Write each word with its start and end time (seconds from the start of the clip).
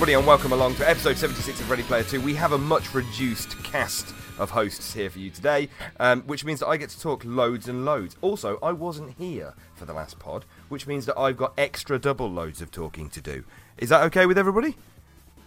Everybody, 0.00 0.16
and 0.16 0.26
welcome 0.26 0.52
along 0.52 0.74
to 0.74 0.88
episode 0.88 1.18
76 1.18 1.60
of 1.60 1.68
Ready 1.68 1.82
Player 1.82 2.02
2. 2.02 2.22
We 2.22 2.32
have 2.32 2.52
a 2.52 2.58
much 2.58 2.94
reduced 2.94 3.62
cast 3.62 4.14
of 4.38 4.48
hosts 4.48 4.94
here 4.94 5.10
for 5.10 5.18
you 5.18 5.28
today, 5.28 5.68
um, 5.98 6.22
which 6.22 6.42
means 6.42 6.60
that 6.60 6.68
I 6.68 6.78
get 6.78 6.88
to 6.88 6.98
talk 6.98 7.22
loads 7.22 7.68
and 7.68 7.84
loads. 7.84 8.16
Also, 8.22 8.58
I 8.62 8.72
wasn't 8.72 9.18
here 9.18 9.52
for 9.74 9.84
the 9.84 9.92
last 9.92 10.18
pod, 10.18 10.46
which 10.70 10.86
means 10.86 11.04
that 11.04 11.18
I've 11.18 11.36
got 11.36 11.52
extra 11.58 11.98
double 11.98 12.30
loads 12.30 12.62
of 12.62 12.70
talking 12.70 13.10
to 13.10 13.20
do. 13.20 13.44
Is 13.76 13.90
that 13.90 14.00
okay 14.04 14.24
with 14.24 14.38
everybody? 14.38 14.74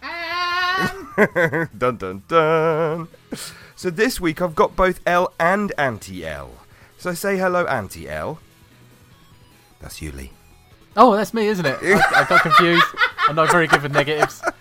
dun 1.76 1.96
dun 1.96 2.22
dun. 2.28 3.08
So 3.74 3.90
this 3.90 4.20
week 4.20 4.40
I've 4.40 4.54
got 4.54 4.76
both 4.76 5.00
L 5.04 5.32
and 5.40 5.72
Auntie 5.76 6.24
L. 6.24 6.52
So 6.96 7.12
say 7.12 7.36
hello, 7.38 7.64
Auntie 7.64 8.08
L. 8.08 8.38
That's 9.80 10.00
you, 10.00 10.12
Lee. 10.12 10.30
Oh, 10.96 11.16
that's 11.16 11.34
me, 11.34 11.48
isn't 11.48 11.66
it? 11.66 11.76
I, 11.82 12.20
I 12.20 12.24
got 12.28 12.42
confused. 12.42 12.86
I'm 13.28 13.36
not 13.36 13.50
very 13.50 13.66
good 13.66 13.82
with 13.82 13.92
negatives. 13.92 14.42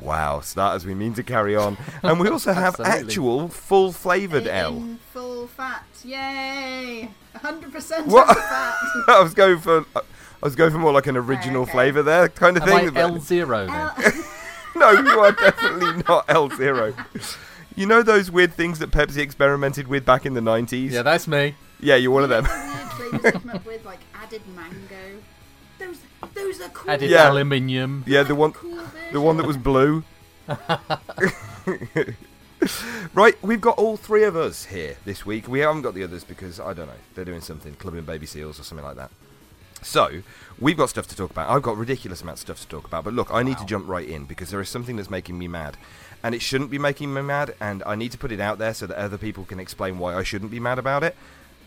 Wow, 0.00 0.40
start 0.40 0.76
as 0.76 0.86
we 0.86 0.94
mean 0.94 1.12
to 1.14 1.22
carry 1.22 1.54
on. 1.54 1.76
And 2.02 2.18
we 2.18 2.28
also 2.28 2.52
have 2.52 2.80
Absolutely. 2.80 3.08
actual 3.08 3.48
full 3.48 3.92
flavoured 3.92 4.46
L. 4.46 4.96
Full 5.12 5.48
fat. 5.48 5.84
Yay! 6.02 7.10
100% 7.36 8.06
What? 8.06 8.30
of 8.30 8.36
fat. 8.36 8.74
I 9.08 9.20
was 9.22 9.34
going 9.34 9.58
for 9.58 9.84
I 9.94 10.00
was 10.46 10.54
going 10.56 10.72
for 10.72 10.78
more 10.78 10.92
like 10.92 11.06
an 11.06 11.16
original 11.16 11.62
okay. 11.62 11.72
flavour 11.72 12.02
there 12.02 12.28
kind 12.28 12.56
of 12.56 12.62
Am 12.64 12.68
thing. 12.92 12.96
L 12.96 13.18
zero 13.20 13.66
then? 13.66 14.12
no, 14.76 14.90
you 14.92 15.20
are 15.20 15.32
definitely 15.32 16.02
not 16.08 16.24
L 16.28 16.48
zero. 16.50 16.94
You 17.76 17.86
know 17.86 18.02
those 18.02 18.30
weird 18.30 18.52
things 18.54 18.78
that 18.78 18.90
Pepsi 18.90 19.18
experimented 19.18 19.88
with 19.88 20.04
back 20.06 20.24
in 20.26 20.34
the 20.34 20.40
nineties? 20.40 20.92
Yeah, 20.92 21.02
that's 21.02 21.26
me. 21.26 21.54
Yeah, 21.80 21.96
you're 21.96 22.12
one 22.12 22.22
of 22.22 22.28
them. 22.30 22.44
Weird 22.44 22.90
flavors 22.92 23.22
they 23.22 23.30
come 23.32 23.50
up 23.50 23.66
with, 23.66 23.84
like 23.84 24.00
added 24.14 24.42
mango. 24.54 24.78
Those, 26.34 26.58
those 26.58 26.66
are 26.66 26.70
cool. 26.70 26.90
Added 26.90 27.10
Yeah. 27.10 27.30
aluminium. 27.30 28.04
yeah, 28.06 28.22
the 28.22 28.34
one 28.34 28.52
Cool 28.52 28.78
the 29.12 29.20
one 29.20 29.36
that 29.36 29.46
was 29.46 29.56
blue. 29.56 30.02
right, 33.14 33.36
we've 33.42 33.60
got 33.60 33.78
all 33.78 33.96
three 33.96 34.24
of 34.24 34.36
us 34.36 34.66
here 34.66 34.96
this 35.04 35.26
week. 35.26 35.48
We 35.48 35.60
haven't 35.60 35.82
got 35.82 35.94
the 35.94 36.04
others 36.04 36.24
because 36.24 36.60
I 36.60 36.72
don't 36.72 36.86
know. 36.86 36.92
They're 37.14 37.24
doing 37.24 37.40
something, 37.40 37.74
clubbing 37.74 38.04
baby 38.04 38.26
seals 38.26 38.58
or 38.58 38.64
something 38.64 38.84
like 38.84 38.96
that. 38.96 39.10
So, 39.82 40.22
we've 40.58 40.78
got 40.78 40.88
stuff 40.88 41.06
to 41.08 41.16
talk 41.16 41.30
about. 41.30 41.50
I've 41.50 41.62
got 41.62 41.76
ridiculous 41.76 42.22
amounts 42.22 42.40
of 42.42 42.46
stuff 42.46 42.60
to 42.62 42.68
talk 42.68 42.86
about. 42.86 43.04
But 43.04 43.12
look, 43.12 43.28
I 43.30 43.42
need 43.42 43.58
to 43.58 43.66
jump 43.66 43.86
right 43.86 44.08
in 44.08 44.24
because 44.24 44.50
there 44.50 44.60
is 44.62 44.68
something 44.70 44.96
that's 44.96 45.10
making 45.10 45.38
me 45.38 45.46
mad. 45.46 45.76
And 46.22 46.34
it 46.34 46.40
shouldn't 46.40 46.70
be 46.70 46.78
making 46.78 47.12
me 47.12 47.20
mad, 47.20 47.54
and 47.60 47.82
I 47.84 47.94
need 47.94 48.10
to 48.12 48.18
put 48.18 48.32
it 48.32 48.40
out 48.40 48.58
there 48.58 48.72
so 48.72 48.86
that 48.86 48.96
other 48.96 49.18
people 49.18 49.44
can 49.44 49.60
explain 49.60 49.98
why 49.98 50.14
I 50.14 50.22
shouldn't 50.22 50.50
be 50.50 50.60
mad 50.60 50.78
about 50.78 51.04
it. 51.04 51.14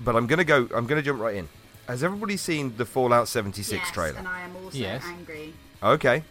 But 0.01 0.15
I'm 0.15 0.25
gonna 0.25 0.43
go. 0.43 0.67
I'm 0.75 0.87
gonna 0.87 1.03
jump 1.03 1.21
right 1.21 1.35
in. 1.35 1.47
Has 1.87 2.03
everybody 2.03 2.37
seen 2.37 2.75
the 2.77 2.85
Fallout 2.85 3.27
76 3.27 3.71
yes, 3.71 3.91
trailer? 3.91 4.17
and 4.17 4.27
I 4.27 4.41
am 4.41 4.55
also 4.57 4.77
Yes. 4.77 5.03
angry. 5.05 5.53
Okay. 5.81 6.23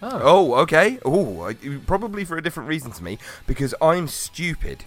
Oh. 0.00 0.20
Oh, 0.22 0.54
okay. 0.62 0.98
Oh, 1.04 1.52
probably 1.86 2.24
for 2.24 2.36
a 2.36 2.42
different 2.42 2.68
reason 2.68 2.92
to 2.92 3.02
me 3.02 3.18
because 3.46 3.74
I'm 3.82 4.06
stupid. 4.06 4.84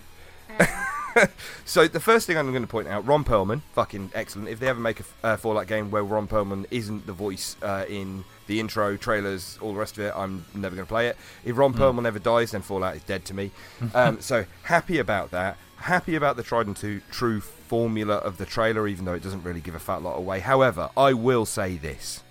so 1.65 1.87
the 1.87 1.99
first 1.99 2.27
thing 2.27 2.37
I'm 2.37 2.51
going 2.51 2.61
to 2.63 2.67
point 2.67 2.87
out, 2.87 3.05
Ron 3.05 3.25
Perlman, 3.25 3.61
fucking 3.73 4.11
excellent. 4.15 4.47
If 4.47 4.59
they 4.59 4.67
ever 4.67 4.79
make 4.79 4.99
a 4.99 5.03
f- 5.03 5.17
uh, 5.23 5.37
Fallout 5.37 5.67
game 5.67 5.91
where 5.91 6.03
Ron 6.03 6.27
Perlman 6.27 6.65
isn't 6.71 7.05
the 7.05 7.13
voice 7.13 7.57
uh, 7.61 7.83
in 7.89 8.23
the 8.47 8.59
intro, 8.61 8.95
trailers, 8.95 9.57
all 9.61 9.73
the 9.73 9.79
rest 9.79 9.97
of 9.97 10.05
it, 10.05 10.13
I'm 10.15 10.45
never 10.53 10.75
going 10.75 10.85
to 10.85 10.89
play 10.89 11.07
it. 11.07 11.17
If 11.43 11.57
Ron 11.57 11.73
Perlman 11.73 12.05
ever 12.05 12.19
dies, 12.19 12.51
then 12.51 12.61
Fallout 12.61 12.95
is 12.95 13.03
dead 13.03 13.25
to 13.25 13.33
me. 13.33 13.51
um, 13.93 14.21
so 14.21 14.45
happy 14.63 14.99
about 14.99 15.31
that. 15.31 15.57
Happy 15.81 16.13
about 16.13 16.37
the 16.37 16.43
tried 16.43 16.67
and 16.67 16.77
to- 16.77 17.01
true 17.09 17.41
formula 17.41 18.15
of 18.17 18.37
the 18.37 18.45
trailer, 18.45 18.87
even 18.87 19.05
though 19.05 19.15
it 19.15 19.23
doesn't 19.23 19.43
really 19.43 19.61
give 19.61 19.73
a 19.73 19.79
fat 19.79 20.03
lot 20.03 20.15
away. 20.15 20.39
However, 20.39 20.91
I 20.95 21.13
will 21.13 21.45
say 21.47 21.75
this. 21.75 22.21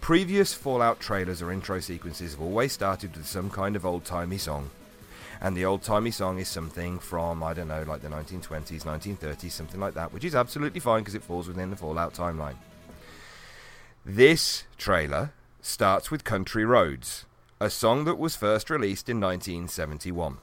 Previous 0.00 0.54
Fallout 0.54 0.98
trailers 0.98 1.42
or 1.42 1.52
intro 1.52 1.78
sequences 1.80 2.32
have 2.32 2.40
always 2.40 2.72
started 2.72 3.14
with 3.16 3.26
some 3.26 3.50
kind 3.50 3.76
of 3.76 3.84
old 3.84 4.06
timey 4.06 4.38
song. 4.38 4.70
And 5.42 5.54
the 5.54 5.66
old 5.66 5.82
timey 5.82 6.10
song 6.10 6.38
is 6.38 6.48
something 6.48 6.98
from, 6.98 7.42
I 7.42 7.52
don't 7.52 7.68
know, 7.68 7.82
like 7.82 8.00
the 8.00 8.08
1920s, 8.08 8.84
1930s, 8.84 9.50
something 9.50 9.80
like 9.80 9.92
that, 9.92 10.14
which 10.14 10.24
is 10.24 10.34
absolutely 10.34 10.80
fine 10.80 11.00
because 11.00 11.14
it 11.14 11.22
falls 11.22 11.46
within 11.46 11.68
the 11.68 11.76
Fallout 11.76 12.14
timeline. 12.14 12.56
This 14.06 14.64
trailer 14.78 15.32
starts 15.60 16.10
with 16.10 16.24
Country 16.24 16.64
Roads, 16.64 17.26
a 17.60 17.68
song 17.68 18.04
that 18.04 18.18
was 18.18 18.36
first 18.36 18.70
released 18.70 19.10
in 19.10 19.20
1971. 19.20 20.38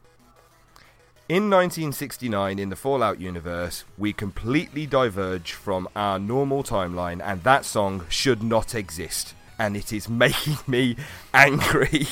In 1.31 1.49
1969, 1.49 2.59
in 2.59 2.67
the 2.67 2.75
Fallout 2.75 3.21
universe, 3.21 3.85
we 3.97 4.11
completely 4.11 4.85
diverge 4.85 5.53
from 5.53 5.87
our 5.95 6.19
normal 6.19 6.61
timeline, 6.61 7.21
and 7.23 7.41
that 7.43 7.63
song 7.63 8.03
should 8.09 8.43
not 8.43 8.75
exist. 8.75 9.33
And 9.57 9.77
it 9.77 9.93
is 9.93 10.09
making 10.25 10.57
me 10.67 10.97
angry. 11.33 12.05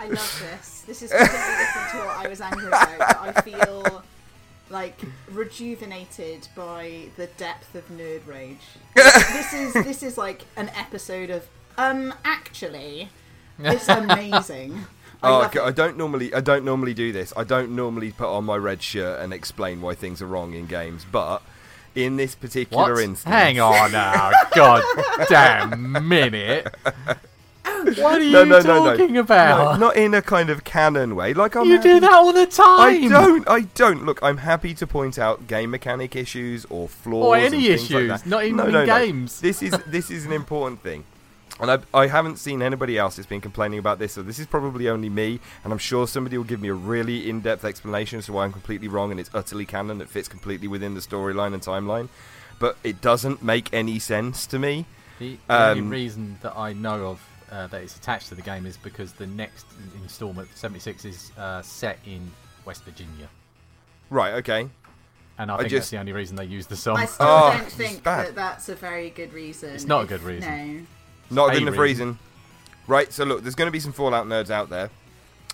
I 0.00 0.08
love 0.08 0.44
this. 0.50 0.80
This 0.80 1.00
is 1.00 1.12
completely 1.12 1.38
different 1.38 1.90
to 1.92 1.96
what 1.98 2.26
I 2.26 2.28
was 2.28 2.40
angry 2.40 2.66
about. 2.66 3.20
I 3.20 3.40
feel 3.40 4.02
like 4.68 5.00
rejuvenated 5.30 6.48
by 6.56 7.02
the 7.16 7.28
depth 7.28 7.76
of 7.76 7.88
nerd 7.90 8.26
rage. 8.26 8.66
this 8.96 9.52
is 9.52 9.74
this 9.74 10.02
is 10.02 10.18
like 10.18 10.44
an 10.56 10.70
episode 10.70 11.30
of 11.30 11.46
um 11.78 12.12
actually 12.24 13.10
it's 13.62 13.88
amazing. 13.88 14.86
I 15.22 15.28
Oh, 15.28 15.32
love 15.40 15.46
okay. 15.46 15.60
I 15.60 15.70
don't 15.70 15.96
normally, 15.96 16.32
I 16.34 16.40
don't 16.40 16.64
normally 16.64 16.94
do 16.94 17.12
this. 17.12 17.32
I 17.36 17.44
don't 17.44 17.74
normally 17.76 18.12
put 18.12 18.28
on 18.28 18.44
my 18.44 18.56
red 18.56 18.82
shirt 18.82 19.20
and 19.20 19.32
explain 19.32 19.80
why 19.80 19.94
things 19.94 20.22
are 20.22 20.26
wrong 20.26 20.54
in 20.54 20.66
games. 20.66 21.04
But 21.10 21.42
in 21.94 22.16
this 22.16 22.34
particular 22.34 22.94
What? 22.94 23.02
instance, 23.02 23.24
Hang 23.24 23.60
on 23.60 23.92
now. 23.92 24.30
God 24.54 24.82
damn 25.28 26.08
minute. 26.08 26.74
What 27.96 28.20
are 28.20 28.20
you 28.22 28.30
No, 28.30 28.44
no, 28.44 28.60
no, 28.60 28.84
no. 28.84 28.96
talking 28.96 29.14
No, 29.14 29.20
about? 29.20 29.78
not 29.80 29.96
in 29.96 30.12
a 30.14 30.20
kind 30.22 30.50
of 30.50 30.64
canon 30.64 31.14
way. 31.16 31.32
Like 31.34 31.54
I'm 31.56 31.66
you 31.66 31.76
happy- 31.76 31.88
do 31.88 32.00
that 32.00 32.12
all 32.12 32.32
the 32.32 32.46
time. 32.46 32.80
I 32.80 33.08
don't. 33.08 33.48
I 33.48 33.60
don't. 33.74 34.04
Look, 34.06 34.18
I'm 34.22 34.38
happy 34.38 34.74
to 34.74 34.86
point 34.86 35.18
out 35.18 35.46
game 35.46 35.70
mechanic 35.70 36.14
issues 36.16 36.64
or 36.66 36.88
flaws 36.88 37.24
Or 37.24 37.36
and 37.36 37.54
any 37.54 37.66
things 37.68 37.90
like 37.90 38.02
issues, 38.04 38.22
that. 38.22 38.26
not 38.28 38.44
even 38.44 38.56
no, 38.56 38.66
in 38.66 38.72
no, 38.72 38.84
no. 38.84 38.98
games. 38.98 39.40
This 39.40 39.62
is 39.62 39.74
this 39.86 40.10
is 40.10 40.26
an 40.26 40.32
important 40.42 40.82
thing. 40.82 41.04
And 41.60 41.70
I, 41.70 41.78
I 41.92 42.06
haven't 42.06 42.36
seen 42.38 42.62
anybody 42.62 42.96
else 42.96 43.16
that's 43.16 43.28
been 43.28 43.40
complaining 43.42 43.78
about 43.78 43.98
this, 43.98 44.14
so 44.14 44.22
this 44.22 44.38
is 44.38 44.46
probably 44.46 44.88
only 44.88 45.10
me. 45.10 45.40
And 45.62 45.72
I'm 45.72 45.78
sure 45.78 46.06
somebody 46.06 46.38
will 46.38 46.44
give 46.44 46.60
me 46.60 46.68
a 46.68 46.74
really 46.74 47.28
in-depth 47.28 47.64
explanation 47.64 48.18
as 48.18 48.26
to 48.26 48.32
why 48.32 48.44
I'm 48.44 48.52
completely 48.52 48.88
wrong 48.88 49.10
and 49.10 49.20
it's 49.20 49.30
utterly 49.34 49.66
canon. 49.66 50.00
It 50.00 50.08
fits 50.08 50.26
completely 50.28 50.68
within 50.68 50.94
the 50.94 51.00
storyline 51.00 51.52
and 51.52 51.62
timeline, 51.62 52.08
but 52.58 52.76
it 52.82 53.00
doesn't 53.02 53.42
make 53.42 53.72
any 53.74 53.98
sense 53.98 54.46
to 54.48 54.58
me. 54.58 54.86
The, 55.18 55.36
the 55.48 55.54
only 55.54 55.80
Um, 55.82 55.90
reason 55.90 56.38
that 56.40 56.56
I 56.56 56.72
know 56.72 57.08
of 57.10 57.20
uh, 57.52 57.66
that 57.66 57.82
it's 57.82 57.96
attached 57.96 58.28
to 58.30 58.34
the 58.34 58.42
game 58.42 58.64
is 58.64 58.76
because 58.78 59.12
the 59.12 59.26
next 59.26 59.66
installment, 60.00 60.48
76, 60.54 61.04
is 61.04 61.32
uh, 61.36 61.60
set 61.62 61.98
in 62.06 62.30
West 62.64 62.84
Virginia. 62.84 63.28
Right? 64.08 64.34
Okay. 64.34 64.68
And 65.36 65.50
I 65.50 65.54
I 65.54 65.58
think 65.58 65.70
just- 65.70 65.80
that's 65.82 65.90
the 65.90 65.98
only 65.98 66.12
reason 66.12 66.36
they 66.36 66.44
use 66.44 66.66
the 66.68 66.76
song. 66.76 66.96
I 66.96 67.04
still 67.06 67.26
Oh, 67.26 67.52
don't 67.58 67.70
think 67.70 68.02
that 68.04 68.34
that's 68.34 68.68
a 68.70 68.74
very 68.74 69.10
good 69.10 69.32
reason. 69.34 69.70
It's 69.74 69.84
not 69.86 70.04
a 70.04 70.06
good 70.06 70.22
reason. 70.22 70.78
No. 70.78 70.86
Not 71.30 71.50
A 71.50 71.52
good 71.52 71.62
enough 71.62 71.78
reason. 71.78 72.08
reason. 72.08 72.18
Right, 72.86 73.12
so 73.12 73.24
look, 73.24 73.42
there's 73.42 73.54
going 73.54 73.68
to 73.68 73.72
be 73.72 73.80
some 73.80 73.92
Fallout 73.92 74.26
nerds 74.26 74.50
out 74.50 74.68
there. 74.68 74.90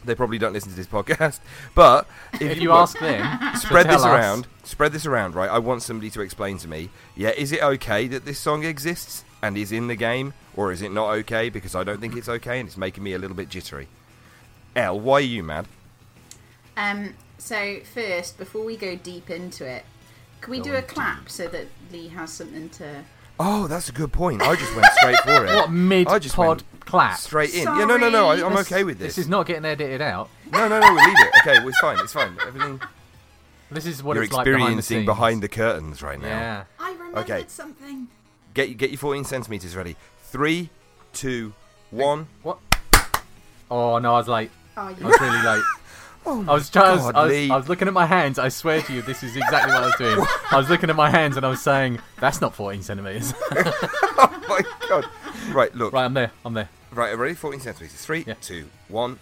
They 0.05 0.15
probably 0.15 0.39
don't 0.39 0.53
listen 0.53 0.71
to 0.71 0.77
this 0.77 0.87
podcast, 0.99 1.41
but 1.75 2.07
if, 2.35 2.43
If 2.43 2.57
you, 2.57 2.65
you 2.65 2.69
want- 2.71 2.83
ask 2.83 2.99
them, 2.99 3.55
spread 3.57 3.87
this 3.87 3.97
tell 4.03 4.05
us- 4.05 4.21
around. 4.21 4.47
Spread 4.65 4.93
this 4.93 5.07
around, 5.07 5.35
right? 5.35 5.51
I 5.51 5.59
want 5.59 5.83
somebody 5.83 6.11
to 6.11 6.21
explain 6.23 6.59
to 6.59 6.69
me. 6.69 6.91
Yeah, 7.15 7.31
is 7.31 7.53
it 7.53 7.63
okay 7.63 8.07
that 8.09 8.25
this 8.25 8.39
song 8.39 8.65
exists 8.65 9.25
and 9.43 9.57
is 9.57 9.71
in 9.73 9.87
the 9.87 9.95
game, 9.97 10.35
or 10.57 10.73
is 10.73 10.83
it 10.83 10.91
not 10.93 11.11
okay? 11.19 11.51
Because 11.51 11.75
I 11.75 11.85
don't 11.85 12.01
think 12.01 12.17
it's 12.17 12.29
okay, 12.29 12.59
and 12.59 12.69
it's 12.69 12.77
making 12.77 13.05
me 13.05 13.13
a 13.13 13.19
little 13.19 13.37
bit 13.37 13.49
jittery. 13.49 13.87
L, 14.75 14.99
why 14.99 15.15
are 15.19 15.21
you 15.21 15.43
mad? 15.43 15.67
Um, 16.77 17.15
so 17.39 17.79
first, 17.95 18.39
before 18.39 18.65
we 18.65 18.77
go 18.77 18.97
deep 18.97 19.31
into 19.31 19.65
it, 19.67 19.85
can 20.41 20.51
we 20.51 20.61
do 20.61 20.75
a 20.75 20.83
clap 20.83 21.29
so 21.31 21.49
that 21.49 21.67
Lee 21.93 22.09
has 22.09 22.33
something 22.33 22.69
to? 22.71 23.05
Oh, 23.39 23.67
that's 23.67 23.89
a 23.89 23.93
good 23.93 24.13
point. 24.13 24.41
I 24.43 24.57
just 24.57 24.75
went 24.75 24.87
straight 24.95 25.19
for 25.21 25.45
it. 25.45 25.55
What 25.55 25.71
mid 25.71 26.09
I 26.09 26.19
just 26.19 26.35
pod 26.37 26.63
went 26.63 26.81
clap? 26.87 27.19
Straight 27.19 27.55
in. 27.55 27.65
Yeah, 27.65 27.85
no, 27.85 27.97
no, 27.97 28.09
no. 28.09 28.29
I, 28.29 28.45
I'm 28.45 28.55
This- 28.55 28.71
okay 28.73 28.83
with 28.85 28.99
this. 28.99 29.17
This 29.17 29.25
is 29.25 29.29
not 29.29 29.47
getting 29.47 29.65
edited 29.65 30.01
out. 30.01 30.31
No, 30.53 30.69
no, 30.69 30.81
no. 30.81 30.93
We'll 30.95 31.05
leave 31.07 31.17
it. 31.21 31.31
Okay, 31.43 31.59
well, 31.59 31.69
it's 31.69 31.79
fine. 31.81 31.99
It's 32.01 32.13
fine. 32.13 32.37
Everything. 32.47 32.81
This 33.71 33.85
is 33.85 34.03
what 34.03 34.15
You're 34.15 34.25
it's 34.25 34.33
like 34.33 34.45
behind 34.45 34.61
the 34.61 34.65
experiencing 34.79 34.97
scenes. 34.99 35.07
behind 35.07 35.43
the 35.43 35.49
curtains 35.49 36.01
right 36.03 36.21
now. 36.21 36.29
Yeah. 36.29 36.65
I 36.79 36.93
remembered 36.93 37.19
Okay. 37.31 37.45
something. 37.49 38.09
Get 38.55 38.77
get 38.79 38.91
your 38.91 38.99
14 38.99 39.25
centimeters 39.25 39.75
ready. 39.77 39.97
Three, 40.23 40.71
two, 41.13 41.53
one. 41.91 42.29
What? 42.43 42.59
Oh 43.71 43.99
no, 43.99 44.15
I 44.15 44.19
was 44.19 44.29
late. 44.29 44.51
Oh, 44.77 44.83
I 44.83 44.91
you 44.91 45.05
was 45.07 45.21
really 45.21 45.43
late. 45.43 45.63
Oh 46.29 46.45
I 46.49 46.55
was 46.55 46.69
trying. 46.71 46.87
I 46.87 46.93
was, 46.95 47.03
God, 47.05 47.15
I, 47.17 47.23
was, 47.25 47.31
Lee. 47.33 47.51
I 47.51 47.57
was 47.57 47.69
looking 47.69 47.87
at 47.89 47.95
my 47.95 48.07
hands. 48.07 48.39
I 48.39 48.49
swear 48.49 48.83
to 48.83 48.93
you, 48.93 49.01
this 49.03 49.23
is 49.23 49.37
exactly 49.37 49.73
what 49.73 49.83
I 49.83 49.87
was 49.87 49.95
doing. 49.97 50.27
I 50.51 50.57
was 50.57 50.69
looking 50.69 50.91
at 50.91 50.97
my 50.97 51.09
hands 51.09 51.37
and 51.37 51.47
I 51.47 51.49
was 51.49 51.61
saying, 51.63 52.01
"That's 52.21 52.41
not 52.41 52.55
14 52.55 52.83
centimeters." 52.83 53.33
Oh 54.19 54.43
my 54.49 54.63
god. 54.89 55.05
Right, 55.53 55.75
look. 55.75 55.93
right, 55.93 56.05
I'm 56.05 56.15
there. 56.15 56.31
I'm 56.45 56.55
there. 56.55 56.69
Right, 56.93 57.13
ready? 57.19 57.35
14 57.35 57.61
centimeters. 57.61 58.01
Three, 58.01 58.25
Yeah. 58.27 58.35
two, 58.41 58.67
one. 58.89 59.19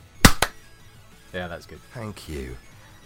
Yeah, 1.32 1.48
that's 1.48 1.66
good. 1.66 1.80
Thank 1.92 2.28
you. 2.28 2.56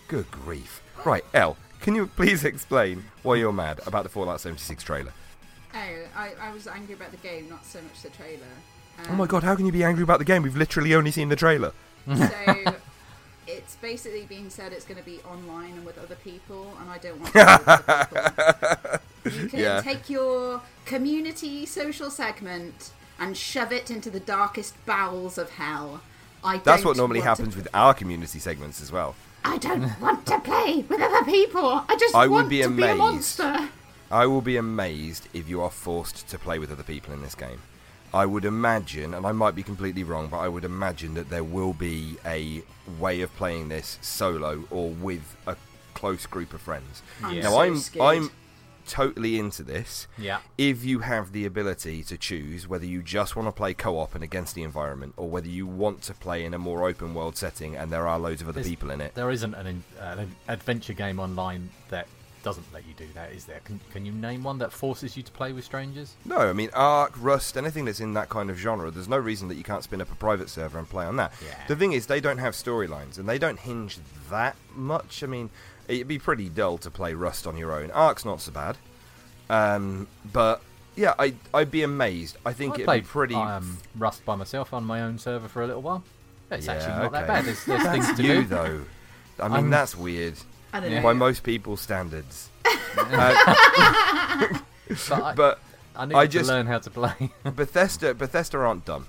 Good 0.09 0.31
grief. 0.31 0.83
Right, 1.05 1.25
L, 1.33 1.57
can 1.81 1.95
you 1.95 2.09
please 2.09 2.45
explain 2.45 3.05
why 3.23 3.37
you're 3.37 3.53
mad 3.53 3.81
about 3.87 4.03
the 4.03 4.11
Fallout 4.11 4.41
76 4.41 4.83
trailer? 4.83 5.13
Oh, 5.75 5.79
I, 6.17 6.33
I 6.41 6.53
was 6.53 6.67
angry 6.67 6.95
about 6.95 7.11
the 7.11 7.17
game, 7.19 7.49
not 7.49 7.65
so 7.65 7.81
much 7.81 8.03
the 8.03 8.11
trailer. 8.11 8.43
Oh 9.09 9.15
my 9.15 9.27
god, 9.27 9.43
how 9.45 9.55
can 9.55 9.65
you 9.65 9.73
be 9.73 9.85
angry 9.85 10.03
about 10.03 10.19
the 10.19 10.25
game? 10.25 10.43
We've 10.43 10.57
literally 10.57 10.95
only 10.95 11.11
seen 11.11 11.29
the 11.31 11.37
trailer. 11.37 11.73
So 12.07 12.15
it's 13.49 13.77
basically 13.77 14.25
being 14.29 14.51
said 14.51 14.73
it's 14.73 14.85
going 14.85 14.99
to 15.01 15.05
be 15.05 15.19
online 15.29 15.73
and 15.73 15.85
with 15.87 15.99
other 15.99 16.15
people, 16.17 16.77
and 16.81 16.91
I 16.91 16.99
don't 16.99 17.19
want 17.21 17.33
to 17.33 17.41
play 17.45 18.07
with 18.13 18.29
other 18.29 19.01
people. 19.25 19.43
You 19.43 19.49
can 19.49 19.59
Yeah. 19.61 19.81
take 19.81 20.09
your 20.11 20.63
community 20.85 21.67
social 21.67 22.11
segment 22.11 22.91
and 23.19 23.37
shove 23.37 23.73
it 23.73 23.91
into 23.91 24.11
the 24.11 24.21
darkest 24.21 24.75
bowels 24.87 25.39
of 25.39 25.51
hell. 25.51 26.01
I 26.45 26.59
That's 26.59 26.85
what 26.85 26.97
normally 26.97 27.21
want 27.21 27.37
to- 27.37 27.43
happens 27.43 27.57
with 27.57 27.69
our 27.75 27.95
community 27.95 28.39
segments 28.39 28.81
as 28.81 28.93
well. 28.93 29.17
I 29.45 29.57
don't 29.59 29.99
want 30.01 30.27
to 30.27 30.39
play 30.41 30.85
with 30.89 31.01
other 31.01 31.25
people. 31.25 31.85
I 31.89 31.97
just 31.99 32.15
I 32.15 32.27
would 32.27 32.31
want 32.35 32.49
be 32.49 32.63
to 32.63 32.69
be 32.69 32.83
a 32.83 32.93
amazed. 32.93 32.99
monster. 32.99 33.69
I 34.11 34.27
will 34.27 34.41
be 34.41 34.57
amazed 34.57 35.29
if 35.33 35.49
you 35.49 35.61
are 35.63 35.71
forced 35.71 36.29
to 36.29 36.39
play 36.39 36.59
with 36.59 36.71
other 36.73 36.83
people 36.83 37.13
in 37.15 37.23
this 37.23 37.35
game. 37.35 37.61
I 38.15 38.25
would 38.27 38.45
imagine, 38.45 39.13
and 39.15 39.27
I 39.27 39.33
might 39.33 39.55
be 39.55 39.63
completely 39.63 40.03
wrong, 40.03 40.29
but 40.29 40.39
I 40.39 40.49
would 40.49 40.65
imagine 40.65 41.15
that 41.15 41.29
there 41.31 41.45
will 41.45 41.75
be 41.75 42.17
a 42.25 42.63
way 42.99 43.21
of 43.21 43.35
playing 43.37 43.69
this 43.69 43.99
solo 44.01 44.65
or 44.71 44.91
with 44.91 45.37
a 45.47 45.57
close 45.95 46.27
group 46.27 46.55
of 46.55 46.61
friends. 46.61 47.03
Yeah. 47.23 47.43
Now 47.43 47.51
so 47.51 47.61
I'm 47.61 47.77
scared. 47.77 48.03
I'm 48.05 48.31
totally 48.87 49.39
into 49.39 49.63
this. 49.63 50.07
Yeah. 50.17 50.39
If 50.57 50.83
you 50.85 51.01
have 51.01 51.33
the 51.33 51.45
ability 51.45 52.03
to 52.05 52.17
choose 52.17 52.67
whether 52.67 52.87
you 52.87 53.03
just 53.03 53.37
want 53.37 53.47
to 53.47 53.53
play 53.53 53.75
co-op 53.75 54.15
and 54.15 54.25
against 54.25 54.55
the 54.55 54.63
environment, 54.63 55.13
or 55.19 55.29
whether 55.29 55.49
you 55.49 55.67
want 55.67 56.01
to 56.03 56.15
play 56.15 56.45
in 56.47 56.55
a 56.55 56.59
more 56.59 56.89
open 56.89 57.13
world 57.15 57.37
setting 57.37 57.77
and 57.77 57.93
there 57.93 58.09
are 58.09 58.19
loads 58.19 58.41
of 58.41 58.49
other 58.49 58.55
There's- 58.55 58.69
people 58.71 58.91
in 58.91 59.03
it, 59.03 59.15
There 59.15 59.31
isn't 59.31 59.55
an, 59.55 59.85
uh, 60.01 60.17
an 60.19 60.35
adventure 60.49 60.95
game 60.95 61.19
online 61.21 61.69
that 61.91 62.07
doesn't 62.43 62.67
let 62.73 62.87
you 62.87 62.95
do 62.95 63.07
that, 63.15 63.33
is 63.33 63.45
there? 63.45 63.61
Can, 63.65 63.81
can 63.93 64.05
you 64.07 64.13
name 64.13 64.43
one 64.45 64.59
that 64.59 64.73
forces 64.73 65.17
you 65.17 65.23
to 65.23 65.31
play 65.33 65.53
with 65.53 65.65
strangers? 65.65 66.15
No, 66.25 66.37
I 66.37 66.53
mean 66.53 66.71
Ark, 66.75 67.13
Rust, 67.19 67.57
anything 67.57 67.85
that's 67.85 68.01
in 68.01 68.15
that 68.15 68.29
kind 68.29 68.49
of 68.51 68.57
genre. 68.59 68.91
There's 68.91 69.09
no 69.09 69.19
reason 69.19 69.49
that 69.49 69.57
you 69.57 69.65
can't 69.65 69.83
spin 69.85 70.01
up 70.01 70.11
a 70.11 70.15
private 70.15 70.49
server 70.49 70.79
and 70.79 70.89
play 70.89 71.05
on 71.05 71.17
that. 71.17 71.33
Yeah. 71.45 71.55
The 71.69 71.77
thing 71.77 71.93
is, 71.93 72.07
they 72.07 72.21
don't 72.21 72.39
have 72.39 72.55
storylines 72.55 73.19
and 73.19 73.29
they 73.29 73.39
don't 73.39 73.59
hinge 73.59 73.99
that 74.31 74.57
much. 74.75 75.23
I 75.23 75.27
mean, 75.27 75.51
it'd 75.89 76.09
be 76.09 76.19
pretty 76.19 76.49
dull 76.49 76.79
to 76.79 76.91
play 76.91 77.15
Rust 77.15 77.47
on 77.47 77.57
your 77.57 77.73
own. 77.73 77.91
Ark's 77.91 78.25
not 78.25 78.41
so 78.41 78.53
bad, 78.53 78.77
um, 79.51 80.07
but 80.33 80.63
yeah, 80.97 81.15
I 81.19 81.35
I'd 81.55 81.71
be 81.71 81.83
amazed. 81.83 82.37
I 82.45 82.53
think 82.53 82.73
I 82.73 82.75
it'd 82.77 82.87
played 82.87 83.03
be 83.05 83.09
pretty. 83.09 83.35
um, 83.35 83.79
Rust 83.97 84.25
by 84.25 84.35
myself 84.37 84.73
on 84.73 84.85
my 84.85 85.03
own 85.03 85.19
server 85.19 85.49
for 85.49 85.63
a 85.63 85.67
little 85.67 85.83
while. 85.83 86.03
It's 86.51 86.67
Yeah, 86.67 86.73
actually 86.75 86.95
not 87.03 87.13
that 87.13 87.27
bad. 87.27 87.45
There's, 87.45 87.65
there's 87.65 87.83
things 87.89 88.17
to 88.17 88.23
you 88.23 88.35
do. 88.43 88.45
though. 88.45 88.81
I 89.41 89.43
mean, 89.49 89.55
I'm- 89.57 89.71
that's 89.71 89.97
weird 89.97 90.35
I 90.73 90.81
don't 90.81 90.91
Yeah. 90.91 90.99
know. 90.99 91.03
by 91.05 91.13
most 91.15 91.43
people's 91.43 91.81
standards. 91.81 92.49
Uh, 92.97 94.59
But 94.89 95.13
I, 95.23 95.35
but 95.35 95.59
I 95.95 96.07
need 96.07 96.15
I 96.15 96.27
to 96.27 96.33
just- 96.33 96.49
learn 96.49 96.67
how 96.67 96.79
to 96.79 96.91
play. 96.91 97.31
Bethesda 97.45 98.15
Bethesda 98.15 98.59
aren't 98.59 98.85
dumb. 98.87 99.07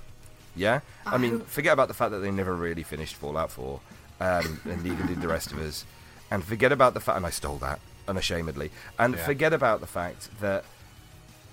Yeah? 0.56 0.82
I 1.06 1.18
mean, 1.18 1.42
Oh. 1.42 1.46
forget 1.48 1.74
about 1.74 1.88
the 1.88 1.94
fact 1.94 2.12
that 2.12 2.20
they 2.20 2.32
never 2.32 2.54
really 2.54 2.84
finished 2.84 3.16
Fallout 3.16 3.52
4, 3.52 3.80
um, 4.20 4.60
and 4.66 4.84
neither 4.84 5.04
did 5.08 5.22
the 5.22 5.28
rest 5.28 5.52
of 5.54 5.60
us. 5.60 5.86
And 6.30 6.44
forget 6.44 6.72
about 6.72 6.94
the 6.94 7.00
fact, 7.00 7.18
and 7.18 7.26
I 7.26 7.30
stole 7.30 7.58
that 7.60 7.80
unashamedly. 8.08 8.72
And 8.98 9.16
Yeah. 9.16 9.26
forget 9.26 9.54
about 9.54 9.80
the 9.80 9.88
fact 9.88 10.30
that 10.42 10.66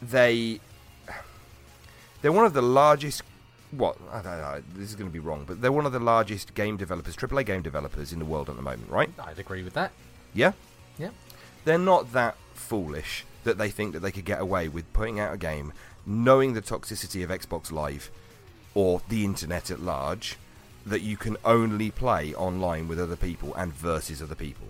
they 0.02 0.60
they're 2.22 2.32
one 2.32 2.44
of 2.46 2.52
the 2.54 2.62
largest. 2.62 3.22
What 3.72 3.96
I 4.12 4.22
don't 4.22 4.38
know, 4.40 4.62
this 4.74 4.90
is 4.90 4.94
going 4.96 5.08
to 5.10 5.12
be 5.12 5.18
wrong, 5.18 5.44
but 5.46 5.60
they're 5.60 5.72
one 5.72 5.86
of 5.86 5.92
the 5.92 5.98
largest 6.00 6.54
game 6.54 6.76
developers, 6.76 7.16
AAA 7.16 7.44
game 7.46 7.62
developers 7.62 8.12
in 8.12 8.18
the 8.18 8.24
world 8.24 8.48
at 8.48 8.56
the 8.56 8.62
moment, 8.62 8.88
right? 8.90 9.10
I'd 9.18 9.38
agree 9.38 9.62
with 9.62 9.74
that. 9.74 9.92
Yeah, 10.34 10.52
Yeah. 10.98 11.10
they're 11.64 11.78
not 11.78 12.12
that 12.12 12.36
foolish 12.54 13.24
that 13.44 13.58
they 13.58 13.70
think 13.70 13.92
that 13.92 14.00
they 14.00 14.12
could 14.12 14.24
get 14.24 14.40
away 14.40 14.68
with 14.68 14.90
putting 14.92 15.18
out 15.20 15.32
a 15.34 15.36
game 15.36 15.72
knowing 16.04 16.54
the 16.54 16.62
toxicity 16.62 17.24
of 17.24 17.30
Xbox 17.30 17.72
Live 17.72 18.10
or 18.74 19.02
the 19.08 19.24
internet 19.24 19.70
at 19.70 19.80
large 19.80 20.36
that 20.84 21.00
you 21.02 21.16
can 21.16 21.36
only 21.44 21.90
play 21.90 22.32
online 22.34 22.86
with 22.86 23.00
other 23.00 23.16
people 23.16 23.52
and 23.54 23.72
versus 23.72 24.22
other 24.22 24.36
people. 24.36 24.68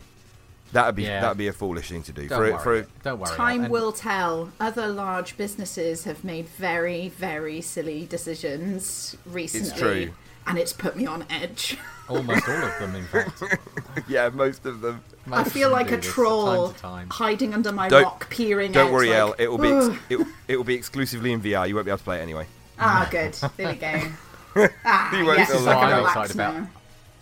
That'd 0.73 0.95
be 0.97 1.05
Yeah. 1.05 1.21
that'd 1.21 1.39
be 1.39 1.47
a 1.49 1.53
foolish 1.53 1.89
thing 1.89 2.03
to 2.05 2.13
do. 2.13 2.29
Don't 2.29 2.39
for, 2.39 2.51
worry. 2.53 2.59
for 2.63 2.77
a, 2.77 2.87
Don't 3.05 3.19
worry. 3.21 3.37
Time 3.37 3.63
And- 3.65 3.71
will 3.73 3.93
tell. 3.93 4.51
Other 4.61 4.89
large 4.89 5.37
businesses 5.37 6.05
have 6.05 6.25
made 6.25 6.49
very, 6.49 7.09
very 7.09 7.61
silly 7.61 8.05
decisions 8.07 9.17
recently. 9.25 9.79
true. 9.81 10.11
And 10.49 10.59
it's 10.59 10.73
put 10.73 10.97
me 10.97 11.07
on 11.07 11.25
edge. 11.29 11.77
Almost 12.09 12.49
all 12.49 12.55
of 12.63 12.79
them, 12.79 12.95
in 12.95 13.05
fact. 13.07 13.43
yeah, 14.09 14.29
most 14.29 14.65
of 14.65 14.81
them. 14.81 15.03
I 15.33 15.43
feel 15.43 15.71
like 15.71 15.91
a 15.91 15.97
troll 16.01 16.69
Time 16.71 16.79
time. 16.81 17.09
hiding 17.11 17.53
under 17.53 17.73
my 17.73 17.89
Don't- 17.89 18.05
rock, 18.05 18.31
peering 18.31 18.71
out. 18.71 18.75
Don't 18.75 18.87
out. 18.89 18.93
worry, 18.93 19.09
like, 19.09 19.17
El. 19.19 19.33
It 19.39 19.49
will 19.49 19.59
be 19.59 19.69
ex- 19.73 19.99
it, 20.09 20.27
it 20.49 20.57
will 20.57 20.65
be 20.65 20.75
exclusively 20.75 21.33
in 21.33 21.41
VR. 21.41 21.69
You 21.69 21.75
won't 21.75 21.85
be 21.87 21.91
able 21.91 21.99
to 21.99 22.05
play 22.05 22.19
it 22.21 22.23
anyway. 22.23 22.47
Ah, 22.79 23.09
good. 23.11 23.33
There 23.57 23.71
we 23.73 23.75
go. 23.77 24.03
Ah, 24.87 25.19
You 25.19 25.27
won't 25.27 25.39
yes, 25.39 25.51
feel 25.51 25.69
I 25.69 25.75
like 25.75 25.91
can 25.91 25.99
it. 25.99 26.03
excited 26.05 26.35
about. 26.37 26.67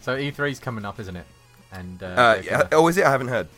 So 0.03 0.17
E3's 0.17 0.59
coming 0.61 0.85
up, 0.85 1.01
isn't 1.01 1.17
it? 1.17 1.27
And 1.75 2.03
uh, 2.03 2.07
Uh, 2.07 2.43
gonna- 2.43 2.69
oh, 2.73 2.89
is 2.89 2.97
it? 2.97 3.05
I 3.05 3.11
haven't 3.11 3.29
heard. 3.29 3.49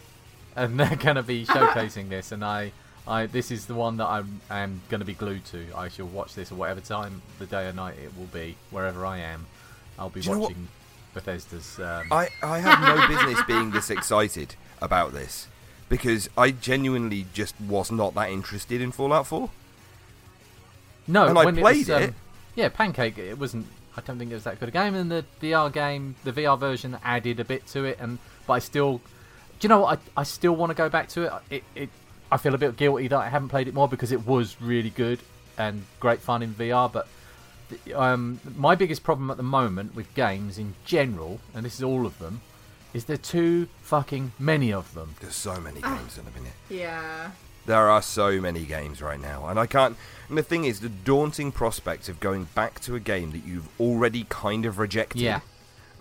and 0.57 0.81
they're 0.81 0.97
going 0.97 1.17
to 1.17 1.23
be 1.23 1.45
showcasing 1.45 2.09
this, 2.09 2.33
and 2.33 2.43
I, 2.45 2.73
I, 3.07 3.27
this 3.27 3.51
is 3.51 3.67
the 3.67 3.75
one 3.75 3.99
that 3.99 4.07
I'm, 4.07 4.41
am 4.51 4.81
going 4.89 5.01
to 5.01 5.05
be 5.05 5.13
glued 5.15 5.45
to. 5.47 5.67
I 5.77 5.89
shall 5.89 6.07
watch 6.07 6.35
this 6.35 6.51
at 6.51 6.57
whatever 6.57 6.81
time, 6.81 7.21
the 7.39 7.45
day 7.47 7.67
or 7.69 7.73
night 7.75 7.97
it 8.03 8.17
will 8.17 8.27
be, 8.27 8.57
wherever 8.71 9.05
I 9.05 9.19
am. 9.19 9.45
I'll 9.99 10.09
be 10.11 10.21
Do 10.23 10.29
you 10.31 10.35
know 10.35 10.41
what- 10.41 10.51
watching 10.53 10.69
Bethesda's. 11.15 11.79
Um, 11.79 12.09
I, 12.11 12.29
I 12.43 12.59
have 12.61 12.81
no 12.81 13.07
business 13.07 13.43
being 13.47 13.71
this 13.71 13.91
excited 13.91 14.55
about 14.81 15.13
this 15.13 15.47
because 15.89 16.29
I 16.39 16.51
genuinely 16.51 17.27
just 17.35 17.55
was 17.61 17.91
not 17.93 18.15
that 18.15 18.31
interested 18.31 18.81
in 18.81 18.93
Fallout 18.93 19.27
4. 19.27 19.49
no, 21.07 21.27
and 21.29 21.39
I 21.39 21.45
when 21.45 21.57
played 21.57 21.89
it, 21.89 21.93
was, 21.93 22.03
um, 22.03 22.03
it. 22.03 22.15
Yeah, 22.55 22.69
Pancake. 22.71 23.19
It 23.19 23.39
wasn't. 23.39 23.67
I 23.97 24.01
don't 24.03 24.19
think 24.19 24.31
it 24.31 24.35
was 24.35 24.45
that 24.45 24.61
good 24.61 24.69
a 24.69 24.73
game, 24.73 24.95
and 24.95 25.11
the 25.11 25.25
VR 25.41 25.73
game, 25.73 26.17
the 26.25 26.33
VR 26.33 26.59
version, 26.59 26.99
added 27.03 27.41
a 27.41 27.45
bit 27.45 27.67
to 27.69 27.85
it. 27.85 27.99
And 28.01 28.19
but 28.47 28.55
I 28.55 28.59
still, 28.59 28.99
do 28.99 29.03
you 29.63 29.69
know 29.69 29.81
what? 29.81 30.01
I, 30.17 30.21
I 30.21 30.23
still 30.25 30.55
want 30.55 30.71
to 30.71 30.75
go 30.75 30.89
back 30.89 31.09
to 31.11 31.23
it. 31.23 31.33
It, 31.51 31.65
it. 31.75 31.89
I 32.31 32.37
feel 32.37 32.55
a 32.55 32.59
bit 32.59 32.77
guilty 32.77 33.09
that 33.09 33.17
I 33.17 33.29
haven't 33.29 33.49
played 33.49 33.69
it 33.69 33.75
more 33.75 33.89
because 33.89 34.13
it 34.13 34.27
was 34.27 34.61
really 34.61 34.91
good 34.91 35.21
and 35.57 35.85
great 36.01 36.21
fun 36.21 36.43
in 36.43 36.55
VR. 36.55 36.93
But 36.93 37.07
um, 37.95 38.41
my 38.57 38.75
biggest 38.75 39.03
problem 39.03 39.31
at 39.31 39.37
the 39.37 39.43
moment 39.43 39.95
with 39.95 40.13
games 40.15 40.59
in 40.59 40.75
general, 40.85 41.41
and 41.55 41.65
this 41.65 41.77
is 41.77 41.83
all 41.83 42.05
of 42.05 42.19
them, 42.19 42.41
is 42.93 43.05
there 43.05 43.15
are 43.15 43.19
too 43.19 43.69
fucking 43.83 44.33
many 44.39 44.73
of 44.73 44.93
them. 44.95 45.15
There's 45.21 45.37
so 45.37 45.61
many 45.61 45.81
games 45.81 46.19
in 46.19 46.27
a 46.27 46.31
minute. 46.39 46.55
Yeah. 46.69 47.31
There 47.67 47.91
are 47.91 48.03
so 48.03 48.41
many 48.41 48.65
games 48.65 49.03
right 49.03 49.21
now, 49.21 49.47
and 49.49 49.59
I 49.59 49.67
can't. 49.67 49.97
And 50.29 50.39
the 50.39 50.43
thing 50.43 50.65
is, 50.65 50.81
the 50.81 50.89
daunting 50.89 51.53
prospect 51.53 52.09
of 52.09 52.19
going 52.21 52.45
back 52.55 52.81
to 52.81 52.95
a 52.95 53.01
game 53.01 53.33
that 53.33 53.45
you've 53.45 53.69
already 53.81 54.25
kind 54.29 54.65
of 54.67 54.79
rejected, 54.79 55.21
Yeah. 55.21 55.41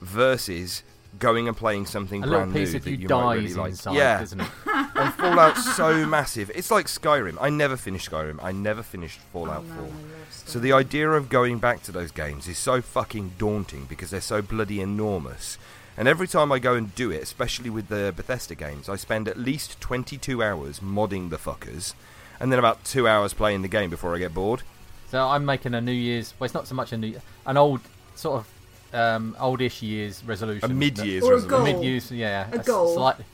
versus 0.01 0.83
going 1.17 1.47
and 1.47 1.55
playing 1.55 1.85
something 1.85 2.23
A 2.23 2.27
brand 2.27 2.53
piece 2.53 2.73
new 2.73 2.79
that 2.79 2.89
you 2.89 2.97
you 2.97 3.07
might 3.09 3.35
dies 3.35 3.41
really 3.43 3.53
like. 3.53 3.69
inside, 3.71 3.95
yeah, 3.95 4.19
doesn't 4.19 4.41
it? 4.41 4.47
and 4.95 5.13
Fallout's 5.13 5.75
so 5.75 6.05
massive. 6.05 6.51
It's 6.53 6.69
like 6.69 6.87
Skyrim. 6.87 7.37
I 7.39 7.49
never 7.49 7.77
finished 7.77 8.11
Skyrim. 8.11 8.37
I 8.43 8.51
never 8.51 8.83
finished 8.83 9.19
Fallout 9.31 9.63
Oh, 9.71 9.73
4. 9.75 9.83
man, 9.83 9.93
So 10.29 10.59
the 10.59 10.73
idea 10.73 11.09
of 11.09 11.29
going 11.29 11.59
back 11.59 11.83
to 11.83 11.91
those 11.93 12.11
games 12.11 12.47
is 12.49 12.57
so 12.57 12.81
fucking 12.81 13.33
daunting 13.37 13.85
because 13.85 14.09
they're 14.09 14.19
so 14.21 14.41
bloody 14.41 14.81
enormous. 14.81 15.57
And 15.97 16.07
every 16.07 16.27
time 16.27 16.51
I 16.51 16.59
go 16.59 16.73
and 16.75 16.93
do 16.95 17.09
it, 17.11 17.23
especially 17.23 17.69
with 17.69 17.87
the 17.87 18.13
Bethesda 18.15 18.53
games, 18.55 18.89
I 18.89 18.95
spend 18.97 19.27
at 19.27 19.37
least 19.37 19.79
22 19.79 20.43
hours 20.43 20.79
modding 20.81 21.29
the 21.29 21.37
fuckers, 21.37 21.93
and 22.39 22.51
then 22.51 22.59
about 22.59 22.83
two 22.83 23.07
hours 23.07 23.33
playing 23.33 23.61
the 23.61 23.67
game 23.69 23.89
before 23.89 24.13
I 24.13 24.19
get 24.19 24.33
bored. 24.33 24.63
So 25.09 25.25
I'm 25.25 25.45
making 25.45 25.73
a 25.73 25.79
New 25.81 25.93
Year's. 25.93 26.33
Well, 26.37 26.45
it's 26.45 26.53
not 26.53 26.67
so 26.67 26.75
much 26.75 26.91
a 26.91 26.97
new, 26.97 27.19
an 27.45 27.55
old 27.55 27.79
sort 28.15 28.41
of 28.41 28.93
um, 28.93 29.35
oldish 29.39 29.81
year's 29.81 30.21
resolution. 30.25 30.69
A 30.69 30.73
mid-year's 30.73 31.23
Or 31.23 31.33
a 31.33 31.35
resolution. 31.35 31.49
goal. 31.65 31.73
mid 31.81 31.83
years, 31.85 32.11
yeah, 32.11 32.49
A 32.51 32.59
s- 32.59 32.65
goal. 32.67 32.93
Slightly, 32.93 33.25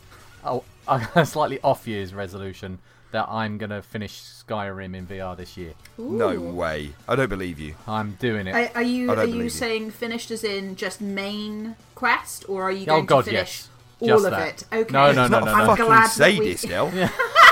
oh, 0.44 0.64
a 1.16 1.26
slightly 1.26 1.60
off 1.64 1.88
year's 1.88 2.14
resolution 2.14 2.78
that 3.12 3.28
I'm 3.30 3.58
gonna 3.58 3.82
finish 3.82 4.14
Skyrim 4.22 4.96
in 4.96 5.06
VR 5.08 5.36
this 5.36 5.58
year. 5.58 5.74
No 5.98 6.40
way. 6.40 6.94
I 7.08 7.16
don't 7.16 7.30
believe 7.30 7.60
you. 7.60 7.76
I'm 7.88 8.12
doing 8.20 8.48
it. 8.48 8.56
Are, 8.56 8.72
are 8.76 8.84
you 8.84 9.12
are 9.12 9.16
believe 9.16 9.36
you 9.36 9.44
you. 9.44 9.50
saying 9.50 9.92
finished 9.92 10.32
as 10.32 10.44
in 10.44 10.76
just 10.76 11.02
main 11.02 11.76
quest, 11.96 12.46
or 12.50 12.64
are 12.64 12.72
you 12.72 12.84
Oh, 12.84 12.96
going 12.96 13.06
God, 13.06 13.26
to 13.26 13.32
finish 13.32 13.60
yes. 13.62 13.70
all 14.00 14.08
Just 14.08 14.26
of 14.26 14.32
that. 14.32 14.62
it? 14.62 14.66
Okay. 14.74 14.94
No, 14.94 15.12
no, 15.12 15.22
It's 15.24 15.32
no, 15.32 15.40
not 15.40 15.46
no, 15.46 15.54
a 15.54 15.58
no. 15.58 15.66
fucking 15.68 15.86
glad 15.86 16.10
that 16.10 16.40
we- 16.40 16.56
sadist, 16.56 16.70
El. 16.72 16.92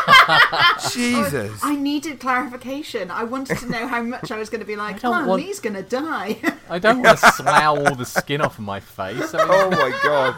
Jesus. 0.92 1.60
I 1.63 1.75
needed 1.75 2.20
clarification. 2.20 3.12
I 3.12 3.24
wanted 3.24 3.58
to 3.60 3.70
know 3.70 3.88
how 3.88 4.01
much 4.01 4.32
I 4.32 4.38
was 4.38 4.50
going 4.50 4.62
to 4.62 4.66
be 4.68 4.75
like. 4.75 5.01
don't 5.01 5.24
Oh, 5.24 5.28
want- 5.28 5.42
Lee's 5.44 5.60
going 5.60 5.75
to 5.75 5.84
die. 5.84 6.38
I 6.70 6.80
don't 6.80 7.01
want 7.04 7.20
to 7.20 7.32
slough 7.32 7.63
all 7.63 7.96
the 7.96 8.06
skin 8.06 8.42
off 8.42 8.58
of 8.58 8.63
my 8.66 8.80
face. 8.80 9.34
I 9.34 9.38
mean, 9.38 9.48
Oh 9.50 9.70
my 9.72 10.00
god. 10.04 10.36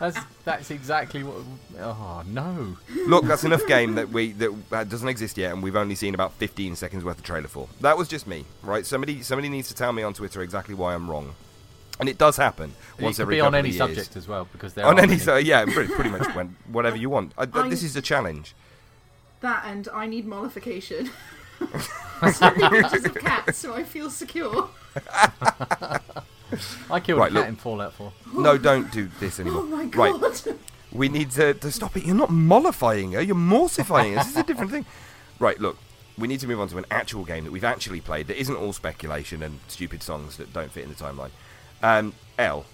that's 0.00 0.18
that's 0.44 0.70
exactly 0.70 1.22
what. 1.22 1.36
Oh 1.80 2.22
no! 2.26 2.76
Look, 3.06 3.24
that's 3.26 3.44
enough 3.44 3.66
game 3.66 3.94
that 3.94 4.08
we 4.10 4.32
that 4.32 4.88
doesn't 4.88 5.08
exist 5.08 5.36
yet, 5.38 5.52
and 5.52 5.62
we've 5.62 5.76
only 5.76 5.94
seen 5.94 6.14
about 6.14 6.32
15 6.34 6.76
seconds 6.76 7.04
worth 7.04 7.18
of 7.18 7.24
trailer 7.24 7.48
for. 7.48 7.68
That 7.80 7.96
was 7.96 8.08
just 8.08 8.26
me, 8.26 8.44
right? 8.62 8.84
Somebody 8.86 9.22
somebody 9.22 9.48
needs 9.48 9.68
to 9.68 9.74
tell 9.74 9.92
me 9.92 10.02
on 10.02 10.14
Twitter 10.14 10.42
exactly 10.42 10.74
why 10.74 10.94
I'm 10.94 11.08
wrong, 11.10 11.34
and 12.00 12.08
it 12.08 12.18
does 12.18 12.36
happen 12.36 12.72
once 13.00 13.16
could 13.16 13.22
every 13.22 13.36
be 13.36 13.40
on 13.40 13.46
couple 13.52 13.58
any 13.58 13.68
of 13.70 13.74
years. 13.74 13.78
subject 13.96 14.16
as 14.16 14.26
well 14.28 14.48
because 14.52 14.74
there 14.74 14.86
On 14.86 14.96
are 14.98 15.02
any, 15.02 15.08
many. 15.08 15.20
so 15.20 15.36
yeah, 15.36 15.64
pretty, 15.64 15.92
pretty 15.92 16.10
much 16.10 16.34
when, 16.34 16.56
whatever 16.70 16.96
you 16.96 17.08
want. 17.10 17.32
I, 17.38 17.42
I'm- 17.54 17.70
this 17.70 17.82
is 17.82 17.94
a 17.96 18.02
challenge. 18.02 18.54
that 19.40 19.64
and 19.66 19.88
I 19.94 20.06
need 20.06 20.26
mollification. 20.26 21.10
so 22.32 22.52
images 22.56 23.04
of 23.04 23.14
cats, 23.14 23.58
so 23.58 23.74
I 23.74 23.84
feel 23.84 24.10
secure. 24.10 24.68
I 26.90 27.00
killed 27.00 27.18
Right, 27.20 27.30
a 27.30 27.34
cat 27.34 27.40
look. 27.40 27.48
in 27.48 27.56
Fallout 27.56 27.92
4. 27.94 28.12
No, 28.34 28.58
don't 28.58 28.90
do 28.92 29.08
this 29.20 29.38
anymore. 29.40 29.62
Oh 29.64 29.66
my 29.66 29.84
Right, 29.84 30.46
we 30.92 31.08
need 31.08 31.30
to, 31.32 31.54
to 31.54 31.70
stop 31.72 31.96
it. 31.96 32.04
You're 32.04 32.14
not 32.16 32.30
mollifying 32.30 33.12
her. 33.12 33.20
You're 33.22 33.34
mortifying 33.34 34.12
her. 34.12 34.18
This 34.18 34.30
is 34.30 34.36
a 34.36 34.42
different 34.42 34.70
thing. 34.70 34.84
Right, 35.38 35.58
look. 35.60 35.78
We 36.18 36.28
need 36.28 36.40
to 36.40 36.46
move 36.46 36.60
on 36.60 36.68
to 36.68 36.76
an 36.78 36.84
actual 36.90 37.24
game 37.24 37.44
that 37.44 37.50
we've 37.52 37.64
actually 37.64 38.02
played 38.02 38.26
that 38.26 38.38
isn't 38.38 38.54
all 38.54 38.74
speculation 38.74 39.42
and 39.42 39.60
stupid 39.68 40.02
songs 40.02 40.36
that 40.36 40.52
don't 40.52 40.70
fit 40.70 40.84
in 40.84 40.90
the 40.90 40.94
timeline. 40.94 41.30
Um, 41.82 42.12
L, 42.38 42.66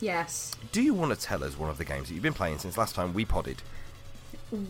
Yes. 0.00 0.52
do 0.70 0.80
you 0.80 0.94
want 0.94 1.12
to 1.12 1.20
tell 1.20 1.42
us 1.42 1.58
one 1.58 1.68
of 1.68 1.78
the 1.78 1.84
games 1.84 2.06
that 2.08 2.14
you've 2.14 2.22
been 2.22 2.32
playing 2.32 2.58
since 2.58 2.78
last 2.78 2.94
time 2.94 3.12
we 3.12 3.24
podded? 3.24 3.62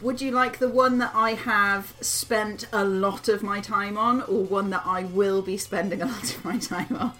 Would 0.00 0.22
you 0.22 0.30
like 0.30 0.58
the 0.58 0.68
one 0.70 0.96
that 0.98 1.12
I 1.14 1.32
have 1.34 1.92
spent 2.00 2.66
a 2.72 2.84
lot 2.84 3.28
of 3.28 3.42
my 3.42 3.60
time 3.60 3.98
on, 3.98 4.22
or 4.22 4.42
one 4.44 4.70
that 4.70 4.82
I 4.86 5.04
will 5.04 5.42
be 5.42 5.58
spending 5.58 6.00
a 6.00 6.06
lot 6.06 6.34
of 6.34 6.42
my 6.44 6.56
time 6.56 6.96
on? 6.98 7.12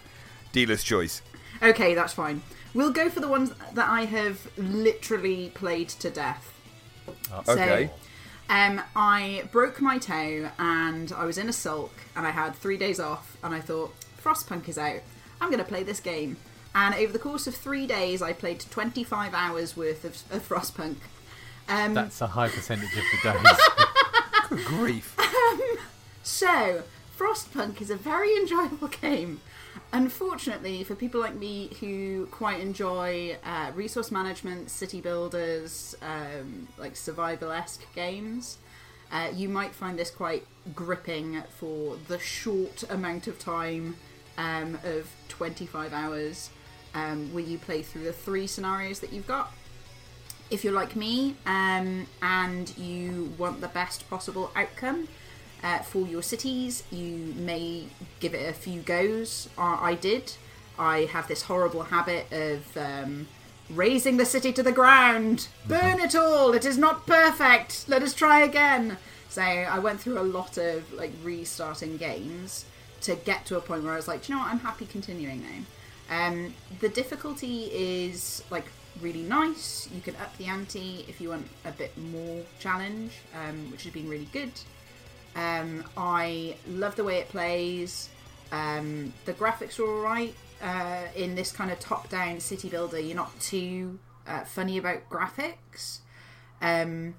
Dealer's 0.57 0.81
choice. 0.83 1.21
Okay, 1.61 1.93
that's 1.93 2.13
fine. 2.13 2.41
We'll 2.73 2.91
go 2.91 3.11
for 3.11 3.19
the 3.19 3.27
ones 3.27 3.51
that 3.75 3.87
I 3.87 4.05
have 4.05 4.47
literally 4.57 5.51
played 5.53 5.89
to 5.89 6.09
death. 6.09 6.51
So, 7.45 7.51
Okay. 7.53 7.91
um, 8.49 8.81
I 8.95 9.43
broke 9.51 9.79
my 9.81 9.99
toe 9.99 10.49
and 10.57 11.11
I 11.11 11.25
was 11.25 11.37
in 11.37 11.47
a 11.47 11.53
sulk 11.53 11.93
and 12.15 12.25
I 12.25 12.31
had 12.31 12.55
three 12.55 12.75
days 12.77 12.99
off 12.99 13.37
and 13.43 13.53
I 13.53 13.59
thought, 13.59 13.93
Frostpunk 14.23 14.67
is 14.67 14.79
out. 14.79 15.01
I'm 15.39 15.49
going 15.51 15.61
to 15.63 15.69
play 15.69 15.83
this 15.83 15.99
game. 15.99 16.37
And 16.73 16.95
over 16.95 17.13
the 17.13 17.19
course 17.19 17.45
of 17.45 17.53
three 17.55 17.85
days, 17.85 18.23
I 18.23 18.33
played 18.33 18.59
25 18.59 19.35
hours 19.35 19.77
worth 19.77 20.03
of, 20.05 20.13
of 20.35 20.47
Frostpunk. 20.47 20.95
Um, 21.69 21.93
That's 21.93 22.19
a 22.21 22.27
high 22.27 22.49
percentage 22.49 22.89
of 22.97 23.03
the 23.11 23.31
days. 23.31 23.57
Good 24.49 24.65
grief. 24.65 25.15
So, 26.23 26.81
Frostpunk 27.15 27.79
is 27.79 27.91
a 27.91 27.95
very 27.95 28.35
enjoyable 28.35 28.87
game. 29.01 29.41
Unfortunately, 29.93 30.83
for 30.83 30.95
people 30.95 31.21
like 31.21 31.35
me 31.35 31.69
who 31.79 32.25
quite 32.27 32.59
enjoy 32.59 33.37
uh, 33.43 33.71
resource 33.73 34.11
management, 34.11 34.69
city 34.69 34.99
builders, 34.99 35.95
um, 36.01 36.67
like 36.77 36.95
survival 36.97 37.51
esque 37.51 37.85
games, 37.95 38.57
uh, 39.11 39.29
you 39.33 39.47
might 39.47 39.73
find 39.73 39.97
this 39.97 40.09
quite 40.09 40.45
gripping 40.75 41.41
for 41.57 41.97
the 42.09 42.19
short 42.19 42.83
amount 42.89 43.27
of 43.27 43.39
time 43.39 43.95
um, 44.37 44.77
of 44.83 45.09
25 45.29 45.93
hours 45.93 46.49
um, 46.93 47.33
where 47.33 47.43
you 47.43 47.57
play 47.57 47.81
through 47.81 48.03
the 48.03 48.13
three 48.13 48.45
scenarios 48.45 48.99
that 48.99 49.13
you've 49.13 49.27
got. 49.27 49.53
If 50.49 50.63
you're 50.63 50.73
like 50.73 50.95
me 50.95 51.35
um, 51.45 52.07
and 52.21 52.77
you 52.77 53.33
want 53.37 53.61
the 53.61 53.67
best 53.69 54.09
possible 54.09 54.51
outcome 54.55 55.07
uh, 55.63 55.79
for 55.79 56.05
your 56.07 56.23
cities, 56.23 56.83
you 56.91 57.33
may 57.37 57.85
give 58.19 58.33
it 58.33 58.49
a 58.49 58.53
few 58.53 58.81
goes. 58.81 59.49
Uh, 59.57 59.77
I 59.79 59.95
did. 59.95 60.33
I 60.79 61.05
have 61.05 61.27
this 61.27 61.43
horrible 61.43 61.83
habit 61.83 62.31
of 62.31 62.77
um, 62.77 63.27
raising 63.69 64.17
the 64.17 64.25
city 64.25 64.53
to 64.53 64.63
the 64.63 64.71
ground. 64.71 65.47
Burn 65.67 65.99
it 65.99 66.15
all. 66.15 66.53
It 66.53 66.65
is 66.65 66.77
not 66.77 67.07
perfect. 67.07 67.87
Let 67.87 68.03
us 68.03 68.13
try 68.13 68.41
again. 68.41 68.97
So 69.29 69.41
I 69.41 69.79
went 69.79 69.99
through 69.99 70.19
a 70.19 70.23
lot 70.23 70.57
of 70.57 70.91
like 70.93 71.11
restarting 71.23 71.97
games 71.97 72.65
to 73.01 73.15
get 73.15 73.45
to 73.47 73.57
a 73.57 73.61
point 73.61 73.83
where 73.83 73.93
I 73.93 73.97
was 73.97 74.07
like, 74.07 74.23
"Do 74.23 74.31
you 74.33 74.37
know 74.37 74.43
what? 74.43 74.51
I'm 74.51 74.59
happy 74.59 74.85
continuing 74.85 75.41
now. 75.41 76.27
Um, 76.27 76.53
the 76.79 76.89
difficulty 76.89 77.65
is 77.65 78.43
like 78.49 78.65
really 79.01 79.21
nice. 79.21 79.89
You 79.93 80.01
can 80.01 80.15
up 80.15 80.35
the 80.37 80.45
ante 80.45 81.05
if 81.07 81.19
you 81.21 81.29
want 81.29 81.47
a 81.65 81.71
bit 81.71 81.97
more 81.97 82.43
challenge, 82.59 83.11
um, 83.35 83.71
which 83.71 83.83
has 83.83 83.93
been 83.93 84.09
really 84.09 84.29
good. 84.31 84.51
Um, 85.37 85.83
I 85.95 86.55
love 86.67 86.95
the 86.95 87.03
way 87.03 87.17
it 87.19 87.29
plays. 87.29 88.09
Um, 88.51 89.13
the 89.25 89.33
graphics 89.33 89.79
are 89.79 89.87
alright. 89.87 90.35
Uh, 90.61 91.03
in 91.15 91.35
this 91.35 91.51
kind 91.51 91.69
of 91.69 91.79
top-down 91.79 92.39
city 92.39 92.67
builder, 92.67 92.99
you're 92.99 93.15
not 93.15 93.39
too 93.39 93.99
uh, 94.25 94.43
funny 94.43 94.79
about 94.79 95.07
graphics. 95.09 95.99
Um, 96.61 97.13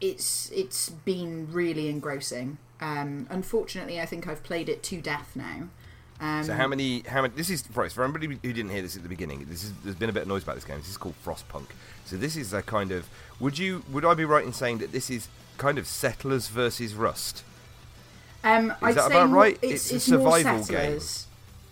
it's 0.00 0.50
it's 0.50 0.90
been 0.90 1.48
really 1.52 1.88
engrossing. 1.88 2.58
Um, 2.80 3.28
unfortunately, 3.30 4.00
I 4.00 4.06
think 4.06 4.26
I've 4.26 4.42
played 4.42 4.68
it 4.68 4.82
to 4.84 5.00
death 5.00 5.36
now. 5.36 5.68
Um, 6.20 6.44
So 6.44 6.54
how 6.54 6.68
many? 6.68 7.00
How 7.00 7.22
many? 7.22 7.34
This 7.34 7.50
is 7.50 7.64
right. 7.74 7.90
For 7.90 8.04
everybody 8.04 8.26
who 8.26 8.52
didn't 8.52 8.70
hear 8.70 8.82
this 8.82 8.96
at 8.96 9.02
the 9.02 9.08
beginning, 9.08 9.46
this 9.48 9.64
is 9.64 9.72
there's 9.82 9.96
been 9.96 10.10
a 10.10 10.12
bit 10.12 10.22
of 10.22 10.28
noise 10.28 10.42
about 10.44 10.54
this 10.54 10.64
game. 10.64 10.78
This 10.78 10.88
is 10.88 10.96
called 10.96 11.14
Frostpunk. 11.24 11.66
So 12.04 12.16
this 12.16 12.36
is 12.36 12.52
a 12.52 12.62
kind 12.62 12.92
of. 12.92 13.08
Would 13.40 13.58
you? 13.58 13.82
Would 13.90 14.04
I 14.04 14.14
be 14.14 14.24
right 14.24 14.44
in 14.44 14.52
saying 14.52 14.78
that 14.78 14.92
this 14.92 15.10
is 15.10 15.28
kind 15.58 15.78
of 15.78 15.86
Settlers 15.86 16.48
versus 16.48 16.94
Rust? 16.94 17.42
Um, 18.44 18.74
I'd 18.82 18.94
that 18.96 19.06
about 19.06 19.30
right? 19.30 19.58
It's, 19.62 19.90
It's 19.90 19.92
a 19.92 19.96
it's 19.96 20.08
more 20.10 20.38
survival 20.38 20.64
game. 20.64 21.00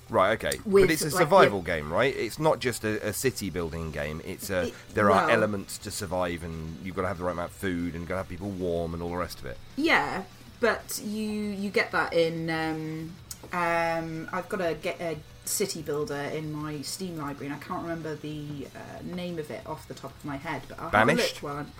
Right. 0.09 0.33
Okay. 0.33 0.59
With, 0.65 0.85
but 0.85 0.91
it's 0.93 1.03
a 1.03 1.07
like, 1.07 1.15
survival 1.15 1.63
game, 1.63 1.93
right? 1.93 2.15
It's 2.15 2.39
not 2.39 2.59
just 2.61 2.85
a, 2.85 3.07
a 3.07 3.13
city 3.13 3.49
building 3.51 3.91
game. 3.93 4.21
It's 4.25 4.51
a. 4.51 4.65
It- 4.65 4.75
there 4.95 5.11
are 5.11 5.27
well- 5.27 5.31
elements 5.31 5.79
to 5.79 5.91
survive, 5.91 6.43
and 6.43 6.79
you've 6.83 6.97
got 6.97 7.03
to 7.03 7.09
have 7.09 7.19
the 7.19 7.25
right 7.25 7.33
amount 7.33 7.51
of 7.51 7.57
food, 7.57 7.93
and 7.93 8.01
you've 8.01 8.09
got 8.09 8.15
to 8.15 8.19
have 8.19 8.29
people 8.29 8.51
warm, 8.51 8.93
and 8.95 9.03
all 9.03 9.11
the 9.11 9.17
rest 9.17 9.39
of 9.39 9.47
it. 9.47 9.57
Yeah, 9.77 10.25
but 10.61 11.01
you 11.05 11.31
you 11.31 11.71
get 11.71 11.93
that 11.93 12.13
in. 12.13 12.51
Um, 12.51 13.13
um, 13.53 14.29
I've 14.33 14.49
got 14.49 14.61
a 14.61 14.75
get 14.75 15.01
a 15.01 15.17
city 15.45 15.83
builder 15.83 16.15
in 16.15 16.53
my 16.53 16.83
Steam 16.83 17.19
library, 17.19 17.47
and 17.53 17.55
I 17.55 17.59
can't 17.59 17.83
remember 17.83 18.15
the 18.15 18.67
uh, 18.75 19.15
name 19.15 19.39
of 19.39 19.51
it 19.51 19.67
off 19.67 19.89
the 19.89 19.95
top 19.95 20.13
of 20.17 20.25
my 20.25 20.37
head. 20.37 20.63
But 20.69 20.79
a 20.81 20.91
Banished? 20.91 21.43
I'm. 21.43 21.73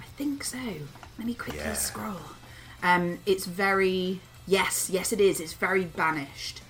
I 0.00 0.04
think 0.16 0.44
so. 0.44 0.58
Let 1.18 1.26
me 1.26 1.34
quickly 1.34 1.60
Yeah. 1.60 1.74
scroll. 1.74 2.20
Um, 2.82 3.18
it's 3.26 3.46
very 3.46 4.20
yes, 4.46 4.88
yes, 4.90 5.12
it 5.12 5.20
is. 5.20 5.40
It's 5.40 5.54
very 5.54 5.84
banished, 5.84 6.60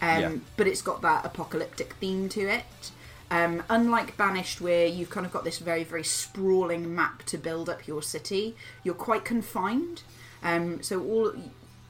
um, 0.00 0.20
Yeah. 0.20 0.32
but 0.56 0.66
it's 0.66 0.82
got 0.82 1.02
that 1.02 1.24
apocalyptic 1.24 1.94
theme 1.94 2.28
to 2.30 2.48
it. 2.48 2.90
Um, 3.30 3.64
unlike 3.68 4.16
Banished, 4.16 4.60
where 4.60 4.86
you've 4.86 5.10
kind 5.10 5.26
of 5.26 5.32
got 5.32 5.42
this 5.42 5.58
very, 5.58 5.82
very 5.82 6.04
sprawling 6.04 6.94
map 6.94 7.24
to 7.24 7.36
build 7.36 7.68
up 7.68 7.86
your 7.88 8.00
city, 8.00 8.54
you're 8.84 8.94
quite 8.94 9.24
confined. 9.24 10.02
Um, 10.44 10.80
so 10.82 11.02
all 11.02 11.32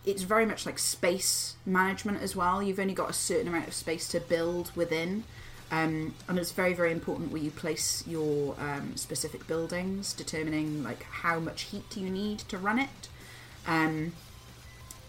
it's 0.07 0.23
very 0.23 0.47
much 0.47 0.65
like 0.65 0.79
space 0.79 1.57
management 1.67 2.23
as 2.23 2.37
well. 2.37 2.63
You've 2.63 2.79
only 2.79 2.95
got 2.95 3.11
a 3.11 3.13
certain 3.13 3.49
amount 3.49 3.67
of 3.67 3.75
space 3.75 4.09
to 4.09 4.21
build 4.21 4.71
within, 4.77 5.25
um, 5.71 6.15
and 6.29 6.39
it's 6.39 6.53
very, 6.53 6.73
very 6.73 6.93
important 6.93 7.33
where 7.33 7.43
you 7.43 7.51
place 7.51 8.05
your 8.07 8.55
um, 8.61 8.97
specific 8.97 9.47
buildings, 9.49 10.13
determining 10.13 10.85
like 10.85 11.03
how 11.03 11.41
much 11.41 11.63
heat 11.63 11.97
you 11.97 12.09
need 12.09 12.39
to 12.39 12.57
run 12.57 12.79
it. 12.79 13.09
Um, 13.67 14.13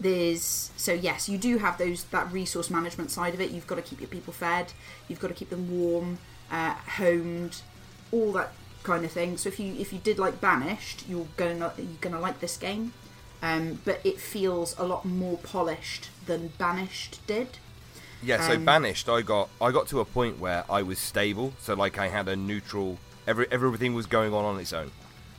there's 0.00 0.70
so 0.76 0.92
yes, 0.92 1.28
you 1.28 1.38
do 1.38 1.58
have 1.58 1.78
those 1.78 2.04
that 2.04 2.30
resource 2.32 2.70
management 2.70 3.10
side 3.10 3.34
of 3.34 3.40
it. 3.40 3.50
You've 3.50 3.66
got 3.66 3.76
to 3.76 3.82
keep 3.82 4.00
your 4.00 4.08
people 4.08 4.32
fed. 4.32 4.72
You've 5.08 5.20
got 5.20 5.28
to 5.28 5.34
keep 5.34 5.50
them 5.50 5.70
warm, 5.70 6.18
uh, 6.50 6.74
homed, 6.74 7.62
all 8.10 8.32
that 8.32 8.52
kind 8.82 9.04
of 9.04 9.12
thing. 9.12 9.36
So 9.36 9.48
if 9.48 9.60
you 9.60 9.74
if 9.78 9.92
you 9.92 9.98
did 9.98 10.18
like 10.18 10.40
Banished, 10.40 11.04
you're 11.08 11.26
gonna 11.36 11.72
you're 11.76 11.86
gonna 12.00 12.20
like 12.20 12.40
this 12.40 12.56
game, 12.56 12.92
um, 13.42 13.80
but 13.84 14.00
it 14.04 14.20
feels 14.20 14.74
a 14.78 14.84
lot 14.84 15.04
more 15.04 15.36
polished 15.38 16.08
than 16.26 16.48
Banished 16.58 17.20
did. 17.26 17.48
Yeah, 18.22 18.44
so 18.46 18.54
Um, 18.54 18.64
banished, 18.64 19.08
I 19.08 19.22
got 19.22 19.48
I 19.60 19.70
got 19.70 19.86
to 19.88 20.00
a 20.00 20.04
point 20.04 20.40
where 20.40 20.64
I 20.68 20.82
was 20.82 20.98
stable, 20.98 21.52
so 21.60 21.74
like 21.74 21.98
I 21.98 22.08
had 22.08 22.26
a 22.28 22.34
neutral. 22.34 22.98
Every 23.28 23.46
everything 23.50 23.94
was 23.94 24.06
going 24.06 24.34
on 24.34 24.44
on 24.44 24.58
its 24.58 24.72
own, 24.72 24.90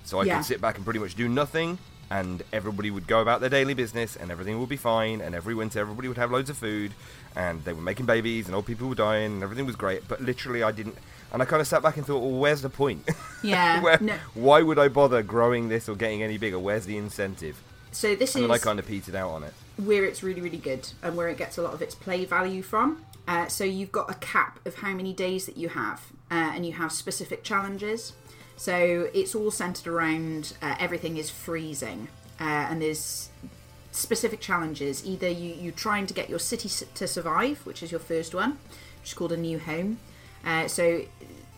so 0.06 0.20
I 0.22 0.24
Yeah. 0.24 0.38
could 0.38 0.46
sit 0.46 0.62
back 0.62 0.76
and 0.78 0.86
pretty 0.86 1.00
much 1.00 1.14
do 1.16 1.28
nothing, 1.28 1.78
and 2.10 2.42
everybody 2.54 2.90
would 2.90 3.06
go 3.06 3.20
about 3.20 3.42
their 3.42 3.50
daily 3.50 3.74
business, 3.74 4.16
and 4.16 4.32
everything 4.32 4.60
would 4.62 4.70
be 4.70 4.78
fine. 4.78 5.20
And 5.20 5.36
every 5.36 5.54
winter, 5.54 5.80
everybody 5.80 6.08
would 6.08 6.18
have 6.18 6.32
loads 6.32 6.50
of 6.50 6.58
food, 6.58 6.94
and 7.36 7.66
they 7.66 7.74
were 7.74 7.82
making 7.82 8.06
babies, 8.06 8.46
and 8.46 8.56
old 8.56 8.66
people 8.66 8.88
were 8.88 8.96
dying, 8.96 9.34
and 9.34 9.44
everything 9.44 9.66
was 9.66 9.76
great. 9.76 10.08
But 10.08 10.22
literally, 10.22 10.64
I 10.64 10.72
didn't. 10.72 10.96
And 11.34 11.42
I 11.42 11.46
kind 11.46 11.62
of 11.62 11.68
sat 11.68 11.84
back 11.84 11.98
and 11.98 12.06
thought, 12.06 12.20
well, 12.22 12.32
where's 12.40 12.62
the 12.62 12.70
point? 12.70 13.08
Yeah. 13.44 13.82
Where, 13.82 13.98
no. 14.02 14.16
Why 14.34 14.62
would 14.62 14.78
I 14.80 14.88
bother 14.90 15.22
growing 15.24 15.70
this 15.70 15.88
or 15.90 15.96
getting 15.96 16.22
any 16.24 16.38
bigger? 16.38 16.60
Where's 16.60 16.86
the 16.86 16.98
incentive? 16.98 17.62
So 17.92 18.16
this 18.16 18.36
And 18.36 18.44
then 18.44 18.52
I 18.52 18.56
is 18.56 18.64
kind 18.64 18.80
of 18.80 18.88
petered 18.88 19.16
out 19.16 19.30
on 19.32 19.44
it. 19.44 19.54
where 19.78 20.04
it's 20.06 20.22
really 20.24 20.42
really 20.42 20.58
good 20.58 20.88
and 21.02 21.16
where 21.18 21.28
it 21.30 21.38
gets 21.38 21.58
a 21.58 21.62
lot 21.62 21.74
of 21.74 21.82
its 21.82 21.96
play 21.96 22.26
value 22.26 22.62
from. 22.62 23.04
Uh, 23.28 23.48
so 23.48 23.64
you've 23.64 23.92
got 23.92 24.10
a 24.10 24.16
cap 24.16 24.60
of 24.66 24.76
how 24.76 24.92
many 24.94 25.14
days 25.14 25.46
that 25.46 25.56
you 25.56 25.70
have, 25.70 26.02
uh, 26.32 26.52
and 26.56 26.66
you 26.66 26.74
have 26.74 26.92
specific 26.92 27.44
challenges. 27.44 28.14
So 28.58 29.10
it's 29.14 29.36
all 29.36 29.52
centered 29.52 29.88
around 29.88 30.58
uh, 30.62 30.76
everything 30.80 31.18
is 31.18 31.30
freezing, 31.30 32.08
uh, 32.42 32.44
and 32.44 32.82
there's 32.82 33.30
specific 33.92 34.40
challenges. 34.40 35.06
Either 35.06 35.30
you 35.30 35.54
you 35.54 35.72
trying 35.72 36.08
to 36.08 36.14
get 36.14 36.30
your 36.30 36.40
city 36.40 36.70
to 36.96 37.08
survive, 37.08 37.66
which 37.66 37.82
is 37.84 37.92
your 37.92 38.00
first 38.00 38.34
one, 38.36 38.58
which 39.00 39.10
is 39.10 39.14
called 39.14 39.32
a 39.32 39.38
new 39.38 39.60
home. 39.60 40.00
Uh, 40.46 40.68
so 40.68 41.02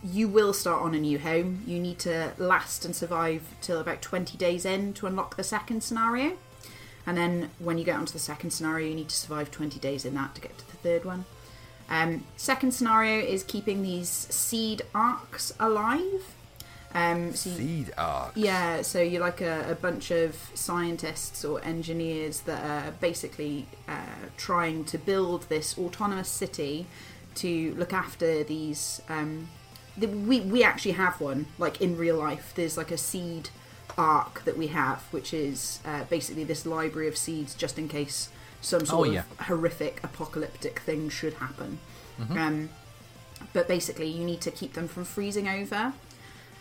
you 0.02 0.28
will 0.28 0.52
start 0.52 0.82
on 0.82 0.94
a 0.94 0.98
new 0.98 1.18
home. 1.18 1.62
You 1.66 1.78
need 1.78 1.98
to 2.00 2.32
last 2.38 2.84
and 2.84 2.94
survive 2.94 3.42
till 3.60 3.78
about 3.80 4.02
20 4.02 4.36
days 4.36 4.64
in 4.64 4.92
to 4.94 5.06
unlock 5.06 5.36
the 5.36 5.44
second 5.44 5.82
scenario. 5.82 6.36
And 7.06 7.16
then 7.16 7.50
when 7.58 7.78
you 7.78 7.84
get 7.84 7.96
onto 7.96 8.12
the 8.12 8.18
second 8.18 8.50
scenario, 8.50 8.88
you 8.88 8.94
need 8.94 9.08
to 9.08 9.16
survive 9.16 9.50
20 9.50 9.78
days 9.78 10.04
in 10.04 10.14
that 10.14 10.34
to 10.36 10.40
get 10.40 10.56
to 10.58 10.66
the 10.70 10.76
third 10.76 11.04
one. 11.04 11.24
Um, 11.88 12.24
second 12.36 12.72
scenario 12.72 13.24
is 13.24 13.42
keeping 13.42 13.82
these 13.82 14.08
seed 14.08 14.82
arks 14.94 15.52
alive. 15.58 16.34
Um, 16.94 17.34
so 17.34 17.50
you, 17.50 17.56
Seed 17.56 17.94
ark. 17.96 18.32
yeah, 18.34 18.82
so 18.82 19.00
you're 19.00 19.20
like 19.20 19.40
a, 19.40 19.70
a 19.70 19.74
bunch 19.74 20.10
of 20.10 20.36
scientists 20.54 21.44
or 21.44 21.64
engineers 21.64 22.40
that 22.40 22.64
are 22.64 22.90
basically 22.92 23.66
uh, 23.88 24.28
trying 24.36 24.84
to 24.86 24.98
build 24.98 25.48
this 25.48 25.78
autonomous 25.78 26.28
city 26.28 26.86
to 27.36 27.74
look 27.76 27.92
after 27.92 28.44
these. 28.44 29.00
Um, 29.08 29.48
we 29.98 30.40
we 30.40 30.62
actually 30.64 30.92
have 30.92 31.20
one 31.20 31.46
like 31.58 31.80
in 31.80 31.96
real 31.96 32.16
life. 32.16 32.52
There's 32.54 32.76
like 32.76 32.90
a 32.90 32.98
seed 32.98 33.50
ark 33.98 34.42
that 34.44 34.56
we 34.56 34.68
have, 34.68 35.02
which 35.10 35.34
is 35.34 35.80
uh, 35.84 36.04
basically 36.04 36.44
this 36.44 36.64
library 36.64 37.08
of 37.08 37.16
seeds 37.16 37.54
just 37.54 37.78
in 37.78 37.88
case 37.88 38.30
some 38.60 38.86
sort 38.86 39.08
Oh, 39.08 39.12
of 39.12 39.38
horrific 39.46 40.00
apocalyptic 40.02 40.78
thing 40.80 41.08
should 41.10 41.34
happen. 41.34 41.78
Um, 42.30 42.70
but 43.52 43.66
basically, 43.68 44.06
you 44.06 44.24
need 44.24 44.40
to 44.42 44.50
keep 44.50 44.74
them 44.74 44.86
from 44.88 45.04
freezing 45.04 45.48
over. 45.48 45.92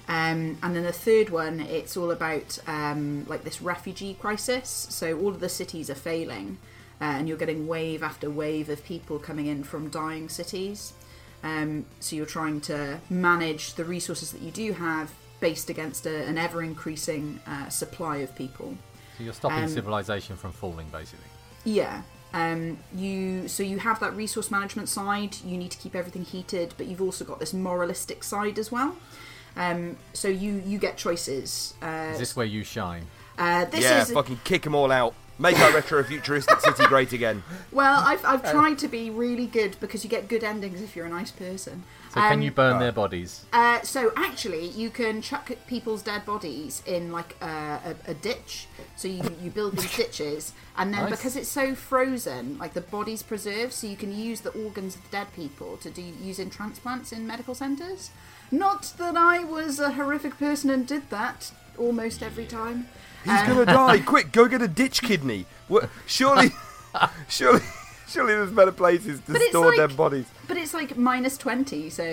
Um, 0.08 0.58
and 0.64 0.76
then 0.76 0.84
the 0.84 0.92
third 0.92 1.30
one, 1.30 1.60
it's 1.60 1.96
all 1.96 2.10
about 2.12 2.58
um, 2.68 3.26
like 3.28 3.44
this 3.44 3.62
refugee 3.62 4.16
crisis. 4.16 4.88
So 4.90 5.18
all 5.20 5.30
of 5.30 5.40
the 5.40 5.48
cities 5.50 5.90
are 5.90 5.96
failing, 5.96 6.58
uh, 7.00 7.06
and 7.06 7.30
you're 7.30 7.38
getting 7.38 7.68
wave 7.68 8.02
after 8.04 8.30
wave 8.30 8.68
of 8.70 8.84
people 8.84 9.20
coming 9.20 9.46
in 9.46 9.64
from 9.64 9.90
dying 9.90 10.28
cities. 10.28 10.94
Um, 11.44 11.86
so 12.00 12.16
you're 12.16 12.26
trying 12.26 12.62
to 12.62 13.00
manage 13.10 13.74
the 13.74 13.84
resources 13.84 14.32
that 14.32 14.42
you 14.42 14.52
do 14.52 14.74
have 14.74 15.12
based 15.40 15.70
against 15.70 16.06
a, 16.06 16.26
an 16.26 16.38
ever 16.38 16.62
increasing 16.62 17.40
uh, 17.48 17.70
supply 17.70 18.18
of 18.18 18.36
people. 18.36 18.78
So 19.18 19.24
you're 19.24 19.34
stopping 19.34 19.64
Um, 19.64 19.70
civilization 19.70 20.38
from 20.38 20.52
falling, 20.52 20.88
basically. 20.92 21.26
Yeah. 21.64 22.04
Um, 22.34 22.78
you 22.96 23.48
so 23.48 23.62
you 23.64 23.80
have 23.80 24.00
that 24.00 24.16
resource 24.16 24.52
management 24.52 24.88
side. 24.88 25.36
You 25.44 25.58
need 25.58 25.72
to 25.72 25.78
keep 25.78 25.96
everything 25.96 26.24
heated, 26.24 26.74
but 26.78 26.86
you've 26.88 27.02
also 27.02 27.26
got 27.26 27.40
this 27.40 27.54
moralistic 27.54 28.24
side 28.24 28.58
as 28.58 28.72
well. 28.72 28.96
Um, 29.58 29.98
so 30.14 30.28
you 30.30 30.64
you 30.66 30.78
get 30.78 30.96
choices. 30.96 31.74
Uh, 31.82 32.12
Is 32.14 32.20
this 32.20 32.36
where 32.36 32.46
you 32.46 32.64
shine? 32.64 33.06
uh, 33.38 33.66
this 33.66 33.84
yeah, 33.84 34.02
is 34.02 34.12
fucking 34.12 34.40
kick 34.44 34.62
them 34.62 34.76
all 34.76 34.92
out. 34.92 35.14
Make 35.42 35.60
our 35.60 35.74
retro 35.74 36.04
futuristic 36.04 36.60
city 36.62 36.86
great 36.86 37.14
again. 37.14 37.42
well. 37.72 38.00
I've 38.06 38.24
I've 38.24 38.44
tried 38.52 38.78
to 38.80 38.88
be 38.88 39.10
really 39.10 39.48
good 39.48 39.76
because 39.80 40.04
you 40.04 40.10
get 40.10 40.28
good 40.28 40.44
endings 40.44 40.82
if 40.84 40.96
you're 40.96 41.08
a 41.08 41.10
nice 41.10 41.32
person. 41.32 41.84
So 42.10 42.20
can 42.22 42.34
Um, 42.34 42.42
you 42.44 42.52
burn 42.52 42.80
their 42.80 42.92
bodies? 42.92 43.46
Uh, 43.52 43.82
so 43.82 44.12
actually, 44.16 44.68
you 44.68 44.92
can 44.92 45.22
chuck 45.22 45.50
people's 45.66 46.04
dead 46.04 46.26
bodies 46.26 46.84
in 46.86 47.12
like 47.12 47.36
a, 47.42 47.96
a, 48.08 48.12
a 48.12 48.14
ditch. 48.14 48.68
So 48.96 49.08
you, 49.08 49.24
you 49.42 49.50
build 49.50 49.78
these 49.78 49.96
ditches, 50.04 50.54
and 50.78 50.94
then 50.94 51.02
Nice. 51.10 51.10
because 51.12 51.36
it's 51.36 51.50
so 51.50 51.74
frozen, 51.74 52.60
like 52.60 52.74
the 52.74 52.82
body's 52.82 53.24
preserved, 53.24 53.74
so 53.74 53.88
you 53.88 53.96
can 53.96 54.16
use 54.16 54.42
the 54.42 54.52
organs 54.52 54.96
of 54.96 55.02
the 55.06 55.10
dead 55.10 55.34
people 55.36 55.78
to 55.78 55.90
do 55.90 56.04
use 56.04 56.38
in 56.38 56.52
transplants 56.52 57.12
in 57.12 57.26
medical 57.26 57.56
centres. 57.56 58.12
Not 58.52 58.94
that 59.00 59.16
I 59.18 59.44
was 59.44 59.80
a 59.80 59.92
horrific 59.94 60.38
person 60.38 60.70
and 60.70 60.86
did 60.86 61.10
that 61.10 61.52
almost 61.78 62.22
every 62.22 62.46
time. 62.46 62.90
He's 63.24 63.42
gonna 63.44 63.66
die. 63.66 64.00
Quick, 64.06 64.32
go 64.32 64.48
get 64.48 64.62
a 64.62 64.68
ditch 64.68 65.02
kidney. 65.02 65.46
What? 65.68 65.90
Surely, 66.06 66.50
surely, 67.30 67.62
surely 68.08 68.34
there's 68.34 68.52
better 68.52 68.72
places 68.72 69.20
to 69.22 69.34
But 69.34 69.42
store 69.44 69.68
like- 69.68 69.78
dead 69.78 69.98
bodies. 69.98 70.26
But 70.48 70.58
it's 70.58 70.74
like 70.74 70.98
minus 70.98 71.38
20, 71.38 71.90
so 71.90 72.04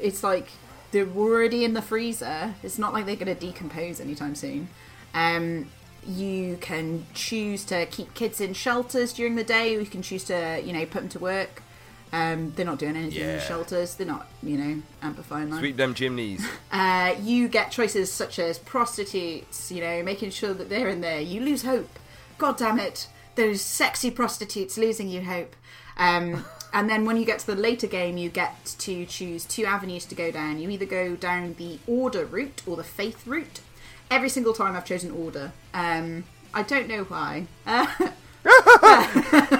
it's 0.00 0.22
like 0.22 0.48
they're 0.92 1.08
already 1.08 1.64
in 1.64 1.74
the 1.74 1.82
freezer. 1.82 2.54
It's 2.62 2.78
not 2.78 2.92
like 2.92 3.06
they're 3.06 3.16
going 3.16 3.34
to 3.34 3.46
decompose 3.46 4.00
anytime 4.00 4.34
soon. 4.34 4.68
Um, 5.14 5.70
you 6.06 6.56
can 6.60 7.06
choose 7.14 7.64
to 7.66 7.86
keep 7.86 8.14
kids 8.14 8.40
in 8.40 8.54
shelters 8.54 9.12
during 9.12 9.36
the 9.36 9.44
day, 9.44 9.76
or 9.76 9.80
you 9.80 9.86
can 9.86 10.02
choose 10.02 10.24
to, 10.24 10.60
you 10.64 10.72
know, 10.72 10.84
put 10.86 11.00
them 11.02 11.08
to 11.10 11.18
work. 11.20 11.62
Um, 12.12 12.52
they're 12.56 12.66
not 12.66 12.78
doing 12.78 12.96
anything 12.96 13.20
in 13.20 13.26
the 13.26 13.32
Yeah. 13.34 13.40
shelters. 13.40 13.94
They're 13.94 14.06
not, 14.06 14.26
you 14.42 14.56
know, 14.58 14.82
amplifying 15.00 15.48
life. 15.50 15.60
Sweep 15.60 15.76
them 15.76 15.94
chimneys. 15.94 16.44
Uh, 16.72 17.14
you 17.20 17.48
get 17.48 17.70
choices 17.72 18.10
such 18.12 18.38
as 18.38 18.58
prostitutes, 18.58 19.70
you 19.72 19.80
know, 19.80 20.02
making 20.02 20.30
sure 20.30 20.54
that 20.54 20.68
they're 20.68 20.88
in 20.88 21.00
there. 21.00 21.20
You 21.20 21.40
lose 21.40 21.62
hope. 21.62 21.98
God 22.38 22.56
damn 22.56 22.78
it. 22.78 23.08
Those 23.36 23.60
sexy 23.60 24.10
prostitutes 24.10 24.76
losing 24.78 25.08
you 25.08 25.22
hope. 25.22 25.54
Um, 25.96 26.44
and 26.72 26.88
then 26.88 27.04
when 27.04 27.16
you 27.16 27.24
get 27.24 27.40
to 27.40 27.46
the 27.46 27.54
later 27.56 27.86
game, 27.86 28.16
you 28.18 28.28
get 28.28 28.64
to 28.78 29.04
choose 29.06 29.44
two 29.44 29.64
avenues 29.64 30.04
to 30.06 30.14
go 30.14 30.30
down. 30.30 30.58
You 30.60 30.70
either 30.70 30.86
go 30.86 31.16
down 31.16 31.54
the 31.58 31.78
order 31.86 32.24
route 32.24 32.62
or 32.66 32.76
the 32.76 32.84
faith 32.84 33.26
route. 33.26 33.60
Every 34.10 34.28
single 34.28 34.52
time 34.54 34.74
I've 34.76 34.84
chosen 34.84 35.10
order. 35.12 35.52
Um, 35.74 36.24
I 36.54 36.62
don't 36.62 36.88
know 36.88 37.04
why. 37.04 37.46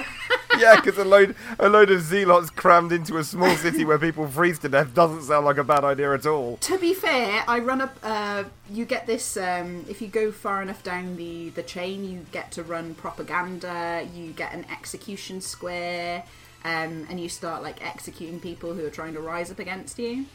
Yeah, 0.61 0.75
because 0.75 0.97
a 0.97 1.03
load, 1.05 1.35
a 1.59 1.67
load 1.69 1.89
of 1.91 2.01
zealots 2.01 2.49
crammed 2.49 2.91
into 2.91 3.17
a 3.17 3.23
small 3.23 3.55
city 3.55 3.83
where 3.83 3.97
people 3.99 4.27
freeze 4.27 4.59
to 4.59 4.69
death 4.69 4.93
doesn't 4.93 5.23
sound 5.23 5.45
like 5.45 5.57
a 5.57 5.63
bad 5.63 5.83
idea 5.83 6.13
at 6.13 6.25
all. 6.25 6.57
to 6.57 6.77
be 6.77 6.93
fair, 6.93 7.43
I 7.47 7.59
run 7.59 7.81
up. 7.81 7.95
Uh, 8.03 8.43
you 8.69 8.85
get 8.85 9.07
this. 9.07 9.37
Um, 9.37 9.85
if 9.89 10.01
you 10.01 10.07
go 10.07 10.31
far 10.31 10.61
enough 10.61 10.83
down 10.83 11.17
the 11.17 11.49
the 11.49 11.63
chain, 11.63 12.03
you 12.09 12.25
get 12.31 12.51
to 12.53 12.63
run 12.63 12.93
propaganda. 12.95 14.07
You 14.15 14.31
get 14.31 14.53
an 14.53 14.65
execution 14.71 15.41
square, 15.41 16.23
um, 16.63 17.07
and 17.09 17.19
you 17.19 17.29
start 17.29 17.63
like 17.63 17.83
executing 17.85 18.39
people 18.39 18.73
who 18.73 18.85
are 18.85 18.89
trying 18.91 19.13
to 19.13 19.19
rise 19.21 19.49
up 19.51 19.59
against 19.59 19.97
you. 19.99 20.25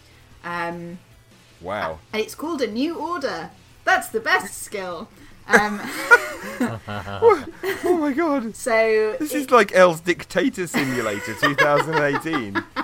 Um, 0.45 0.99
Wow. 1.61 2.01
and 2.13 2.21
it's 2.21 2.35
called 2.35 2.61
a 2.61 2.67
new 2.67 2.97
order. 2.99 3.51
That's 3.85 4.09
the 4.09 4.21
best 4.21 4.63
skill. 4.63 5.09
Um, 5.49 5.81
Oh 7.85 7.97
my 8.01 8.13
god. 8.13 8.55
so, 8.57 9.17
This 9.19 9.33
it- 9.35 9.39
is 9.43 9.51
like 9.51 9.73
L's 9.75 10.01
Dictator 10.01 10.67
Simulator 10.67 11.35
2018. 11.41 12.63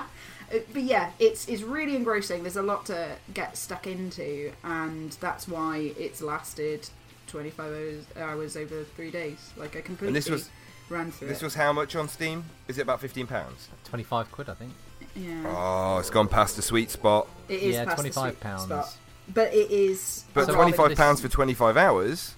Uh, 0.53 0.57
but 0.71 0.83
yeah, 0.83 1.09
it's 1.17 1.47
it's 1.47 1.63
really 1.63 1.95
engrossing. 1.95 2.43
There's 2.43 2.57
a 2.57 2.61
lot 2.61 2.85
to 2.85 3.15
get 3.33 3.57
stuck 3.57 3.87
into, 3.87 4.51
and 4.63 5.11
that's 5.13 5.47
why 5.47 5.93
it's 5.97 6.21
lasted 6.21 6.87
25 7.25 7.65
hours, 7.65 8.05
hours 8.15 8.55
over 8.55 8.83
three 8.95 9.09
days. 9.09 9.51
Like 9.57 9.75
I 9.75 9.81
completely 9.81 10.13
was- 10.31 10.49
ran 10.89 11.11
through 11.11 11.29
This 11.29 11.41
it. 11.41 11.45
was 11.45 11.55
how 11.55 11.73
much 11.73 11.95
on 11.95 12.07
Steam? 12.07 12.43
Is 12.67 12.77
it 12.77 12.81
about 12.81 13.01
fifteen 13.01 13.25
pounds? 13.25 13.67
25 13.85 14.31
quid, 14.31 14.47
I 14.47 14.53
think. 14.53 14.73
yeah, 15.15 15.43
Oh, 15.47 15.97
it's 15.97 16.11
gone 16.11 16.27
past 16.27 16.55
the 16.55 16.61
sweet 16.61 16.91
spot. 16.91 17.27
it 17.49 17.59
is 17.59 17.73
yeah, 17.73 17.85
past 17.85 17.97
the 18.03 18.09
25 18.11 18.31
sweet 18.33 18.39
pounds. 18.39 18.63
spot. 18.65 18.95
But 19.33 19.53
it 19.55 19.71
is. 19.71 20.25
But 20.35 20.45
So 20.45 20.53
twenty-five 20.53 20.95
pounds 20.95 21.19
for 21.19 21.29
twenty-five 21.29 21.77
hours. 21.77 22.35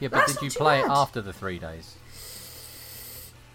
Yeah, 0.00 0.08
but 0.08 0.18
That's 0.20 0.34
did 0.34 0.42
you 0.42 0.50
too 0.50 0.58
play 0.58 0.80
it 0.80 0.86
after 0.88 1.20
the 1.20 1.32
three 1.32 1.58
days? 1.58 1.94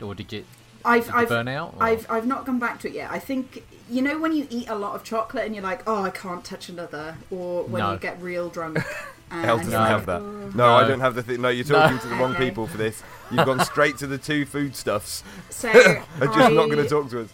Or 0.01 0.13
did 0.13 0.31
you, 0.31 0.45
I've 0.83 1.05
did 1.05 1.13
you 1.13 1.19
I've 1.19 1.29
burn 1.29 1.47
out? 1.47 1.75
I've 1.79 2.05
I've 2.09 2.27
not 2.27 2.45
gone 2.45 2.59
back 2.59 2.79
to 2.81 2.87
it 2.87 2.93
yet. 2.93 3.09
I 3.11 3.19
think 3.19 3.63
you 3.89 4.01
know 4.01 4.19
when 4.19 4.33
you 4.33 4.45
eat 4.49 4.67
a 4.69 4.75
lot 4.75 4.95
of 4.95 5.03
chocolate 5.03 5.45
and 5.45 5.55
you're 5.55 5.63
like, 5.63 5.81
oh, 5.87 6.03
I 6.03 6.09
can't 6.11 6.43
touch 6.45 6.69
another, 6.69 7.17
or 7.31 7.63
when 7.63 7.81
No. 7.81 7.93
you 7.93 7.99
get 7.99 8.21
real 8.21 8.49
drunk. 8.49 8.79
And 9.31 9.43
L 9.49 9.57
doesn't 9.57 9.71
No. 9.73 9.79
have 9.83 10.05
that. 10.05 10.21
"Oh." 10.21 10.51
No, 10.53 10.75
I 10.75 10.87
don't 10.87 10.99
have 10.99 11.15
the 11.15 11.23
thing. 11.23 11.41
No, 11.41 11.49
you're 11.49 11.65
talking 11.65 11.95
No. 11.95 12.01
to 12.03 12.07
the 12.09 12.15
wrong 12.15 12.31
Okay. 12.35 12.45
people 12.45 12.67
for 12.67 12.77
this. 12.77 13.01
You've 13.31 13.43
gone 13.43 13.59
straight 13.65 13.97
to 13.97 14.05
the 14.07 14.19
two 14.19 14.45
foodstuffs. 14.45 15.23
So 15.49 15.71
They're 15.73 16.03
just 16.27 16.37
I, 16.37 16.49
not 16.49 16.69
going 16.69 16.77
to 16.77 16.87
talk 16.87 17.09
to 17.09 17.21
us. 17.21 17.29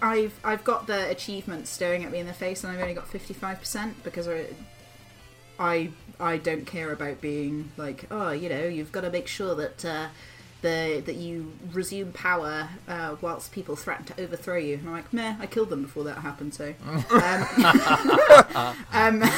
I've 0.00 0.32
I've 0.42 0.64
got 0.64 0.86
the 0.86 1.06
achievements 1.10 1.68
staring 1.68 2.02
at 2.02 2.10
me 2.10 2.18
in 2.18 2.26
the 2.26 2.32
face, 2.32 2.64
and 2.64 2.72
I've 2.72 2.80
only 2.80 2.94
got 2.94 3.06
fifty 3.08 3.34
five 3.34 3.60
percent 3.60 4.02
because 4.04 4.26
I, 4.26 4.46
I 5.58 5.90
I 6.20 6.36
don't 6.36 6.66
care 6.66 6.92
about 6.92 7.20
being 7.20 7.72
like, 7.76 8.06
oh, 8.10 8.30
you 8.30 8.48
know, 8.48 8.64
you've 8.64 8.92
got 8.92 9.02
to 9.02 9.10
make 9.10 9.28
sure 9.28 9.54
that 9.54 9.84
uh, 9.84 10.08
the 10.62 11.02
that 11.04 11.16
you 11.16 11.52
resume 11.72 12.12
power 12.12 12.68
uh, 12.88 13.16
whilst 13.20 13.52
people 13.52 13.76
threaten 13.76 14.04
to 14.06 14.20
overthrow 14.20 14.56
you. 14.56 14.74
And 14.74 14.88
I'm 14.88 14.94
like, 14.94 15.12
meh, 15.12 15.36
I 15.38 15.46
killed 15.46 15.70
them 15.70 15.82
before 15.82 16.04
that 16.04 16.18
happened. 16.18 16.54
So, 16.54 16.74
um, 16.84 18.74
um, 19.22 19.30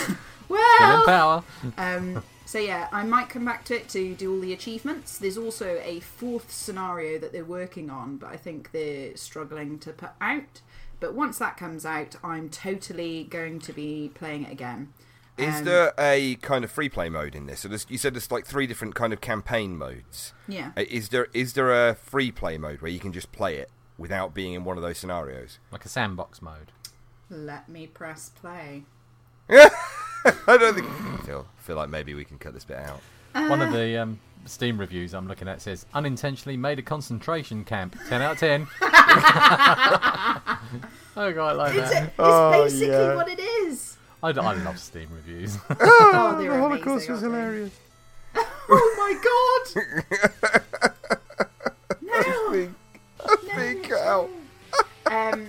well, 0.49 1.05
power. 1.05 1.45
um, 1.77 2.23
so 2.47 2.59
yeah, 2.61 2.89
I 2.93 3.03
might 3.03 3.29
come 3.29 3.45
back 3.45 3.65
to 3.67 3.77
it 3.77 3.89
to 3.91 4.15
do 4.15 4.33
all 4.33 4.41
the 4.41 4.53
achievements. 4.53 5.19
There's 5.19 5.37
also 5.37 5.81
a 5.83 6.01
fourth 6.01 6.53
scenario 6.53 7.19
that 7.19 7.33
they're 7.33 7.45
working 7.45 7.91
on, 7.91 8.19
but 8.19 8.31
I 8.31 8.37
think 8.37 8.71
they're 8.71 9.17
struggling 9.17 9.81
to 9.81 9.93
put 9.93 10.11
out. 10.21 10.61
But 11.01 11.13
once 11.13 11.39
that 11.39 11.57
comes 11.57 11.85
out, 11.85 12.17
I'm 12.23 12.49
totally 12.49 13.25
going 13.25 13.59
to 13.61 13.73
be 13.73 14.11
playing 14.15 14.45
it 14.45 14.53
again. 14.53 14.93
Is 15.39 15.57
Um, 15.57 15.65
there 15.65 15.93
a 15.99 16.37
kind 16.37 16.65
of 16.65 16.71
free 16.71 16.89
play 16.89 17.11
mode 17.11 17.35
in 17.35 17.47
this? 17.47 17.61
So 17.61 17.69
you 17.89 17.99
said 17.99 18.15
there's 18.15 18.31
like 18.31 18.47
three 18.47 18.67
different 18.67 18.95
kind 18.95 19.13
of 19.13 19.21
campaign 19.21 19.77
modes. 19.77 20.33
Yeah. 20.49 20.73
Uh, 20.77 20.85
Is 20.89 21.11
there 21.11 21.29
is 21.35 21.53
there 21.53 21.89
a 21.91 21.95
free 21.95 22.33
play 22.33 22.57
mode 22.57 22.81
where 22.81 22.91
you 22.91 22.99
can 22.99 23.13
just 23.13 23.33
play 23.33 23.57
it 23.57 23.71
without 23.99 24.33
being 24.35 24.55
in 24.55 24.65
one 24.65 24.79
of 24.79 24.83
those 24.83 24.97
scenarios? 24.99 25.59
Like 25.71 25.85
a 25.85 25.91
sandbox 25.91 26.41
mode. 26.41 26.73
Let 27.29 27.69
me 27.69 27.87
press 27.87 28.31
play. 28.31 28.85
I 29.51 29.69
don't 30.47 30.75
think. 30.75 30.89
I 30.89 31.19
feel 31.25 31.47
feel 31.59 31.77
like 31.77 31.91
maybe 31.91 32.15
we 32.15 32.25
can 32.25 32.39
cut 32.39 32.55
this 32.55 32.65
bit 32.65 32.79
out. 32.79 33.01
One 33.35 33.61
of 33.61 33.73
the 33.73 33.99
um, 33.99 34.19
Steam 34.47 34.79
reviews 34.79 35.13
I'm 35.13 35.29
looking 35.29 35.49
at 35.49 35.61
says 35.61 35.85
unintentionally 35.93 36.57
made 36.57 36.79
a 36.79 36.83
concentration 36.83 37.65
camp. 37.65 37.97
Ten 38.09 38.23
out 38.23 38.33
of 38.33 38.39
ten. 38.39 38.67
I 38.81 40.59
quite 41.33 41.53
like 41.53 41.75
It's, 41.75 41.91
that. 41.91 42.03
it's 42.05 42.13
Oh, 42.19 42.65
basically 42.65 42.89
yeah. 42.89 43.15
what 43.15 43.29
it 43.29 43.39
is. 43.41 43.96
I, 44.23 44.33
d- 44.33 44.41
I 44.41 44.55
love 44.55 44.79
Steam 44.79 45.09
reviews. 45.13 45.57
Oh, 45.81 46.37
the 46.41 46.49
Holocaust 46.49 46.87
amazing, 47.09 47.13
was 47.13 47.21
hilarious. 47.23 47.73
Oh 48.69 48.95
my 48.99 49.13
god! 49.77 50.91
no, 52.03 52.51
Big, 52.53 53.83
big 53.83 53.93
out. 53.93 54.29
um, 55.07 55.47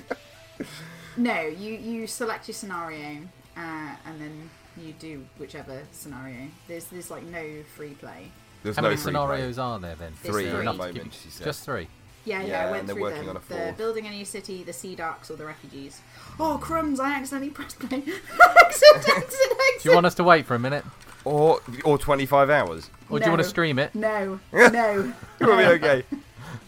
no, 1.17 1.41
you 1.41 1.73
you 1.73 2.05
select 2.07 2.47
your 2.47 2.53
scenario, 2.55 3.21
uh, 3.57 3.95
and 4.05 4.21
then 4.21 4.49
you 4.77 4.93
do 4.99 5.25
whichever 5.39 5.81
scenario. 5.91 6.47
There's 6.67 6.85
there's 6.85 7.09
like 7.09 7.23
no 7.23 7.63
free 7.75 7.95
play. 7.95 8.31
There's 8.63 8.75
How 8.75 8.83
no 8.83 8.89
many 8.89 9.01
free 9.01 9.11
play. 9.13 9.21
scenarios 9.21 9.57
are 9.59 9.79
there 9.79 9.95
then? 9.95 10.13
There's 10.21 10.35
Three 10.35 10.49
three. 10.49 10.59
at 10.59 10.65
the 10.65 10.73
moment, 10.73 10.93
give- 10.93 11.13
she 11.13 11.29
said. 11.29 11.45
Just 11.45 11.65
three. 11.65 11.87
Yeah, 12.27 12.41
yeah, 12.41 12.47
Yeah, 12.47 12.67
I 12.67 12.71
went 12.71 12.79
and 12.81 12.89
they're 12.89 12.95
through 12.95 13.03
working 13.03 13.19
them. 13.21 13.29
on 13.29 13.35
a 13.37 13.39
the 13.39 13.45
fourth. 13.45 13.77
building 13.77 14.05
a 14.05 14.09
new 14.11 14.25
city, 14.25 14.63
the 14.63 14.73
Seed 14.73 14.99
Arks, 14.99 15.31
or 15.31 15.35
the 15.37 15.45
refugees. 15.45 16.01
Oh 16.39 16.57
crumbs! 16.61 16.99
I 16.99 17.13
accidentally 17.15 17.51
pressed 17.51 17.79
play. 17.79 17.97
exit, 17.99 18.83
exit, 18.95 19.15
exit. 19.15 19.83
Do 19.83 19.89
you 19.89 19.95
want 19.95 20.05
us 20.05 20.15
to 20.15 20.23
wait 20.23 20.45
for 20.45 20.55
a 20.55 20.59
minute? 20.59 20.83
Or 21.23 21.61
or 21.83 21.97
25 21.97 22.49
hours. 22.49 22.89
Or 23.09 23.19
do 23.19 23.25
you 23.25 23.31
want 23.31 23.41
to 23.41 23.47
No. 23.47 23.49
stream 23.49 23.79
it? 23.79 23.95
No, 23.95 24.39
no. 24.53 25.13
It 25.39 25.45
will 25.45 25.57
be 25.57 25.63
okay. 25.65 26.03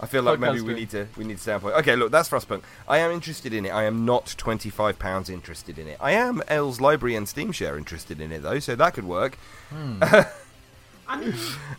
I 0.01 0.05
feel 0.05 0.23
like 0.23 0.39
Podcast 0.39 0.41
maybe 0.41 0.53
we 0.53 0.59
stream. 0.59 0.75
need 0.77 0.89
to 0.91 1.07
we 1.17 1.23
need 1.25 1.35
to 1.37 1.41
stay 1.41 1.51
on 1.53 1.59
point. 1.61 1.75
Okay, 1.75 1.95
look, 1.97 2.09
that's 2.11 2.29
Frostpunk. 2.29 2.61
I 2.87 2.99
am 2.99 3.11
interested 3.11 3.53
in 3.53 3.65
it. 3.65 3.69
I 3.69 3.83
am 3.83 4.05
not 4.05 4.33
twenty 4.37 4.69
five 4.69 4.97
pounds 4.97 5.29
interested 5.29 5.77
in 5.77 5.87
it. 5.87 5.97
I 5.99 6.11
am 6.11 6.41
L's 6.47 6.79
Library 6.79 7.15
and 7.15 7.27
Steam 7.27 7.51
Share 7.51 7.77
interested 7.77 8.21
in 8.21 8.31
it 8.31 8.43
though, 8.43 8.59
so 8.59 8.75
that 8.75 8.93
could 8.93 9.05
work. 9.05 9.37
I 9.71 11.19
mean, 11.19 11.33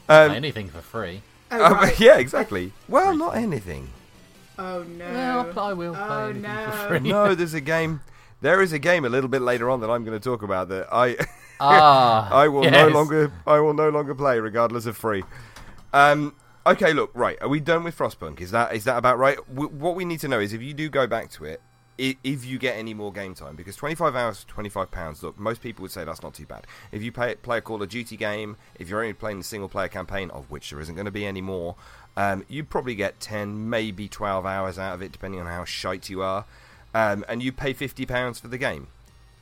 Um, 0.09 0.31
Anything 0.33 0.69
for 0.69 0.81
free. 0.81 1.23
Oh, 1.51 1.65
um, 1.65 1.73
right. 1.75 1.99
yeah, 2.01 2.19
exactly. 2.19 2.73
Well, 2.89 3.17
not 3.17 3.37
anything. 3.37 3.89
oh 4.59 4.83
no. 4.85 5.53
Well, 5.55 5.59
I 5.65 5.73
will 5.73 5.95
play 5.95 6.03
Oh, 6.09 6.25
anything 6.29 6.43
no. 6.43 6.71
for 6.71 6.89
free. 6.89 6.99
No, 7.01 7.35
there's 7.35 7.55
a 7.55 7.61
game. 7.61 8.01
There 8.43 8.63
is 8.63 8.73
a 8.73 8.79
game 8.79 9.05
a 9.05 9.09
little 9.09 9.29
bit 9.29 9.43
later 9.43 9.69
on 9.71 9.81
that 9.81 9.91
I'm 9.91 10.05
going 10.05 10.19
to 10.19 10.23
talk 10.25 10.43
about 10.43 10.69
that 10.71 10.89
I 10.93 11.17
Ah, 11.61 12.33
I 12.33 12.49
will 12.49 12.71
no 12.71 12.89
longer 12.89 13.31
I 13.47 13.61
will 13.61 13.75
no 13.75 13.91
longer 13.91 14.15
play 14.15 14.39
regardless 14.41 14.87
of 14.87 14.97
free. 14.97 15.25
Um. 15.93 16.35
Okay, 16.67 16.93
look, 16.93 17.11
right. 17.15 17.39
Are 17.41 17.49
we 17.49 17.59
done 17.59 17.85
with 17.85 17.97
Frostpunk? 17.97 18.41
Is 18.41 18.51
that 18.51 18.75
is 18.75 18.85
that 18.85 18.97
about 18.99 19.19
right? 19.19 19.37
W- 19.55 19.71
what 19.71 19.95
we 19.95 20.05
need 20.05 20.21
to 20.21 20.29
know 20.29 20.39
is 20.41 20.53
if 20.53 20.63
you 20.63 20.73
do 20.75 20.89
go 20.91 21.07
back 21.07 21.31
to 21.33 21.45
it, 21.47 21.61
i- 21.61 21.70
if 22.01 22.45
you 22.45 22.59
get 22.59 22.77
any 22.77 22.95
more 22.95 23.13
game 23.13 23.35
time, 23.35 23.57
because 23.57 23.77
25 23.77 24.17
hours, 24.17 24.45
25 24.49 24.91
pounds. 24.91 25.23
Look, 25.23 25.39
most 25.39 25.61
people 25.61 25.83
would 25.83 25.91
say 25.91 26.05
that's 26.05 26.23
not 26.23 26.35
too 26.35 26.47
bad. 26.47 26.67
If 26.93 27.03
you 27.03 27.13
play 27.13 27.35
play 27.35 27.59
a 27.59 27.61
Call 27.61 27.83
of 27.83 27.89
Duty 27.89 28.17
game, 28.17 28.57
if 28.79 28.89
you're 28.89 29.01
only 29.01 29.13
playing 29.13 29.39
the 29.39 29.45
single 29.45 29.69
player 29.69 29.89
campaign, 29.89 30.31
of 30.31 30.51
which 30.51 30.71
there 30.71 30.81
isn't 30.81 30.95
going 30.95 31.05
to 31.05 31.11
be 31.11 31.27
any 31.27 31.41
more, 31.41 31.77
um, 32.17 32.45
you 32.49 32.65
probably 32.65 32.95
get 32.95 33.21
10, 33.21 33.69
maybe 33.69 34.09
12 34.09 34.47
hours 34.47 34.79
out 34.79 34.95
of 34.95 35.03
it, 35.03 35.13
depending 35.13 35.41
on 35.41 35.47
how 35.47 35.65
shite 35.65 36.09
you 36.09 36.23
are, 36.23 36.45
um, 36.95 37.25
and 37.29 37.43
you 37.43 37.53
pay 37.53 37.73
50 37.73 38.07
pounds 38.07 38.41
for 38.41 38.49
the 38.49 38.59
game. 38.59 38.89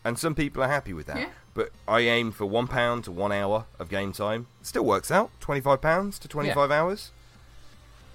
And 0.04 0.18
some 0.18 0.34
people 0.34 0.62
are 0.62 0.68
happy 0.68 0.92
with 0.92 1.06
that. 1.06 1.18
Yeah. 1.18 1.28
But 1.54 1.70
I 1.86 2.00
aim 2.00 2.30
for 2.30 2.46
one 2.46 2.68
pound 2.68 3.04
to 3.04 3.12
one 3.12 3.32
hour 3.32 3.66
of 3.78 3.88
game 3.88 4.12
time. 4.12 4.46
Still 4.62 4.84
works 4.84 5.10
out. 5.10 5.30
Twenty-five 5.40 5.80
pounds 5.80 6.18
to 6.20 6.28
twenty-five 6.28 6.70
hours. 6.70 7.10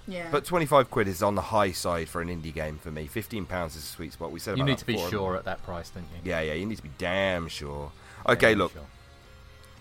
Yeah. 0.06 0.28
But 0.30 0.44
twenty-five 0.44 0.90
quid 0.90 1.08
is 1.08 1.22
on 1.22 1.34
the 1.34 1.40
high 1.40 1.72
side 1.72 2.08
for 2.08 2.20
an 2.20 2.28
indie 2.28 2.52
game 2.52 2.78
for 2.78 2.90
me. 2.90 3.06
Fifteen 3.06 3.46
pounds 3.46 3.74
is 3.76 3.84
a 3.84 3.86
sweet 3.86 4.12
spot. 4.12 4.30
We 4.32 4.38
said 4.40 4.58
You 4.58 4.64
need 4.64 4.72
that 4.72 4.78
to 4.80 4.86
be 4.86 4.94
before, 4.94 5.10
sure 5.10 5.36
at 5.36 5.44
that 5.44 5.62
price, 5.64 5.90
don't 5.90 6.02
you? 6.02 6.30
Yeah, 6.30 6.40
yeah. 6.40 6.52
You 6.54 6.66
need 6.66 6.76
to 6.76 6.82
be 6.82 6.90
damn 6.98 7.48
sure. 7.48 7.90
Okay, 8.28 8.50
Yeah, 8.52 8.58
look, 8.58 8.72
sure. 8.72 8.82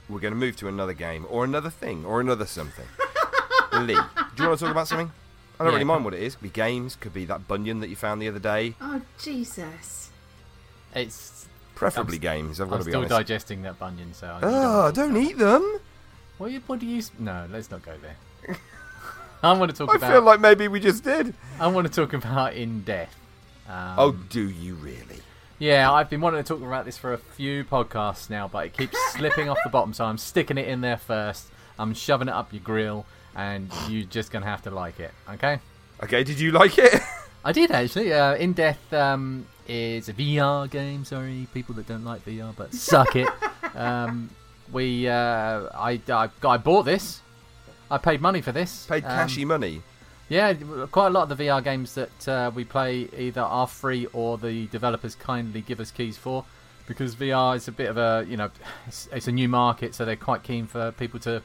we're 0.09 0.19
going 0.19 0.33
to 0.33 0.39
move 0.39 0.55
to 0.57 0.67
another 0.67 0.93
game 0.93 1.25
or 1.29 1.43
another 1.43 1.69
thing 1.69 2.05
or 2.05 2.21
another 2.21 2.45
something. 2.45 2.85
Lee, 3.73 3.95
do 3.95 4.43
you 4.43 4.47
want 4.49 4.59
to 4.59 4.65
talk 4.65 4.71
about 4.71 4.87
something? 4.87 5.11
I 5.59 5.63
don't 5.63 5.67
Yeah, 5.67 5.73
really 5.75 5.85
mind 5.85 6.05
what 6.05 6.13
it 6.13 6.21
is. 6.23 6.35
Could 6.35 6.43
be 6.43 6.49
games. 6.49 6.95
Could 6.95 7.13
be 7.13 7.25
that 7.25 7.47
bunion 7.47 7.79
that 7.81 7.89
you 7.89 7.95
found 7.95 8.21
the 8.21 8.27
other 8.29 8.39
day. 8.39 8.75
oh 8.81 9.01
Jesus. 9.21 10.09
It's. 10.95 11.47
Preferably 11.75 12.15
I'm- 12.17 12.21
games. 12.45 12.61
I've 12.61 12.69
got 12.69 12.75
I'm 12.75 12.81
to 12.81 12.85
be 12.85 12.91
still 12.91 12.99
honest. 13.01 13.11
digesting 13.11 13.61
that 13.63 13.77
bunion, 13.79 14.13
so. 14.13 14.27
I 14.27 14.39
Oh, 14.43 14.91
don't 14.91 15.17
eat 15.17 15.37
them. 15.37 15.79
What, 16.37 16.51
you, 16.51 16.61
what 16.67 16.79
do 16.79 16.85
you? 16.85 17.01
No, 17.19 17.45
let's 17.51 17.69
not 17.71 17.83
go 17.83 17.93
there. 18.01 18.15
I 19.43 19.51
want 19.53 19.71
to 19.71 19.77
talk 19.77 19.93
I 19.93 19.97
about. 19.97 20.11
feel 20.11 20.21
like 20.21 20.39
maybe 20.39 20.67
we 20.67 20.79
just 20.79 21.03
did. 21.03 21.33
I 21.59 21.67
want 21.67 21.85
to 21.85 21.93
talk 21.93 22.13
about 22.13 22.53
in 22.53 22.81
death. 22.83 23.13
Um, 23.67 23.95
oh, 23.97 24.11
do 24.11 24.49
you 24.49 24.75
really? 24.75 25.19
Yeah, 25.59 25.91
I've 25.91 26.09
been 26.09 26.21
wanting 26.21 26.41
to 26.41 26.47
talk 26.47 26.61
about 26.61 26.85
this 26.85 26.97
for 26.97 27.13
a 27.13 27.17
few 27.17 27.63
podcasts 27.65 28.29
now, 28.29 28.47
but 28.47 28.65
it 28.65 28.73
keeps 28.73 28.97
slipping 29.13 29.49
off 29.49 29.57
the 29.63 29.69
bottom, 29.69 29.93
so 29.93 30.05
I'm 30.05 30.17
sticking 30.17 30.57
it 30.57 30.67
in 30.67 30.81
there 30.81 30.97
first. 30.97 31.47
I'm 31.77 31.93
shoving 31.93 32.27
it 32.27 32.33
up 32.33 32.53
your 32.53 32.61
grill, 32.61 33.05
and 33.35 33.69
you're 33.89 34.05
just 34.05 34.31
gonna 34.31 34.45
have 34.45 34.61
to 34.63 34.71
like 34.71 34.99
it, 34.99 35.11
okay? 35.31 35.59
Okay, 36.01 36.23
did 36.23 36.39
you 36.39 36.51
like 36.51 36.77
it? 36.77 37.01
I 37.45 37.51
did 37.51 37.71
actually. 37.71 38.13
Uh, 38.13 38.35
in 38.35 38.53
Death 38.53 38.93
um, 38.93 39.45
is 39.67 40.07
a 40.07 40.13
VR 40.13 40.69
game. 40.69 41.03
Sorry, 41.03 41.47
people 41.53 41.75
that 41.75 41.87
don't 41.87 42.05
like 42.05 42.23
VR, 42.25 42.55
but 42.55 42.73
suck 42.73 43.15
it. 43.15 43.27
Um, 43.75 44.29
we, 44.71 45.07
uh, 45.07 45.67
I, 45.73 45.99
I, 46.07 46.29
I 46.43 46.57
bought 46.57 46.83
this. 46.83 47.21
I 47.93 47.99
paid 47.99 48.21
money 48.21 48.41
for 48.41 48.51
this. 48.51 48.87
Paid 48.87 49.03
Um, 49.03 49.11
cashy 49.11 49.45
money. 49.45 49.83
Yeah, 50.27 50.53
quite 50.91 51.07
a 51.07 51.09
lot 51.11 51.29
of 51.29 51.37
the 51.37 51.43
VR 51.43 51.63
games 51.63 51.93
that 51.93 52.27
uh, 52.27 52.49
we 52.53 52.63
play 52.63 53.07
either 53.15 53.41
are 53.41 53.67
free 53.67 54.07
or 54.13 54.39
the 54.39 54.65
developers 54.67 55.13
kindly 55.13 55.61
give 55.61 55.79
us 55.79 55.91
keys 55.91 56.17
for, 56.17 56.43
because 56.87 57.15
VR 57.15 57.55
is 57.55 57.67
a 57.67 57.71
bit 57.71 57.89
of 57.89 57.97
a 57.97 58.25
you 58.27 58.35
know, 58.35 58.49
it's, 58.87 59.07
it's 59.11 59.27
a 59.27 59.31
new 59.31 59.47
market, 59.47 59.93
so 59.93 60.05
they're 60.05 60.15
quite 60.15 60.41
keen 60.41 60.65
for 60.65 60.91
people 60.93 61.19
to 61.19 61.43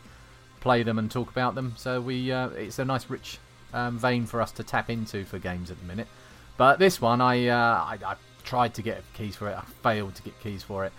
play 0.61 0.83
them 0.83 0.99
and 0.99 1.11
talk 1.11 1.31
about 1.31 1.55
them. 1.55 1.75
So 1.77 2.01
we, 2.01 2.33
uh, 2.33 2.49
it's 2.51 2.79
a 2.79 2.85
nice 2.85 3.11
rich 3.11 3.39
um, 3.75 3.99
vein 3.99 4.25
for 4.25 4.41
us 4.41 4.51
to 4.53 4.63
tap 4.63 4.89
into 4.89 5.27
for 5.27 5.39
games 5.39 5.71
at 5.71 5.79
the 5.79 5.85
minute. 5.85 6.09
But 6.57 6.79
this 6.79 6.99
one, 6.99 7.21
I, 7.21 7.49
uh, 7.49 7.55
I, 7.57 7.99
I 8.07 8.15
tried 8.43 8.73
to 8.75 8.83
get 8.83 9.03
keys 9.13 9.37
for 9.37 9.51
it, 9.51 9.57
I 9.59 9.65
failed 9.83 10.15
to 10.15 10.23
get 10.23 10.41
keys 10.41 10.63
for 10.63 10.87
it, 10.87 10.95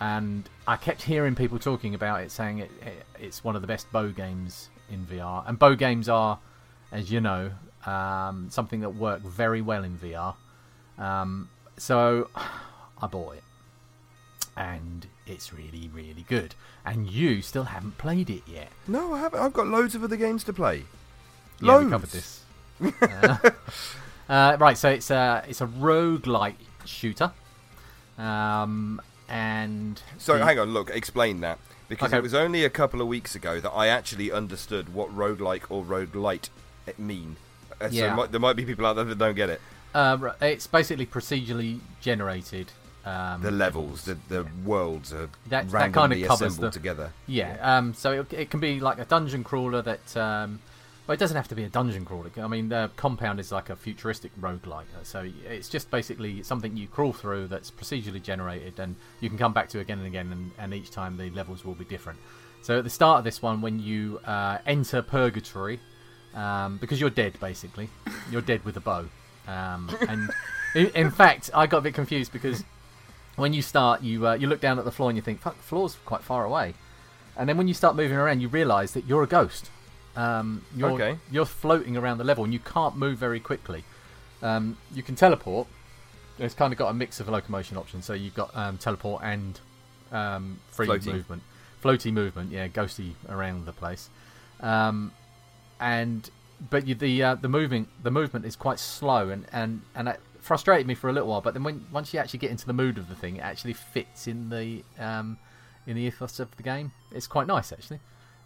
and 0.00 0.48
I 0.66 0.76
kept 0.76 1.02
hearing 1.02 1.34
people 1.34 1.58
talking 1.58 1.94
about 1.94 2.22
it, 2.22 2.30
saying 2.30 2.60
it, 2.60 2.70
it 2.80 3.04
it's 3.20 3.44
one 3.44 3.54
of 3.54 3.60
the 3.60 3.68
best 3.68 3.92
bow 3.92 4.08
games 4.08 4.70
in 4.90 5.06
VR, 5.06 5.48
and 5.48 5.58
bow 5.58 5.74
games 5.74 6.08
are 6.08 6.38
as 6.92 7.10
you 7.10 7.20
know, 7.20 7.50
um, 7.86 8.48
something 8.50 8.80
that 8.80 8.90
work 8.90 9.20
very 9.22 9.60
well 9.60 9.82
in 9.84 9.98
VR. 9.98 10.34
Um, 10.98 11.48
so 11.76 12.30
I 12.34 13.06
bought 13.08 13.34
it, 13.36 13.42
and 14.56 15.06
it's 15.26 15.52
really, 15.52 15.90
really 15.92 16.24
good. 16.28 16.54
And 16.84 17.10
you 17.10 17.42
still 17.42 17.64
haven't 17.64 17.98
played 17.98 18.30
it 18.30 18.42
yet. 18.46 18.68
No, 18.86 19.14
I 19.14 19.20
haven't. 19.20 19.40
I've 19.40 19.52
got 19.52 19.66
loads 19.66 19.94
of 19.94 20.04
other 20.04 20.16
games 20.16 20.44
to 20.44 20.52
play. 20.52 20.84
Yeah, 21.60 21.72
Loads. 21.72 21.84
we 21.86 21.90
covered 21.90 22.10
this. 22.10 22.40
Uh, 23.02 23.50
uh, 24.28 24.56
right, 24.60 24.76
so 24.78 24.90
it's 24.90 25.10
a 25.10 25.44
it's 25.48 25.60
a 25.60 25.66
roguelike 25.66 26.54
shooter, 26.84 27.32
um, 28.18 29.00
and 29.28 30.00
So 30.18 30.38
the- 30.38 30.44
hang 30.44 30.58
on, 30.58 30.72
look, 30.72 30.90
explain 30.90 31.40
that 31.40 31.58
because 31.94 32.08
Okay. 32.10 32.18
it 32.18 32.22
was 32.22 32.34
only 32.34 32.64
a 32.64 32.70
couple 32.70 33.00
of 33.00 33.06
weeks 33.06 33.34
ago 33.36 33.60
that 33.60 33.70
I 33.70 33.86
actually 33.86 34.32
understood 34.32 34.92
what 34.94 35.16
roguelike 35.16 35.62
or 35.68 35.84
roguelite 35.84 36.48
mean. 36.98 37.36
Uh, 37.80 37.88
So 37.88 37.94
Yeah. 37.94 38.26
there 38.30 38.40
might 38.40 38.56
be 38.56 38.64
people 38.64 38.84
out 38.86 38.94
there 38.96 39.04
that 39.04 39.18
don't 39.18 39.34
get 39.36 39.50
it. 39.50 39.60
uh, 39.94 40.18
it's 40.40 40.66
basically 40.66 41.06
procedurally 41.06 41.78
generated. 42.00 42.72
Um, 43.06 43.42
The 43.42 43.50
levels, 43.52 44.02
the 44.06 44.16
the 44.28 44.44
worlds 44.64 45.12
are 45.12 45.28
That- 45.48 45.68
that 45.68 45.70
randomly 45.70 46.20
kinda 46.22 46.32
assembled 46.34 46.60
the- 46.60 46.70
together. 46.70 47.12
Yeah, 47.26 47.58
um, 47.62 47.94
so 47.94 48.10
it, 48.12 48.32
it 48.32 48.50
can 48.50 48.58
be 48.60 48.80
like 48.80 48.98
a 48.98 49.04
dungeon 49.04 49.44
crawler 49.44 49.82
that 49.82 50.16
um, 50.16 50.58
Well, 51.06 51.12
it 51.14 51.18
doesn't 51.18 51.36
have 51.36 51.48
to 51.48 51.54
be 51.54 51.64
a 51.64 51.68
dungeon 51.68 52.06
crawler. 52.06 52.30
I 52.38 52.46
mean, 52.46 52.70
the 52.70 52.90
compound 52.96 53.38
is 53.38 53.52
like 53.52 53.68
a 53.68 53.76
futuristic 53.76 54.34
roguelike, 54.40 54.86
so 55.02 55.28
it's 55.46 55.68
just 55.68 55.90
basically 55.90 56.42
something 56.42 56.78
you 56.78 56.86
crawl 56.86 57.12
through 57.12 57.48
that's 57.48 57.70
procedurally 57.70 58.22
generated, 58.22 58.80
and 58.80 58.96
you 59.20 59.28
can 59.28 59.36
come 59.36 59.52
back 59.52 59.68
to 59.70 59.80
again 59.80 59.98
and 59.98 60.06
again, 60.06 60.32
and, 60.32 60.50
and 60.58 60.72
each 60.72 60.90
time 60.90 61.18
the 61.18 61.28
levels 61.30 61.62
will 61.62 61.74
be 61.74 61.84
different. 61.84 62.18
So 62.62 62.78
at 62.78 62.84
the 62.84 62.90
start 62.90 63.18
of 63.18 63.24
this 63.24 63.42
one, 63.42 63.60
when 63.60 63.80
you 63.80 64.18
uh, 64.24 64.58
enter 64.64 65.02
purgatory, 65.02 65.78
um, 66.34 66.78
because 66.78 66.98
you're 66.98 67.10
dead 67.10 67.38
basically, 67.38 67.90
you're 68.30 68.40
dead 68.40 68.64
with 68.64 68.78
a 68.78 68.80
bow, 68.80 69.04
um, 69.46 69.94
and 70.08 70.30
in, 70.74 70.86
in 70.94 71.10
fact, 71.10 71.50
I 71.52 71.66
got 71.66 71.78
a 71.78 71.82
bit 71.82 71.92
confused 71.92 72.32
because 72.32 72.64
when 73.36 73.52
you 73.52 73.60
start, 73.60 74.02
you 74.02 74.26
uh, 74.26 74.34
you 74.34 74.46
look 74.46 74.62
down 74.62 74.78
at 74.78 74.86
the 74.86 74.90
floor 74.90 75.10
and 75.10 75.18
you 75.18 75.22
think, 75.22 75.40
"Fuck, 75.40 75.58
the 75.58 75.62
floor's 75.62 75.98
quite 76.06 76.22
far 76.22 76.46
away," 76.46 76.72
and 77.36 77.46
then 77.46 77.58
when 77.58 77.68
you 77.68 77.74
start 77.74 77.94
moving 77.94 78.16
around, 78.16 78.40
you 78.40 78.48
realise 78.48 78.92
that 78.92 79.04
you're 79.06 79.22
a 79.22 79.26
ghost. 79.26 79.68
Um, 80.16 80.64
you're, 80.76 80.90
Okay. 80.92 81.18
You're 81.30 81.44
floating 81.46 81.96
around 81.96 82.18
the 82.18 82.24
level 82.24 82.44
and 82.44 82.52
you 82.52 82.58
can't 82.60 82.96
move 82.96 83.18
very 83.18 83.40
quickly. 83.40 83.84
Um, 84.42 84.76
you 84.94 85.02
can 85.02 85.14
teleport. 85.14 85.66
It's 86.38 86.54
kind 86.54 86.72
of 86.72 86.78
got 86.78 86.88
a 86.90 86.94
mix 86.94 87.20
of 87.20 87.28
locomotion 87.28 87.76
options. 87.76 88.04
So 88.04 88.12
you've 88.12 88.34
got 88.34 88.56
um, 88.56 88.78
teleport 88.78 89.22
and 89.24 89.58
um, 90.12 90.58
free 90.70 90.86
Floating. 90.86 91.12
movement, 91.12 91.42
floaty 91.82 92.12
movement. 92.12 92.50
Yeah, 92.50 92.68
ghosty 92.68 93.12
around 93.28 93.66
the 93.66 93.72
place. 93.72 94.08
Um, 94.60 95.12
and 95.80 96.28
but 96.70 96.86
you, 96.86 96.94
the 96.94 97.22
uh, 97.22 97.34
the 97.36 97.48
moving 97.48 97.86
the 98.02 98.10
movement 98.10 98.44
is 98.46 98.56
quite 98.56 98.78
slow 98.78 99.28
and 99.30 99.46
and 99.52 99.82
and 99.94 100.08
it 100.08 100.20
frustrated 100.40 100.86
me 100.86 100.94
for 100.94 101.08
a 101.08 101.12
little 101.12 101.28
while. 101.28 101.40
But 101.40 101.54
then 101.54 101.62
when 101.64 101.86
once 101.92 102.12
you 102.14 102.20
actually 102.20 102.38
get 102.40 102.50
into 102.50 102.66
the 102.66 102.72
mood 102.72 102.98
of 102.98 103.08
the 103.08 103.14
thing, 103.16 103.36
it 103.36 103.40
actually 103.42 103.72
fits 103.72 104.26
in 104.26 104.50
the 104.50 104.82
um, 104.98 105.38
in 105.86 105.96
the 105.96 106.02
ethos 106.02 106.38
of 106.40 106.56
the 106.56 106.62
game. 106.62 106.92
It's 107.12 107.26
quite 107.26 107.46
nice 107.46 107.72
actually. 107.72 108.00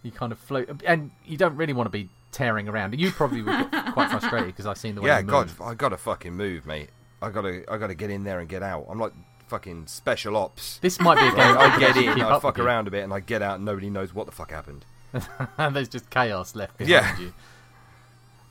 You 0.08 0.12
kind 0.18 0.32
of 0.32 0.38
float, 0.38 0.82
and 0.86 1.10
you 1.24 1.36
don't 1.36 1.56
really 1.56 1.72
want 1.72 1.86
to 1.86 1.90
be 1.90 2.08
tearing 2.32 2.68
around. 2.68 2.98
You 2.98 3.10
probably 3.10 3.42
would 3.42 3.70
get 3.70 3.86
quite 3.92 4.10
frustrated 4.10 4.46
because 4.48 4.66
I've 4.66 4.78
seen 4.78 4.94
the 4.94 5.00
way 5.02 5.08
Yeah, 5.08 5.18
you 5.20 5.26
God, 5.26 5.46
move. 5.48 5.60
I 5.62 5.74
gotta 5.74 5.96
fucking 5.96 6.34
move, 6.34 6.66
mate. 6.66 6.90
I 7.22 7.30
gotta, 7.30 7.64
I 7.70 7.78
gotta 7.78 7.94
get 7.94 8.10
in 8.10 8.24
there 8.24 8.40
and 8.40 8.48
get 8.48 8.62
out. 8.62 8.86
I'm 8.88 8.98
like 8.98 9.12
fucking 9.48 9.86
special 9.86 10.36
ops. 10.36 10.78
This 10.78 11.00
might 11.00 11.16
be 11.16 11.26
a 11.26 11.30
game 11.30 11.56
I 11.58 11.70
could 11.70 11.80
get 11.80 11.96
in, 11.96 12.20
I 12.22 12.30
fuck 12.38 12.44
with 12.44 12.58
you. 12.58 12.64
around 12.64 12.86
a 12.88 12.90
bit, 12.90 13.02
and 13.04 13.12
I 13.12 13.20
get 13.20 13.42
out, 13.42 13.56
and 13.56 13.64
nobody 13.64 13.90
knows 13.90 14.14
what 14.14 14.26
the 14.26 14.32
fuck 14.32 14.50
happened. 14.50 14.84
and 15.58 15.74
there's 15.74 15.88
just 15.88 16.10
chaos 16.10 16.54
left 16.54 16.76
behind 16.76 16.90
Yeah. 16.90 17.18
you. 17.18 17.32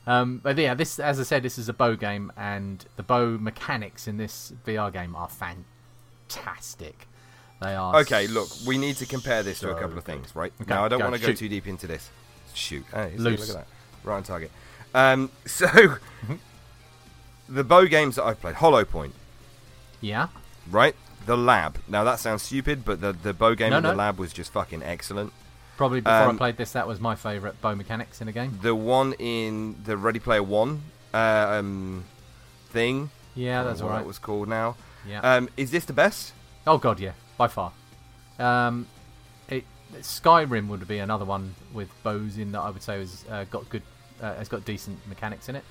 Um, 0.06 0.40
but 0.42 0.56
yeah, 0.58 0.74
this, 0.74 0.98
as 0.98 1.20
I 1.20 1.22
said, 1.22 1.42
this 1.42 1.58
is 1.58 1.68
a 1.68 1.72
bow 1.74 1.94
game, 1.94 2.32
and 2.36 2.84
the 2.96 3.02
bow 3.02 3.36
mechanics 3.38 4.08
in 4.08 4.16
this 4.16 4.52
VR 4.66 4.92
game 4.92 5.14
are 5.14 5.28
fantastic. 5.28 7.06
They 7.60 7.74
are 7.74 7.96
Okay, 8.00 8.26
look, 8.28 8.48
we 8.66 8.78
need 8.78 8.96
to 8.98 9.06
compare 9.06 9.42
this 9.42 9.60
to 9.60 9.70
a 9.74 9.80
couple 9.80 9.98
of 9.98 10.04
things, 10.04 10.34
right? 10.36 10.52
Okay, 10.62 10.72
now, 10.72 10.84
I 10.84 10.88
don't 10.88 11.00
want 11.02 11.14
to 11.16 11.20
go 11.20 11.32
too 11.32 11.48
deep 11.48 11.66
into 11.66 11.86
this. 11.86 12.08
Shoot. 12.54 12.84
Hey, 12.92 13.12
Loose. 13.16 13.40
look 13.40 13.48
at 13.50 13.54
that. 13.56 13.66
Right 14.04 14.16
on 14.16 14.22
target. 14.22 14.50
Um, 14.94 15.30
so, 15.46 15.66
Mm-hmm. 15.66 16.34
the 17.48 17.64
bow 17.64 17.86
games 17.86 18.16
that 18.16 18.24
I've 18.24 18.40
played, 18.40 18.56
Holopoint, 18.56 19.12
Yeah, 20.00 20.28
right? 20.70 20.94
The 21.26 21.36
Lab. 21.36 21.78
Now, 21.88 22.04
that 22.04 22.20
sounds 22.20 22.42
stupid, 22.42 22.84
but 22.84 23.00
the, 23.00 23.12
the 23.12 23.34
bow 23.34 23.54
game 23.54 23.70
No, 23.70 23.78
in 23.78 23.82
the. 23.82 23.94
Lab 23.94 24.18
was 24.18 24.32
just 24.32 24.52
fucking 24.52 24.82
excellent. 24.82 25.32
probably 25.76 26.00
before 26.00 26.14
I 26.16 26.26
Um, 26.26 26.38
played 26.38 26.56
this, 26.56 26.72
that 26.72 26.86
was 26.86 27.00
my 27.00 27.14
favourite 27.16 27.60
bow 27.60 27.74
mechanics 27.74 28.20
in 28.20 28.28
a 28.28 28.32
game. 28.32 28.58
The 28.62 28.74
one 28.74 29.12
in 29.14 29.76
the 29.84 29.96
Ready 29.96 30.20
Player 30.20 30.42
One 30.42 30.82
uh, 31.12 31.56
um, 31.58 32.04
thing. 32.70 33.10
Yeah, 33.34 33.62
that's 33.64 33.82
what 33.82 33.92
that 33.92 34.06
was 34.06 34.18
called 34.18 34.48
now. 34.48 34.76
Yeah. 35.06 35.20
Um, 35.20 35.48
is 35.56 35.70
this 35.70 35.84
the 35.84 35.92
best? 35.92 36.32
Oh 36.66 36.76
god, 36.78 36.98
yeah, 37.00 37.12
by 37.38 37.48
far. 37.48 37.72
Um, 38.38 38.86
it 39.48 39.64
Skyrim 39.94 40.68
would 40.68 40.86
be 40.86 40.98
another 40.98 41.24
one 41.24 41.54
with 41.72 41.88
bows 42.02 42.36
in 42.36 42.52
that 42.52 42.60
I 42.60 42.70
would 42.70 42.82
say 42.82 42.98
has 42.98 43.24
uh, 43.30 43.44
got 43.44 43.68
good, 43.70 43.82
uh, 44.20 44.34
has 44.34 44.48
got 44.48 44.66
decent 44.66 44.98
mechanics 45.08 45.48
in 45.48 45.56
it, 45.56 45.64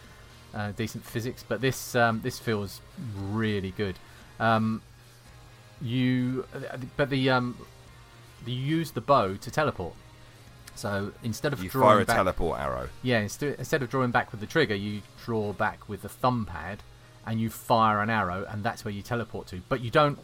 uh, 0.56 0.72
decent 0.72 1.06
physics. 1.06 1.46
But 1.48 1.62
this 1.62 1.94
um, 1.96 2.22
this 2.22 2.40
feels 2.40 2.82
really 3.30 3.72
good. 3.72 4.00
Um, 4.40 4.82
you, 5.80 6.46
but 6.96 7.12
the 7.12 7.30
um, 7.30 7.56
you 8.46 8.56
use 8.56 8.92
the 8.92 9.02
bow 9.02 9.36
to 9.36 9.52
teleport. 9.52 9.94
So 10.76 11.12
instead 11.24 11.54
of 11.54 11.64
You 11.64 11.70
drawing 11.70 11.88
fire 11.88 12.02
a 12.02 12.06
back, 12.06 12.16
teleport 12.18 12.60
arrow. 12.60 12.90
yeah, 13.02 13.20
instead, 13.20 13.56
instead 13.58 13.82
of 13.82 13.90
drawing 13.90 14.12
back 14.12 14.32
with 14.32 14.42
the 14.42 14.46
trigger, 14.46 14.76
you 14.76 15.02
draw 15.26 15.52
back 15.54 15.90
with 15.90 16.04
the 16.04 16.10
thumb 16.10 16.46
pad 16.46 16.84
and 17.26 17.42
you 17.42 17.50
fire 17.50 18.00
an 18.02 18.10
arrow, 18.12 18.46
and 18.50 18.64
that's 18.64 18.86
where 18.86 18.94
you 18.94 19.02
teleport 19.02 19.48
to. 19.48 19.62
But 19.70 19.82
you 19.82 19.90
don't 19.90 20.20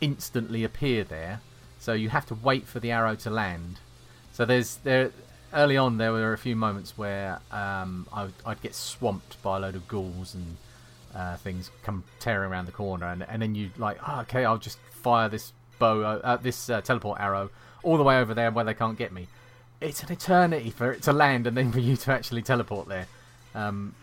instantly 0.00 0.64
appear 0.64 1.04
there, 1.04 1.40
so 1.78 1.92
you 1.92 2.08
have 2.10 2.26
to 2.26 2.34
wait 2.34 2.66
for 2.66 2.80
the 2.80 2.90
arrow 2.90 3.14
to 3.16 3.30
land. 3.30 3.78
So 4.32 4.44
there's 4.44 4.76
there 4.76 5.10
early 5.52 5.76
on 5.76 5.98
there 5.98 6.12
were 6.12 6.32
a 6.32 6.38
few 6.38 6.56
moments 6.56 6.98
where 6.98 7.38
um, 7.52 8.06
I, 8.12 8.24
would- 8.24 8.34
I'd 8.44 8.60
get 8.62 8.74
swamped 8.74 9.40
by 9.42 9.56
a 9.56 9.60
load 9.60 9.76
of 9.76 9.86
ghouls 9.86 10.34
and 10.34 10.56
uh, 11.14 11.36
things 11.36 11.70
come 11.84 12.02
tearing 12.18 12.50
around 12.50 12.66
the 12.66 12.72
corner, 12.72 13.06
and, 13.06 13.22
and 13.28 13.40
then 13.40 13.54
you 13.54 13.70
like, 13.78 13.98
oh, 14.08 14.20
okay, 14.22 14.44
I'll 14.44 14.58
just 14.58 14.78
fire 14.90 15.28
this 15.28 15.52
bow, 15.78 16.00
uh, 16.02 16.20
uh, 16.24 16.36
this 16.36 16.68
uh, 16.70 16.80
teleport 16.80 17.20
arrow 17.20 17.50
all 17.84 17.96
the 17.96 18.02
way 18.02 18.18
over 18.18 18.34
there 18.34 18.50
where 18.50 18.64
they 18.64 18.74
can't 18.74 18.98
get 18.98 19.12
me. 19.12 19.28
It's 19.80 20.02
an 20.02 20.10
eternity 20.10 20.70
for 20.70 20.90
it 20.92 21.02
to 21.02 21.12
land 21.12 21.46
and 21.46 21.56
then 21.56 21.70
for 21.70 21.78
you 21.80 21.96
to 21.98 22.12
actually 22.12 22.42
teleport 22.42 22.88
there. 22.88 23.06
Um, 23.54 23.94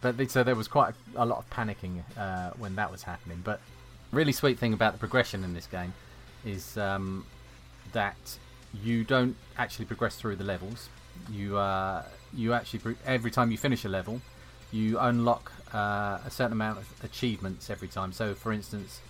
but 0.00 0.16
the- 0.16 0.28
so 0.28 0.42
there 0.42 0.56
was 0.56 0.66
quite 0.66 0.94
a, 1.14 1.22
a 1.22 1.26
lot 1.26 1.38
of 1.38 1.50
panicking 1.50 2.02
uh, 2.16 2.50
when 2.58 2.74
that 2.76 2.90
was 2.90 3.02
happening. 3.04 3.40
But 3.44 3.60
really 4.12 4.32
sweet 4.32 4.58
thing 4.58 4.72
about 4.72 4.92
the 4.92 4.98
progression 4.98 5.44
in 5.44 5.54
this 5.54 5.66
game 5.66 5.92
is 6.44 6.76
um, 6.78 7.24
that 7.92 8.38
you 8.82 9.04
don't 9.04 9.36
actually 9.56 9.84
progress 9.84 10.16
through 10.16 10.36
the 10.36 10.44
levels. 10.44 10.88
You 11.30 11.56
uh, 11.56 12.04
you 12.34 12.52
actually 12.52 12.80
pro- 12.80 12.94
every 13.06 13.30
time 13.30 13.50
you 13.50 13.58
finish 13.58 13.84
a 13.84 13.88
level, 13.88 14.20
you 14.70 14.98
unlock 14.98 15.52
uh, 15.74 16.18
a 16.24 16.30
certain 16.30 16.52
amount 16.52 16.78
of 16.78 17.04
achievements 17.04 17.70
every 17.70 17.88
time. 17.88 18.12
So, 18.12 18.34
for 18.34 18.52
instance, 18.52 19.00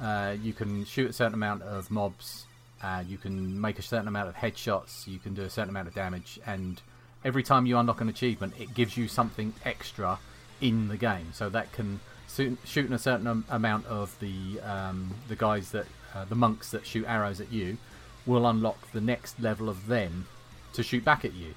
uh, 0.00 0.36
you 0.42 0.52
can 0.52 0.84
shoot 0.84 1.10
a 1.10 1.12
certain 1.12 1.34
amount 1.34 1.62
of 1.62 1.90
mobs. 1.90 2.46
Uh, 2.82 3.04
you 3.06 3.16
can 3.16 3.60
make 3.60 3.78
a 3.78 3.82
certain 3.82 4.08
amount 4.08 4.28
of 4.28 4.34
headshots. 4.34 5.06
You 5.06 5.18
can 5.18 5.34
do 5.34 5.42
a 5.42 5.50
certain 5.50 5.70
amount 5.70 5.88
of 5.88 5.94
damage, 5.94 6.40
and 6.46 6.80
every 7.24 7.42
time 7.42 7.66
you 7.66 7.78
unlock 7.78 8.00
an 8.00 8.08
achievement, 8.08 8.54
it 8.58 8.74
gives 8.74 8.96
you 8.96 9.08
something 9.08 9.54
extra 9.64 10.18
in 10.60 10.88
the 10.88 10.96
game. 10.96 11.28
So 11.32 11.48
that 11.50 11.72
can 11.72 12.00
shooting 12.64 12.92
a 12.92 12.98
certain 12.98 13.44
amount 13.50 13.86
of 13.86 14.18
the 14.20 14.60
um, 14.60 15.14
the 15.28 15.36
guys 15.36 15.70
that 15.70 15.86
uh, 16.14 16.24
the 16.24 16.34
monks 16.34 16.70
that 16.70 16.86
shoot 16.86 17.04
arrows 17.06 17.40
at 17.40 17.52
you 17.52 17.78
will 18.26 18.46
unlock 18.46 18.90
the 18.92 19.00
next 19.00 19.40
level 19.40 19.68
of 19.68 19.86
them 19.86 20.26
to 20.72 20.82
shoot 20.82 21.04
back 21.04 21.24
at 21.24 21.34
you. 21.34 21.54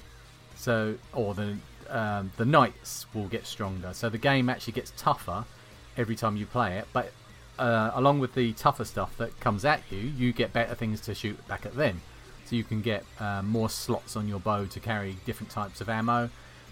So, 0.55 0.95
or 1.13 1.33
the 1.33 1.57
um, 1.89 2.31
the 2.37 2.45
knights 2.45 3.05
will 3.13 3.27
get 3.27 3.45
stronger. 3.45 3.93
So 3.93 4.09
the 4.09 4.17
game 4.17 4.49
actually 4.49 4.73
gets 4.73 4.91
tougher 4.97 5.45
every 5.97 6.15
time 6.15 6.35
you 6.35 6.45
play 6.45 6.77
it. 6.77 6.87
But 6.93 7.11
uh, 7.59 7.91
along 7.93 8.19
with 8.19 8.33
the 8.33 8.53
tougher 8.53 8.85
stuff 8.85 9.15
that 9.17 9.39
comes 9.39 9.65
at 9.65 9.81
you, 9.89 9.99
you 9.99 10.33
get 10.33 10.51
better 10.51 10.75
things 10.75 10.99
to 11.01 11.15
shoot 11.15 11.47
back 11.47 11.65
at 11.65 11.75
them. 11.75 12.01
So 12.45 12.55
you 12.55 12.63
can 12.63 12.81
get 12.81 13.03
uh, 13.19 13.41
more 13.43 13.69
slots 13.69 14.15
on 14.15 14.27
your 14.27 14.39
bow 14.39 14.65
to 14.65 14.79
carry 14.79 15.17
different 15.25 15.51
types 15.51 15.81
of 15.81 15.89
ammo. 15.89 16.29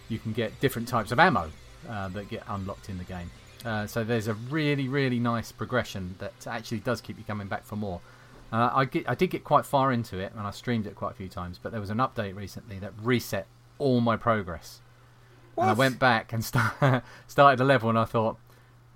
You 0.10 0.20
can 0.20 0.34
get 0.34 0.60
different 0.60 0.88
types 0.88 1.12
of 1.12 1.20
ammo 1.20 1.50
uh, 1.90 2.10
that 2.10 2.30
get 2.30 2.44
unlocked 2.48 2.90
in 2.90 2.98
the 2.98 3.04
game. 3.04 3.32
Uh, 3.66 3.88
so 3.88 4.04
there's 4.04 4.28
a 4.28 4.34
really, 4.34 4.88
really 4.88 5.20
nice 5.20 5.52
progression 5.52 6.16
that 6.20 6.34
actually 6.48 6.80
does 6.80 7.00
keep 7.02 7.18
you 7.18 7.24
coming 7.24 7.48
back 7.48 7.64
for 7.64 7.76
more. 7.76 8.02
Uh, 8.52 8.70
I, 8.74 8.86
get, 8.86 9.10
I 9.10 9.16
did 9.16 9.30
get 9.32 9.44
quite 9.44 9.66
far 9.66 9.92
into 9.92 10.20
it, 10.20 10.32
and 10.38 10.46
I 10.46 10.52
streamed 10.52 10.86
it 10.86 10.96
quite 10.96 11.12
a 11.12 11.16
few 11.16 11.30
times. 11.30 11.60
But 11.62 11.72
there 11.72 11.82
was 11.82 11.90
an 11.90 11.98
update 11.98 12.36
recently 12.36 12.78
that 12.80 12.94
reset 13.02 13.48
all 13.80 14.00
my 14.02 14.16
progress. 14.18 14.80
And 15.58 15.70
I 15.70 15.74
went 15.74 15.98
back 16.00 16.34
and 16.34 16.44
start, 16.52 17.04
started 17.28 17.62
a 17.62 17.66
level, 17.66 17.90
and 17.90 17.98
I 17.98 18.06
thought, 18.06 18.38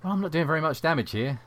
well, 0.02 0.12
I'm 0.12 0.20
not 0.20 0.30
doing 0.32 0.46
very 0.46 0.60
much 0.60 0.80
damage 0.80 1.10
here. 1.12 1.40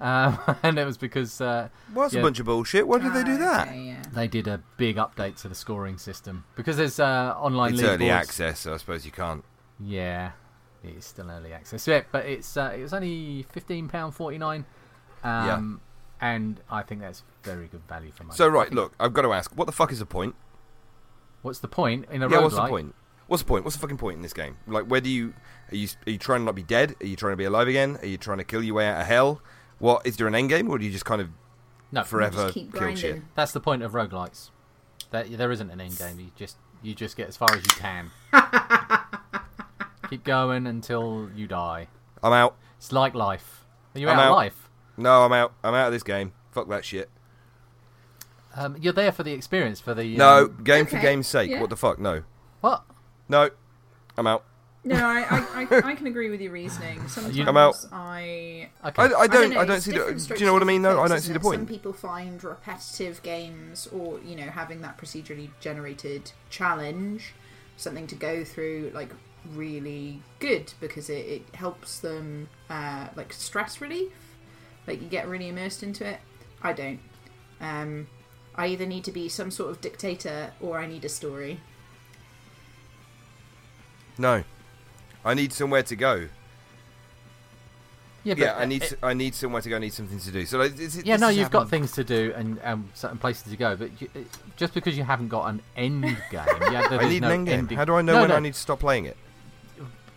Um, 0.00 0.38
and 0.62 0.78
it 0.78 0.84
was 0.84 0.96
because 0.96 1.40
uh, 1.40 1.68
Well, 1.92 2.04
that's 2.04 2.14
Yeah. 2.14 2.20
a 2.20 2.22
bunch 2.22 2.38
of 2.38 2.46
bullshit. 2.46 2.86
Why 2.86 2.98
did 2.98 3.12
they 3.12 3.24
do 3.24 3.34
Ah, 3.34 3.38
that? 3.38 3.68
okay, 3.68 3.80
yeah. 3.80 4.02
they 4.14 4.28
did 4.28 4.46
a 4.46 4.62
big 4.76 4.96
update 4.96 5.36
to 5.42 5.48
the 5.48 5.54
scoring 5.56 5.98
system 5.98 6.44
because 6.54 6.76
there's 6.76 7.00
uh, 7.00 7.34
online 7.36 7.72
It's 7.72 7.82
league 7.82 7.90
early 7.90 8.08
access, 8.10 8.60
so 8.60 8.74
I 8.74 8.76
suppose 8.76 9.04
you 9.04 9.10
can't. 9.12 9.42
Yeah, 9.80 10.32
it's 10.82 11.06
still 11.06 11.30
early 11.30 11.52
access. 11.52 11.86
Yeah, 11.86 12.02
but 12.12 12.26
it's 12.26 12.56
uh, 12.56 12.74
it 12.76 12.82
was 12.82 12.92
only 12.92 13.44
fifteen 13.44 13.88
pound 13.88 14.14
forty 14.14 14.38
nine. 14.38 14.64
Um, 15.24 15.80
and 16.20 16.60
I 16.70 16.82
think 16.82 17.00
that's 17.00 17.22
very 17.42 17.66
good 17.66 17.82
value 17.88 18.10
for 18.12 18.24
money. 18.24 18.36
So 18.36 18.48
right, 18.48 18.72
look, 18.72 18.92
I've 18.98 19.12
got 19.12 19.22
to 19.22 19.32
ask, 19.32 19.56
what 19.56 19.66
the 19.66 19.72
fuck 19.72 19.92
is 19.92 19.98
the 19.98 20.06
point? 20.06 20.34
what's 21.42 21.60
the 21.60 21.68
point 21.68 22.06
in 22.10 22.22
a 22.22 22.28
yeah, 22.28 22.40
what's 22.40 22.54
the 22.54 22.66
point? 22.66 22.94
What's 23.26 23.42
the 23.42 23.48
point? 23.48 23.64
What's 23.64 23.76
the 23.76 23.80
fucking 23.80 23.98
point 23.98 24.16
in 24.16 24.22
this 24.22 24.32
game? 24.32 24.56
Like, 24.66 24.86
where 24.86 25.00
do 25.00 25.10
you 25.10 25.34
are 25.70 25.76
you 25.76 25.88
are 26.06 26.10
you 26.10 26.18
trying 26.18 26.40
to 26.40 26.44
not 26.44 26.54
be 26.54 26.62
dead? 26.62 26.94
Are 27.00 27.06
you 27.06 27.16
trying 27.16 27.32
to 27.32 27.36
be 27.36 27.44
alive 27.44 27.68
again? 27.68 27.98
Are 28.02 28.06
you 28.06 28.16
trying 28.16 28.38
to 28.38 28.44
kill 28.44 28.62
your 28.62 28.76
way 28.76 28.86
out 28.86 29.00
of 29.00 29.06
hell? 29.06 29.42
What 29.78 30.06
is 30.06 30.16
there 30.16 30.26
an 30.26 30.34
end 30.34 30.48
game, 30.48 30.68
or 30.70 30.78
do 30.78 30.84
you 30.84 30.90
just 30.90 31.04
kind 31.04 31.20
of 31.20 31.28
No, 31.92 32.02
forever 32.02 32.44
Just 32.44 32.54
keep 32.54 32.74
kill 32.74 32.94
shit? 32.94 33.22
That's 33.34 33.52
the 33.52 33.60
point 33.60 33.82
of 33.82 33.92
roguelikes. 33.92 34.50
That 35.10 35.30
there 35.36 35.52
isn't 35.52 35.70
an 35.70 35.80
end 35.80 35.98
game. 35.98 36.18
You 36.18 36.30
just 36.36 36.56
you 36.82 36.94
just 36.94 37.16
get 37.16 37.28
as 37.28 37.36
far 37.36 37.54
as 37.54 37.62
you 37.62 37.70
can. 37.70 38.10
Keep 40.10 40.24
going 40.24 40.66
until 40.66 41.28
you 41.34 41.46
die. 41.46 41.88
I'm 42.22 42.32
out. 42.32 42.56
It's 42.78 42.92
like 42.92 43.14
life. 43.14 43.64
Are 43.94 43.98
you 43.98 44.08
I'm 44.08 44.18
out, 44.18 44.28
of 44.30 44.36
life? 44.36 44.68
No, 44.96 45.22
I'm 45.22 45.32
out. 45.32 45.52
I'm 45.62 45.74
out 45.74 45.86
of 45.88 45.92
this 45.92 46.02
game. 46.02 46.32
Fuck 46.52 46.68
that 46.68 46.84
shit. 46.84 47.10
Um, 48.56 48.76
you're 48.80 48.92
there 48.92 49.12
for 49.12 49.22
the 49.22 49.32
experience, 49.32 49.80
for 49.80 49.94
the 49.94 50.16
No, 50.16 50.44
um, 50.44 50.64
game 50.64 50.86
for 50.86 50.98
game's 50.98 51.26
sake. 51.26 51.50
yeah. 51.50 51.60
What 51.60 51.70
the 51.70 51.76
fuck? 51.76 51.98
No, 51.98 52.22
what? 52.60 52.84
no. 53.28 53.50
I'm 54.16 54.26
out. 54.26 54.44
No, 54.84 54.96
I, 54.96 55.20
I, 55.20 55.66
I, 55.70 55.90
I 55.90 55.94
can 55.94 56.06
agree 56.06 56.30
with 56.30 56.40
your 56.40 56.50
reasoning. 56.52 57.06
Sometimes 57.08 57.38
I'm 57.38 57.56
out. 57.56 57.76
I 57.92 58.70
Okay. 58.84 59.02
I, 59.02 59.04
I 59.20 59.26
don't. 59.26 59.52
know, 59.52 59.60
I 59.60 59.64
don't 59.64 59.80
see 59.80 59.92
the. 59.92 60.14
Do 60.34 60.34
you 60.40 60.46
know 60.46 60.52
what 60.54 60.62
I 60.62 60.64
mean? 60.64 60.82
though? 60.82 61.00
I 61.00 61.08
don't 61.08 61.20
see 61.20 61.32
the 61.32 61.40
point. 61.40 61.58
Some 61.60 61.66
people 61.66 61.92
find 61.92 62.42
repetitive 62.42 63.22
games, 63.22 63.86
or 63.88 64.18
you 64.24 64.34
know, 64.34 64.44
having 64.50 64.80
that 64.80 64.96
procedurally 64.98 65.50
generated 65.60 66.32
challenge, 66.48 67.34
something 67.76 68.06
to 68.08 68.14
go 68.14 68.44
through, 68.44 68.90
like 68.94 69.10
really 69.54 70.22
good 70.38 70.72
because 70.80 71.08
it, 71.10 71.26
it 71.26 71.54
helps 71.54 72.00
them 72.00 72.48
uh, 72.70 73.08
like 73.16 73.32
stress 73.32 73.80
relief. 73.80 74.12
Like 74.86 75.02
you 75.02 75.08
get 75.08 75.28
really 75.28 75.48
immersed 75.48 75.82
into 75.82 76.06
it. 76.06 76.18
I 76.62 76.72
don't. 76.72 77.00
Um, 77.60 78.06
I 78.54 78.66
either 78.68 78.86
need 78.86 79.04
to 79.04 79.12
be 79.12 79.28
some 79.28 79.50
sort 79.50 79.70
of 79.70 79.80
dictator 79.80 80.52
or 80.60 80.78
I 80.78 80.86
need 80.86 81.04
a 81.04 81.08
story. 81.08 81.60
No, 84.16 84.42
I 85.24 85.34
need 85.34 85.52
somewhere 85.52 85.82
to 85.84 85.94
go. 85.96 86.28
yeah, 88.24 88.34
but 88.34 88.38
Yeah, 88.38 88.56
I 88.56 88.64
need. 88.64 88.82
it- 88.82 88.88
to- 88.90 88.98
I 89.06 89.14
need 89.14 89.34
somewhere 89.34 89.62
to 89.62 89.68
go. 89.68 89.76
I 89.76 89.78
need 89.78 89.92
something 89.92 90.18
to 90.18 90.30
do. 90.32 90.44
So, 90.44 90.58
like, 90.58 90.76
is 90.78 90.96
it, 90.96 91.06
yeah, 91.06 91.16
no, 91.16 91.28
you've 91.28 91.50
got 91.52 91.70
things 91.70 91.92
to 91.92 92.02
do 92.04 92.32
and 92.34 92.58
um, 92.64 92.88
certain 92.94 93.18
places 93.18 93.44
to 93.50 93.56
go, 93.56 93.76
but 93.76 93.90
you, 94.02 94.08
just 94.56 94.74
because 94.74 94.98
you 94.98 95.04
haven't 95.04 95.28
got 95.28 95.46
an 95.46 95.62
end 95.76 96.02
game, 96.02 96.16
yeah, 96.32 96.88
I 96.90 97.08
need 97.08 97.22
no 97.22 97.28
an 97.28 97.34
end 97.34 97.46
game. 97.46 97.58
ending. 97.60 97.78
How 97.78 97.84
do 97.84 97.94
I 97.94 98.02
know 98.02 98.14
No, 98.14 98.20
when 98.22 98.30
no, 98.30 98.36
I 98.36 98.40
need 98.40 98.54
to 98.54 98.60
stop 98.60 98.80
playing 98.80 99.04
it? 99.04 99.16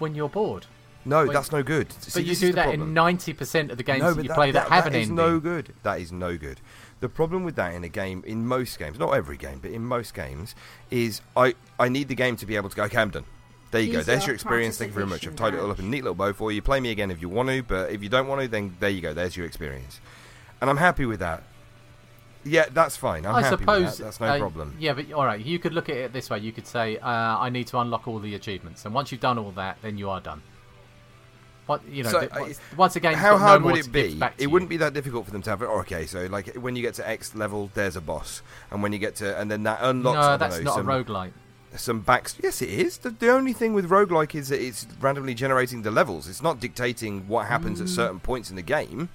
When 0.01 0.15
you're 0.15 0.29
bored? 0.29 0.65
No, 1.03 1.25
Wait, 1.25 1.33
that's 1.33 1.51
no 1.51 1.63
good. 1.63 1.91
See, 1.93 2.19
but 2.19 2.25
you 2.25 2.35
do 2.35 2.53
that 2.53 2.65
problem. 2.65 2.89
in 2.89 2.93
ninety 2.93 3.33
percent 3.33 3.71
of 3.71 3.77
the 3.77 3.83
games 3.83 4.01
no, 4.01 4.09
that 4.09 4.15
but 4.17 4.25
you 4.25 4.33
play 4.33 4.51
that, 4.51 4.69
have 4.69 4.85
an 4.85 4.93
that 4.93 4.99
is 4.99 5.09
ending. 5.09 5.15
no 5.15 5.39
good. 5.39 5.73
That 5.83 5.99
is 5.99 6.11
no 6.11 6.37
good. 6.37 6.61
The 6.99 7.09
problem 7.09 7.43
with 7.43 7.55
that 7.55 7.73
in 7.73 7.83
a 7.83 7.89
game, 7.89 8.23
in 8.27 8.45
most 8.45 8.77
games, 8.77 8.99
not 8.99 9.11
every 9.11 9.37
game, 9.37 9.59
but 9.59 9.71
in 9.71 9.83
most 9.83 10.13
games, 10.13 10.53
is 10.91 11.21
I 11.35 11.55
I 11.79 11.89
need 11.89 12.07
the 12.07 12.15
game 12.15 12.35
to 12.37 12.45
be 12.45 12.55
able 12.55 12.69
to 12.69 12.75
go. 12.75 12.83
Okay, 12.83 12.97
I'm 12.97 13.09
done. 13.09 13.25
There 13.71 13.81
you 13.81 13.93
go. 13.93 14.03
There's 14.03 14.21
your 14.23 14.27
your 14.27 14.35
experience. 14.35 14.77
Thank 14.77 14.89
you 14.89 14.95
very 14.95 15.07
much. 15.07 15.25
I've 15.25 15.35
tied 15.35 15.53
it 15.55 15.59
all 15.59 15.71
up 15.71 15.79
in 15.79 15.85
a 15.85 15.87
neat 15.87 16.03
little 16.03 16.13
bow 16.13 16.33
for 16.33 16.51
you. 16.51 16.61
Play 16.61 16.81
me 16.81 16.91
again 16.91 17.09
if 17.09 17.21
you 17.21 17.29
want 17.29 17.49
to, 17.49 17.63
but 17.63 17.89
if 17.89 18.03
you 18.03 18.09
don't 18.09 18.27
want 18.27 18.41
to, 18.41 18.47
then 18.47 18.75
there 18.79 18.89
you 18.89 19.01
go. 19.01 19.13
There's 19.13 19.35
your 19.35 19.45
experience, 19.47 20.01
and 20.59 20.69
I'm 20.69 20.77
happy 20.77 21.05
with 21.05 21.21
that. 21.21 21.43
Yeah, 22.43 22.65
that's 22.71 22.97
fine. 22.97 23.25
I'm 23.25 23.35
I 23.35 23.41
happy 23.43 23.57
suppose 23.57 23.97
that. 23.97 24.03
That's 24.05 24.19
no 24.19 24.25
uh, 24.27 24.37
problem. 24.39 24.75
Yeah, 24.79 24.93
but 24.93 25.11
all 25.11 25.25
right, 25.25 25.39
you 25.43 25.59
could 25.59 25.73
look 25.73 25.89
at 25.89 25.95
it 25.97 26.13
this 26.13 26.29
way. 26.29 26.39
You 26.39 26.51
could 26.51 26.65
say, 26.65 26.97
uh, 26.97 27.07
"I 27.07 27.49
need 27.49 27.67
to 27.67 27.77
unlock 27.79 28.07
all 28.07 28.19
the 28.19 28.33
achievements," 28.35 28.83
and 28.85 28.93
once 28.93 29.11
you've 29.11 29.21
done 29.21 29.37
all 29.37 29.51
that, 29.51 29.77
then 29.81 29.97
you 29.97 30.09
are 30.09 30.19
done. 30.19 30.41
What 31.67 31.87
you 31.87 32.03
know? 32.03 32.09
So, 32.09 32.19
th- 32.21 32.31
uh, 32.31 32.37
once, 32.39 32.59
once 32.75 32.95
again, 32.95 33.13
How 33.13 33.37
hard 33.37 33.61
would 33.63 33.77
it 33.77 33.91
be? 33.91 34.19
It 34.39 34.47
wouldn't 34.47 34.69
be 34.69 34.77
that 34.77 34.93
difficult 34.93 35.25
for 35.25 35.31
them 35.31 35.43
to 35.43 35.49
have 35.51 35.61
it. 35.61 35.65
oh, 35.69 35.79
okay, 35.81 36.05
so 36.07 36.25
like 36.25 36.55
when 36.55 36.75
you 36.75 36.81
get 36.81 36.95
to 36.95 37.07
X 37.07 37.35
level, 37.35 37.69
there's 37.75 37.95
a 37.95 38.01
boss, 38.01 38.41
and 38.71 38.81
when 38.81 38.91
you 38.91 38.99
get 38.99 39.15
to, 39.17 39.39
and 39.39 39.49
then 39.51 39.63
that 39.63 39.79
unlocks. 39.81 40.15
No, 40.15 40.37
that's 40.37 40.57
know, 40.57 40.63
not 40.63 40.75
some, 40.75 40.89
a 40.89 40.91
roguelike. 41.03 41.31
some 41.75 41.99
backs. 42.01 42.35
Yes, 42.41 42.61
it 42.63 42.69
is. 42.69 42.97
The, 42.97 43.11
the 43.11 43.29
only 43.31 43.53
thing 43.53 43.73
with 43.75 43.87
roguelike 43.89 44.33
is 44.33 44.49
that 44.49 44.59
it's 44.59 44.87
randomly 44.99 45.35
generating 45.35 45.83
the 45.83 45.91
levels. 45.91 46.27
It's 46.27 46.41
not 46.41 46.59
dictating 46.59 47.27
what 47.27 47.45
happens 47.45 47.79
Mm. 47.79 47.83
at 47.83 47.89
certain 47.89 48.19
points 48.19 48.49
in 48.49 48.55
the 48.55 48.63
game. 48.63 49.09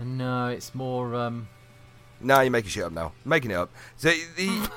No, 0.00 0.46
it's 0.46 0.74
more. 0.74 1.14
Um, 1.16 1.48
Now 2.20 2.40
you're 2.40 2.50
making 2.50 2.70
shit 2.70 2.84
up. 2.84 2.92
Now 2.92 3.12
making 3.24 3.50
it 3.50 3.54
up. 3.54 3.70
So 3.96 4.10
the. 4.36 4.70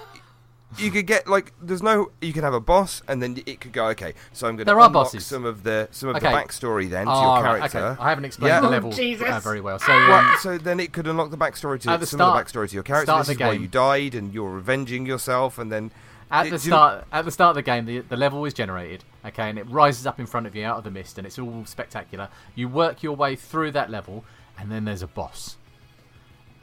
You 0.77 0.89
could 0.89 1.06
get 1.06 1.27
like 1.27 1.51
there's 1.62 1.84
no 1.84 2.12
you 2.21 2.32
can 2.32 2.43
have 2.43 2.54
a 2.54 2.62
boss 2.62 3.01
and 3.06 3.21
then 3.21 3.43
it 3.45 3.60
could 3.60 3.73
go 3.73 3.88
okay 3.88 4.13
so 4.32 4.47
I'm 4.47 4.51
going 4.56 4.60
to 4.60 4.63
There 4.65 4.75
are 4.80 4.88
unlock 4.88 4.93
bosses. 5.08 5.25
some 5.25 5.43
of 5.43 5.63
the 5.63 5.89
some 5.91 6.08
of 6.08 6.15
Okay. 6.15 6.32
the 6.32 6.38
backstory 6.38 6.89
then 6.89 7.08
to 7.08 7.12
oh, 7.12 7.21
your 7.36 7.43
right, 7.43 7.58
character 7.69 7.77
okay. 7.88 8.01
I 8.01 8.08
haven't 8.08 8.23
explained 8.23 8.51
Yeah. 8.54 8.62
the 8.62 8.67
Oh, 8.67 8.69
level 8.69 8.91
Jesus. 8.93 9.27
uh, 9.30 9.41
very 9.41 9.60
well. 9.60 9.80
So, 9.80 9.89
Well, 9.91 10.13
um, 10.13 10.34
so 10.39 10.58
then 10.58 10.80
it 10.80 10.93
could 10.93 11.08
unlock 11.08 11.30
the 11.30 11.36
backstory 11.38 11.77
to 11.82 11.89
At 11.91 11.99
the 11.99 12.06
some 12.06 12.19
start- 12.19 12.39
of 12.39 12.54
the 12.54 12.58
backstory 12.60 12.69
to 12.69 12.73
your 12.73 12.84
character. 12.84 13.08
start 13.08 13.25
This 13.25 13.34
is 13.34 13.38
the 13.38 13.43
why 13.43 13.51
game. 13.51 13.63
you 13.63 13.67
died 13.67 14.15
and 14.15 14.34
you're 14.34 14.49
revenging 14.49 15.06
yourself, 15.06 15.58
and 15.58 15.69
then 15.69 15.91
At 16.32 16.47
it- 16.47 16.51
the 16.51 16.60
start, 16.60 17.04
at 17.12 17.25
the 17.25 17.32
start 17.32 17.49
of 17.49 17.56
the 17.56 17.63
game, 17.63 17.84
the, 17.86 17.99
the 17.99 18.15
level 18.15 18.45
is 18.45 18.54
generated, 18.54 19.04
okay, 19.25 19.49
and 19.49 19.60
it 19.60 19.69
rises 19.69 20.08
up 20.08 20.21
in 20.21 20.25
front 20.25 20.47
of 20.47 20.56
you 20.56 20.63
out 20.63 20.77
of 20.77 20.86
the 20.86 20.91
mist, 20.91 21.17
and 21.17 21.27
it's 21.27 21.38
all 21.38 21.65
spectacular. 21.65 22.30
You 22.56 22.69
work 22.69 23.04
your 23.04 23.17
way 23.17 23.36
through 23.36 23.71
that 23.71 23.91
level, 23.91 24.23
and 24.58 24.71
then 24.71 24.86
there's 24.86 25.01
a 25.01 25.08
boss, 25.08 25.58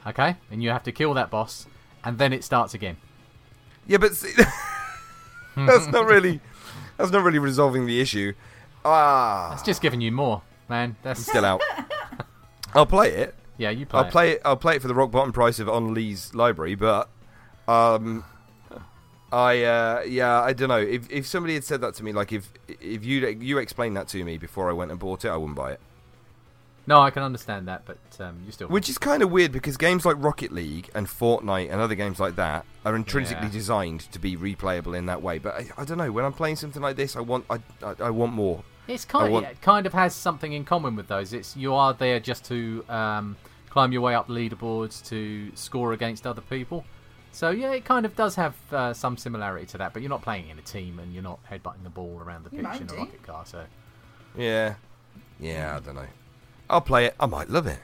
okay, 0.07 0.37
and 0.51 0.61
you 0.63 0.69
have 0.69 0.83
to 0.83 0.91
kill 0.91 1.13
that 1.15 1.29
boss, 1.29 1.67
and 2.03 2.17
then 2.17 2.33
it 2.33 2.43
starts 2.43 2.73
again. 2.73 2.97
Yeah, 3.87 3.97
but 3.97 4.15
see, 4.15 4.31
that's 5.55 5.87
not 5.87 6.05
really 6.05 6.39
that's 6.97 7.11
not 7.11 7.23
really 7.23 7.39
resolving 7.39 7.85
the 7.85 7.99
issue. 8.01 8.33
Ah, 8.85 9.53
It's 9.53 9.63
just 9.63 9.81
giving 9.81 9.99
you 10.01 10.11
more, 10.11 10.41
man. 10.69 10.95
That's 11.03 11.21
still 11.21 11.43
out. 11.45 11.61
I'll 12.73 12.85
play 12.85 13.09
it. 13.11 13.35
yeah, 13.57 13.69
you 13.71 13.85
play. 13.85 13.99
I'll 13.99 14.05
it. 14.05 14.11
play 14.11 14.31
it. 14.31 14.41
I'll 14.45 14.57
play 14.57 14.75
it 14.75 14.81
for 14.81 14.87
the 14.87 14.93
rock 14.95 15.11
bottom 15.11 15.33
price 15.33 15.59
of 15.59 15.67
on 15.67 15.93
Lee's 15.93 16.33
library, 16.35 16.75
but 16.75 17.09
um, 17.67 18.23
I 19.31 19.63
uh, 19.63 20.01
yeah, 20.07 20.39
I 20.41 20.53
don't 20.53 20.69
know. 20.69 20.77
If 20.79 21.09
if 21.11 21.27
somebody 21.27 21.55
had 21.55 21.63
said 21.63 21.81
that 21.81 21.93
to 21.95 22.03
me, 22.03 22.13
like 22.13 22.31
if 22.31 22.51
if 22.67 23.03
you 23.03 23.27
you 23.27 23.57
explained 23.57 23.97
that 23.97 24.07
to 24.09 24.23
me 24.23 24.37
before 24.37 24.69
I 24.69 24.73
went 24.73 24.91
and 24.91 24.99
bought 24.99 25.25
it, 25.25 25.29
I 25.29 25.35
wouldn't 25.37 25.57
buy 25.57 25.71
it. 25.73 25.81
No, 26.89 27.01
I 27.01 27.11
can 27.11 27.21
understand 27.21 27.67
that, 27.67 27.83
but 27.85 27.99
um, 28.19 28.41
you 28.47 28.51
still. 28.51 28.67
Which 28.67 28.89
is 28.89 28.97
kind 28.97 29.21
of 29.21 29.29
weird 29.29 29.51
because 29.51 29.77
games 29.77 30.05
like 30.07 30.15
Rocket 30.19 30.51
League 30.51 30.89
and 30.95 31.05
Fortnite 31.05 31.71
and 31.71 31.79
other 31.79 31.93
games 31.93 32.19
like 32.19 32.35
that 32.37 32.65
are 32.83 32.95
intrinsically 32.95 33.45
Yeah. 33.45 33.51
designed 33.53 33.99
to 34.11 34.17
be 34.17 34.35
replayable 34.35 34.97
in 34.97 35.05
that 35.05 35.21
way. 35.21 35.37
But 35.37 35.53
I, 35.53 35.67
I 35.77 35.85
don't 35.85 35.99
know. 35.99 36.11
When 36.11 36.25
I'm 36.25 36.33
playing 36.33 36.55
something 36.55 36.81
like 36.81 36.95
this, 36.95 37.15
I 37.15 37.19
want 37.19 37.45
I, 37.47 37.59
I, 37.83 37.93
I 38.05 38.09
want 38.09 38.33
more. 38.33 38.63
It's 38.87 39.05
kind 39.05 39.31
want- 39.31 39.45
it 39.45 39.61
kind 39.61 39.85
of 39.85 39.93
has 39.93 40.15
something 40.15 40.51
in 40.51 40.65
common 40.65 40.95
with 40.95 41.07
those. 41.07 41.31
It's 41.31 41.55
you 41.55 41.75
are 41.75 41.93
there 41.93 42.19
just 42.19 42.43
to 42.45 42.83
um, 42.89 43.37
climb 43.69 43.91
your 43.91 44.01
way 44.01 44.15
up 44.15 44.27
leaderboards 44.27 45.05
to 45.09 45.51
score 45.55 45.93
against 45.93 46.25
other 46.25 46.41
people. 46.41 46.85
So 47.31 47.51
yeah, 47.51 47.71
it 47.73 47.85
kind 47.85 48.03
of 48.07 48.15
does 48.15 48.33
have 48.33 48.55
uh, 48.73 48.93
some 48.95 49.15
similarity 49.15 49.67
to 49.67 49.77
that. 49.77 49.93
But 49.93 50.01
you're 50.01 50.09
not 50.09 50.23
playing 50.23 50.49
in 50.49 50.57
a 50.57 50.63
team 50.63 50.97
and 50.97 51.13
you're 51.13 51.21
not 51.21 51.39
headbutting 51.51 51.83
the 51.83 51.91
ball 51.91 52.19
around 52.25 52.45
the 52.45 52.49
pitch 52.49 52.59
in 52.81 52.89
a 52.89 52.93
rocket 52.95 53.21
car. 53.21 53.45
So 53.45 53.63
Yeah, 54.35 54.73
yeah. 55.39 55.75
I 55.75 55.79
don't 55.85 55.93
know. 55.95 56.07
I'll 56.69 56.81
play 56.81 57.05
it. 57.05 57.15
I 57.19 57.25
might 57.25 57.49
love 57.49 57.67
it. 57.67 57.79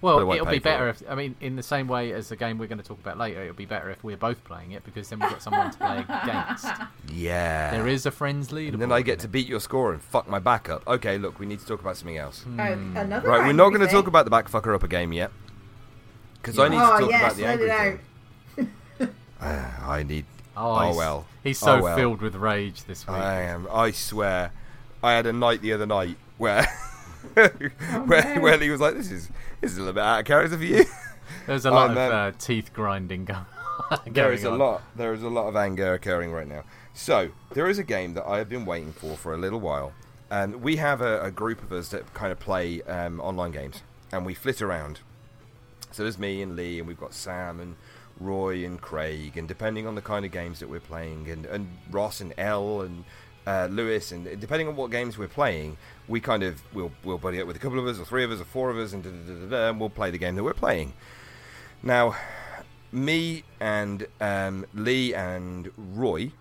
Well, 0.00 0.20
it'll 0.30 0.46
be 0.46 0.60
better 0.60 0.88
it. 0.88 1.02
if 1.02 1.10
I 1.10 1.16
mean 1.16 1.34
in 1.40 1.56
the 1.56 1.62
same 1.62 1.88
way 1.88 2.12
as 2.12 2.28
the 2.28 2.36
game 2.36 2.56
we're 2.58 2.68
going 2.68 2.78
to 2.80 2.84
talk 2.86 3.00
about 3.00 3.18
later. 3.18 3.42
It'll 3.42 3.54
be 3.56 3.66
better 3.66 3.90
if 3.90 4.04
we're 4.04 4.16
both 4.16 4.44
playing 4.44 4.70
it 4.70 4.84
because 4.84 5.08
then 5.08 5.18
we've 5.18 5.28
got 5.30 5.42
someone 5.42 5.72
to 5.72 5.76
play 5.78 5.98
against. 6.22 6.66
Yeah. 7.12 7.72
There 7.72 7.88
is 7.88 8.06
a 8.06 8.12
friends 8.12 8.50
leaderboard. 8.50 8.74
And 8.74 8.82
then 8.82 8.92
I 8.92 9.02
get 9.02 9.18
to 9.20 9.26
it. 9.26 9.32
beat 9.32 9.48
your 9.48 9.58
score 9.58 9.92
and 9.92 10.00
fuck 10.00 10.28
my 10.28 10.38
back 10.38 10.68
up. 10.68 10.86
Okay, 10.86 11.18
look, 11.18 11.40
we 11.40 11.46
need 11.46 11.58
to 11.58 11.66
talk 11.66 11.80
about 11.80 11.96
something 11.96 12.16
else. 12.16 12.42
Hmm. 12.42 12.60
Oh, 12.60 12.72
another 13.00 13.28
Right, 13.28 13.44
we're 13.46 13.52
not 13.52 13.70
going 13.70 13.80
to 13.80 13.92
talk 13.92 14.06
about 14.06 14.24
the 14.24 14.30
back 14.30 14.48
fucker 14.48 14.72
up 14.72 14.84
a 14.84 14.88
game 14.88 15.12
yet. 15.12 15.32
Because 16.34 16.60
I 16.60 16.64
Yeah. 16.64 16.68
need 16.68 16.76
to 16.76 16.84
Oh, 16.94 16.98
talk 17.00 17.10
yes, 17.10 17.20
about 17.22 17.36
the 17.36 17.46
angry 17.46 17.68
thing. 17.68 18.00
out. 19.00 19.08
Ah, 19.40 19.90
I 19.90 20.02
need. 20.04 20.24
Oh, 20.56 20.76
Oh, 20.78 20.84
he's- 20.86 20.96
well. 20.96 21.26
He's 21.44 21.58
so 21.58 21.76
Oh, 21.78 21.82
well. 21.82 21.96
filled 21.96 22.20
with 22.22 22.34
rage 22.36 22.84
this 22.84 23.06
week. 23.06 23.16
I 23.16 23.42
am. 23.42 23.66
I 23.72 23.90
swear. 23.92 24.52
I 25.02 25.12
had 25.12 25.26
a 25.26 25.32
night 25.32 25.60
the 25.60 25.72
other 25.72 25.86
night 25.86 26.16
where. 26.38 26.66
where, 27.34 28.34
no. 28.36 28.40
where 28.40 28.58
he 28.58 28.70
was 28.70 28.80
like, 28.80 28.94
"This 28.94 29.10
is 29.10 29.28
this 29.60 29.72
is 29.72 29.78
a 29.78 29.80
little 29.80 29.94
bit 29.94 30.02
out 30.02 30.20
of 30.20 30.24
character 30.24 30.56
for 30.56 30.64
you." 30.64 30.84
There's 31.46 31.64
a 31.64 31.70
lot 31.72 31.90
of 31.90 31.96
uh, 31.96 32.32
teeth 32.38 32.72
grinding 32.72 33.24
going. 33.24 33.46
there 34.06 34.32
is 34.32 34.44
a 34.44 34.50
on. 34.50 34.58
lot. 34.58 34.82
There 34.96 35.14
is 35.14 35.22
a 35.22 35.28
lot 35.28 35.48
of 35.48 35.56
anger 35.56 35.94
occurring 35.94 36.32
right 36.32 36.48
now. 36.48 36.64
So 36.94 37.30
there 37.52 37.68
is 37.68 37.78
a 37.78 37.84
game 37.84 38.14
that 38.14 38.26
I 38.26 38.38
have 38.38 38.48
been 38.48 38.66
waiting 38.66 38.92
for 38.92 39.16
for 39.16 39.32
a 39.32 39.38
little 39.38 39.60
while, 39.60 39.92
and 40.30 40.62
we 40.62 40.76
have 40.76 41.00
a, 41.00 41.22
a 41.22 41.30
group 41.30 41.62
of 41.62 41.72
us 41.72 41.88
that 41.90 42.12
kind 42.14 42.32
of 42.32 42.40
play 42.40 42.82
um, 42.82 43.20
online 43.20 43.52
games, 43.52 43.82
and 44.12 44.26
we 44.26 44.34
flit 44.34 44.60
around. 44.60 45.00
So 45.90 46.02
there's 46.02 46.18
me 46.18 46.42
and 46.42 46.54
Lee, 46.56 46.78
and 46.78 46.86
we've 46.88 47.00
got 47.00 47.14
Sam 47.14 47.60
and 47.60 47.76
Roy 48.20 48.64
and 48.64 48.80
Craig, 48.80 49.36
and 49.36 49.46
depending 49.48 49.86
on 49.86 49.94
the 49.94 50.02
kind 50.02 50.24
of 50.24 50.32
games 50.32 50.60
that 50.60 50.68
we're 50.68 50.80
playing, 50.80 51.30
and, 51.30 51.46
and 51.46 51.68
Ross 51.90 52.20
and 52.20 52.34
Elle 52.36 52.82
and 52.82 53.04
uh, 53.50 53.66
Lewis, 53.70 54.12
and 54.12 54.22
depending 54.40 54.68
on 54.68 54.76
what 54.76 54.90
games 54.90 55.16
we're 55.20 55.28
playing, 55.40 55.76
we 56.06 56.18
kind 56.20 56.42
of 56.42 56.52
we'll 56.74 56.92
we'll 57.04 57.18
buddy 57.26 57.40
up 57.40 57.46
with 57.46 57.56
a 57.56 57.60
couple 57.64 57.78
of 57.78 57.86
us, 57.86 57.98
or 57.98 58.04
three 58.04 58.24
of 58.24 58.30
us, 58.30 58.40
or 58.40 58.44
four 58.56 58.68
of 58.70 58.76
us, 58.84 58.92
and 58.92 59.02
da, 59.04 59.10
da, 59.10 59.46
da, 59.50 59.68
and 59.70 59.80
we'll 59.80 59.90
play 60.00 60.10
the 60.10 60.18
game 60.24 60.34
that 60.36 60.44
we're 60.44 60.52
playing. 60.66 60.92
Now, 61.82 62.16
me 62.92 63.44
and 63.60 64.06
um, 64.20 64.66
Lee 64.74 65.14
and 65.14 65.70
Roy 65.76 66.32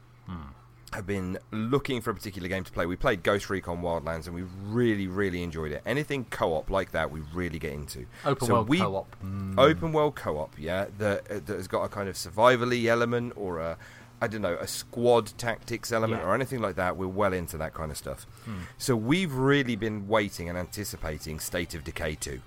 have 0.94 1.06
been 1.06 1.38
looking 1.52 2.00
for 2.02 2.12
a 2.12 2.14
particular 2.16 2.48
game 2.48 2.64
to 2.64 2.72
play. 2.72 2.86
We 2.86 2.96
played 2.96 3.22
Ghost 3.22 3.50
Recon 3.50 3.82
Wildlands, 3.82 4.26
and 4.26 4.34
we 4.34 4.44
really, 4.64 5.06
really 5.08 5.44
enjoyed 5.44 5.74
it. 5.74 5.82
Anything 5.86 6.26
co-op 6.30 6.70
like 6.70 6.92
that, 6.94 7.12
we 7.12 7.20
really 7.34 7.60
get 7.60 7.74
into. 7.74 8.06
Open 8.26 8.48
So 8.48 8.54
world 8.54 8.70
we- 8.70 8.80
co-op. 8.80 9.16
Mm. 9.24 9.60
Open 9.60 9.92
world 9.92 10.16
co-op, 10.16 10.56
yeah, 10.58 10.86
that, 10.98 11.46
that 11.46 11.56
has 11.56 11.68
got 11.68 11.84
a 11.84 11.90
kind 11.90 12.08
of 12.08 12.16
survivally 12.16 12.86
element 12.86 13.34
or 13.36 13.60
a, 13.60 13.78
I 14.20 14.28
don't 14.28 14.42
know, 14.42 14.56
a 14.56 14.68
squad 14.68 15.28
tactics 15.38 15.92
element 15.92 16.22
Yeah. 16.24 16.30
or 16.30 16.34
anything 16.36 16.60
like 16.62 16.76
that. 16.76 16.98
We're 16.98 17.08
well 17.08 17.34
into 17.34 17.58
that 17.58 17.74
kind 17.74 17.92
of 17.92 17.98
stuff. 17.98 18.26
Hmm. 18.46 18.62
So 18.78 18.96
we've 18.96 19.34
really 19.34 19.76
been 19.76 20.08
waiting 20.08 20.50
and 20.50 20.58
anticipating 20.58 21.40
State 21.40 21.76
of 21.76 21.84
Decay 21.84 22.16
2. 22.16 22.42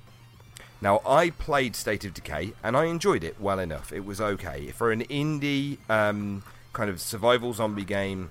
Now, 0.83 1.01
I 1.07 1.31
played 1.31 1.77
State 1.77 2.05
of 2.05 2.15
Decay 2.15 2.55
and 2.65 2.77
I 2.77 2.87
enjoyed 2.87 3.23
it 3.23 3.41
well 3.41 3.59
enough. 3.59 3.93
It 3.93 4.05
was 4.05 4.21
okay. 4.21 4.71
For 4.71 4.91
an 4.91 5.03
indie 5.05 5.79
um, 5.91 6.43
kind 6.73 6.89
of 6.91 7.01
survival 7.01 7.53
zombie 7.53 7.85
game, 7.85 8.31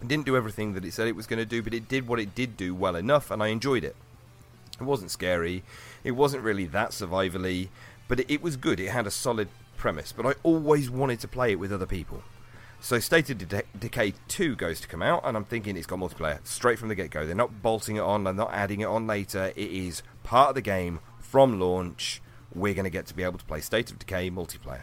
it 0.00 0.06
didn't 0.08 0.26
do 0.26 0.36
everything 0.36 0.74
that 0.74 0.84
it 0.84 0.92
said 0.92 1.08
it 1.08 1.16
was 1.16 1.26
going 1.26 1.38
to 1.40 1.46
do, 1.46 1.62
but 1.62 1.74
it 1.74 1.88
did 1.88 2.06
what 2.06 2.20
it 2.20 2.34
did 2.34 2.56
do 2.56 2.74
well 2.74 2.94
enough 2.96 3.30
and 3.30 3.42
I 3.42 3.48
enjoyed 3.48 3.82
it. 3.82 3.96
It 4.78 4.84
wasn't 4.84 5.10
scary. 5.10 5.62
It 6.04 6.12
wasn't 6.12 6.42
really 6.44 6.66
that 6.66 6.90
survivally, 6.90 7.68
but 8.08 8.20
it, 8.20 8.30
it 8.30 8.42
was 8.42 8.56
good. 8.56 8.78
It 8.78 8.90
had 8.90 9.06
a 9.06 9.10
solid 9.10 9.48
premise. 9.76 10.12
But 10.12 10.26
I 10.26 10.34
always 10.42 10.88
wanted 10.88 11.20
to 11.20 11.28
play 11.28 11.52
it 11.52 11.58
with 11.58 11.72
other 11.72 11.86
people. 11.86 12.22
So 12.82 12.98
State 12.98 13.28
of 13.30 13.36
De- 13.46 13.62
Decay 13.78 14.14
2 14.28 14.56
goes 14.56 14.80
to 14.80 14.88
come 14.88 15.02
out, 15.02 15.20
and 15.24 15.36
I'm 15.36 15.44
thinking 15.44 15.76
it's 15.76 15.86
got 15.86 15.98
multiplayer 15.98 16.38
straight 16.46 16.78
from 16.78 16.88
the 16.88 16.94
get 16.94 17.10
go. 17.10 17.26
They're 17.26 17.34
not 17.34 17.62
bolting 17.62 17.96
it 17.96 18.00
on, 18.00 18.24
they're 18.24 18.32
not 18.32 18.52
adding 18.52 18.80
it 18.80 18.86
on 18.86 19.06
later. 19.06 19.52
It 19.54 19.70
is 19.70 20.02
part 20.22 20.50
of 20.50 20.54
the 20.54 20.62
game 20.62 21.00
from 21.18 21.60
launch. 21.60 22.22
We're 22.54 22.74
going 22.74 22.84
to 22.84 22.90
get 22.90 23.06
to 23.08 23.14
be 23.14 23.22
able 23.22 23.38
to 23.38 23.44
play 23.44 23.60
State 23.60 23.90
of 23.90 23.98
Decay 23.98 24.30
multiplayer. 24.30 24.82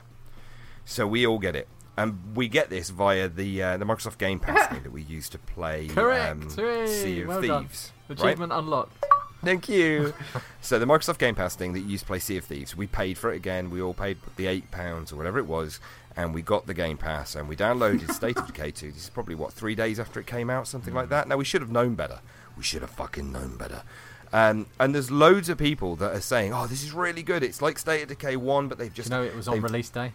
So 0.86 1.08
we 1.08 1.26
all 1.26 1.40
get 1.40 1.56
it. 1.56 1.68
And 1.98 2.36
we 2.36 2.48
get 2.48 2.70
this 2.70 2.92
via 2.92 3.28
the 3.28 3.64
uh, 3.64 3.78
the 3.78 3.86
Microsoft 3.86 4.20
Game 4.20 4.40
Pass 4.40 4.68
thing 4.72 4.84
that 4.84 4.92
we 4.92 5.02
use 5.02 5.28
to 5.30 5.40
play 5.40 5.88
Correct. 5.88 6.32
um, 6.32 6.50
Sea 6.88 7.22
of 7.24 7.28
Well 7.28 7.42
done. 7.42 7.64
Thieves. 7.68 7.92
right? 8.08 8.20
Achievement 8.20 8.54
unlocked. 8.54 9.04
Thank 9.44 9.68
you. 9.68 10.14
so 10.62 10.78
the 10.78 10.86
Microsoft 10.86 11.18
Game 11.18 11.34
Pass 11.34 11.56
thing 11.56 11.74
that 11.74 11.80
you 11.80 11.88
used 11.88 12.04
to 12.04 12.08
play 12.08 12.20
Sea 12.20 12.38
of 12.38 12.46
Thieves, 12.46 12.78
we 12.78 12.86
paid 12.86 13.18
for 13.18 13.34
it 13.34 13.36
again. 13.38 13.72
We 13.72 13.82
all 13.82 13.96
paid 13.96 14.18
the 14.36 14.46
eight 14.46 14.70
pounds 14.70 15.12
or 15.12 15.16
whatever 15.16 15.40
it 15.40 15.48
was, 15.48 15.80
and 16.18 16.34
we 16.34 16.42
got 16.42 16.66
the 16.68 16.74
Game 16.74 16.98
Pass 16.98 17.36
and 17.36 17.48
we 17.48 17.56
downloaded 17.56 18.12
State 18.12 18.38
of 18.38 18.48
Decay 18.48 18.72
2. 18.72 18.92
This 18.92 19.04
is 19.04 19.10
probably 19.10 19.36
what 19.36 19.54
three 19.54 19.76
days 19.76 20.00
after 20.00 20.20
it 20.20 20.26
came 20.28 20.50
out, 20.50 20.68
something 20.68 20.94
like 20.94 21.10
that. 21.10 21.28
Now 21.28 21.38
we 21.38 21.46
should 21.46 21.62
have 21.62 21.72
known 21.72 21.96
better. 21.96 22.20
We 22.58 22.64
should 22.64 22.82
have 22.82 22.90
fucking 22.90 23.32
known 23.32 23.56
better. 23.56 23.84
Um, 24.34 24.66
and 24.80 24.94
there's 24.94 25.10
loads 25.12 25.48
of 25.48 25.58
people 25.58 25.96
that 25.98 26.14
are 26.14 26.20
saying, 26.22 26.54
"Oh, 26.54 26.68
this 26.68 26.84
is 26.84 26.92
really 26.92 27.24
good. 27.24 27.44
It's 27.44 27.62
like 27.62 27.78
State 27.80 28.02
of 28.02 28.10
Decay 28.10 28.36
1, 28.36 28.68
but 28.68 28.78
they've 28.78 28.94
just 28.94 29.10
you 29.10 29.16
know 29.16 29.24
it 29.24 29.34
was 29.36 29.48
on 29.48 29.62
release 29.62 29.90
day? 29.90 30.12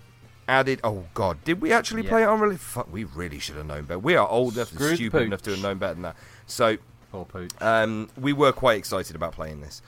added." 0.48 0.80
Oh 0.84 1.04
God, 1.14 1.42
did 1.44 1.62
we 1.62 1.72
actually 1.72 2.02
Yeah. 2.02 2.10
play 2.10 2.22
it 2.24 2.26
on 2.26 2.40
release? 2.40 2.60
Fuck, 2.60 2.92
we 2.92 3.04
really 3.04 3.38
should 3.38 3.56
have 3.56 3.64
known 3.66 3.84
better. 3.84 3.98
We 4.00 4.16
are 4.16 4.28
old 4.28 4.54
enough 4.56 4.72
and 4.72 4.96
stupid 4.96 5.22
enough 5.22 5.40
to 5.42 5.50
have 5.52 5.62
known 5.62 5.78
better 5.78 5.94
than 5.94 6.02
that. 6.02 6.16
So 6.46 6.76
Poor 7.10 7.24
pooch. 7.24 7.52
um, 7.62 8.10
we 8.18 8.32
were 8.34 8.52
quite 8.52 8.76
excited 8.76 9.16
about 9.16 9.32
playing 9.32 9.60
this. 9.62 9.80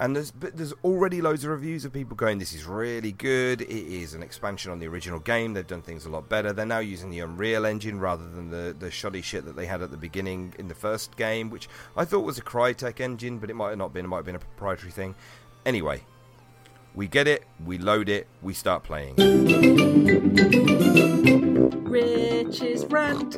And 0.00 0.14
there's 0.14 0.30
but 0.30 0.56
there's 0.56 0.72
already 0.84 1.20
loads 1.20 1.42
of 1.42 1.50
reviews 1.50 1.84
of 1.84 1.92
people 1.92 2.14
going, 2.16 2.38
"This 2.38 2.52
is 2.52 2.64
really 2.64 3.10
good. 3.10 3.62
It 3.62 3.68
is 3.68 4.14
an 4.14 4.22
expansion 4.22 4.70
on 4.70 4.78
the 4.78 4.86
original 4.86 5.18
game. 5.18 5.54
They've 5.54 5.66
done 5.66 5.82
things 5.82 6.06
a 6.06 6.08
lot 6.08 6.28
better. 6.28 6.52
They're 6.52 6.66
now 6.66 6.78
using 6.78 7.10
the 7.10 7.18
Unreal 7.18 7.66
Engine 7.66 7.98
rather 7.98 8.28
than 8.28 8.50
the 8.50 8.76
the 8.78 8.92
shoddy 8.92 9.22
shit 9.22 9.44
that 9.44 9.56
they 9.56 9.66
had 9.66 9.82
at 9.82 9.90
the 9.90 9.96
beginning 9.96 10.54
in 10.56 10.68
the 10.68 10.74
first 10.74 11.16
game, 11.16 11.50
which 11.50 11.68
I 11.96 12.04
thought 12.04 12.24
was 12.24 12.38
a 12.38 12.42
Crytek 12.42 13.00
engine, 13.00 13.38
but 13.38 13.50
it 13.50 13.54
might 13.54 13.70
have 13.70 13.78
not 13.78 13.92
been. 13.92 14.04
It 14.04 14.08
might 14.08 14.18
have 14.18 14.26
been 14.26 14.36
a 14.36 14.40
proprietary 14.40 14.92
thing. 14.92 15.16
Anyway, 15.66 16.02
we 16.94 17.08
get 17.08 17.26
it. 17.26 17.44
We 17.64 17.78
load 17.78 18.08
it. 18.08 18.28
We 18.40 18.54
start 18.54 18.84
playing. 18.84 19.16
Rich's 21.84 22.84
rant. 22.86 23.32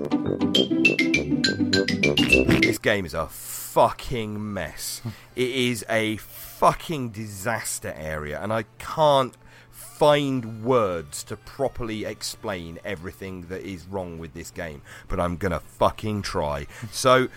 This 2.60 2.78
game 2.78 3.06
is 3.06 3.14
a 3.14 3.28
fucking 3.28 4.52
mess. 4.52 5.00
it 5.36 5.50
is 5.50 5.84
a 5.88 6.18
fucking 6.60 7.08
disaster 7.08 7.94
area, 7.96 8.38
and 8.38 8.52
I 8.52 8.64
can't 8.78 9.34
find 9.70 10.62
words 10.62 11.24
to 11.24 11.36
properly 11.38 12.04
explain 12.04 12.78
everything 12.84 13.46
that 13.48 13.62
is 13.62 13.86
wrong 13.86 14.18
with 14.18 14.34
this 14.34 14.50
game. 14.50 14.82
But 15.08 15.20
I'm 15.20 15.38
gonna 15.38 15.60
fucking 15.60 16.20
try. 16.20 16.66
so, 16.92 17.28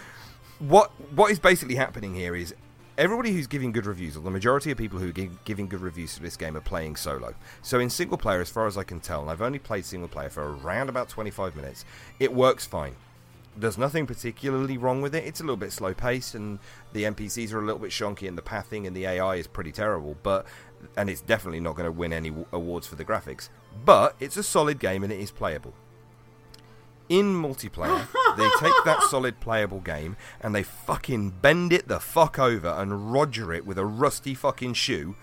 what 0.60 0.92
what 1.16 1.32
is 1.32 1.40
basically 1.40 1.76
happening 1.76 2.14
here 2.14 2.36
is 2.36 2.54
everybody 2.98 3.32
who's 3.32 3.48
giving 3.48 3.72
good 3.72 3.86
reviews, 3.86 4.18
or 4.18 4.20
the 4.20 4.30
majority 4.30 4.72
of 4.72 4.78
people 4.78 5.00
who 5.00 5.08
are 5.08 5.14
gi- 5.14 5.32
giving 5.46 5.70
good 5.70 5.80
reviews 5.80 6.16
to 6.16 6.22
this 6.22 6.36
game, 6.36 6.58
are 6.58 6.62
playing 6.62 6.98
solo. 6.98 7.34
So 7.62 7.80
in 7.80 7.90
single 7.90 8.18
player, 8.18 8.42
as 8.42 8.50
far 8.50 8.68
as 8.68 8.78
I 8.78 8.84
can 8.84 9.00
tell, 9.00 9.22
and 9.22 9.32
I've 9.32 9.42
only 9.42 9.58
played 9.58 9.86
single 9.86 10.10
player 10.10 10.30
for 10.30 10.58
around 10.58 10.90
about 10.90 11.08
25 11.08 11.56
minutes, 11.56 11.86
it 12.20 12.34
works 12.34 12.66
fine. 12.66 12.98
There's 13.56 13.78
nothing 13.78 14.08
particularly 14.08 14.78
wrong 14.78 15.02
with 15.02 15.14
it. 15.14 15.24
It's 15.26 15.40
a 15.40 15.44
little 15.44 15.58
bit 15.58 15.72
slow 15.72 15.94
paced, 15.94 16.36
and 16.36 16.60
the 16.92 17.04
NPCs 17.04 17.54
are 17.54 17.60
a 17.60 17.66
little 17.66 17.80
bit 17.80 17.92
shonky, 17.92 18.28
and 18.28 18.38
the 18.38 18.42
pathing 18.42 18.88
and 18.88 18.96
the 18.96 19.06
AI 19.06 19.36
is 19.36 19.48
pretty 19.48 19.72
terrible. 19.72 20.18
But 20.24 20.46
and 20.98 21.10
it's 21.10 21.22
definitely 21.22 21.62
not 21.62 21.76
going 21.76 21.86
to 21.86 21.92
win 21.92 22.12
any 22.12 22.34
awards 22.52 22.88
for 22.88 22.96
the 22.96 23.06
graphics. 23.06 23.50
But 23.86 24.16
it's 24.20 24.38
a 24.38 24.44
solid 24.44 24.80
game, 24.80 25.04
and 25.04 25.14
it 25.14 25.20
is 25.20 25.32
playable 25.32 25.74
in 27.10 27.34
multiplayer, 27.34 28.08
they 28.38 28.50
take 28.60 28.74
that 28.86 29.04
solid 29.04 29.40
playable 29.40 29.80
game 29.80 30.16
and 30.42 30.56
they 30.56 30.64
fucking 30.64 31.30
bend 31.30 31.74
it 31.74 31.88
the 31.88 32.00
fuck 32.00 32.40
over 32.40 32.70
and 32.70 33.12
roger 33.12 33.54
it 33.54 33.66
with 33.66 33.78
a 33.78 33.86
rusty 33.86 34.34
fucking 34.34 34.74
shoe. 34.74 35.16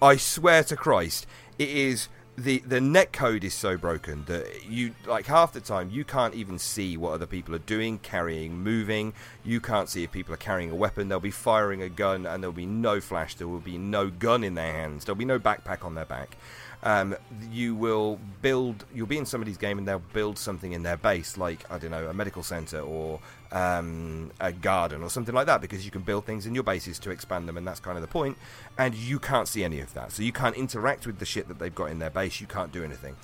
I 0.00 0.16
swear 0.16 0.62
to 0.64 0.76
Christ, 0.76 1.26
it 1.58 1.68
is 1.68 2.08
the 2.36 2.60
the 2.60 2.80
net 2.80 3.12
code 3.12 3.44
is 3.44 3.52
so 3.52 3.76
broken 3.76 4.24
that 4.24 4.64
you 4.66 4.94
like 5.06 5.26
half 5.26 5.52
the 5.52 5.60
time 5.60 5.90
you 5.90 6.04
can't 6.04 6.34
even 6.34 6.58
see 6.58 6.96
what 6.96 7.12
other 7.12 7.26
people 7.26 7.54
are 7.54 7.58
doing, 7.58 7.98
carrying, 7.98 8.58
moving. 8.58 9.12
You 9.44 9.60
can't 9.60 9.88
see 9.88 10.02
if 10.02 10.12
people 10.12 10.32
are 10.32 10.38
carrying 10.38 10.70
a 10.70 10.74
weapon. 10.74 11.08
They'll 11.08 11.20
be 11.20 11.30
firing 11.30 11.82
a 11.82 11.88
gun 11.88 12.24
and 12.26 12.42
there'll 12.42 12.52
be 12.52 12.66
no 12.66 13.00
flash. 13.00 13.34
There 13.34 13.48
will 13.48 13.60
be 13.60 13.78
no 13.78 14.08
gun 14.08 14.44
in 14.44 14.54
their 14.54 14.72
hands. 14.72 15.04
There'll 15.04 15.16
be 15.16 15.24
no 15.24 15.38
backpack 15.38 15.84
on 15.84 15.94
their 15.94 16.06
back 16.06 16.36
um, 16.82 17.16
you 17.50 17.74
will 17.74 18.18
build 18.40 18.84
you'll 18.94 19.06
be 19.06 19.18
in 19.18 19.26
somebody's 19.26 19.56
game 19.56 19.78
and 19.78 19.86
they'll 19.86 20.02
build 20.12 20.38
something 20.38 20.72
in 20.72 20.82
their 20.82 20.96
base 20.96 21.36
like 21.36 21.64
i 21.70 21.78
don't 21.78 21.90
know 21.90 22.08
a 22.08 22.12
medical 22.12 22.42
center 22.42 22.80
or 22.80 23.20
um, 23.52 24.32
a 24.40 24.50
garden 24.52 25.02
or 25.02 25.10
something 25.10 25.34
like 25.34 25.46
that 25.46 25.60
because 25.60 25.84
you 25.84 25.90
can 25.90 26.02
build 26.02 26.24
things 26.24 26.46
in 26.46 26.54
your 26.54 26.64
bases 26.64 26.98
to 27.00 27.10
expand 27.10 27.48
them 27.48 27.56
and 27.56 27.66
that's 27.66 27.80
kind 27.80 27.96
of 27.96 28.02
the 28.02 28.08
point. 28.08 28.36
and 28.78 28.94
you 28.94 29.18
can't 29.18 29.46
see 29.46 29.62
any 29.62 29.80
of 29.80 29.92
that. 29.94 30.10
So 30.10 30.22
you 30.22 30.32
can't 30.32 30.56
interact 30.56 31.06
with 31.06 31.18
the 31.18 31.26
shit 31.26 31.48
that 31.48 31.58
they've 31.58 31.74
got 31.74 31.90
in 31.90 31.98
their 31.98 32.10
base. 32.10 32.40
You 32.40 32.46
can't 32.46 32.72
do 32.72 32.82
anything 32.82 33.16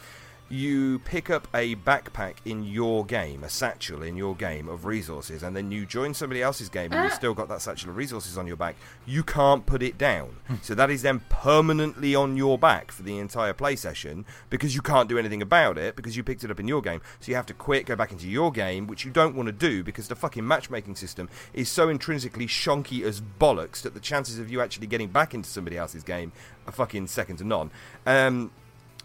you 0.50 0.98
pick 1.00 1.28
up 1.28 1.46
a 1.54 1.74
backpack 1.76 2.36
in 2.44 2.64
your 2.64 3.04
game, 3.04 3.44
a 3.44 3.48
satchel 3.48 4.02
in 4.02 4.16
your 4.16 4.34
game 4.34 4.68
of 4.68 4.86
resources, 4.86 5.42
and 5.42 5.54
then 5.54 5.70
you 5.70 5.84
join 5.84 6.14
somebody 6.14 6.42
else's 6.42 6.68
game 6.68 6.92
and 6.92 7.04
you've 7.04 7.12
still 7.12 7.34
got 7.34 7.48
that 7.48 7.60
satchel 7.60 7.90
of 7.90 7.96
resources 7.96 8.38
on 8.38 8.46
your 8.46 8.56
back, 8.56 8.76
you 9.06 9.22
can't 9.22 9.66
put 9.66 9.82
it 9.82 9.98
down. 9.98 10.36
so 10.62 10.74
that 10.74 10.90
is 10.90 11.02
then 11.02 11.20
permanently 11.28 12.14
on 12.14 12.36
your 12.36 12.58
back 12.58 12.90
for 12.90 13.02
the 13.02 13.18
entire 13.18 13.52
play 13.52 13.76
session 13.76 14.24
because 14.48 14.74
you 14.74 14.80
can't 14.80 15.08
do 15.08 15.18
anything 15.18 15.42
about 15.42 15.76
it 15.76 15.96
because 15.96 16.16
you 16.16 16.22
picked 16.22 16.44
it 16.44 16.50
up 16.50 16.60
in 16.60 16.66
your 16.68 16.80
game. 16.80 17.00
So 17.20 17.30
you 17.30 17.36
have 17.36 17.46
to 17.46 17.54
quit, 17.54 17.86
go 17.86 17.96
back 17.96 18.12
into 18.12 18.28
your 18.28 18.50
game, 18.50 18.86
which 18.86 19.04
you 19.04 19.10
don't 19.10 19.36
want 19.36 19.48
to 19.48 19.52
do 19.52 19.84
because 19.84 20.08
the 20.08 20.16
fucking 20.16 20.46
matchmaking 20.46 20.96
system 20.96 21.28
is 21.52 21.68
so 21.68 21.88
intrinsically 21.88 22.46
shonky 22.46 23.02
as 23.02 23.20
bollocks 23.20 23.82
that 23.82 23.94
the 23.94 24.00
chances 24.00 24.38
of 24.38 24.50
you 24.50 24.60
actually 24.60 24.86
getting 24.86 25.08
back 25.08 25.34
into 25.34 25.48
somebody 25.48 25.76
else's 25.76 26.02
game 26.02 26.32
are 26.66 26.72
fucking 26.72 27.06
second 27.06 27.36
to 27.36 27.44
none. 27.44 27.70
Um, 28.06 28.50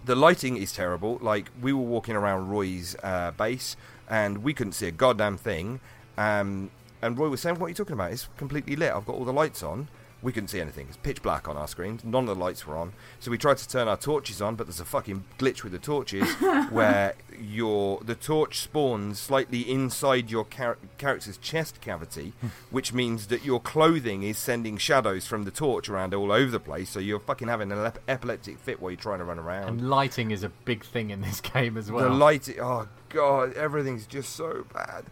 the 0.05 0.15
lighting 0.15 0.57
is 0.57 0.73
terrible. 0.73 1.17
Like 1.21 1.49
we 1.61 1.73
were 1.73 1.81
walking 1.81 2.15
around 2.15 2.49
Roy's 2.49 2.95
uh, 3.03 3.31
base 3.31 3.75
and 4.09 4.43
we 4.43 4.53
couldn't 4.53 4.73
see 4.73 4.87
a 4.87 4.91
goddamn 4.91 5.37
thing. 5.37 5.79
Um, 6.17 6.71
and 7.01 7.17
Roy 7.17 7.29
was 7.29 7.41
saying, 7.41 7.59
"What 7.59 7.67
are 7.67 7.69
you 7.69 7.75
talking 7.75 7.93
about? 7.93 8.11
It's 8.11 8.27
completely 8.37 8.75
lit. 8.75 8.93
I've 8.93 9.05
got 9.05 9.15
all 9.15 9.25
the 9.25 9.33
lights 9.33 9.63
on." 9.63 9.87
We 10.23 10.31
couldn't 10.31 10.47
see 10.47 10.61
anything. 10.61 10.87
It's 10.87 10.95
pitch 10.97 11.21
black 11.21 11.49
on 11.49 11.57
our 11.57 11.67
screens. 11.67 12.03
None 12.05 12.23
of 12.29 12.37
the 12.37 12.41
lights 12.41 12.65
were 12.65 12.77
on. 12.77 12.93
So 13.19 13.29
we 13.29 13.37
tried 13.37 13.57
to 13.57 13.67
turn 13.67 13.89
our 13.89 13.97
torches 13.97 14.41
on, 14.41 14.55
but 14.55 14.67
there's 14.67 14.79
a 14.79 14.85
fucking 14.85 15.25
glitch 15.37 15.63
with 15.63 15.73
the 15.73 15.79
torches 15.79 16.31
where 16.71 17.15
your 17.37 17.99
the 18.05 18.15
torch 18.15 18.59
spawns 18.61 19.19
slightly 19.19 19.69
inside 19.69 20.31
your 20.31 20.45
char- 20.45 20.77
character's 20.97 21.37
chest 21.37 21.81
cavity, 21.81 22.31
which 22.71 22.93
means 22.93 23.27
that 23.27 23.43
your 23.43 23.59
clothing 23.59 24.23
is 24.23 24.37
sending 24.37 24.77
shadows 24.77 25.27
from 25.27 25.43
the 25.43 25.51
torch 25.51 25.89
around 25.89 26.13
all 26.13 26.31
over 26.31 26.49
the 26.51 26.59
place. 26.59 26.89
So 26.89 26.99
you're 26.99 27.19
fucking 27.19 27.49
having 27.49 27.71
an 27.73 27.79
ep- 27.85 27.99
epileptic 28.07 28.59
fit 28.59 28.81
while 28.81 28.91
you're 28.91 28.99
trying 28.99 29.19
to 29.19 29.25
run 29.25 29.39
around. 29.39 29.67
And 29.67 29.89
lighting 29.89 30.31
is 30.31 30.43
a 30.43 30.49
big 30.49 30.85
thing 30.85 31.09
in 31.09 31.19
this 31.19 31.41
game 31.53 31.75
as 31.77 31.91
well. 31.91 32.07
The 32.09 32.15
light, 32.15 32.47
oh 32.61 32.87
god, 33.09 33.53
everything's 33.55 34.07
just 34.07 34.33
so 34.37 34.65
bad. 34.73 35.03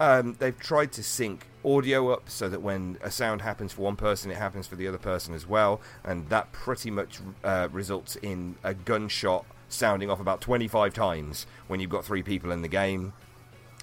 Um, 0.00 0.36
they've 0.38 0.56
tried 0.58 0.92
to 0.92 1.02
sync 1.02 1.47
audio 1.64 2.10
up 2.10 2.28
so 2.30 2.48
that 2.48 2.62
when 2.62 2.98
a 3.02 3.10
sound 3.10 3.42
happens 3.42 3.72
for 3.72 3.82
one 3.82 3.96
person, 3.96 4.30
it 4.30 4.36
happens 4.36 4.66
for 4.66 4.76
the 4.76 4.86
other 4.88 4.98
person 4.98 5.34
as 5.34 5.46
well, 5.46 5.80
and 6.04 6.28
that 6.28 6.52
pretty 6.52 6.90
much 6.90 7.18
uh, 7.44 7.68
results 7.72 8.16
in 8.16 8.56
a 8.64 8.74
gunshot 8.74 9.44
sounding 9.68 10.10
off 10.10 10.20
about 10.20 10.40
25 10.40 10.94
times 10.94 11.46
when 11.66 11.80
you've 11.80 11.90
got 11.90 12.04
three 12.04 12.22
people 12.22 12.50
in 12.52 12.62
the 12.62 12.68
game. 12.68 13.12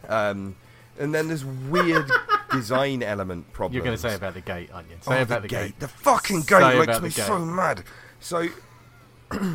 Um, 0.08 0.56
and 0.98 1.14
then 1.14 1.28
there's 1.28 1.44
weird 1.46 2.10
design 2.52 3.04
element 3.04 3.52
problems. 3.54 3.76
You're 3.76 3.84
going 3.84 3.96
to 3.98 4.02
say 4.02 4.16
about 4.16 4.34
the 4.34 4.42
gate, 4.42 4.70
aren't 4.74 4.90
you? 4.90 4.96
Oh, 5.06 5.12
Say 5.12 5.18
the 5.18 5.22
about 5.24 5.42
the 5.42 5.48
gate. 5.48 5.66
gate. 5.68 5.80
The 5.80 5.88
fucking 5.88 6.42
Say 6.44 6.60
gate 6.60 6.88
makes 6.88 7.02
me 7.02 7.10
so 7.10 7.40
mad. 7.40 7.84
So 8.20 8.48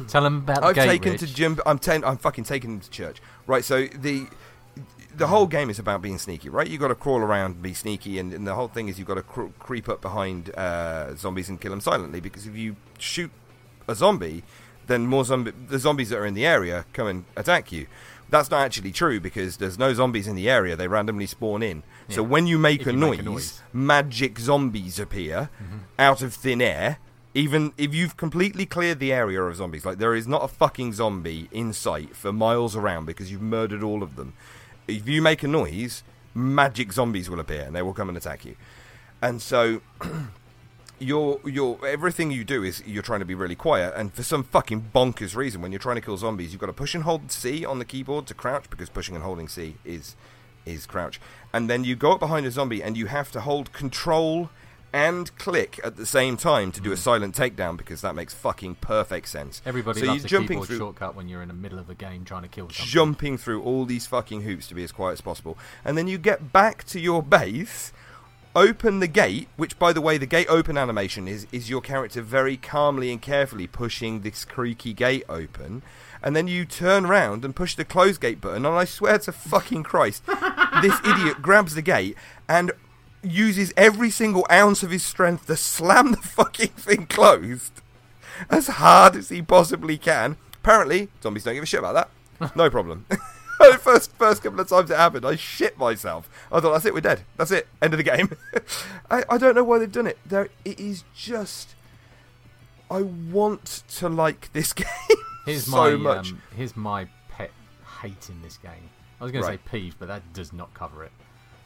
Tell 0.09 0.23
them 0.23 0.39
about 0.39 0.57
the 0.57 0.61
gate. 0.61 0.65
I've 0.69 0.75
gate. 0.75 0.87
taken 0.89 1.13
Rich. 1.13 1.21
to 1.21 1.27
Jim. 1.35 1.59
I'm 1.65 1.79
ten, 1.79 2.05
I'm 2.05 2.19
fucking 2.19 2.45
taking 2.45 2.71
him 2.75 2.81
to 2.81 2.91
church. 2.91 3.23
Right. 3.47 3.65
So 3.65 3.87
the 3.87 4.27
the 5.17 5.27
whole 5.27 5.47
game 5.47 5.71
is 5.71 5.79
about 5.79 6.03
being 6.03 6.19
sneaky, 6.19 6.49
right? 6.49 6.69
You've 6.69 6.81
got 6.81 6.89
to 6.89 6.95
crawl 6.95 7.21
around, 7.21 7.53
and 7.53 7.63
be 7.63 7.75
sneaky, 7.75 8.19
and, 8.19 8.33
and 8.33 8.47
the 8.47 8.55
whole 8.55 8.69
thing 8.69 8.89
is 8.89 8.99
you've 8.99 9.09
got 9.09 9.15
to 9.15 9.23
cr- 9.23 9.47
creep 9.59 9.89
up 9.89 10.01
behind 10.01 10.55
uh, 10.57 11.15
zombies 11.17 11.49
and 11.49 11.61
kill 11.61 11.71
them 11.71 11.81
silently. 11.81 12.21
Because 12.21 12.47
if 12.47 12.57
you 12.57 12.77
shoot 12.99 13.31
a 13.89 13.95
zombie, 13.95 14.43
then 14.87 15.07
more 15.07 15.25
zombie 15.25 15.53
the 15.69 15.79
zombies 15.79 16.11
that 16.11 16.19
are 16.19 16.27
in 16.27 16.35
the 16.35 16.47
area 16.47 16.85
come 16.93 17.07
and 17.07 17.25
attack 17.37 17.73
you. 17.73 17.87
That's 18.29 18.51
not 18.51 18.61
actually 18.65 18.93
true 18.93 19.19
because 19.19 19.57
there's 19.57 19.79
no 19.79 19.93
zombies 19.93 20.29
in 20.29 20.37
the 20.37 20.49
area; 20.49 20.77
they 20.77 20.87
randomly 20.89 21.27
spawn 21.27 21.63
in. 21.63 21.83
So 22.09 22.23
when 22.23 22.47
you 22.47 22.59
make, 22.59 22.87
a, 22.87 22.93
you 22.93 22.97
noise, 22.99 23.11
make 23.11 23.21
a 23.21 23.23
noise. 23.23 23.53
Mm-hmm. 23.53 23.87
magic 23.87 24.39
zombies 24.39 24.99
appear 24.99 25.51
out 25.99 26.23
of 26.23 26.35
thin 26.35 26.61
air. 26.63 26.99
Even 27.33 27.73
if 27.79 27.95
you've 27.95 28.17
completely 28.17 28.67
cleared 28.67 28.99
the 28.99 29.13
area 29.13 29.41
of 29.41 29.55
zombies, 29.55 29.85
like 29.87 29.99
there 29.99 30.17
is 30.17 30.27
not 30.27 30.43
a 30.43 30.49
fucking 30.49 30.93
zombie 30.93 31.49
in 31.53 31.73
sight 31.73 32.17
for 32.17 32.33
miles 32.33 32.75
around 32.75 33.05
because 33.07 33.31
you've 33.31 33.41
murdered 33.41 33.85
all 33.85 34.03
of 34.03 34.17
them. 34.17 34.33
If 34.97 35.09
you 35.09 35.23
make 35.23 35.43
a 35.43 35.49
noise, 35.49 36.03
magic 36.35 36.93
zombies 36.93 37.31
will 37.31 37.41
appear 37.41 37.63
and 37.63 37.75
they 37.75 37.83
will 37.83 37.95
come 37.95 38.09
and 38.09 38.19
attack 38.19 38.45
you. 38.45 38.57
And 39.23 39.41
so 39.41 39.83
you're 40.99 41.41
you're 41.45 41.85
everything 41.87 42.31
you 42.31 42.45
do 42.45 42.63
is 42.63 42.83
you're 42.87 43.03
trying 43.03 43.21
to 43.21 43.27
be 43.27 43.35
really 43.35 43.55
quiet, 43.55 43.95
and 43.97 44.13
for 44.13 44.23
some 44.23 44.45
fucking 44.45 44.91
bonkers 44.95 45.35
reason, 45.35 45.63
when 45.63 45.73
you're 45.73 45.79
trying 45.79 45.97
to 45.97 46.03
kill 46.03 46.17
zombies, 46.17 46.53
you've 46.53 46.61
got 46.61 46.67
to 46.67 46.73
push 46.73 46.95
and 46.95 47.05
hold 47.05 47.33
C 47.33 47.65
on 47.65 47.79
the 47.79 47.85
keyboard 47.85 48.27
to 48.27 48.35
crouch 48.35 48.69
because 48.71 48.89
pushing 48.89 49.15
and 49.15 49.25
holding 49.25 49.49
C 49.49 49.77
is 49.85 50.15
is 50.67 50.87
crouch, 50.87 51.21
and 51.53 51.71
then 51.71 51.85
you 51.85 51.97
go 51.97 52.13
up 52.13 52.21
behind 52.21 52.47
a 52.47 52.51
zombie 52.51 52.83
and 52.83 52.97
you 52.97 53.07
have 53.07 53.33
to 53.33 53.41
hold 53.41 53.73
Control 53.73 54.51
and 54.93 55.37
click 55.39 55.81
at 55.85 55.97
the 55.97 56.07
same 56.07 56.37
time 56.37 56.73
to 56.73 56.81
do 56.81 56.91
a 56.91 56.95
hmm. 56.95 57.01
silent 57.01 57.35
takedown 57.35 57.77
because 57.77 58.01
that 58.01 58.15
makes 58.15 58.35
fucking 58.35 58.77
perfect 58.77 59.29
sense. 59.29 59.63
Everybody 59.65 60.01
so 60.01 60.07
loves 60.07 60.23
you're 60.23 60.27
a 60.27 60.29
jumping 60.29 60.49
keyboard 60.49 60.69
through 60.69 60.79
shortcut 60.79 61.15
when 61.15 61.29
you're 61.29 61.43
in 61.43 61.49
the 61.49 61.55
middle 61.55 61.79
of 61.79 61.89
a 61.91 61.95
game 61.95 62.25
trying 62.25 62.43
to 62.43 62.49
kill 62.49 62.69
something. 62.69 62.87
jumping 62.87 63.39
through 63.39 63.63
all 63.63 63.85
these 63.85 64.07
fucking 64.07 64.43
hoops 64.43 64.67
to 64.69 64.75
be 64.75 64.85
as 64.85 64.93
quiet 64.93 65.13
as 65.13 65.21
possible. 65.21 65.57
And 65.85 65.97
then 65.97 66.09
you 66.09 66.19
get 66.19 66.53
back 66.53 66.85
to 66.85 67.01
your 67.01 67.23
base, 67.23 67.93
open 68.55 69.01
the 69.01 69.07
gate, 69.07 69.49
which, 69.57 69.79
by 69.79 69.93
the 69.93 70.01
way, 70.01 70.19
the 70.19 70.27
gate 70.27 70.49
open 70.49 70.77
animation 70.77 71.29
is, 71.29 71.47
is 71.53 71.71
your 71.71 71.81
character 71.81 72.23
very 72.23 72.57
calmly 72.57 73.13
and 73.13 73.23
carefully 73.23 73.67
pushing 73.67 74.21
this 74.21 74.45
creaky 74.45 74.93
gate 74.93 75.25
open. 75.29 75.83
And 76.23 76.37
then 76.37 76.49
you 76.49 76.65
turn 76.65 77.07
round 77.07 77.45
and 77.45 77.57
push 77.57 77.75
the 77.75 77.85
close 77.85 78.19
gate 78.19 78.41
button, 78.41 78.67
and 78.67 78.75
I 78.75 78.85
swear 78.85 79.19
to 79.21 79.33
fucking 79.33 79.85
Christ, 79.85 80.27
this 80.83 80.99
idiot 81.05 81.41
grabs 81.41 81.75
the 81.75 81.83
gate 81.83 82.17
and 82.49 82.73
uses 83.23 83.73
every 83.77 84.11
single 84.11 84.47
ounce 84.51 84.83
of 84.83 84.91
his 84.91 85.03
strength 85.05 85.47
to 85.47 85.57
slam 85.57 86.13
the 86.13 86.17
fucking 86.19 86.69
thing 86.69 87.07
closed 87.07 87.73
as 88.49 88.67
hard 88.69 89.17
as 89.17 89.29
he 89.29 89.43
possibly 89.43 89.99
can. 89.99 90.37
Apparently, 90.55 91.09
zombies 91.23 91.45
don't 91.45 91.55
give 91.55 91.63
a 91.63 91.67
shit 91.67 91.81
about 91.81 91.95
that. 92.41 92.53
No 92.57 92.71
problem. 92.71 93.05
the 93.09 93.79
first 93.81 94.13
first 94.17 94.43
couple 94.43 94.61
of 94.61 94.69
times 94.69 94.91
it 94.91 94.97
happened, 94.97 95.27
I 95.27 95.37
shit 95.37 95.77
myself. 95.77 96.31
I 96.51 96.61
thought, 96.61 96.73
that's 96.73 96.87
it, 96.87 96.95
we're 96.95 97.01
dead. 97.01 97.23
That's 97.37 97.51
it, 97.51 97.67
end 97.83 97.93
of 97.93 97.99
the 97.99 98.05
game. 98.05 98.35
I, 99.11 99.25
I 99.29 99.37
don't 99.37 99.55
know 99.55 99.65
why 99.65 99.79
they've 99.79 99.93
done 99.93 100.07
it. 100.07 100.19
There, 100.25 100.49
it 100.65 100.81
is 100.81 101.05
just. 101.15 101.75
I 102.91 103.03
want 103.03 103.83
to 103.97 104.09
like 104.09 104.53
this 104.53 104.73
game 104.73 104.87
Here's 105.47 105.65
so 105.67 105.71
my 105.73 105.91
much. 105.97 106.31
Um, 106.33 106.43
here's 106.57 106.77
my 106.77 107.07
pet 107.29 107.51
hate 108.03 108.29
in 108.31 108.41
this 108.43 108.57
game. 108.57 108.89
I 109.21 109.25
was 109.25 109.33
going 109.33 109.45
Right. 109.45 109.63
to 109.63 109.71
say 109.71 109.79
peeve, 109.79 109.97
but 109.99 110.09
that 110.09 110.33
does 110.33 110.53
not 110.55 110.73
cover 110.75 111.05
it. 111.05 111.13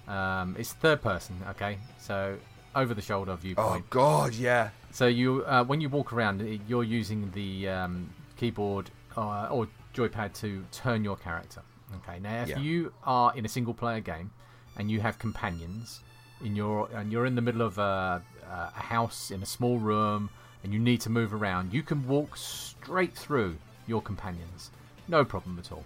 Um, 0.09 0.57
it's 0.59 0.73
third 0.73 1.01
person, 1.03 1.37
okay? 1.51 1.79
So 1.99 2.37
over 2.75 2.93
the 2.95 3.03
shoulder 3.03 3.35
viewpoint. 3.37 3.85
oh. 3.85 3.87
God, 3.91 4.35
yeah. 4.35 4.71
So 4.91 5.07
you, 5.07 5.45
uh, 5.47 5.65
when 5.65 5.81
you 5.81 5.89
walk 5.89 6.13
around, 6.13 6.41
you're 6.69 6.85
using 6.85 7.31
the 7.33 7.69
um, 7.69 8.11
keyboard 8.37 8.91
uh, 9.17 9.47
or 9.51 9.69
joypad 9.95 10.35
to 10.41 10.65
turn 10.73 11.05
your 11.05 11.17
character. 11.17 11.63
Okay. 11.97 12.19
Now, 12.21 12.43
if 12.43 12.49
Yeah. 12.51 12.59
you 12.59 12.93
are 13.05 13.35
in 13.37 13.45
a 13.45 13.49
single-player 13.49 14.01
game 14.01 14.31
and 14.77 14.91
you 14.91 15.01
have 15.01 15.19
companions 15.19 16.01
in 16.45 16.57
your 16.57 16.89
and 16.93 17.13
you're 17.13 17.27
in 17.27 17.37
the 17.37 17.41
middle 17.41 17.63
of 17.63 17.79
a, 17.79 18.23
a 18.51 18.71
house 18.81 19.31
in 19.31 19.43
a 19.43 19.47
small 19.47 19.79
room 19.79 20.29
and 20.65 20.73
you 20.73 20.81
need 20.81 21.01
to 21.03 21.11
move 21.11 21.33
around, 21.33 21.73
you 21.73 21.83
can 21.83 22.07
walk 22.09 22.37
straight 22.37 23.15
through 23.17 23.57
your 23.87 24.03
companions, 24.03 24.71
no 25.09 25.25
problem 25.25 25.59
at 25.59 25.71
all. 25.71 25.85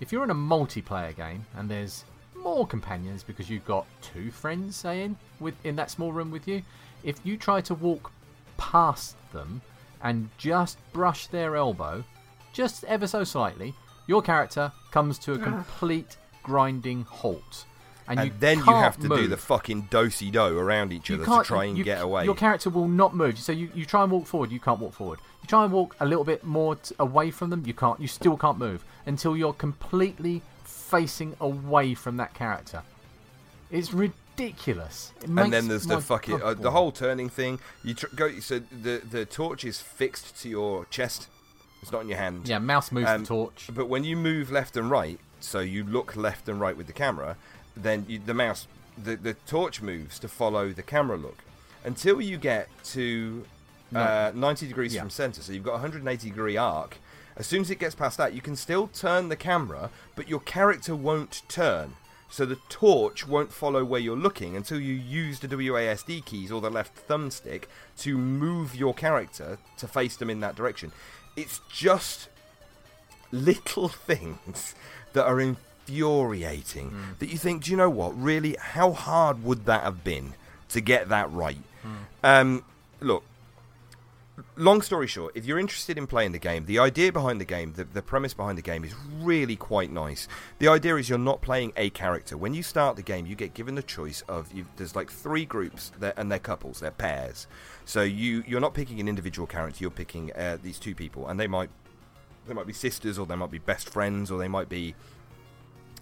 If 0.00 0.10
you're 0.12 0.24
in 0.24 0.30
a 0.30 0.34
multiplayer 0.34 1.14
game 1.14 1.44
and 1.54 1.68
there's 1.68 2.04
more 2.42 2.66
companions 2.66 3.22
because 3.22 3.48
you've 3.48 3.64
got 3.64 3.86
two 4.02 4.30
friends, 4.30 4.76
saying 4.76 5.16
with 5.38 5.54
in 5.64 5.76
that 5.76 5.90
small 5.90 6.12
room 6.12 6.30
with 6.30 6.48
you, 6.48 6.62
if 7.04 7.16
you 7.24 7.36
try 7.36 7.60
to 7.62 7.74
walk 7.74 8.12
past 8.56 9.16
them 9.32 9.62
and 10.02 10.28
just 10.38 10.78
brush 10.92 11.26
their 11.26 11.56
elbow, 11.56 12.04
just 12.52 12.84
ever 12.84 13.06
so 13.06 13.24
slightly, 13.24 13.74
your 14.06 14.22
character 14.22 14.72
comes 14.90 15.18
to 15.20 15.34
a 15.34 15.40
ah. 15.40 15.44
complete 15.44 16.16
grinding 16.42 17.02
halt. 17.02 17.64
And, 18.08 18.18
And 18.18 18.28
you 18.28 18.34
then 18.40 18.58
you 18.58 18.64
have 18.64 18.98
to 19.00 19.08
do 19.08 19.28
the 19.28 19.36
fucking 19.36 19.82
dosey 19.88 20.32
do 20.32 20.58
around 20.58 20.92
each 20.92 21.10
You 21.10 21.14
other 21.14 21.24
to 21.26 21.44
try 21.44 21.66
and 21.66 21.78
you- 21.78 21.84
get 21.84 22.02
away. 22.02 22.24
Your 22.24 22.34
character 22.34 22.68
will 22.68 22.88
not 22.88 23.14
move. 23.14 23.38
So 23.38 23.52
you, 23.52 23.70
you 23.72 23.84
try 23.84 24.02
and 24.02 24.10
walk 24.10 24.26
forward, 24.26 24.50
you 24.50 24.58
can't 24.58 24.80
walk 24.80 24.94
forward. 24.94 25.20
You 25.42 25.46
try 25.46 25.62
and 25.62 25.72
walk 25.72 25.94
a 26.00 26.06
little 26.06 26.24
bit 26.24 26.42
more 26.42 26.74
t- 26.74 26.92
away 26.98 27.30
from 27.30 27.50
them, 27.50 27.62
you 27.64 27.72
can't. 27.72 28.00
You 28.00 28.08
still 28.08 28.36
can't 28.36 28.58
move 28.58 28.84
until 29.06 29.36
you're 29.36 29.52
completely 29.52 30.42
facing 30.90 31.36
away 31.40 31.94
from 31.94 32.16
that 32.18 32.34
character. 32.34 32.82
It's 33.70 33.92
ridiculous. 33.92 35.12
It 35.22 35.28
and 35.28 35.52
then 35.52 35.68
there's 35.68 35.86
the 35.86 36.00
fucking 36.00 36.42
uh, 36.42 36.54
the 36.54 36.70
whole 36.70 36.92
turning 36.92 37.28
thing. 37.28 37.60
You 37.84 37.94
tr- 37.94 38.14
go 38.14 38.38
so 38.40 38.58
the 38.58 39.00
the 39.10 39.24
torch 39.24 39.64
is 39.64 39.80
fixed 39.80 40.40
to 40.42 40.48
your 40.48 40.84
chest. 40.86 41.28
It's 41.82 41.92
not 41.92 42.02
in 42.02 42.08
your 42.08 42.18
hand. 42.18 42.48
Yeah, 42.48 42.58
mouse 42.58 42.92
moves 42.92 43.08
Um, 43.08 43.22
the 43.22 43.26
torch. 43.26 43.70
But 43.72 43.88
when 43.88 44.04
you 44.04 44.16
move 44.16 44.50
left 44.50 44.76
and 44.76 44.90
right, 44.90 45.18
so 45.40 45.60
you 45.60 45.82
look 45.84 46.14
left 46.14 46.48
and 46.48 46.60
right 46.60 46.76
with 46.76 46.86
the 46.86 46.92
camera, 46.92 47.36
then 47.74 48.04
you, 48.06 48.18
the 48.18 48.34
mouse, 48.34 48.66
the, 49.02 49.16
the 49.16 49.32
torch 49.46 49.80
moves 49.80 50.18
to 50.18 50.28
follow 50.28 50.72
the 50.72 50.82
camera 50.82 51.16
look 51.16 51.38
until 51.84 52.20
you 52.20 52.36
get 52.36 52.68
to 52.84 53.46
uh, 53.94 54.30
90 54.34 54.66
degrees 54.66 54.94
Yeah. 54.94 55.00
from 55.00 55.08
center. 55.10 55.40
So 55.40 55.52
you've 55.54 55.64
got 55.64 55.70
a 55.70 55.80
180 55.80 56.28
degree 56.28 56.58
arc. 56.58 56.98
As 57.40 57.46
soon 57.46 57.62
as 57.62 57.70
it 57.70 57.78
gets 57.78 57.94
past 57.94 58.18
that, 58.18 58.34
you 58.34 58.42
can 58.42 58.54
still 58.54 58.88
turn 58.88 59.30
the 59.30 59.34
camera, 59.34 59.88
but 60.14 60.28
your 60.28 60.40
character 60.40 60.94
won't 60.94 61.40
turn. 61.48 61.94
So 62.28 62.44
the 62.44 62.58
torch 62.68 63.26
won't 63.26 63.50
follow 63.50 63.82
where 63.82 63.98
you're 63.98 64.14
looking 64.14 64.56
until 64.56 64.78
you 64.78 64.92
use 64.92 65.40
the 65.40 65.48
WASD 65.48 66.22
keys 66.26 66.52
or 66.52 66.60
the 66.60 66.68
left 66.68 67.08
thumbstick 67.08 67.62
to 68.00 68.18
move 68.18 68.76
your 68.76 68.92
character 68.92 69.56
to 69.78 69.88
face 69.88 70.16
them 70.16 70.28
in 70.28 70.40
that 70.40 70.54
direction. 70.54 70.92
It's 71.34 71.62
just 71.72 72.28
little 73.32 73.88
things 74.10 74.74
that 75.14 75.24
are 75.24 75.40
infuriating 75.40 76.92
that 77.20 77.30
you 77.30 77.38
think, 77.38 77.64
do 77.64 77.70
you 77.70 77.76
know 77.78 77.88
what? 77.88 78.20
Really, 78.20 78.54
how 78.60 78.92
hard 78.92 79.42
would 79.44 79.64
that 79.64 79.82
have 79.82 80.04
been 80.04 80.34
to 80.68 80.82
get 80.82 81.08
that 81.08 81.32
right? 81.32 81.56
Um, 82.22 82.64
look, 83.00 83.24
long 84.56 84.82
story 84.82 85.06
short, 85.06 85.32
if 85.36 85.44
you're 85.44 85.58
interested 85.58 85.96
in 85.98 86.06
playing 86.06 86.32
the 86.32 86.38
game, 86.38 86.64
the 86.66 86.78
idea 86.78 87.12
behind 87.12 87.40
the 87.40 87.44
game, 87.44 87.72
the, 87.74 87.84
the 87.84 88.02
premise 88.02 88.34
behind 88.34 88.56
the 88.58 88.62
game 88.62 88.84
is 88.84 88.94
really 89.20 89.56
quite 89.56 89.90
nice. 89.90 90.28
The 90.58 90.68
idea 90.68 90.96
is 90.96 91.08
you're 91.08 91.18
not 91.18 91.40
playing 91.40 91.72
a 91.76 91.90
character. 91.90 92.36
When 92.36 92.54
you 92.54 92.62
start 92.62 92.96
the 92.96 93.02
game, 93.02 93.26
you 93.26 93.34
get 93.36 93.54
given 93.54 93.74
the 93.74 93.82
choice 93.82 94.22
of 94.28 94.52
you 94.52 94.66
there's 94.76 94.94
like 94.96 95.10
three 95.10 95.44
groups, 95.44 95.92
that, 96.00 96.14
and 96.16 96.30
they're 96.30 96.38
couples, 96.38 96.80
they're 96.80 96.90
pairs. 96.90 97.46
So 97.84 98.02
you 98.02 98.44
you're 98.46 98.60
not 98.60 98.74
picking 98.74 99.00
an 99.00 99.08
individual 99.08 99.46
character. 99.46 99.78
You're 99.80 99.90
picking 99.90 100.32
uh, 100.34 100.58
these 100.62 100.78
two 100.78 100.94
people, 100.94 101.28
and 101.28 101.38
they 101.40 101.46
might 101.46 101.70
they 102.46 102.54
might 102.54 102.66
be 102.66 102.72
sisters, 102.72 103.18
or 103.18 103.26
they 103.26 103.36
might 103.36 103.50
be 103.50 103.58
best 103.58 103.88
friends, 103.90 104.30
or 104.30 104.38
they 104.38 104.48
might 104.48 104.68
be 104.68 104.94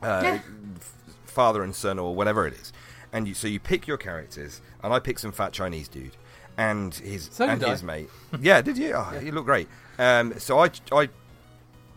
uh, 0.03 0.21
Yeah. 0.23 0.41
f- 0.77 0.95
father 1.27 1.63
and 1.63 1.75
son, 1.75 1.99
or 1.99 2.15
whatever 2.15 2.47
it 2.47 2.55
is. 2.55 2.73
And 3.13 3.27
you, 3.27 3.33
so 3.35 3.49
you 3.49 3.59
pick 3.59 3.87
your 3.87 3.97
characters, 3.97 4.61
and 4.83 4.93
I 4.93 4.99
pick 4.99 5.19
some 5.19 5.33
fat 5.33 5.53
Chinese 5.53 5.89
dude 5.89 6.13
and 6.59 6.95
his 6.95 7.31
So 7.33 7.47
and 7.47 7.59
did 7.61 7.69
I. 7.69 7.73
his 7.73 7.83
mate. 7.83 8.11
Yeah, 8.39 8.61
did 8.61 8.77
you? 8.77 8.93
Oh, 8.95 9.19
You 9.23 9.33
look 9.33 9.47
great. 9.47 9.69
Um, 9.99 10.39
so 10.39 10.59
I 10.59 10.71
I 10.93 11.09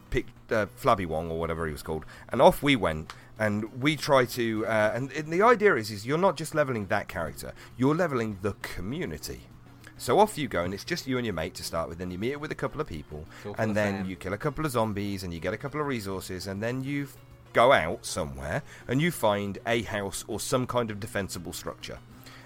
picked 0.09 0.51
uh, 0.51 0.67
Flabby 0.77 1.05
Wong 1.05 1.29
or 1.29 1.37
whatever 1.39 1.65
he 1.65 1.73
was 1.73 1.83
called, 1.83 2.05
and 2.29 2.41
off 2.41 2.63
we 2.63 2.77
went. 2.77 3.11
And 3.39 3.81
we 3.81 3.95
try 3.95 4.25
to, 4.25 4.67
uh, 4.67 4.91
and, 4.93 5.11
and 5.13 5.33
the 5.33 5.41
idea 5.41 5.73
is, 5.75 5.89
is 5.89 6.05
you're 6.05 6.19
not 6.19 6.37
just 6.37 6.53
leveling 6.53 6.85
that 6.87 7.07
character, 7.07 7.53
you're 7.75 7.95
leveling 7.95 8.37
the 8.43 8.53
community. 8.61 9.41
So 9.97 10.19
off 10.19 10.37
you 10.37 10.47
go, 10.47 10.63
and 10.63 10.75
it's 10.75 10.83
just 10.83 11.07
you 11.07 11.17
and 11.17 11.25
your 11.25 11.33
mate 11.33 11.55
to 11.55 11.63
start 11.63 11.89
with. 11.89 11.97
Then 11.97 12.11
you 12.11 12.19
meet 12.19 12.35
up 12.35 12.41
with 12.41 12.51
a 12.51 12.55
couple 12.55 12.79
of 12.79 12.85
people, 12.85 13.25
and 13.57 13.75
then 13.75 13.97
fam. 13.97 14.05
you 14.09 14.15
kill 14.15 14.33
a 14.33 14.37
couple 14.37 14.63
of 14.63 14.71
zombies, 14.71 15.23
and 15.23 15.33
you 15.33 15.39
get 15.39 15.55
a 15.55 15.57
couple 15.57 15.81
of 15.81 15.87
resources, 15.87 16.45
and 16.45 16.61
then 16.61 16.83
you 16.83 17.07
go 17.53 17.71
out 17.71 18.05
somewhere 18.05 18.61
and 18.87 19.01
you 19.01 19.11
find 19.11 19.57
a 19.65 19.81
house 19.83 20.23
or 20.27 20.39
some 20.39 20.65
kind 20.67 20.91
of 20.91 20.99
defensible 20.99 21.51
structure. 21.53 21.97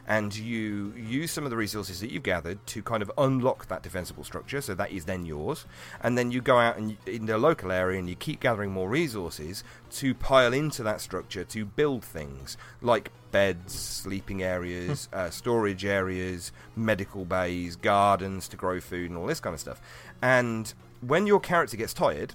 And 0.07 0.35
you 0.35 0.93
use 0.95 1.31
some 1.31 1.45
of 1.45 1.49
the 1.49 1.57
resources 1.57 1.99
that 1.99 2.11
you've 2.11 2.23
gathered 2.23 2.65
to 2.67 2.83
kind 2.83 3.01
of 3.01 3.11
unlock 3.17 3.67
that 3.69 3.81
defensible 3.81 4.23
structure, 4.23 4.61
so 4.61 4.75
that 4.75 4.91
is 4.91 5.05
then 5.05 5.25
yours. 5.25 5.65
And 6.01 6.17
then 6.17 6.31
you 6.31 6.41
go 6.41 6.59
out 6.59 6.77
and 6.77 6.97
in 7.07 7.25
the 7.25 7.37
local 7.37 7.71
area 7.71 7.97
and 7.97 8.07
you 8.07 8.15
keep 8.15 8.39
gathering 8.39 8.71
more 8.71 8.87
resources 8.87 9.63
to 9.91 10.13
pile 10.13 10.53
into 10.53 10.83
that 10.83 11.01
structure 11.01 11.43
to 11.45 11.65
build 11.65 12.03
things 12.03 12.55
like 12.81 13.11
beds, 13.31 13.73
sleeping 13.73 14.43
areas, 14.43 15.09
uh, 15.11 15.29
storage 15.29 15.83
areas, 15.83 16.51
medical 16.75 17.25
bays, 17.25 17.75
gardens 17.75 18.47
to 18.47 18.55
grow 18.55 18.79
food, 18.79 19.09
and 19.09 19.17
all 19.17 19.25
this 19.25 19.39
kind 19.39 19.53
of 19.53 19.59
stuff. 19.59 19.81
And 20.21 20.73
when 21.01 21.27
your 21.27 21.39
character 21.39 21.77
gets 21.77 21.93
tired, 21.93 22.33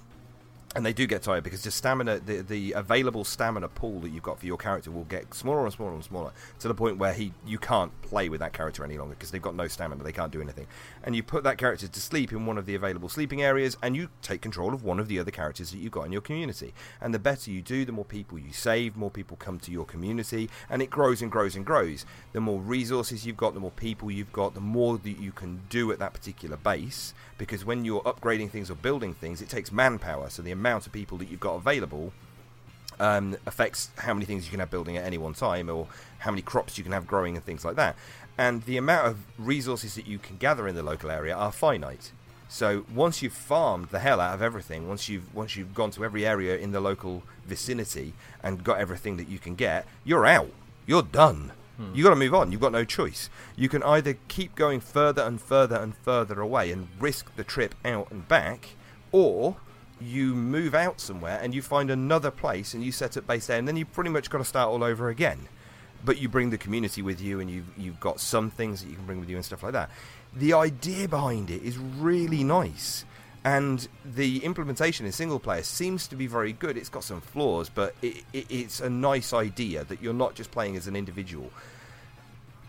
and 0.75 0.85
they 0.85 0.93
do 0.93 1.05
get 1.05 1.21
tired 1.21 1.43
because 1.43 1.63
the 1.63 1.71
stamina, 1.71 2.19
the, 2.19 2.41
the 2.41 2.71
available 2.73 3.23
stamina 3.23 3.67
pool 3.67 3.99
that 3.99 4.09
you've 4.09 4.23
got 4.23 4.39
for 4.39 4.45
your 4.45 4.57
character 4.57 4.89
will 4.89 5.03
get 5.05 5.33
smaller 5.33 5.63
and 5.63 5.73
smaller 5.73 5.93
and 5.93 6.03
smaller 6.03 6.31
to 6.59 6.67
the 6.67 6.73
point 6.73 6.97
where 6.97 7.13
he 7.13 7.33
you 7.45 7.57
can't 7.57 7.91
play 8.03 8.29
with 8.29 8.39
that 8.39 8.53
character 8.53 8.83
any 8.83 8.97
longer 8.97 9.15
because 9.15 9.31
they've 9.31 9.41
got 9.41 9.55
no 9.55 9.67
stamina, 9.67 10.03
they 10.03 10.11
can't 10.11 10.31
do 10.31 10.41
anything. 10.41 10.67
And 11.03 11.15
you 11.15 11.23
put 11.23 11.43
that 11.43 11.57
character 11.57 11.87
to 11.87 11.99
sleep 11.99 12.31
in 12.31 12.45
one 12.45 12.57
of 12.57 12.65
the 12.65 12.75
available 12.75 13.09
sleeping 13.09 13.41
areas, 13.41 13.77
and 13.81 13.95
you 13.95 14.09
take 14.21 14.41
control 14.41 14.73
of 14.73 14.83
one 14.83 14.99
of 14.99 15.07
the 15.07 15.19
other 15.19 15.31
characters 15.31 15.71
that 15.71 15.79
you've 15.79 15.91
got 15.91 16.05
in 16.05 16.11
your 16.11 16.21
community. 16.21 16.73
And 16.99 17.13
the 17.13 17.19
better 17.19 17.49
you 17.49 17.61
do, 17.61 17.85
the 17.85 17.91
more 17.91 18.05
people 18.05 18.37
you 18.37 18.53
save, 18.53 18.95
more 18.95 19.09
people 19.09 19.37
come 19.37 19.59
to 19.59 19.71
your 19.71 19.85
community, 19.85 20.49
and 20.69 20.81
it 20.81 20.89
grows 20.89 21.21
and 21.21 21.31
grows 21.31 21.55
and 21.55 21.65
grows. 21.65 22.05
The 22.33 22.41
more 22.41 22.59
resources 22.59 23.25
you've 23.25 23.37
got, 23.37 23.53
the 23.53 23.59
more 23.59 23.71
people 23.71 24.11
you've 24.11 24.33
got, 24.33 24.53
the 24.53 24.61
more 24.61 24.97
that 24.97 25.19
you 25.19 25.31
can 25.31 25.61
do 25.69 25.91
at 25.91 25.99
that 25.99 26.13
particular 26.13 26.57
base. 26.57 27.13
Because 27.37 27.65
when 27.65 27.85
you're 27.85 28.03
upgrading 28.03 28.51
things 28.51 28.69
or 28.69 28.75
building 28.75 29.13
things, 29.13 29.41
it 29.41 29.49
takes 29.49 29.71
manpower. 29.71 30.29
So 30.29 30.41
the 30.41 30.51
amount 30.51 30.85
of 30.85 30.93
people 30.93 31.17
that 31.17 31.29
you've 31.29 31.39
got 31.39 31.55
available 31.55 32.13
um, 32.99 33.35
affects 33.47 33.89
how 33.97 34.13
many 34.13 34.25
things 34.25 34.45
you 34.45 34.51
can 34.51 34.59
have 34.59 34.69
building 34.69 34.95
at 34.95 35.05
any 35.05 35.17
one 35.17 35.33
time, 35.33 35.69
or 35.69 35.87
how 36.19 36.29
many 36.29 36.43
crops 36.43 36.77
you 36.77 36.83
can 36.83 36.93
have 36.93 37.07
growing, 37.07 37.35
and 37.35 37.43
things 37.43 37.65
like 37.65 37.75
that. 37.77 37.95
And 38.37 38.63
the 38.63 38.77
amount 38.77 39.07
of 39.07 39.17
resources 39.37 39.95
that 39.95 40.07
you 40.07 40.17
can 40.17 40.37
gather 40.37 40.67
in 40.67 40.75
the 40.75 40.83
local 40.83 41.11
area 41.11 41.35
are 41.35 41.51
finite. 41.51 42.11
So 42.49 42.85
once 42.93 43.21
you've 43.21 43.33
farmed 43.33 43.89
the 43.89 43.99
hell 43.99 44.19
out 44.19 44.33
of 44.33 44.41
everything, 44.41 44.89
once 44.89 45.07
you've 45.07 45.33
once 45.33 45.55
you've 45.55 45.73
gone 45.73 45.91
to 45.91 46.03
every 46.03 46.25
area 46.25 46.57
in 46.57 46.71
the 46.71 46.81
local 46.81 47.23
vicinity 47.45 48.13
and 48.43 48.63
got 48.63 48.79
everything 48.79 49.15
that 49.17 49.29
you 49.29 49.39
can 49.39 49.55
get, 49.55 49.85
you're 50.03 50.25
out. 50.25 50.51
You're 50.85 51.01
done. 51.01 51.53
Hmm. 51.77 51.95
You 51.95 52.03
got 52.03 52.09
to 52.09 52.17
move 52.17 52.33
on. 52.33 52.51
You've 52.51 52.59
got 52.59 52.73
no 52.73 52.83
choice. 52.83 53.29
You 53.55 53.69
can 53.69 53.81
either 53.83 54.17
keep 54.27 54.55
going 54.55 54.81
further 54.81 55.21
and 55.21 55.39
further 55.39 55.77
and 55.77 55.95
further 55.95 56.41
away 56.41 56.71
and 56.71 56.89
risk 56.99 57.33
the 57.37 57.45
trip 57.45 57.73
out 57.85 58.11
and 58.11 58.27
back, 58.27 58.69
or 59.13 59.55
you 60.01 60.33
move 60.33 60.73
out 60.73 60.99
somewhere 60.99 61.39
and 61.41 61.53
you 61.53 61.61
find 61.61 61.89
another 61.91 62.31
place 62.31 62.73
and 62.73 62.83
you 62.83 62.91
set 62.91 63.15
up 63.15 63.27
base 63.27 63.47
there, 63.47 63.59
and 63.59 63.67
then 63.67 63.77
you 63.77 63.85
pretty 63.85 64.09
much 64.09 64.29
got 64.29 64.39
to 64.39 64.45
start 64.45 64.67
all 64.67 64.83
over 64.83 65.07
again. 65.07 65.47
But 66.03 66.19
you 66.19 66.29
bring 66.29 66.49
the 66.49 66.57
community 66.57 67.01
with 67.01 67.21
you, 67.21 67.39
and 67.39 67.49
you've 67.49 67.77
you've 67.77 67.99
got 67.99 68.19
some 68.19 68.49
things 68.49 68.81
that 68.83 68.89
you 68.89 68.95
can 68.95 69.05
bring 69.05 69.19
with 69.19 69.29
you 69.29 69.35
and 69.35 69.45
stuff 69.45 69.61
like 69.63 69.73
that. 69.73 69.89
The 70.35 70.53
idea 70.53 71.07
behind 71.07 71.49
it 71.51 71.61
is 71.61 71.77
really 71.77 72.43
nice, 72.43 73.05
and 73.43 73.87
the 74.03 74.43
implementation 74.43 75.05
in 75.05 75.11
single 75.11 75.39
player 75.39 75.61
seems 75.61 76.07
to 76.07 76.15
be 76.15 76.25
very 76.25 76.53
good. 76.53 76.75
It's 76.77 76.89
got 76.89 77.03
some 77.03 77.21
flaws, 77.21 77.69
but 77.69 77.93
it, 78.01 78.23
it, 78.33 78.45
it's 78.49 78.79
a 78.79 78.89
nice 78.89 79.31
idea 79.33 79.83
that 79.83 80.01
you're 80.01 80.13
not 80.13 80.33
just 80.35 80.49
playing 80.51 80.75
as 80.75 80.87
an 80.87 80.95
individual. 80.95 81.51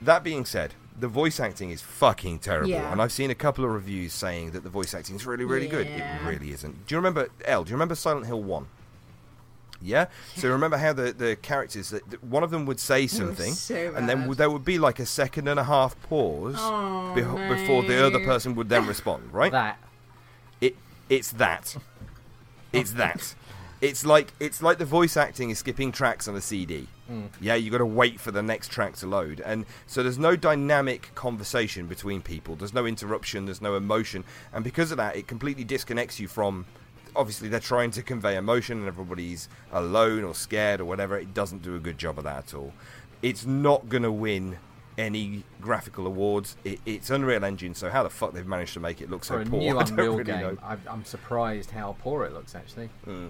That 0.02 0.24
being 0.24 0.44
said, 0.44 0.74
the 0.98 1.08
voice 1.08 1.38
acting 1.40 1.70
is 1.70 1.80
fucking 1.80 2.40
terrible, 2.40 2.68
Yeah. 2.70 2.90
and 2.92 3.00
I've 3.00 3.12
seen 3.12 3.30
a 3.30 3.34
couple 3.36 3.64
of 3.64 3.70
reviews 3.70 4.12
saying 4.12 4.50
that 4.50 4.62
the 4.64 4.68
voice 4.68 4.92
acting 4.94 5.16
is 5.16 5.24
really, 5.24 5.44
really 5.44 5.68
good. 5.68 5.86
It 5.86 6.02
really 6.26 6.50
isn't. 6.50 6.86
Do 6.86 6.94
you 6.94 6.98
remember 6.98 7.28
El? 7.44 7.64
Do 7.64 7.70
you 7.70 7.76
remember 7.76 7.94
Silent 7.94 8.26
Hill 8.26 8.42
One? 8.42 8.66
Yeah. 9.82 10.06
So 10.36 10.50
remember 10.50 10.76
how 10.76 10.92
the, 10.92 11.12
the 11.12 11.36
characters 11.36 11.90
that 11.90 12.08
that 12.10 12.22
one 12.24 12.42
of 12.42 12.50
them 12.50 12.66
would 12.66 12.80
say 12.80 13.06
something, 13.06 13.52
so 13.52 13.92
and 13.96 14.08
then 14.08 14.30
there 14.32 14.50
would 14.50 14.64
be 14.64 14.78
like 14.78 14.98
a 14.98 15.06
second 15.06 15.48
and 15.48 15.58
a 15.58 15.64
half 15.64 16.00
pause 16.04 16.56
Oh, 16.58 17.12
beho- 17.16 17.48
before 17.48 17.82
the 17.82 18.04
other 18.06 18.20
person 18.24 18.54
would 18.54 18.68
then 18.68 18.86
respond. 18.86 19.32
Right? 19.32 19.52
That. 19.52 19.78
It 20.60 20.76
it's 21.08 21.32
that. 21.32 21.76
It's 22.72 22.92
that. 22.92 23.34
It's 23.80 24.06
like 24.06 24.32
it's 24.38 24.62
like 24.62 24.78
the 24.78 24.84
voice 24.84 25.16
acting 25.16 25.50
is 25.50 25.58
skipping 25.58 25.90
tracks 25.90 26.28
on 26.28 26.36
a 26.36 26.40
CD. 26.40 26.86
Mm. 27.10 27.28
Yeah, 27.40 27.56
you 27.56 27.70
got 27.70 27.78
to 27.78 27.84
wait 27.86 28.20
for 28.20 28.30
the 28.30 28.42
next 28.42 28.68
track 28.70 28.94
to 28.98 29.06
load, 29.08 29.40
and 29.44 29.66
so 29.88 30.04
there's 30.04 30.18
no 30.18 30.36
dynamic 30.36 31.10
conversation 31.16 31.86
between 31.88 32.22
people. 32.22 32.54
There's 32.54 32.72
no 32.72 32.86
interruption. 32.86 33.44
There's 33.44 33.60
no 33.60 33.74
emotion, 33.74 34.22
and 34.52 34.62
because 34.62 34.92
of 34.92 34.98
that, 34.98 35.16
it 35.16 35.26
completely 35.26 35.64
disconnects 35.64 36.20
you 36.20 36.28
from. 36.28 36.64
Obviously, 37.14 37.48
they're 37.48 37.60
trying 37.60 37.90
to 37.92 38.02
convey 38.02 38.36
emotion, 38.36 38.78
and 38.78 38.88
everybody's 38.88 39.48
alone 39.70 40.24
or 40.24 40.34
scared 40.34 40.80
or 40.80 40.84
whatever. 40.84 41.18
It 41.18 41.34
doesn't 41.34 41.62
do 41.62 41.76
a 41.76 41.78
good 41.78 41.98
job 41.98 42.18
of 42.18 42.24
that 42.24 42.38
at 42.38 42.54
all. 42.54 42.72
It's 43.20 43.44
not 43.44 43.88
going 43.88 44.02
to 44.02 44.12
win 44.12 44.58
any 44.98 45.44
graphical 45.60 46.06
awards. 46.06 46.56
It, 46.64 46.80
it's 46.86 47.10
Unreal 47.10 47.44
Engine, 47.44 47.74
so 47.74 47.90
how 47.90 48.02
the 48.02 48.10
fuck 48.10 48.32
they've 48.32 48.46
managed 48.46 48.74
to 48.74 48.80
make 48.80 49.00
it 49.00 49.10
look 49.10 49.24
so 49.24 49.34
For 49.34 49.42
a 49.42 49.46
poor? 49.46 49.60
new 49.60 49.78
Unreal 49.78 50.12
really 50.12 50.24
game, 50.24 50.58
I, 50.62 50.76
I'm 50.88 51.04
surprised 51.04 51.70
how 51.70 51.96
poor 52.00 52.24
it 52.24 52.32
looks. 52.32 52.54
Actually, 52.54 52.88
hmm. 53.04 53.28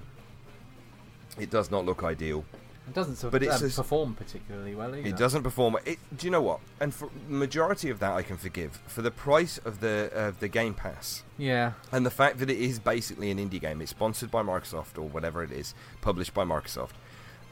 It 1.38 1.50
does 1.50 1.70
not 1.70 1.84
look 1.84 2.02
ideal. 2.02 2.44
It 2.88 2.94
doesn't 2.94 3.16
su- 3.16 3.30
But 3.30 3.42
it's 3.42 3.62
um, 3.62 3.70
perform 3.70 4.14
particularly 4.14 4.74
well 4.74 4.94
either. 4.94 5.08
It 5.08 5.16
doesn't 5.16 5.42
perform. 5.42 5.76
It, 5.84 5.98
do 6.16 6.26
you 6.26 6.30
know 6.30 6.42
what? 6.42 6.60
And 6.80 6.92
for 6.92 7.08
the 7.28 7.34
majority 7.34 7.90
of 7.90 7.98
that, 8.00 8.12
I 8.12 8.22
can 8.22 8.36
forgive 8.36 8.80
for 8.86 9.02
the 9.02 9.10
price 9.10 9.58
of 9.58 9.80
the 9.80 10.10
of 10.14 10.40
the 10.40 10.48
Game 10.48 10.74
Pass 10.74 11.22
Yeah, 11.38 11.72
and 11.90 12.04
the 12.04 12.10
fact 12.10 12.38
that 12.38 12.50
it 12.50 12.58
is 12.58 12.78
basically 12.78 13.30
an 13.30 13.38
indie 13.38 13.60
game. 13.60 13.80
It's 13.80 13.90
sponsored 13.90 14.30
by 14.30 14.42
Microsoft 14.42 14.98
or 14.98 15.02
whatever 15.02 15.42
it 15.42 15.52
is, 15.52 15.74
published 16.00 16.34
by 16.34 16.44
Microsoft. 16.44 16.92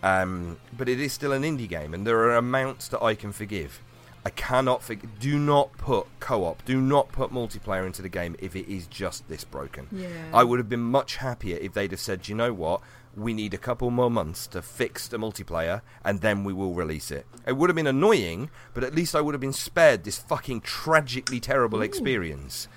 Um, 0.03 0.59
but 0.76 0.89
it 0.89 0.99
is 0.99 1.12
still 1.12 1.33
an 1.33 1.43
indie 1.43 1.68
game, 1.68 1.93
and 1.95 2.07
there 2.07 2.18
are 2.20 2.37
amounts 2.37 2.89
that 2.89 3.03
I 3.03 3.14
can 3.14 3.33
forgive. 3.33 3.81
I 4.24 4.31
cannot 4.31 4.83
forg 4.83 5.09
Do 5.18 5.39
not 5.39 5.72
put 5.78 6.07
co-op. 6.20 6.64
Do 6.66 6.78
not 6.81 7.11
put 7.11 7.33
multiplayer 7.33 7.87
into 7.87 8.03
the 8.03 8.09
game 8.11 8.37
if 8.39 8.55
it 8.55 8.70
is 8.70 8.87
just 8.87 9.26
this 9.28 9.45
broken. 9.45 9.89
Yeah. 9.91 10.09
I 10.35 10.45
would 10.45 10.59
have 10.59 10.68
been 10.68 10.81
much 10.83 11.16
happier 11.16 11.57
if 11.59 11.72
they'd 11.72 11.91
have 11.91 12.01
said, 12.01 12.22
"Do 12.22 12.33
you 12.33 12.37
know 12.37 12.53
what? 12.53 12.83
We 13.16 13.34
need 13.34 13.54
a 13.54 13.58
couple 13.58 13.90
more 13.90 14.11
months 14.11 14.46
to 14.48 14.62
fix 14.62 15.08
the 15.08 15.18
multiplayer, 15.18 15.82
and 16.04 16.20
then 16.20 16.44
we 16.44 16.52
will 16.52 16.74
release 16.74 17.11
it." 17.11 17.26
It 17.46 17.56
would 17.56 17.68
have 17.68 17.76
been 17.76 17.86
annoying, 17.86 18.50
but 18.74 18.84
at 18.84 18.94
least 18.94 19.14
I 19.14 19.20
would 19.20 19.34
have 19.34 19.40
been 19.40 19.52
spared 19.52 20.04
this 20.04 20.18
fucking 20.18 20.61
tragically 20.61 21.40
terrible 21.40 21.82
experience. 21.82 22.68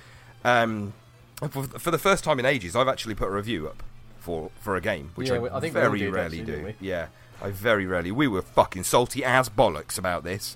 Um, 0.44 0.94
for, 1.50 1.64
for 1.64 1.92
the 1.92 1.98
first 1.98 2.24
time 2.24 2.40
in 2.40 2.46
ages, 2.46 2.76
I've 2.76 2.88
actually 2.88 3.16
put 3.16 3.28
a 3.28 3.32
review 3.32 3.68
up 3.68 3.84
for 4.20 4.50
for 4.60 4.76
a 4.76 4.82
game, 4.82 5.12
which 5.16 5.30
Yeah, 5.30 5.36
I, 5.36 5.58
I 5.58 5.60
think 5.60 5.74
very 5.74 6.00
did, 6.00 6.14
rarely 6.14 6.42
actually, 6.42 6.72
do. 6.72 6.74
Yeah, 6.80 7.08
I 7.42 7.52
very 7.52 7.86
rarely. 7.86 8.12
We 8.12 8.28
were 8.28 8.42
fucking 8.42 8.84
salty 8.84 9.24
as 9.24 9.50
bollocks 9.50 9.98
about 9.98 10.24
this. 10.24 10.56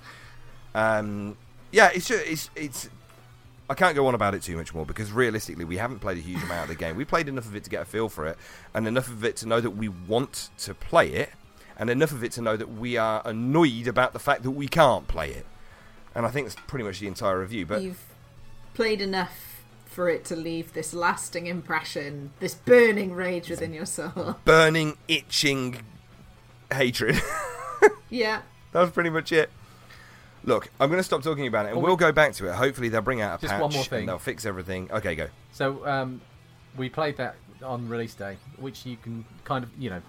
Um, 0.74 1.36
yeah, 1.70 1.90
it's 1.94 2.08
just, 2.08 2.26
it's 2.26 2.50
it's. 2.56 2.88
I 3.70 3.74
can't 3.74 3.94
go 3.94 4.06
on 4.06 4.14
about 4.14 4.34
it 4.34 4.42
too 4.42 4.56
much 4.56 4.74
more 4.74 4.86
because 4.86 5.12
realistically, 5.12 5.64
we 5.64 5.76
haven't 5.76 5.98
played 5.98 6.16
a 6.16 6.22
huge 6.22 6.42
amount 6.42 6.62
of 6.62 6.68
the 6.68 6.74
game. 6.74 6.96
We 6.96 7.04
played 7.04 7.28
enough 7.28 7.46
of 7.46 7.54
it 7.54 7.64
to 7.64 7.70
get 7.70 7.82
a 7.82 7.84
feel 7.84 8.08
for 8.08 8.26
it, 8.26 8.38
and 8.74 8.86
enough 8.88 9.08
of 9.08 9.24
it 9.24 9.36
to 9.36 9.46
know 9.46 9.60
that 9.60 9.72
we 9.72 9.88
want 9.88 10.48
to 10.58 10.74
play 10.74 11.12
it, 11.12 11.30
and 11.76 11.90
enough 11.90 12.12
of 12.12 12.24
it 12.24 12.32
to 12.32 12.42
know 12.42 12.56
that 12.56 12.72
we 12.72 12.96
are 12.96 13.22
annoyed 13.26 13.86
about 13.86 14.14
the 14.14 14.18
fact 14.18 14.42
that 14.44 14.52
we 14.52 14.68
can't 14.68 15.06
play 15.06 15.30
it. 15.30 15.46
And 16.14 16.24
I 16.24 16.30
think 16.30 16.46
that's 16.46 16.60
pretty 16.66 16.84
much 16.84 17.00
the 17.00 17.06
entire 17.06 17.40
review. 17.40 17.66
But 17.66 17.82
You've 17.82 18.04
played 18.74 19.00
enough 19.00 19.62
for 19.84 20.08
it 20.08 20.24
to 20.26 20.36
leave 20.36 20.72
this 20.72 20.94
lasting 20.94 21.46
impression, 21.46 22.30
this 22.40 22.54
burning 22.54 23.12
rage 23.12 23.50
within 23.50 23.74
your 23.74 23.86
soul. 23.86 24.36
burning, 24.44 24.96
itching 25.08 25.82
hatred. 26.72 27.20
yeah. 28.10 28.42
that 28.72 28.80
was 28.80 28.90
pretty 28.90 29.10
much 29.10 29.30
it. 29.32 29.50
Look, 30.48 30.70
I'm 30.80 30.88
going 30.88 30.98
to 30.98 31.04
stop 31.04 31.22
talking 31.22 31.46
about 31.46 31.66
it, 31.66 31.72
and 31.72 31.82
we'll 31.82 31.94
go 31.96 32.10
back 32.10 32.32
to 32.34 32.48
it. 32.48 32.54
Hopefully, 32.54 32.88
they'll 32.88 33.02
bring 33.02 33.20
out 33.20 33.38
a 33.38 33.40
Just 33.42 33.52
patch 33.52 33.60
one 33.60 33.72
more 33.74 33.84
thing. 33.84 33.98
and 34.00 34.08
they'll 34.08 34.18
fix 34.18 34.46
everything. 34.46 34.90
Okay, 34.90 35.14
go. 35.14 35.28
So 35.52 35.86
um, 35.86 36.22
we 36.76 36.88
played 36.88 37.18
that 37.18 37.36
on 37.62 37.86
release 37.88 38.14
day, 38.14 38.38
which 38.56 38.86
you 38.86 38.96
can 38.96 39.26
kind 39.44 39.62
of, 39.62 39.70
you 39.78 39.90
know, 39.90 40.00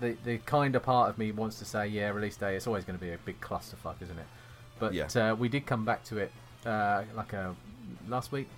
the 0.00 0.16
the 0.24 0.38
kind 0.38 0.74
of 0.74 0.82
part 0.82 1.10
of 1.10 1.16
me 1.16 1.30
wants 1.30 1.60
to 1.60 1.64
say, 1.64 1.86
yeah, 1.86 2.08
release 2.10 2.36
day. 2.36 2.56
It's 2.56 2.66
always 2.66 2.84
going 2.84 2.98
to 2.98 3.04
be 3.04 3.12
a 3.12 3.18
big 3.18 3.40
clusterfuck, 3.40 4.02
isn't 4.02 4.18
it? 4.18 4.26
But 4.80 4.92
Yeah. 4.92 5.06
uh, 5.14 5.34
we 5.36 5.48
did 5.48 5.64
come 5.64 5.84
back 5.84 6.02
to 6.04 6.18
it 6.18 6.32
uh, 6.66 7.04
like 7.14 7.32
a 7.32 7.54
last 8.08 8.32
week. 8.32 8.48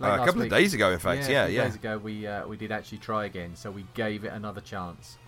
Uh, 0.00 0.06
a 0.06 0.08
last 0.08 0.24
couple 0.26 0.40
week. 0.42 0.50
of 0.52 0.58
days 0.58 0.72
ago, 0.72 0.92
in 0.92 0.98
fact. 0.98 1.28
Yeah, 1.28 1.28
yeah. 1.28 1.44
a 1.44 1.48
yeah. 1.50 1.64
Days 1.64 1.74
ago, 1.74 1.98
we 1.98 2.26
uh, 2.26 2.46
we 2.46 2.56
did 2.56 2.72
actually 2.72 2.98
try 2.98 3.26
again, 3.26 3.54
so 3.54 3.70
we 3.70 3.84
gave 3.92 4.24
it 4.24 4.32
another 4.32 4.62
chance. 4.62 5.18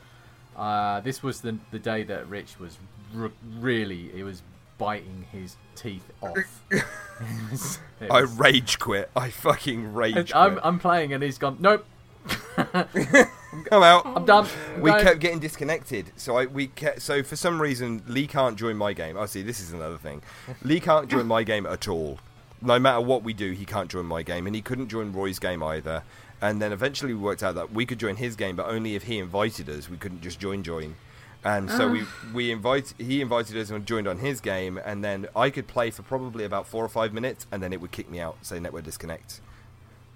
Uh, 0.57 1.01
this 1.01 1.23
was 1.23 1.43
the 1.43 1.59
the 1.73 1.79
day 1.79 2.03
that 2.05 2.27
Rich 2.29 2.59
was 2.59 2.79
r- 3.19 3.31
really 3.59 4.09
he 4.15 4.23
was 4.23 4.43
biting 4.79 5.27
his 5.33 5.57
teeth 5.75 6.11
off. 6.23 6.37
It 7.19 7.51
was- 7.51 7.79
it 8.01 8.11
I 8.11 8.21
was- 8.23 8.31
rage 8.39 8.79
quit. 8.79 9.11
I 9.17 9.31
fucking 9.31 9.95
rage 9.95 10.15
quit. 10.15 10.37
I'm, 10.37 10.61
I'm 10.63 10.79
playing 10.79 11.13
and 11.15 11.23
he's 11.23 11.39
gone. 11.39 11.57
Nope, 11.61 11.87
I'm 12.59 13.83
out. 13.83 14.05
I'm 14.07 14.25
done. 14.25 14.47
we 14.81 14.91
No. 14.91 15.03
kept 15.03 15.21
getting 15.21 15.39
disconnected. 15.39 16.13
So 16.17 16.37
I 16.37 16.47
we 16.47 16.67
kept, 16.69 17.01
so 17.03 17.23
for 17.23 17.37
some 17.37 17.61
reason 17.61 18.03
Lee 18.07 18.27
can't 18.27 18.59
join 18.59 18.77
my 18.77 18.93
game. 18.93 19.17
Oh, 19.17 19.27
see, 19.27 19.43
this 19.43 19.61
is 19.61 19.73
another 19.73 19.97
thing. 19.99 20.23
Lee 20.63 20.81
can't 20.81 21.09
join 21.09 21.27
my 21.27 21.43
game 21.43 21.67
at 21.67 21.89
all. 21.89 22.19
No 22.63 22.79
matter 22.79 23.01
what 23.01 23.23
we 23.23 23.33
do, 23.33 23.53
he 23.53 23.65
can't 23.65 23.91
join 23.91 24.07
my 24.07 24.23
game, 24.23 24.47
and 24.47 24.55
he 24.57 24.63
couldn't 24.63 24.89
join 24.89 25.13
Roy's 25.13 25.39
game 25.39 25.63
either. 25.63 26.03
And 26.43 26.61
then 26.61 26.73
eventually 26.73 27.15
we 27.15 27.21
worked 27.21 27.43
out 27.43 27.55
that 27.55 27.73
we 27.73 27.87
could 27.87 27.99
join 27.99 28.17
his 28.17 28.37
game, 28.37 28.57
but 28.57 28.67
only 28.67 28.95
if 28.95 29.05
he 29.05 29.19
invited 29.19 29.69
us. 29.71 29.89
We 29.89 29.97
couldn't 29.97 30.21
just 30.21 30.39
join 30.39 30.63
join. 30.63 30.97
And 31.45 31.71
so 31.71 31.89
we 31.89 32.05
we 32.35 32.51
invite 32.51 32.93
he 32.99 33.21
invited 33.21 33.57
us 33.57 33.71
and 33.71 33.87
joined 33.87 34.09
on 34.09 34.19
his 34.19 34.41
game, 34.41 34.81
and 34.85 35.05
then 35.05 35.29
I 35.37 35.51
could 35.51 35.69
play 35.69 35.91
for 35.91 36.03
probably 36.03 36.45
about 36.45 36.67
four 36.67 36.85
or 36.85 36.89
five 36.89 37.13
minutes, 37.13 37.47
and 37.53 37.63
then 37.63 37.73
it 37.73 37.81
would 37.81 37.93
kick 37.93 38.11
me 38.11 38.19
out, 38.19 38.37
say 38.43 38.59
network 38.59 38.85
disconnect. 38.85 39.41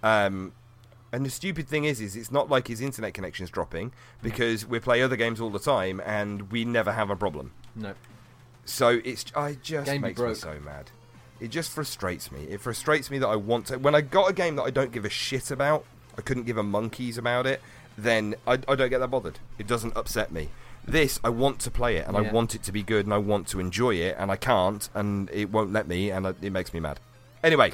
Um, 0.03 0.53
and 1.13 1.27
the 1.27 1.31
stupid 1.31 1.69
thing 1.69 1.85
is, 1.85 2.01
is 2.01 2.17
it's 2.17 2.31
not 2.31 2.49
like 2.49 2.69
his 2.69 2.81
internet 2.81 3.15
connection's 3.15 3.51
dropping 3.51 3.93
because 4.23 4.65
we 4.65 4.79
play 4.79 5.03
other 5.03 5.17
games 5.17 5.41
all 5.41 5.51
the 5.51 5.59
time 5.59 6.01
and 6.07 6.51
we 6.53 6.65
never 6.65 6.93
have 6.93 7.11
a 7.11 7.17
problem. 7.17 7.53
No. 7.75 7.95
So 8.65 9.01
it's 9.05 9.25
I 9.35 9.55
just 9.63 9.87
Game 9.87 10.03
be 10.03 10.09
makes 10.09 10.21
me 10.21 10.35
so 10.35 10.59
mad. 10.65 10.91
It 11.41 11.49
just 11.49 11.71
frustrates 11.71 12.31
me. 12.31 12.45
It 12.45 12.61
frustrates 12.61 13.11
me 13.11 13.19
that 13.19 13.27
I 13.27 13.37
want 13.37 13.67
to. 13.67 13.79
When 13.79 13.95
I 13.95 14.03
got 14.03 14.31
a 14.31 14.33
game 14.33 14.57
that 14.57 14.63
I 14.63 14.71
don't 14.71 14.93
give 14.93 15.05
a 15.05 15.11
shit 15.11 15.51
about, 15.51 15.85
I 16.17 16.21
couldn't 16.21 16.45
give 16.45 16.59
a 16.59 16.63
monkeys 16.63 17.19
about 17.19 17.47
it. 17.47 17.61
Then 17.97 18.37
I, 18.47 18.53
I 18.69 18.75
don't 18.77 18.91
get 18.91 18.99
that 18.99 19.11
bothered. 19.11 19.39
It 19.59 19.67
doesn't 19.67 19.97
upset 19.97 20.31
me. 20.31 20.51
This 20.85 21.21
I 21.23 21.29
want 21.29 21.61
to 21.61 21.71
play 21.71 21.97
it 21.97 22.07
and 22.09 22.17
I 22.17 22.33
want 22.33 22.55
it 22.55 22.63
to 22.65 22.73
be 22.73 22.83
good 22.83 23.07
and 23.07 23.15
I 23.15 23.19
want 23.19 23.47
to 23.49 23.61
enjoy 23.61 23.95
it 23.95 24.17
and 24.19 24.31
I 24.31 24.37
can't 24.37 24.89
and 24.95 25.31
it 25.33 25.51
won't 25.51 25.73
let 25.73 25.87
me 25.87 26.11
and 26.11 26.27
it 26.27 26.51
makes 26.51 26.73
me 26.75 26.81
mad. 26.81 26.99
Anyway, 27.45 27.73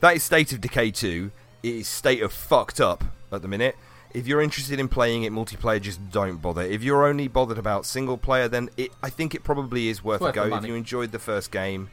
that 0.00 0.16
is 0.16 0.22
State 0.22 0.52
of 0.52 0.60
Decay 0.60 0.92
2. 0.92 1.30
It 1.62 1.74
is 1.74 1.88
state 1.88 2.22
of 2.22 2.32
fucked 2.32 2.80
up 2.80 3.04
at 3.30 3.42
the 3.42 3.48
minute. 3.48 3.76
If 4.12 4.26
you're 4.26 4.40
interested 4.40 4.80
in 4.80 4.88
playing 4.88 5.24
it 5.24 5.32
multiplayer, 5.32 5.80
just 5.80 6.10
don't 6.10 6.38
bother. 6.38 6.62
If 6.62 6.82
you're 6.82 7.06
only 7.06 7.28
bothered 7.28 7.58
about 7.58 7.86
single 7.86 8.18
player, 8.18 8.48
then 8.48 8.70
it, 8.76 8.90
I 9.02 9.10
think 9.10 9.34
it 9.34 9.44
probably 9.44 9.88
is 9.88 10.02
worth, 10.02 10.20
worth 10.20 10.30
a 10.30 10.34
go. 10.34 10.56
If 10.56 10.64
you 10.64 10.74
enjoyed 10.74 11.12
the 11.12 11.18
first 11.20 11.52
game, 11.52 11.90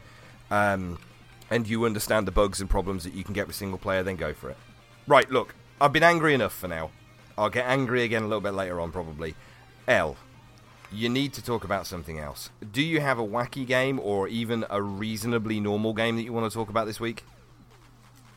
um, 0.50 0.98
and 1.50 1.68
you 1.68 1.86
understand 1.86 2.28
the 2.28 2.32
bugs 2.32 2.60
and 2.60 2.70
problems 2.70 3.04
that 3.04 3.14
you 3.14 3.24
can 3.24 3.34
get 3.34 3.48
with 3.48 3.56
single 3.56 3.78
player, 3.78 4.04
then 4.04 4.16
go 4.16 4.34
for 4.34 4.50
it. 4.50 4.58
Right, 5.06 5.30
look, 5.30 5.56
I've 5.80 5.94
been 5.94 6.04
angry 6.04 6.34
enough 6.34 6.54
for 6.54 6.68
now. 6.68 6.92
I'll 7.38 7.50
get 7.50 7.66
angry 7.68 8.04
again 8.04 8.24
a 8.24 8.28
little 8.28 8.42
bit 8.42 8.54
later 8.54 8.82
on, 8.82 8.92
probably. 8.92 9.36
El, 9.88 10.18
you 10.92 11.10
need 11.10 11.34
to 11.34 11.44
talk 11.44 11.64
about 11.64 11.88
something 11.88 12.20
else. 12.20 12.50
Do 12.72 12.82
you 12.82 13.00
have 13.00 13.20
a 13.20 13.26
wacky 13.26 13.66
game 13.66 14.00
or 14.00 14.28
even 14.28 14.66
a 14.70 14.82
reasonably 14.82 15.60
normal 15.60 15.94
game 15.94 16.16
that 16.18 16.24
you 16.24 16.34
want 16.34 16.52
to 16.52 16.56
talk 16.56 16.70
about 16.70 16.86
this 16.86 17.00
week? 17.00 17.24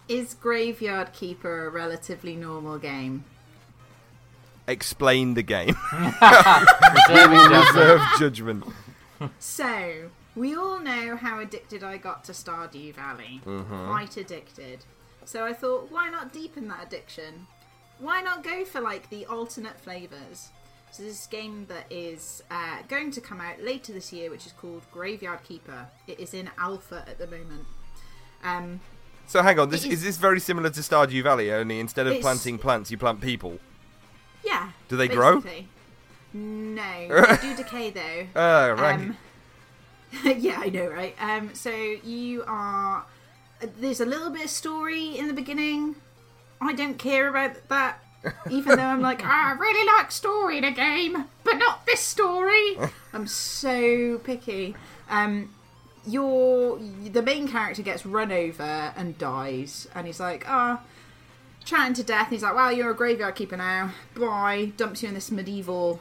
Is 0.08 0.34
Graveyard 0.34 1.12
Keeper 1.12 1.66
a 1.66 1.70
relatively 1.70 2.36
normal 2.36 2.78
game? 2.78 3.24
Explain 4.66 5.34
the 5.34 5.42
game. 5.42 5.76
Reserving 5.92 7.38
judgment. 7.50 7.66
Reserve 7.66 8.00
judgment. 8.18 8.64
So, 9.38 10.10
we 10.36 10.54
all 10.54 10.78
know 10.78 11.16
how 11.16 11.40
addicted 11.40 11.82
I 11.82 11.96
got 11.96 12.24
to 12.24 12.32
Stardew 12.32 12.94
Valley. 12.94 13.40
Mm-hmm. 13.44 13.86
Quite 13.88 14.16
addicted. 14.16 14.84
So 15.24 15.44
I 15.44 15.52
thought, 15.52 15.90
why 15.90 16.08
not 16.10 16.32
deepen 16.32 16.68
that 16.68 16.86
addiction? 16.86 17.46
Why 17.98 18.20
not 18.20 18.42
go 18.42 18.64
for 18.64 18.80
like 18.80 19.10
the 19.10 19.26
alternate 19.26 19.78
flavors? 19.80 20.50
So 20.92 21.04
this 21.04 21.26
game 21.26 21.66
that 21.68 21.86
is 21.90 22.42
uh, 22.50 22.78
going 22.88 23.10
to 23.12 23.20
come 23.20 23.40
out 23.40 23.62
later 23.62 23.92
this 23.92 24.12
year, 24.12 24.28
which 24.30 24.44
is 24.46 24.52
called 24.52 24.82
Graveyard 24.92 25.44
Keeper. 25.44 25.86
It 26.06 26.18
is 26.18 26.34
in 26.34 26.50
alpha 26.58 27.04
at 27.08 27.18
the 27.18 27.26
moment. 27.26 27.66
Um, 28.42 28.80
So 29.26 29.42
hang 29.42 29.58
on, 29.60 29.70
this 29.70 29.84
is- 29.84 29.92
is 29.92 30.02
this 30.02 30.16
very 30.16 30.40
similar 30.40 30.70
to 30.70 30.80
Stardew 30.80 31.22
Valley? 31.22 31.52
Only 31.52 31.78
instead 31.78 32.06
of 32.08 32.20
planting 32.20 32.58
plants, 32.58 32.90
you 32.90 32.98
plant 32.98 33.20
people. 33.20 33.60
yeah. 34.44 34.70
Do 34.88 34.96
they 34.96 35.06
grow? 35.08 35.42
No, 36.32 36.82
they 37.08 37.36
do 37.40 37.56
decay 37.62 37.90
though. 37.90 38.26
Ah, 38.34 38.66
right. 38.68 38.94
Um, 39.00 39.16
yeah, 40.24 40.58
I 40.60 40.68
know, 40.70 40.86
right? 40.86 41.14
Um, 41.20 41.54
so 41.54 41.70
you 41.70 42.42
are. 42.46 43.04
There's 43.78 44.00
a 44.00 44.06
little 44.06 44.30
bit 44.30 44.44
of 44.44 44.50
story 44.50 45.16
in 45.18 45.28
the 45.28 45.32
beginning. 45.34 45.96
I 46.60 46.72
don't 46.72 46.98
care 46.98 47.28
about 47.28 47.68
that, 47.68 48.02
even 48.50 48.76
though 48.76 48.84
I'm 48.84 49.00
like, 49.00 49.22
"Ah, 49.24 49.50
I 49.50 49.52
really 49.52 49.86
like 49.98 50.10
story 50.10 50.58
in 50.58 50.64
a 50.64 50.72
game, 50.72 51.26
but 51.44 51.54
not 51.54 51.86
this 51.86 52.00
story. 52.00 52.78
I'm 53.12 53.26
so 53.26 54.18
picky. 54.18 54.74
Um, 55.08 55.50
your 56.06 56.78
the 56.78 57.22
main 57.22 57.48
character 57.48 57.82
gets 57.82 58.04
run 58.06 58.32
over 58.32 58.92
and 58.96 59.16
dies, 59.18 59.88
and 59.94 60.06
he's 60.06 60.20
like, 60.20 60.44
ah. 60.48 60.82
Chatting 61.62 61.92
to 61.94 62.02
death, 62.02 62.30
he's 62.30 62.42
like, 62.42 62.54
"Wow, 62.54 62.70
you're 62.70 62.90
a 62.90 62.94
graveyard 62.94 63.34
keeper 63.34 63.56
now." 63.56 63.92
Bye. 64.14 64.72
Dumps 64.78 65.02
you 65.02 65.08
in 65.08 65.14
this 65.14 65.30
medieval 65.30 66.00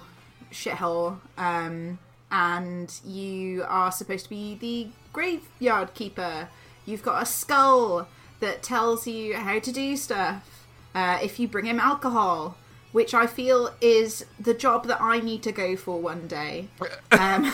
shithole. 0.51 1.17
Um, 1.38 1.99
and 2.32 2.93
you 3.05 3.63
are 3.67 3.91
supposed 3.91 4.26
to 4.26 4.30
be 4.30 4.55
the 4.55 4.88
graveyard 5.11 5.93
keeper. 5.93 6.47
You've 6.86 7.03
got 7.03 7.22
a 7.22 7.26
skull 7.26 8.07
that 8.39 8.63
tells 8.63 9.07
you 9.07 9.36
how 9.36 9.59
to 9.59 9.72
do 9.72 9.97
stuff. 9.97 10.59
Uh, 10.95 11.19
if 11.21 11.39
you 11.39 11.47
bring 11.47 11.65
him 11.65 11.79
alcohol, 11.79 12.57
which 12.91 13.13
I 13.13 13.27
feel 13.27 13.73
is 13.81 14.25
the 14.39 14.53
job 14.53 14.87
that 14.87 15.01
I 15.01 15.19
need 15.19 15.43
to 15.43 15.51
go 15.51 15.75
for 15.75 15.99
one 16.01 16.27
day. 16.27 16.67
Um, 17.11 17.53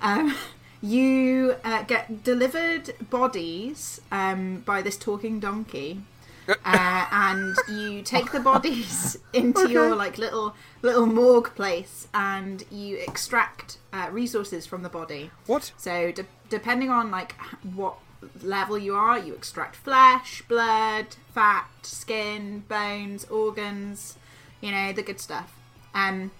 um, 0.00 0.34
you 0.82 1.56
uh, 1.64 1.82
get 1.82 2.22
delivered 2.22 2.94
bodies 3.10 4.00
um, 4.12 4.60
by 4.60 4.82
this 4.82 4.96
talking 4.96 5.40
donkey. 5.40 6.02
Uh, 6.64 7.06
and 7.10 7.56
you 7.68 8.02
take 8.02 8.30
the 8.30 8.38
bodies 8.38 9.18
into 9.32 9.68
your 9.68 9.96
like 9.96 10.16
little 10.16 10.54
little 10.80 11.06
morgue 11.06 11.52
place, 11.56 12.06
and 12.14 12.62
you 12.70 12.98
extract 12.98 13.78
uh, 13.92 14.06
resources 14.12 14.64
from 14.64 14.84
the 14.84 14.88
body. 14.88 15.32
what? 15.46 15.72
So 15.76 16.12
de- 16.12 16.24
depending 16.48 16.88
on 16.88 17.10
like 17.10 17.34
what 17.74 17.96
level 18.42 18.78
you 18.78 18.94
are, 18.94 19.18
you 19.18 19.34
extract 19.34 19.76
flesh, 19.76 20.42
blood, 20.42 21.16
fat, 21.34 21.68
skin, 21.82 22.64
bones, 22.68 23.24
organs, 23.26 24.16
you 24.60 24.70
know 24.70 24.92
the 24.92 25.02
good 25.02 25.20
stuff. 25.20 25.54
Um, 25.94 26.30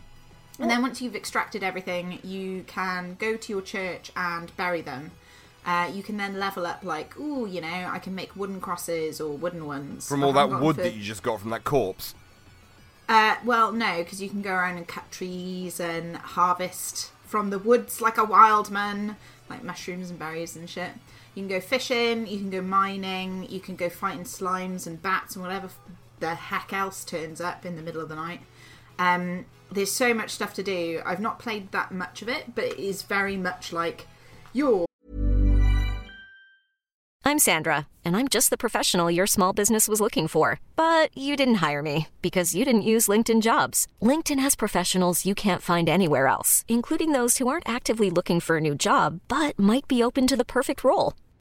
and 0.59 0.71
then 0.71 0.81
once 0.83 1.03
you've 1.03 1.17
extracted 1.17 1.63
everything, 1.63 2.19
you 2.23 2.65
can 2.67 3.17
go 3.19 3.37
to 3.37 3.53
your 3.53 3.63
church 3.63 4.11
and 4.17 4.55
bury 4.57 4.81
them. 4.81 5.11
Uh, 5.67 5.91
you 5.93 6.03
can 6.03 6.17
then 6.17 6.39
level 6.39 6.65
up, 6.65 6.85
like, 6.85 7.19
ooh, 7.19 7.47
you 7.47 7.61
know, 7.61 7.89
I 7.91 7.99
can 7.99 8.15
make 8.15 8.37
wooden 8.37 8.61
crosses 8.61 9.21
or 9.21 9.37
wooden 9.37 9.67
ones. 9.67 10.09
From 10.09 10.23
all 10.23 10.33
that 10.33 10.49
wood 10.49 10.77
for- 10.77 10.83
that 10.83 10.95
you 10.95 11.03
just 11.03 11.23
got 11.23 11.41
from 11.41 11.51
that 11.51 11.65
corpse? 11.65 12.15
uh, 13.09 13.37
well, 13.45 13.73
no, 13.73 13.99
because 13.99 14.23
you 14.23 14.29
can 14.29 14.43
go 14.43 14.51
around 14.53 14.77
and 14.77 14.87
cut 14.89 15.11
trees 15.11 15.79
and 15.81 16.17
harvest 16.17 17.11
from 17.25 17.51
the 17.51 17.59
woods 17.59 18.01
like 18.01 18.17
a 18.17 18.25
wild 18.25 18.71
man, 18.71 19.17
like 19.51 19.63
mushrooms 19.63 20.11
and 20.11 20.19
berries 20.19 20.57
and 20.57 20.71
shit. 20.71 20.93
You 21.37 21.43
can 21.43 21.49
go 21.49 21.61
fishing, 21.61 22.27
you 22.27 22.39
can 22.39 22.49
go 22.49 22.63
mining, 22.63 23.47
you 23.51 23.61
can 23.61 23.77
go 23.77 23.91
fighting 23.91 24.25
slimes 24.25 24.87
and 24.87 25.03
bats 25.03 25.37
and 25.37 25.45
whatever 25.45 25.69
the 26.19 26.35
heck 26.35 26.73
else 26.73 27.05
turns 27.05 27.43
up 27.43 27.67
in 27.67 27.77
the 27.77 27.83
middle 27.83 28.01
of 28.01 28.09
the 28.09 28.17
night. 28.17 28.41
Um, 28.99 29.45
there's 29.71 29.93
so 29.93 30.15
much 30.15 30.31
stuff 30.31 30.55
to 30.55 30.63
do. 30.63 31.03
I've 31.05 31.21
not 31.21 31.39
played 31.39 31.73
that 31.73 31.93
much 31.93 32.23
of 32.23 32.31
it, 32.31 32.55
but 32.55 32.65
it 32.65 32.79
is 32.79 33.03
very 33.03 33.37
much 33.37 33.71
like 33.71 34.07
you're 34.55 34.87
I'm 37.23 37.41
Sandra, 37.41 37.89
and 38.05 38.17
I'm 38.17 38.29
just 38.29 38.51
the 38.51 38.57
professional 38.57 39.11
your 39.11 39.27
small 39.27 39.53
business 39.53 39.89
was 39.89 40.01
looking 40.01 40.29
for. 40.29 40.61
But 40.77 41.11
you 41.19 41.37
didn't 41.37 41.57
hire 41.57 41.83
me 41.83 42.07
because 42.23 42.55
you 42.55 42.65
didn't 42.65 42.91
use 42.93 43.09
LinkedIn 43.09 43.43
jobs. 43.43 43.89
LinkedIn 44.01 44.39
has 44.39 44.55
professionals 44.55 45.27
you 45.27 45.35
can't 45.35 45.61
find 45.61 45.89
anywhere 45.89 46.29
else, 46.29 46.65
including 46.67 47.13
those 47.13 47.37
who 47.37 47.49
aren't 47.49 47.69
actively 47.69 48.09
looking 48.09 48.41
for 48.41 48.57
a 48.57 48.61
new 48.61 48.75
job 48.75 49.21
but 49.29 49.59
might 49.59 49.89
be 49.89 50.03
open 50.03 50.27
to 50.29 50.37
the 50.37 50.45
perfect 50.45 50.85
role, 50.85 51.15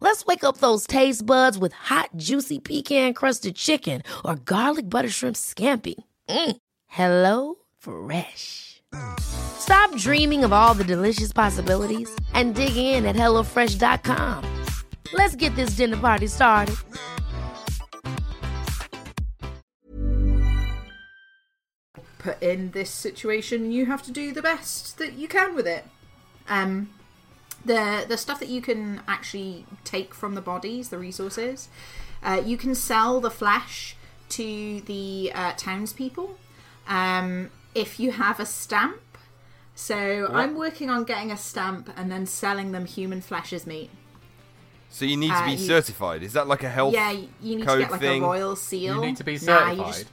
Let's 0.00 0.24
wake 0.24 0.44
up 0.44 0.58
those 0.58 0.86
taste 0.86 1.26
buds 1.26 1.58
with 1.58 1.72
hot, 1.72 2.10
juicy 2.16 2.58
pecan-crusted 2.58 3.56
chicken 3.56 4.02
or 4.24 4.36
garlic 4.36 4.88
butter 4.88 5.10
shrimp 5.10 5.36
scampi. 5.36 5.94
Mm. 6.28 6.56
Hello 6.86 7.56
Fresh. 7.76 8.82
Stop 9.20 9.94
dreaming 9.96 10.44
of 10.44 10.52
all 10.52 10.74
the 10.74 10.84
delicious 10.84 11.32
possibilities 11.32 12.08
and 12.32 12.54
dig 12.54 12.76
in 12.76 13.04
at 13.04 13.16
HelloFresh.com. 13.16 14.64
Let's 15.12 15.36
get 15.36 15.54
this 15.56 15.76
dinner 15.76 15.96
party 15.96 16.26
started. 16.26 16.76
put 22.26 22.42
in 22.42 22.72
this 22.72 22.90
situation, 22.90 23.70
you 23.70 23.86
have 23.86 24.02
to 24.02 24.10
do 24.10 24.32
the 24.32 24.42
best 24.42 24.98
that 24.98 25.12
you 25.12 25.28
can 25.28 25.54
with 25.54 25.66
it. 25.66 25.84
Um, 26.48 26.90
the 27.66 28.04
the 28.08 28.16
stuff 28.16 28.38
that 28.40 28.48
you 28.48 28.60
can 28.60 29.00
actually 29.08 29.66
take 29.84 30.14
from 30.14 30.34
the 30.34 30.40
bodies, 30.40 30.88
the 30.88 30.98
resources, 30.98 31.68
uh, 32.22 32.40
you 32.44 32.56
can 32.56 32.74
sell 32.74 33.20
the 33.20 33.30
flesh 33.30 33.96
to 34.30 34.80
the 34.82 35.30
uh, 35.34 35.52
townspeople. 35.56 36.36
Um, 36.88 37.50
if 37.74 38.00
you 38.00 38.12
have 38.12 38.40
a 38.40 38.46
stamp, 38.46 39.00
so 39.74 40.28
I'm 40.32 40.54
working 40.54 40.88
on 40.90 41.04
getting 41.04 41.30
a 41.30 41.36
stamp 41.36 41.90
and 41.96 42.10
then 42.10 42.24
selling 42.26 42.72
them 42.72 42.86
human 42.86 43.20
flesh 43.20 43.52
as 43.52 43.66
meat. 43.66 43.90
So 44.88 45.04
you 45.04 45.16
need 45.16 45.28
to 45.28 45.34
Uh, 45.34 45.46
be 45.46 45.52
you- 45.52 45.66
certified. 45.66 46.22
Is 46.22 46.32
that 46.32 46.46
like 46.48 46.62
a 46.62 46.70
health 46.70 46.94
Yeah, 46.94 47.10
you 47.10 47.56
need 47.56 47.68
to 47.68 47.78
get 47.78 47.90
like 47.90 48.00
thing? 48.00 48.22
a 48.22 48.26
royal 48.26 48.56
seal. 48.56 48.94
You 48.96 49.00
need 49.02 49.16
to 49.18 49.24
be 49.24 49.34
Nah, 49.34 49.38
certified. 49.38 49.76
you 49.78 49.84
just, 49.84 50.06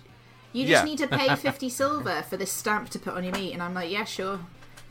you 0.51 0.67
just 0.67 0.83
Yeah. 0.83 0.89
need 0.89 0.97
to 0.97 1.07
pay 1.07 1.35
50 1.47 1.69
silver 1.69 2.23
for 2.29 2.35
this 2.35 2.51
stamp 2.51 2.89
to 2.89 2.99
put 2.99 3.13
on 3.13 3.23
your 3.23 3.33
meat. 3.33 3.53
And 3.53 3.63
I'm 3.63 3.73
like, 3.73 3.89
yeah, 3.91 4.03
sure. 4.03 4.39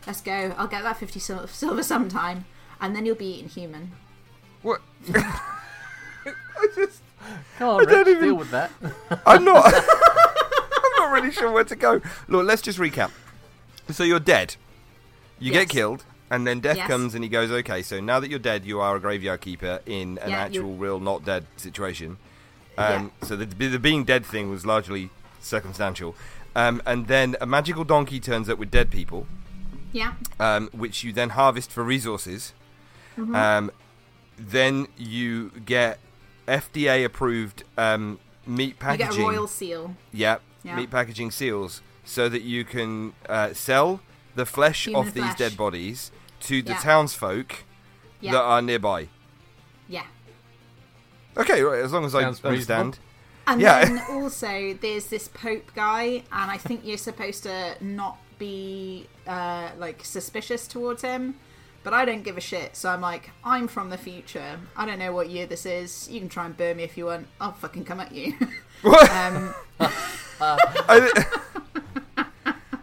Let's 0.07 0.21
go. 0.23 0.55
I'll 0.57 0.67
get 0.67 0.83
that 0.85 0.97
50 0.97 1.21
silver 1.21 1.83
sometime. 1.83 2.45
And 2.83 2.95
then 2.95 3.07
you'll 3.07 3.15
be 3.17 3.37
eaten 3.39 3.49
human. 3.49 3.93
What? 4.63 4.83
I 5.15 6.69
just, 6.75 7.01
Come 7.59 7.69
on, 7.69 7.87
don't 7.87 7.99
Rich, 8.07 8.09
even- 8.09 8.23
deal 8.25 8.35
with 8.35 8.51
that. 8.51 8.71
I'm 9.27 9.45
not. 9.45 9.65
I'm 9.75 10.93
not 10.99 11.13
really 11.13 11.31
sure 11.33 11.51
where 11.51 11.65
to 11.65 11.77
go. 11.77 12.01
Look, 12.29 12.45
let's 12.47 12.63
just 12.63 12.79
recap. 12.79 13.11
So 13.91 14.05
you're 14.05 14.21
dead. 14.21 14.57
You 15.39 15.53
Yes. 15.53 15.63
get 15.63 15.69
killed, 15.71 16.05
and 16.31 16.47
then 16.47 16.61
death 16.61 16.77
Yes. 16.77 16.87
comes, 16.89 17.15
and 17.15 17.25
he 17.25 17.31
goes, 17.31 17.51
"Okay, 17.51 17.83
so 17.83 18.01
now 18.01 18.21
that 18.21 18.31
you're 18.31 18.39
dead, 18.39 18.65
you 18.65 18.81
are 18.81 18.95
a 18.97 19.01
graveyard 19.01 19.41
keeper 19.41 19.81
in 19.87 20.19
an 20.19 20.31
Yeah, 20.31 20.41
actual, 20.43 20.67
you're- 20.69 20.77
real, 20.79 21.01
not 21.01 21.25
dead 21.25 21.47
situation." 21.57 22.19
Um, 22.79 23.13
So 23.23 23.37
the, 23.37 23.45
the 23.47 23.79
being 23.79 24.05
dead 24.05 24.25
thing 24.25 24.51
was 24.51 24.65
largely 24.65 25.11
circumstantial, 25.41 26.15
um, 26.55 26.81
and 26.87 27.07
then 27.09 27.37
a 27.41 27.47
magical 27.47 27.85
donkey 27.85 28.19
turns 28.21 28.49
up 28.49 28.59
with 28.59 28.71
dead 28.71 28.91
people, 28.91 29.27
Yeah. 29.93 30.13
um, 30.41 30.69
which 30.73 31.03
you 31.05 31.13
then 31.13 31.31
harvest 31.31 31.71
for 31.71 31.83
resources. 31.83 32.53
Mm-hmm. 33.17 33.35
Um, 33.35 33.71
then 34.39 34.89
you 34.97 35.51
get 35.67 35.99
FDA 36.49 37.05
approved 37.05 37.65
um, 37.77 38.19
meat 38.47 38.69
You 38.69 38.75
packaging. 38.75 39.11
get 39.11 39.19
a 39.19 39.23
royal 39.23 39.47
seal. 39.47 39.97
Yep, 40.13 40.41
Yeah. 40.65 40.77
meat 40.77 40.91
packaging 40.91 41.31
seals, 41.31 41.83
so 42.05 42.29
that 42.29 42.43
you 42.43 42.65
can 42.65 43.13
uh, 43.29 43.53
sell 43.53 44.01
the 44.35 44.47
flesh 44.47 44.87
Human 44.87 45.07
of 45.09 45.15
these 45.15 45.23
flesh. 45.25 45.39
dead 45.39 45.57
bodies 45.57 46.11
to 46.41 46.63
the 46.63 46.73
Yeah. 46.73 46.79
townsfolk 46.79 47.65
Yeah. 48.21 48.33
that 48.33 48.41
are 48.43 48.63
nearby. 48.63 49.09
Yeah. 49.89 50.05
Okay, 51.37 51.63
right, 51.63 51.81
as 51.83 51.93
long 51.93 52.05
as 52.05 52.13
Sounds 52.13 52.41
I 52.45 52.49
understand. 52.49 52.99
And 53.47 53.61
Yeah. 53.61 53.85
then 53.85 54.03
also 54.11 54.75
there's 54.81 55.07
this 55.07 55.29
Pope 55.29 55.73
guy, 55.75 56.25
and 56.33 56.51
I 56.51 56.57
think 56.59 56.83
you're 56.85 56.99
supposed 56.99 57.43
to 57.45 57.77
not 57.81 58.19
be 58.39 59.07
uh, 59.27 59.71
like 59.79 60.05
suspicious 60.05 60.67
towards 60.67 61.03
him. 61.03 61.37
But 61.85 61.95
I 61.95 62.05
don't 62.05 62.23
give 62.23 62.37
a 62.37 62.41
shit, 62.41 62.77
so 62.77 62.89
I'm 62.91 63.01
like, 63.01 63.31
I'm 63.43 63.67
from 63.67 63.91
the 63.91 63.99
future. 63.99 64.61
I 64.77 64.87
don't 64.87 65.01
know 65.01 65.13
what 65.13 65.31
year 65.31 65.47
this 65.47 65.67
is. 65.67 66.09
You 66.09 66.21
can 66.21 66.29
try 66.29 66.47
and 66.47 66.57
burn 66.57 66.77
me 66.77 66.85
if 66.85 66.97
you 66.97 67.07
want. 67.07 67.27
I'll 67.41 67.53
fucking 67.53 67.85
come 67.85 68.01
at 68.01 68.13
you. 68.13 68.35
What? 68.83 69.09
um, 69.13 69.55
I, 70.41 71.25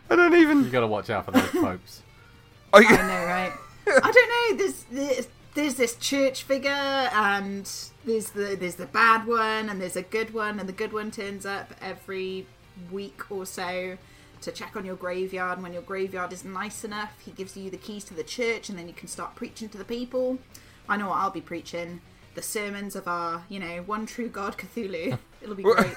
I 0.10 0.16
don't 0.16 0.34
even. 0.34 0.64
You 0.64 0.70
got 0.70 0.80
to 0.80 0.88
watch 0.88 1.10
out 1.10 1.26
for 1.26 1.32
those 1.32 1.50
popes. 1.50 2.04
I, 2.74 2.78
I 2.78 2.82
know, 2.82 3.26
right? 3.26 3.52
I 3.86 4.12
don't 4.12 4.30
know. 4.30 4.58
There's, 4.64 4.84
there's 4.90 5.28
there's 5.56 5.76
this 5.76 5.96
church 5.98 6.44
figure, 6.44 6.70
and 6.72 7.70
there's 8.06 8.30
the 8.30 8.56
there's 8.58 8.76
the 8.76 8.86
bad 8.86 9.28
one, 9.28 9.68
and 9.68 9.82
there's 9.82 9.98
a 9.98 10.02
good 10.02 10.34
one, 10.34 10.58
and 10.58 10.70
the 10.70 10.74
good 10.74 10.94
one 10.94 11.12
turns 11.12 11.46
up 11.46 11.74
every 11.82 12.46
week 12.90 13.30
or 13.30 13.46
so 13.46 13.98
to 14.42 14.52
check 14.52 14.76
on 14.76 14.86
your 14.86 14.96
graveyard. 14.96 15.54
And 15.58 15.64
when 15.64 15.74
your 15.74 15.82
graveyard 15.82 16.32
is 16.34 16.44
nice 16.46 16.84
enough, 16.84 17.14
he 17.24 17.32
gives 17.32 17.56
you 17.58 17.70
the 17.70 17.78
keys 17.78 18.04
to 18.06 18.14
the 18.14 18.24
church, 18.24 18.70
and 18.70 18.78
then 18.78 18.88
you 18.88 18.94
can 18.94 19.08
start 19.08 19.36
preaching 19.36 19.70
to 19.70 19.78
the 19.78 19.86
people. 19.86 20.40
I 20.88 20.98
know 20.98 21.10
what 21.10 21.18
I'll 21.18 21.30
be 21.32 21.42
preaching. 21.42 22.02
The 22.36 22.42
sermons 22.42 22.96
of 22.96 23.08
our, 23.08 23.44
you 23.50 23.60
know, 23.60 23.82
one 23.86 24.06
true 24.06 24.30
God 24.30 24.58
Cthulhu. 24.58 25.18
It'll 25.42 25.56
be 25.56 25.64
great. 25.64 25.96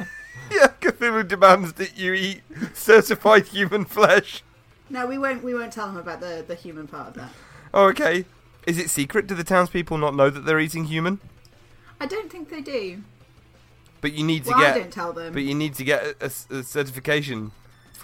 yeah, 0.50 0.68
Cthulhu 0.80 1.26
demands 1.26 1.74
that 1.74 1.96
you 1.96 2.12
eat 2.14 2.42
certified 2.74 3.46
human 3.48 3.84
flesh. 3.84 4.42
No, 4.90 5.06
we 5.06 5.18
won't. 5.18 5.42
We 5.42 5.54
won't 5.54 5.72
tell 5.72 5.88
him 5.88 5.96
about 5.96 6.20
the 6.20 6.44
the 6.46 6.54
human 6.54 6.86
part 6.86 7.08
of 7.08 7.14
that. 7.14 7.30
Oh, 7.72 7.86
okay. 7.88 8.24
Is 8.66 8.78
it 8.78 8.90
secret? 8.90 9.26
Do 9.26 9.34
the 9.34 9.44
townspeople 9.44 9.98
not 9.98 10.14
know 10.14 10.30
that 10.30 10.40
they're 10.46 10.60
eating 10.60 10.84
human? 10.84 11.20
I 12.00 12.06
don't 12.06 12.30
think 12.30 12.50
they 12.50 12.60
do. 12.60 13.02
But 14.00 14.12
you 14.12 14.24
need 14.24 14.44
to 14.44 14.50
Well, 14.50 14.60
get. 14.60 14.74
I 14.76 14.78
don't 14.80 14.92
tell 14.92 15.12
them. 15.12 15.32
But 15.32 15.42
you 15.42 15.54
need 15.54 15.74
to 15.74 15.84
get 15.84 16.04
a, 16.04 16.16
a- 16.26 16.58
a 16.58 16.62
certification 16.62 17.52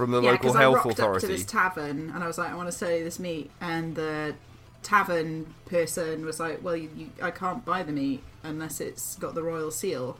from 0.00 0.10
the 0.12 0.22
yeah, 0.22 0.30
local 0.32 0.48
'cause 0.50 0.56
I 0.56 0.60
health 0.62 0.76
rocked 0.76 0.90
authority. 0.92 1.16
up 1.16 1.20
to 1.20 1.26
this 1.36 1.44
tavern 1.44 2.10
and 2.14 2.24
I 2.24 2.26
was 2.26 2.38
like, 2.38 2.50
I 2.50 2.54
want 2.54 2.68
to 2.68 2.72
sell 2.72 2.90
you 2.90 3.04
this 3.04 3.18
meat, 3.18 3.50
and 3.60 3.94
the 3.94 4.34
tavern 4.82 5.54
person 5.66 6.24
was 6.24 6.40
like, 6.40 6.62
Well, 6.62 6.76
you, 6.76 6.90
you, 6.96 7.10
I 7.22 7.30
can't 7.30 7.64
buy 7.64 7.82
the 7.82 7.92
meat 7.92 8.22
unless 8.42 8.80
it's 8.80 9.16
got 9.16 9.34
the 9.34 9.42
royal 9.42 9.70
seal. 9.70 10.16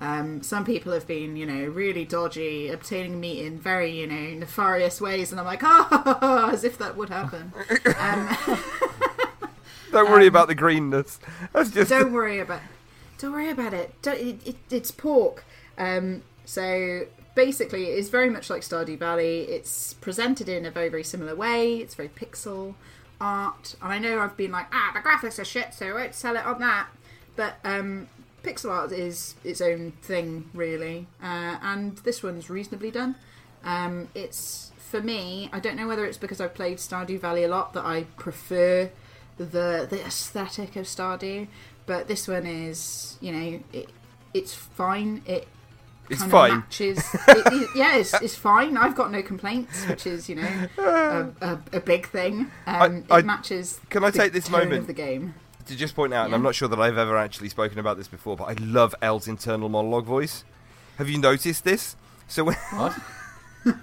Um, 0.00 0.42
some 0.42 0.64
people 0.64 0.92
have 0.92 1.06
been, 1.06 1.36
you 1.36 1.46
know, 1.46 1.64
really 1.66 2.04
dodgy, 2.04 2.68
obtaining 2.68 3.20
meat 3.20 3.46
in 3.46 3.58
very, 3.58 3.92
you 4.00 4.06
know, 4.08 4.34
nefarious 4.40 5.00
ways, 5.00 5.30
and 5.30 5.40
I'm 5.40 5.46
like, 5.46 5.60
oh, 5.62 6.50
as 6.52 6.64
if 6.64 6.76
that 6.78 6.96
would 6.96 7.08
happen. 7.10 7.52
Um, 7.98 8.36
Don't 9.92 10.10
worry 10.10 10.26
about 10.26 10.48
the 10.48 10.56
greenness. 10.56 11.18
That's 11.52 11.70
just. 11.70 11.88
don't 11.90 12.12
worry 12.12 12.40
about 12.40 12.60
don't 13.18 13.30
worry 13.32 13.48
about 13.50 13.72
it. 13.72 13.94
Don't, 14.02 14.18
it, 14.18 14.46
it 14.46 14.56
it's 14.70 14.90
pork 14.90 15.44
um 15.78 16.22
so 16.44 17.06
basically 17.34 17.86
it's 17.86 18.08
very 18.08 18.30
much 18.30 18.50
like 18.50 18.62
stardew 18.62 18.98
valley. 18.98 19.42
It's 19.42 19.94
presented 19.94 20.48
in 20.48 20.64
a 20.66 20.70
very 20.70 20.88
very 20.88 21.04
similar 21.04 21.34
way. 21.34 21.76
It's 21.76 21.94
very 21.94 22.08
pixel 22.08 22.74
art. 23.20 23.76
And 23.80 23.92
i 23.92 23.98
know 23.98 24.18
i've 24.18 24.36
been 24.36 24.50
like 24.50 24.66
ah 24.72 24.90
the 24.92 25.00
graphics 25.00 25.38
are 25.38 25.44
shit 25.44 25.72
so 25.72 25.86
i 25.86 25.92
won't 25.92 26.14
sell 26.14 26.36
it 26.36 26.44
on 26.44 26.58
that. 26.60 26.88
But 27.36 27.56
um 27.64 28.08
pixel 28.42 28.70
art 28.70 28.92
is 28.92 29.34
its 29.44 29.60
own 29.60 29.92
thing 30.02 30.50
really. 30.52 31.06
Uh, 31.22 31.56
and 31.62 31.96
this 31.98 32.22
one's 32.22 32.50
reasonably 32.50 32.90
done. 32.90 33.16
Um 33.64 34.08
it's 34.14 34.72
for 34.78 35.00
me 35.00 35.48
i 35.52 35.58
don't 35.58 35.74
know 35.76 35.88
whether 35.88 36.04
it's 36.04 36.18
because 36.18 36.40
i've 36.40 36.54
played 36.54 36.76
stardew 36.78 37.18
valley 37.18 37.42
a 37.42 37.48
lot 37.48 37.72
that 37.72 37.84
i 37.84 38.04
prefer 38.16 38.88
the 39.36 39.86
the 39.88 40.00
aesthetic 40.04 40.76
of 40.76 40.86
Stardew, 40.86 41.48
but 41.86 42.08
this 42.08 42.28
one 42.28 42.46
is 42.46 43.18
you 43.20 43.32
know 43.32 43.60
it 43.72 43.88
it's 44.32 44.54
fine. 44.54 45.22
It 45.26 45.46
It's 46.10 46.20
kind 46.20 46.30
fine. 46.30 46.50
Of 46.52 46.56
matches. 46.58 46.98
it, 47.28 47.52
it- 47.52 47.70
yeah, 47.74 47.96
it's, 47.96 48.14
it's 48.14 48.34
fine. 48.36 48.76
I've 48.76 48.94
got 48.94 49.10
no 49.10 49.22
complaints, 49.22 49.84
which 49.86 50.06
is 50.06 50.28
you 50.28 50.36
know 50.36 50.66
a, 50.78 51.28
a, 51.40 51.58
a 51.74 51.80
big 51.80 52.08
thing. 52.08 52.50
Um, 52.66 53.04
I- 53.10 53.14
I- 53.16 53.18
it 53.20 53.24
matches. 53.24 53.80
can 53.90 54.04
I 54.04 54.10
the 54.10 54.18
take 54.18 54.32
this 54.32 54.50
moment? 54.50 54.74
of 54.80 54.86
the 54.86 54.92
game? 54.92 55.34
to 55.66 55.74
just 55.74 55.96
point 55.96 56.12
out, 56.12 56.26
and 56.26 56.34
I'm 56.34 56.42
not 56.42 56.54
sure 56.54 56.68
that 56.68 56.78
I've 56.78 56.98
ever 56.98 57.16
actually 57.16 57.48
spoken 57.48 57.78
about 57.78 57.96
this 57.96 58.06
before, 58.06 58.36
but 58.36 58.44
I 58.44 58.52
love 58.62 58.94
El's 59.00 59.26
internal 59.26 59.70
monologue 59.70 60.04
voice. 60.04 60.44
Have 60.98 61.08
you 61.08 61.16
noticed 61.16 61.64
this? 61.64 61.96
So 62.28 62.44
when 62.44 62.54
What? 62.74 62.92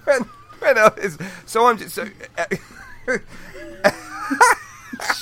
when, 0.04 0.22
when 0.60 0.78
El 0.78 0.94
is, 0.94 1.18
so 1.44 1.66
I'm 1.66 1.76
just 1.78 1.96
so 1.96 2.06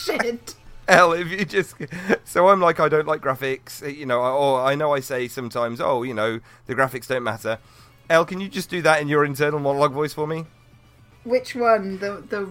Shit. 0.05 0.55
El, 0.91 1.13
if 1.13 1.29
you 1.31 1.45
just 1.45 1.75
so 2.25 2.49
I'm 2.49 2.61
like 2.61 2.81
I 2.81 2.89
don't 2.89 3.07
like 3.07 3.21
graphics, 3.21 3.81
you 3.97 4.07
know, 4.07 4.21
or 4.21 4.61
I 4.63 4.75
know 4.75 4.93
I 4.93 5.01
say 5.01 5.29
sometimes, 5.29 5.81
oh, 5.81 6.03
you 6.03 6.15
know, 6.15 6.41
the 6.67 6.75
graphics 6.75 7.07
don't 7.07 7.23
matter. 7.23 7.59
El, 8.09 8.25
can 8.25 8.41
you 8.41 8.49
just 8.49 8.69
do 8.71 8.83
that 8.83 9.01
in 9.01 9.09
your 9.09 9.25
internal 9.25 9.61
monologue 9.61 9.93
voice 9.93 10.13
for 10.13 10.27
me? 10.27 10.47
Which 11.25 11.55
one? 11.55 11.99
The 11.99 12.23
the 12.29 12.49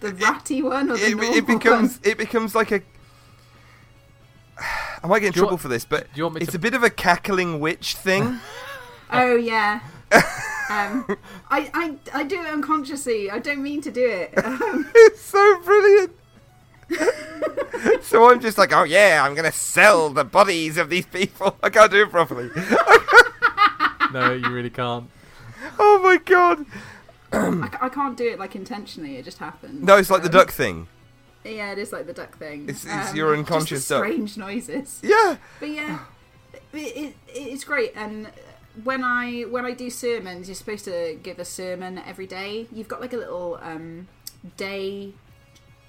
the 0.00 0.14
ratty 0.14 0.62
one 0.62 0.90
or 0.90 0.96
the 0.96 1.06
It, 1.06 1.16
normal 1.16 1.34
it 1.34 1.46
becomes 1.46 1.90
one? 2.00 2.10
it 2.10 2.18
becomes 2.18 2.54
like 2.54 2.72
a. 2.72 2.80
I 5.02 5.06
might 5.06 5.20
get 5.20 5.28
in 5.28 5.32
Do 5.32 5.40
trouble 5.40 5.52
want- 5.52 5.62
for 5.62 5.68
this, 5.68 5.84
but 5.84 6.04
do 6.12 6.18
you 6.18 6.24
want 6.24 6.36
me 6.36 6.40
it's 6.42 6.52
to- 6.52 6.56
a 6.58 6.60
bit 6.60 6.74
of 6.74 6.82
a 6.82 6.90
cackling 6.90 7.60
witch 7.60 7.94
thing. 7.94 8.38
Oh 9.12 9.34
yeah. 9.34 9.80
um, 10.70 11.04
I, 11.50 11.68
I 11.74 11.96
I 12.14 12.22
do 12.22 12.40
it 12.40 12.46
unconsciously. 12.46 13.28
I 13.28 13.40
don't 13.40 13.60
mean 13.60 13.80
to 13.82 13.90
do 13.90 14.06
it. 14.08 14.32
Um, 14.44 14.88
It's 14.94 15.20
so 15.20 15.60
brilliant. 15.64 16.12
so 18.02 18.30
I'm 18.30 18.40
just 18.40 18.58
like, 18.58 18.72
oh 18.72 18.84
yeah, 18.84 19.22
I'm 19.24 19.34
gonna 19.34 19.52
sell 19.52 20.10
the 20.10 20.24
bodies 20.24 20.76
of 20.76 20.90
these 20.90 21.06
people. 21.06 21.56
I 21.62 21.70
can't 21.70 21.90
do 21.90 22.02
it 22.02 22.10
properly. 22.10 22.50
No, 24.12 24.32
you 24.32 24.48
really 24.50 24.70
can't. 24.70 25.08
Oh 25.78 26.00
my 26.02 26.16
god. 26.16 26.66
I, 27.32 27.78
I 27.82 27.88
can't 27.88 28.16
do 28.16 28.28
it 28.28 28.40
like 28.40 28.56
intentionally. 28.56 29.16
It 29.18 29.24
just 29.24 29.38
happens. 29.38 29.84
No, 29.84 29.96
it's 29.98 30.10
like 30.10 30.22
the 30.22 30.28
Um, 30.28 30.32
duck 30.32 30.50
thing. 30.50 30.88
Yeah, 31.44 31.70
it 31.70 31.78
is 31.78 31.92
like 31.92 32.06
the 32.08 32.12
duck 32.12 32.36
thing. 32.36 32.64
It's- 32.68 32.84
it's 32.88 33.14
your 33.14 33.36
unconscious 33.36 33.68
just 33.86 33.88
the 33.88 33.94
duck. 33.98 34.04
strange 34.06 34.36
noises. 34.36 34.98
Yeah. 35.04 35.36
But 35.60 35.68
yeah, 35.70 35.98
it, 36.72 36.76
it, 36.76 37.14
it's 37.28 37.62
great. 37.62 37.92
And 37.94 38.30
when 38.82 39.04
I 39.04 39.42
when 39.42 39.64
I 39.64 39.70
do 39.74 39.88
sermons, 39.90 40.48
you're 40.48 40.56
supposed 40.56 40.86
to 40.86 41.16
give 41.22 41.38
a 41.38 41.44
sermon 41.44 41.98
every 42.04 42.26
day. 42.26 42.66
You've 42.72 42.88
got 42.88 43.00
like 43.00 43.12
a 43.12 43.16
little 43.16 43.60
um, 43.62 44.08
day 44.56 45.12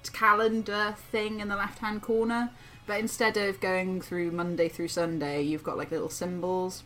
calendar 0.08 0.94
thing 1.10 1.40
in 1.40 1.48
the 1.48 1.56
left 1.56 1.78
hand 1.78 2.02
corner. 2.02 2.50
But 2.86 2.98
instead 2.98 3.36
of 3.36 3.60
going 3.60 4.00
through 4.00 4.32
Monday 4.32 4.68
through 4.68 4.88
Sunday, 4.88 5.42
you've 5.42 5.62
got 5.62 5.78
like 5.78 5.90
little 5.90 6.08
symbols, 6.08 6.82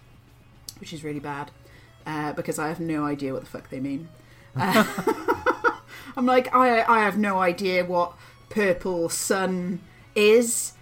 which 0.79 0.93
is 0.93 1.03
really 1.03 1.21
bad 1.21 1.51
uh, 2.07 2.33
because 2.33 2.59
I 2.59 2.69
have 2.69 2.81
no 2.81 3.05
idea 3.05 3.33
what 3.33 3.43
the 3.43 3.51
fuck 3.51 3.71
they 3.71 3.81
mean. 3.81 4.09
Uh, 4.59 4.87
I'm 6.17 6.25
like, 6.25 6.55
I 6.55 6.83
I 6.85 7.01
have 7.01 7.19
no 7.19 7.41
idea 7.41 7.85
what 7.85 8.15
purple 8.49 9.11
sun 9.11 9.81
is. 10.15 10.73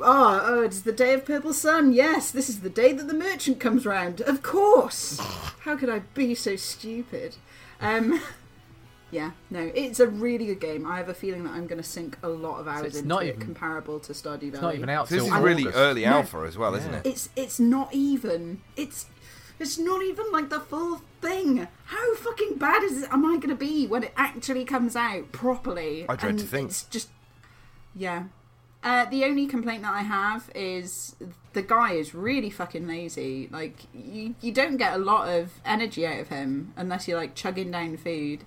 Oh, 0.00 0.40
oh, 0.42 0.62
it's 0.62 0.80
the 0.80 0.92
day 0.92 1.12
of 1.12 1.26
purple 1.26 1.52
sun. 1.52 1.92
Yes, 1.92 2.30
this 2.30 2.48
is 2.48 2.60
the 2.60 2.70
day 2.70 2.94
that 2.94 3.06
the 3.06 3.14
merchant 3.14 3.60
comes 3.60 3.84
round. 3.84 4.22
Of 4.22 4.42
course. 4.42 5.18
How 5.60 5.76
could 5.76 5.90
I 5.90 5.98
be 6.14 6.34
so 6.34 6.56
stupid? 6.56 7.36
Um, 7.82 8.22
yeah, 9.12 9.30
no, 9.50 9.70
it's 9.74 10.00
a 10.00 10.08
really 10.08 10.46
good 10.46 10.58
game. 10.60 10.84
I 10.86 10.96
have 10.96 11.08
a 11.08 11.14
feeling 11.14 11.44
that 11.44 11.50
I'm 11.52 11.68
going 11.68 11.80
to 11.80 11.86
sink 11.88 12.16
a 12.24 12.28
lot 12.28 12.58
of 12.58 12.66
hours 12.66 12.86
it's 12.86 12.96
into 12.96 13.08
not 13.08 13.22
it, 13.24 13.28
even- 13.36 13.40
comparable 13.40 14.00
to 14.00 14.12
Stardew 14.12 14.38
Valley. 14.38 14.48
It's 14.48 14.60
not 14.62 14.74
even 14.74 14.88
out 14.88 15.08
So 15.08 15.14
this 15.16 15.24
is 15.26 15.32
really 15.32 15.62
August. 15.62 15.78
early 15.78 16.02
No. 16.04 16.10
alpha 16.12 16.38
as 16.48 16.58
well, 16.58 16.74
isn't 16.74 16.94
it? 16.94 17.06
It's 17.06 17.28
it's 17.36 17.60
not 17.60 17.92
even. 17.94 18.62
It's 18.74 19.06
it's 19.60 19.78
not 19.78 20.02
even 20.02 20.32
like 20.32 20.48
the 20.50 20.58
full 20.60 21.02
thing. 21.20 21.68
How 21.84 22.14
fucking 22.16 22.56
bad 22.56 22.82
is 22.82 23.02
it, 23.04 23.12
am 23.12 23.24
I 23.24 23.36
going 23.36 23.50
to 23.50 23.54
be 23.54 23.86
when 23.86 24.02
it 24.02 24.12
actually 24.16 24.64
comes 24.64 24.96
out 24.96 25.30
properly? 25.30 26.04
I 26.08 26.16
dread 26.16 26.30
And 26.30 26.38
to 26.40 26.46
think. 26.46 26.70
It's 26.70 26.84
just 26.84 27.10
yeah. 27.94 28.24
Uh, 28.82 29.04
the 29.04 29.24
only 29.24 29.46
complaint 29.46 29.82
that 29.82 29.92
I 29.94 30.00
have 30.02 30.50
is 30.56 31.14
the 31.52 31.62
guy 31.62 31.92
is 31.92 32.14
really 32.16 32.50
fucking 32.50 32.88
lazy. 32.88 33.48
Like 33.52 33.76
you, 33.94 34.34
you 34.40 34.50
don't 34.50 34.76
get 34.76 34.94
a 34.94 34.98
lot 34.98 35.28
of 35.28 35.52
energy 35.64 36.04
out 36.04 36.18
of 36.18 36.28
him 36.30 36.72
unless 36.76 37.06
you're 37.06 37.16
like 37.18 37.36
chugging 37.36 37.70
down 37.70 37.96
food. 37.96 38.42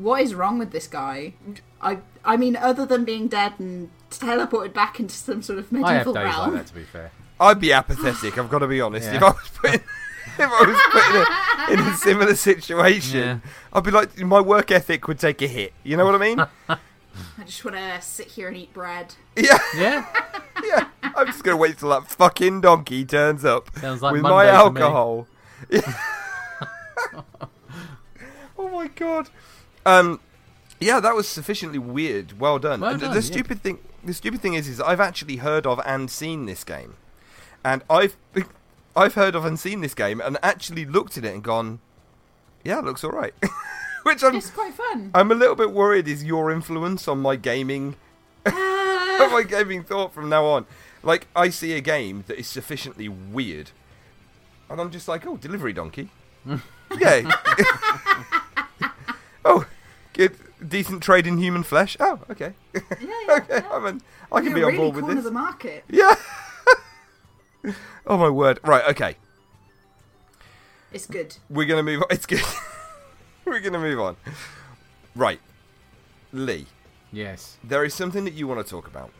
What 0.00 0.22
is 0.22 0.34
wrong 0.34 0.58
with 0.58 0.70
this 0.72 0.86
guy? 0.86 1.34
I 1.80 1.98
I 2.24 2.36
mean, 2.36 2.56
other 2.56 2.86
than 2.86 3.04
being 3.04 3.28
dead 3.28 3.54
and 3.58 3.90
teleported 4.10 4.72
back 4.72 4.98
into 5.00 5.14
some 5.14 5.42
sort 5.42 5.58
of 5.58 5.66
I 5.72 5.92
have 5.94 6.06
medieval 6.06 6.12
days 6.14 6.24
realm. 6.24 6.54
like 6.54 6.62
that, 6.62 6.66
to 6.68 6.74
be 6.74 6.84
fair. 6.84 7.10
I'd 7.38 7.60
be 7.60 7.72
apathetic. 7.72 8.36
I've 8.38 8.50
got 8.50 8.58
to 8.60 8.66
be 8.68 8.80
honest. 8.80 9.06
Yeah. 9.06 9.16
If 9.16 9.22
I 9.22 9.30
was 9.30 9.48
put 9.54 9.74
in, 9.74 9.80
if 10.26 10.40
I 10.40 10.64
was 10.66 10.80
put 10.92 11.78
in 11.78 11.78
a, 11.78 11.82
in 11.88 11.92
a 11.92 11.96
similar 11.96 12.34
situation, 12.34 13.18
Yeah. 13.20 13.38
I'd 13.72 13.84
be 13.84 13.90
like, 13.90 14.18
my 14.18 14.40
work 14.40 14.70
ethic 14.70 15.08
would 15.08 15.18
take 15.18 15.40
a 15.42 15.46
hit. 15.46 15.72
You 15.82 15.96
know 15.96 16.04
what 16.04 16.14
I 16.14 16.18
mean? 16.18 16.40
I 16.68 17.44
just 17.44 17.64
want 17.64 17.76
to 17.76 18.00
sit 18.02 18.28
here 18.28 18.48
and 18.48 18.56
eat 18.56 18.72
bread. 18.72 19.14
yeah, 19.36 19.58
Yeah, 19.76 20.06
yeah. 20.64 20.88
I'm 21.02 21.26
just 21.26 21.42
gonna 21.42 21.56
wait 21.56 21.78
till 21.78 21.88
that 21.90 22.06
fucking 22.08 22.60
donkey 22.60 23.04
turns 23.04 23.44
up 23.44 23.68
Sounds 23.78 24.00
like 24.02 24.12
with 24.12 24.22
Monday 24.22 24.34
my 24.34 24.46
alcohol. 24.48 25.26
oh 28.58 28.68
my 28.70 28.88
god. 28.88 29.28
Um, 29.86 30.20
yeah, 30.80 31.00
that 31.00 31.14
was 31.14 31.28
sufficiently 31.28 31.78
weird. 31.78 32.38
Well 32.40 32.58
done. 32.58 32.80
Well 32.80 32.92
And 32.92 33.00
the- 33.00 33.08
the 33.08 33.14
yeah. 33.16 33.20
stupid 33.20 33.62
thing, 33.62 33.78
the 34.04 34.14
stupid 34.14 34.40
thing 34.40 34.54
is, 34.54 34.68
is 34.68 34.80
I've 34.80 35.00
actually 35.00 35.36
heard 35.36 35.66
of 35.66 35.80
and 35.84 36.10
seen 36.10 36.46
this 36.46 36.64
game, 36.64 36.94
and 37.64 37.82
I've 37.90 38.16
I've 38.96 39.14
heard 39.14 39.34
of 39.34 39.44
and 39.44 39.58
seen 39.58 39.80
this 39.80 39.94
game, 39.94 40.20
and 40.20 40.36
actually 40.42 40.84
looked 40.84 41.16
at 41.16 41.24
it 41.24 41.32
and 41.32 41.42
gone, 41.42 41.78
yeah, 42.64 42.78
it 42.80 42.84
looks 42.84 43.04
all 43.04 43.10
right. 43.12 43.34
Which 44.02 44.24
I'm 44.24 44.36
It's 44.36 44.50
quite 44.50 44.72
fun. 44.74 45.10
I'm 45.14 45.30
a 45.30 45.34
little 45.34 45.54
bit 45.54 45.72
worried 45.72 46.08
is 46.08 46.24
your 46.24 46.50
influence 46.50 47.06
on 47.06 47.20
my 47.20 47.36
gaming 47.36 47.96
on 48.46 48.52
my 49.32 49.44
gaming 49.46 49.84
thought 49.84 50.14
from 50.14 50.28
now 50.30 50.46
on. 50.46 50.64
Like 51.02 51.26
I 51.36 51.50
see 51.50 51.72
a 51.74 51.80
game 51.82 52.24
that 52.26 52.38
is 52.38 52.46
sufficiently 52.46 53.08
weird, 53.08 53.70
and 54.70 54.80
I'm 54.80 54.90
just 54.90 55.06
like, 55.08 55.26
oh, 55.26 55.36
delivery 55.36 55.72
donkey, 55.74 56.08
yeah. 56.98 57.30
Oh, 59.44 59.66
good, 60.12 60.36
decent 60.66 61.02
trade 61.02 61.26
in 61.26 61.38
human 61.38 61.62
flesh. 61.62 61.96
Oh, 62.00 62.20
okay, 62.30 62.54
Yeah, 62.74 62.80
yeah. 63.00 63.34
okay. 63.36 63.62
I 63.70 63.78
mean, 63.80 64.02
I 64.32 64.40
can 64.40 64.46
You're 64.50 64.54
be 64.54 64.62
on 64.62 64.66
really 64.72 64.76
board 64.78 64.94
with 64.96 65.04
corner 65.04 65.14
this. 65.16 65.24
the 65.24 65.30
market. 65.30 65.84
Yeah. 65.88 66.14
oh 68.06 68.16
my 68.16 68.28
word. 68.30 68.58
Right. 68.64 68.84
Okay. 68.90 69.16
It's 70.92 71.06
good. 71.06 71.36
We're 71.48 71.66
gonna 71.66 71.82
move 71.82 72.02
on. 72.02 72.08
It's 72.10 72.26
good. 72.26 72.42
We're 73.44 73.60
gonna 73.60 73.78
move 73.80 74.00
on. 74.00 74.16
Right, 75.14 75.40
Lee. 76.32 76.66
Yes. 77.12 77.58
There 77.64 77.84
is 77.84 77.94
something 77.94 78.24
that 78.24 78.34
you 78.34 78.46
want 78.46 78.64
to 78.64 78.68
talk 78.70 78.86
about 78.86 79.10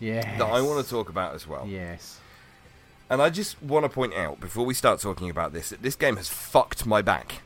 Yes. 0.00 0.24
that 0.38 0.44
I 0.46 0.60
want 0.60 0.84
to 0.84 0.88
talk 0.90 1.08
about 1.08 1.34
as 1.34 1.46
well. 1.46 1.66
Yes. 1.66 2.18
And 3.10 3.22
I 3.22 3.30
just 3.30 3.62
want 3.62 3.84
to 3.84 3.88
point 3.88 4.14
out 4.14 4.38
before 4.40 4.66
we 4.66 4.74
start 4.74 5.00
talking 5.00 5.30
about 5.30 5.52
this 5.52 5.70
that 5.70 5.82
this 5.82 5.94
game 5.96 6.16
has 6.16 6.28
fucked 6.28 6.84
my 6.86 7.00
back. 7.02 7.42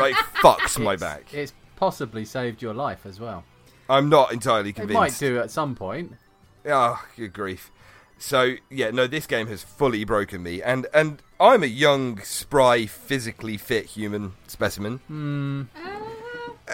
Like 0.00 0.14
fucks 0.42 0.78
my 0.82 0.94
It's- 0.94 1.00
back. 1.00 1.34
It's 1.34 1.52
possibly 1.76 2.24
saved 2.24 2.62
your 2.62 2.74
life 2.74 3.06
as 3.06 3.18
well. 3.20 3.44
I'm 3.88 4.08
not 4.08 4.32
entirely 4.32 4.72
convinced. 4.72 4.94
It 5.22 5.26
might 5.30 5.34
do 5.34 5.40
at 5.40 5.50
some 5.50 5.74
point. 5.74 6.12
Oh, 6.66 7.02
good 7.16 7.32
grief. 7.32 7.70
So 8.18 8.54
yeah, 8.70 8.90
no, 8.90 9.06
this 9.08 9.26
game 9.26 9.48
has 9.48 9.62
fully 9.64 10.04
broken 10.04 10.42
me, 10.44 10.62
and 10.62 10.86
and 10.94 11.20
I'm 11.40 11.62
a 11.64 11.66
young, 11.66 12.20
spry, 12.20 12.86
physically 12.86 13.56
fit 13.56 13.86
human 13.86 14.34
specimen. 14.46 14.98
Hmm. 15.08 15.62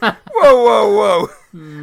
whoa, 0.00 0.14
whoa, 0.32 0.94
whoa! 0.94 1.28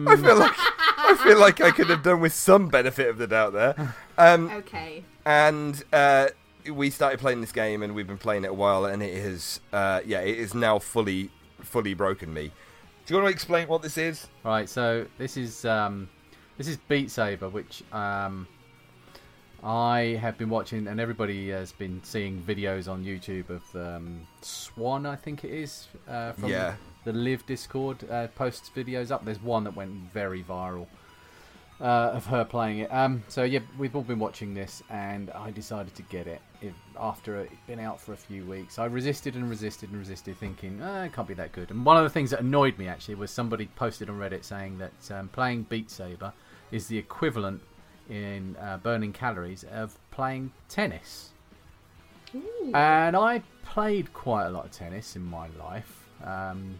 I 0.09 0.15
feel 0.15 0.37
like 0.37 0.53
I 0.57 1.19
feel 1.23 1.37
like 1.39 1.61
I 1.61 1.71
could 1.71 1.89
have 1.89 2.03
done 2.03 2.21
with 2.21 2.33
some 2.33 2.69
benefit 2.69 3.09
of 3.09 3.17
the 3.17 3.27
doubt 3.27 3.53
there. 3.53 3.95
Um, 4.17 4.51
Okay. 4.51 5.03
and 5.25 5.83
uh, 5.91 6.27
we 6.69 6.89
started 6.89 7.19
playing 7.19 7.41
this 7.41 7.51
game, 7.51 7.83
and 7.83 7.95
we've 7.95 8.07
been 8.07 8.17
playing 8.17 8.43
it 8.43 8.49
a 8.49 8.53
while, 8.53 8.85
and 8.85 9.01
it 9.01 9.21
has, 9.23 9.59
uh, 9.73 10.01
yeah, 10.05 10.19
it 10.21 10.37
is 10.37 10.53
now 10.53 10.79
fully, 10.79 11.29
fully 11.61 11.93
broken 11.93 12.33
me. 12.33 12.51
Do 13.05 13.13
you 13.13 13.19
want 13.21 13.31
to 13.31 13.33
explain 13.33 13.67
what 13.67 13.81
this 13.81 13.97
is? 13.97 14.27
Right, 14.43 14.69
so 14.69 15.05
this 15.17 15.37
is 15.37 15.65
um, 15.65 16.09
this 16.57 16.67
is 16.67 16.77
Beat 16.87 17.09
Saber, 17.09 17.49
which 17.49 17.83
um, 17.91 18.47
I 19.63 20.17
have 20.21 20.37
been 20.37 20.49
watching, 20.49 20.87
and 20.87 20.99
everybody 20.99 21.49
has 21.49 21.71
been 21.71 22.01
seeing 22.03 22.41
videos 22.41 22.87
on 22.91 23.03
YouTube 23.03 23.49
of 23.49 23.63
um, 23.75 24.27
Swan, 24.41 25.05
I 25.05 25.15
think 25.15 25.43
it 25.43 25.51
is, 25.51 25.87
uh, 26.07 26.33
from 26.33 26.49
Yeah. 26.49 26.75
the 27.03 27.13
Live 27.13 27.45
Discord 27.45 28.09
uh, 28.09 28.27
posts 28.27 28.69
videos 28.75 29.11
up. 29.11 29.23
There's 29.25 29.41
one 29.41 29.63
that 29.65 29.75
went 29.75 29.91
very 30.13 30.43
viral 30.43 30.87
uh, 31.81 32.11
of 32.13 32.25
her 32.27 32.45
playing 32.45 32.79
it. 32.79 32.93
Um, 32.93 33.23
so 33.27 33.43
yeah, 33.43 33.59
we've 33.77 33.95
all 33.95 34.03
been 34.03 34.19
watching 34.19 34.53
this, 34.53 34.83
and 34.89 35.31
I 35.31 35.51
decided 35.51 35.95
to 35.95 36.03
get 36.03 36.27
it 36.27 36.41
if, 36.61 36.73
after 36.99 37.37
it 37.37 37.49
had 37.49 37.67
been 37.67 37.79
out 37.79 37.99
for 37.99 38.13
a 38.13 38.17
few 38.17 38.45
weeks. 38.45 38.77
I 38.77 38.85
resisted 38.85 39.35
and 39.35 39.49
resisted 39.49 39.89
and 39.89 39.97
resisted, 39.97 40.37
thinking 40.37 40.79
oh, 40.83 41.03
it 41.03 41.13
can't 41.13 41.27
be 41.27 41.33
that 41.35 41.51
good. 41.51 41.71
And 41.71 41.83
one 41.83 41.97
of 41.97 42.03
the 42.03 42.09
things 42.09 42.29
that 42.29 42.39
annoyed 42.39 42.77
me 42.77 42.87
actually 42.87 43.15
was 43.15 43.31
somebody 43.31 43.67
posted 43.75 44.09
on 44.09 44.17
Reddit 44.17 44.43
saying 44.43 44.77
that 44.77 45.11
um, 45.11 45.27
playing 45.29 45.63
Beat 45.63 45.89
Saber 45.89 46.31
is 46.71 46.87
the 46.87 46.97
equivalent 46.97 47.61
in 48.09 48.55
uh, 48.57 48.77
burning 48.77 49.13
calories 49.13 49.63
of 49.63 49.97
playing 50.11 50.51
tennis. 50.69 51.29
And 52.73 53.15
I 53.15 53.41
played 53.65 54.13
quite 54.13 54.45
a 54.45 54.49
lot 54.49 54.65
of 54.65 54.71
tennis 54.71 55.15
in 55.15 55.23
my 55.23 55.47
life. 55.59 56.05
Um, 56.23 56.79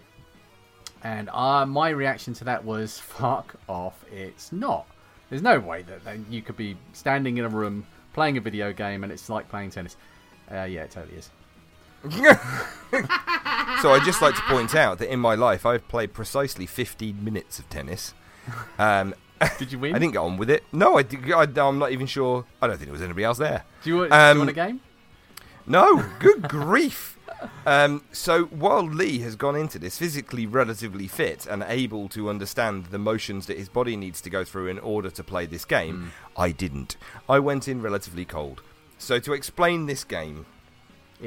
and 1.03 1.29
uh, 1.29 1.65
my 1.65 1.89
reaction 1.89 2.33
to 2.35 2.43
that 2.45 2.63
was, 2.63 2.97
fuck 2.99 3.55
off, 3.67 4.03
it's 4.11 4.51
not. 4.51 4.87
There's 5.29 5.41
no 5.41 5.59
way 5.59 5.83
that, 5.83 6.03
that 6.03 6.17
you 6.29 6.41
could 6.41 6.57
be 6.57 6.77
standing 6.93 7.37
in 7.37 7.45
a 7.45 7.49
room 7.49 7.85
playing 8.13 8.37
a 8.37 8.41
video 8.41 8.73
game 8.73 9.03
and 9.03 9.11
it's 9.11 9.29
like 9.29 9.47
playing 9.49 9.71
tennis. 9.71 9.95
Uh, 10.51 10.63
yeah, 10.63 10.83
it 10.83 10.91
totally 10.91 11.17
is. 11.17 11.29
So 13.81 13.91
I'd 13.93 14.03
just 14.03 14.21
like 14.21 14.35
to 14.35 14.41
point 14.41 14.75
out 14.75 14.99
that 14.99 15.11
in 15.11 15.19
my 15.19 15.33
life, 15.33 15.65
I've 15.65 15.87
played 15.87 16.13
precisely 16.13 16.67
15 16.67 17.23
minutes 17.23 17.57
of 17.57 17.67
tennis. 17.69 18.13
Um, 18.77 19.15
Did 19.57 19.71
you 19.71 19.79
win? 19.79 19.95
I 19.95 19.99
didn't 19.99 20.13
get 20.13 20.19
on 20.19 20.37
with 20.37 20.51
it. 20.51 20.63
No, 20.71 20.99
I, 20.99 21.47
am 21.55 21.79
not 21.79 21.91
even 21.91 22.05
sure. 22.05 22.45
I 22.61 22.67
don't 22.67 22.77
think 22.77 22.87
there 22.87 22.93
was 22.93 23.01
anybody 23.01 23.23
else 23.23 23.39
there. 23.39 23.63
Do 23.83 23.89
you, 23.89 23.97
want, 23.97 24.11
do 24.11 24.15
you 24.15 24.21
um, 24.21 24.37
want 24.37 24.49
a 24.51 24.53
game? 24.53 24.81
No, 25.65 26.05
good 26.19 26.43
grief. 26.43 27.17
Um, 27.65 28.03
so 28.11 28.43
while 28.45 28.83
Lee 28.83 29.19
has 29.19 29.35
gone 29.35 29.55
into 29.55 29.79
this 29.79 29.97
physically 29.97 30.45
relatively 30.45 31.07
fit 31.07 31.45
and 31.45 31.63
able 31.67 32.07
to 32.09 32.29
understand 32.29 32.87
the 32.87 32.99
motions 32.99 33.45
that 33.47 33.57
his 33.57 33.69
body 33.69 33.95
needs 33.95 34.21
to 34.21 34.29
go 34.29 34.43
through 34.43 34.67
in 34.67 34.79
order 34.79 35.09
to 35.11 35.23
play 35.23 35.45
this 35.45 35.65
game, 35.65 36.11
I 36.37 36.51
didn't. 36.51 36.97
I 37.29 37.39
went 37.39 37.67
in 37.67 37.81
relatively 37.81 38.25
cold. 38.25 38.61
So 38.97 39.19
to 39.19 39.33
explain 39.33 39.85
this 39.87 40.03
game, 40.03 40.45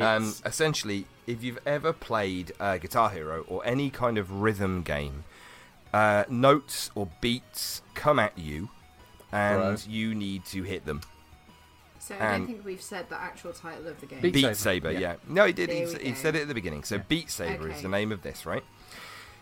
um, 0.01 0.35
essentially, 0.45 1.07
if 1.27 1.43
you've 1.43 1.61
ever 1.67 1.93
played 1.93 2.53
uh, 2.61 2.79
Guitar 2.79 3.11
Hero 3.11 3.45
or 3.49 3.65
any 3.65 3.91
kind 3.91 4.19
of 4.19 4.31
rhythm 4.31 4.83
game, 4.83 5.25
uh, 5.93 6.25
notes 6.29 6.91
or 6.95 7.09
beats 7.21 7.83
come 7.95 8.19
at 8.19 8.37
you, 8.39 8.69
and 9.33 9.61
Right. 9.61 9.87
you 9.89 10.15
need 10.15 10.45
to 10.47 10.63
hit 10.63 10.85
them. 10.87 11.01
So 12.07 12.15
I 12.17 12.19
Um, 12.35 12.39
don't 12.41 12.47
think 12.49 12.65
we've 12.67 12.83
said 12.83 13.09
the 13.09 13.19
actual 13.19 13.53
title 13.55 13.87
of 13.89 13.99
the 14.01 14.07
game. 14.07 14.21
Beat 14.21 14.35
Beat 14.35 14.43
Saber, 14.43 14.55
Saber, 14.55 14.93
yeah. 14.93 14.99
yeah. 14.99 15.15
No, 15.27 15.47
he 15.47 15.53
did. 15.55 15.71
He, 15.71 15.79
There 15.85 15.89
s- 15.95 15.99
we 16.03 16.09
he 16.11 16.15
said 16.15 16.37
it 16.37 16.43
at 16.43 16.49
the 16.49 16.55
beginning. 16.55 16.85
So 16.85 16.97
Yeah. 16.97 17.03
Beat 17.09 17.31
Saber 17.31 17.71
is 17.71 17.81
the 17.81 17.89
name 17.89 18.13
of 18.13 18.21
this, 18.23 18.45
right? 18.45 18.63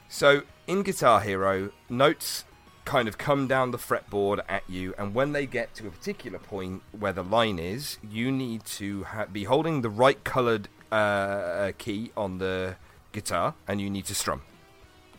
So 0.08 0.42
in 0.68 0.82
Guitar 0.84 1.20
Hero, 1.20 1.70
notes 1.88 2.44
kind 2.84 3.08
of 3.08 3.18
come 3.18 3.46
down 3.48 3.70
the 3.72 3.78
fretboard 3.78 4.42
at 4.48 4.62
you, 4.68 4.94
and 4.98 5.12
when 5.14 5.32
they 5.32 5.46
get 5.46 5.74
to 5.74 5.86
a 5.88 5.90
particular 5.90 6.38
point 6.38 6.82
where 6.92 7.12
the 7.12 7.22
line 7.24 7.58
is, 7.58 7.98
you 8.08 8.30
need 8.30 8.64
to 8.64 9.04
ha- 9.04 9.26
be 9.26 9.44
holding 9.44 9.82
the 9.82 9.90
right 9.90 10.22
coloured 10.24 10.68
uh, 10.92 11.72
key 11.78 12.12
on 12.16 12.38
the 12.38 12.76
guitar, 13.12 13.54
and 13.66 13.80
you 13.80 13.88
need 13.90 14.04
to 14.06 14.14
strum. 14.14 14.42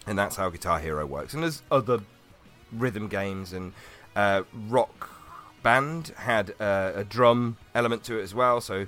And 0.05 0.17
that's 0.19 0.35
how 0.35 0.49
Guitar 0.49 0.79
Hero 0.79 1.05
works. 1.05 1.33
And 1.33 1.41
there's 1.43 1.61
other 1.71 1.99
rhythm 2.71 3.07
games 3.07 3.53
and 3.53 3.73
uh, 4.15 4.43
rock 4.69 5.09
band 5.63 6.13
had 6.17 6.53
uh, 6.59 6.91
a 6.95 7.03
drum 7.03 7.57
element 7.73 8.03
to 8.03 8.19
it 8.19 8.23
as 8.23 8.35
well 8.35 8.59
so 8.61 8.85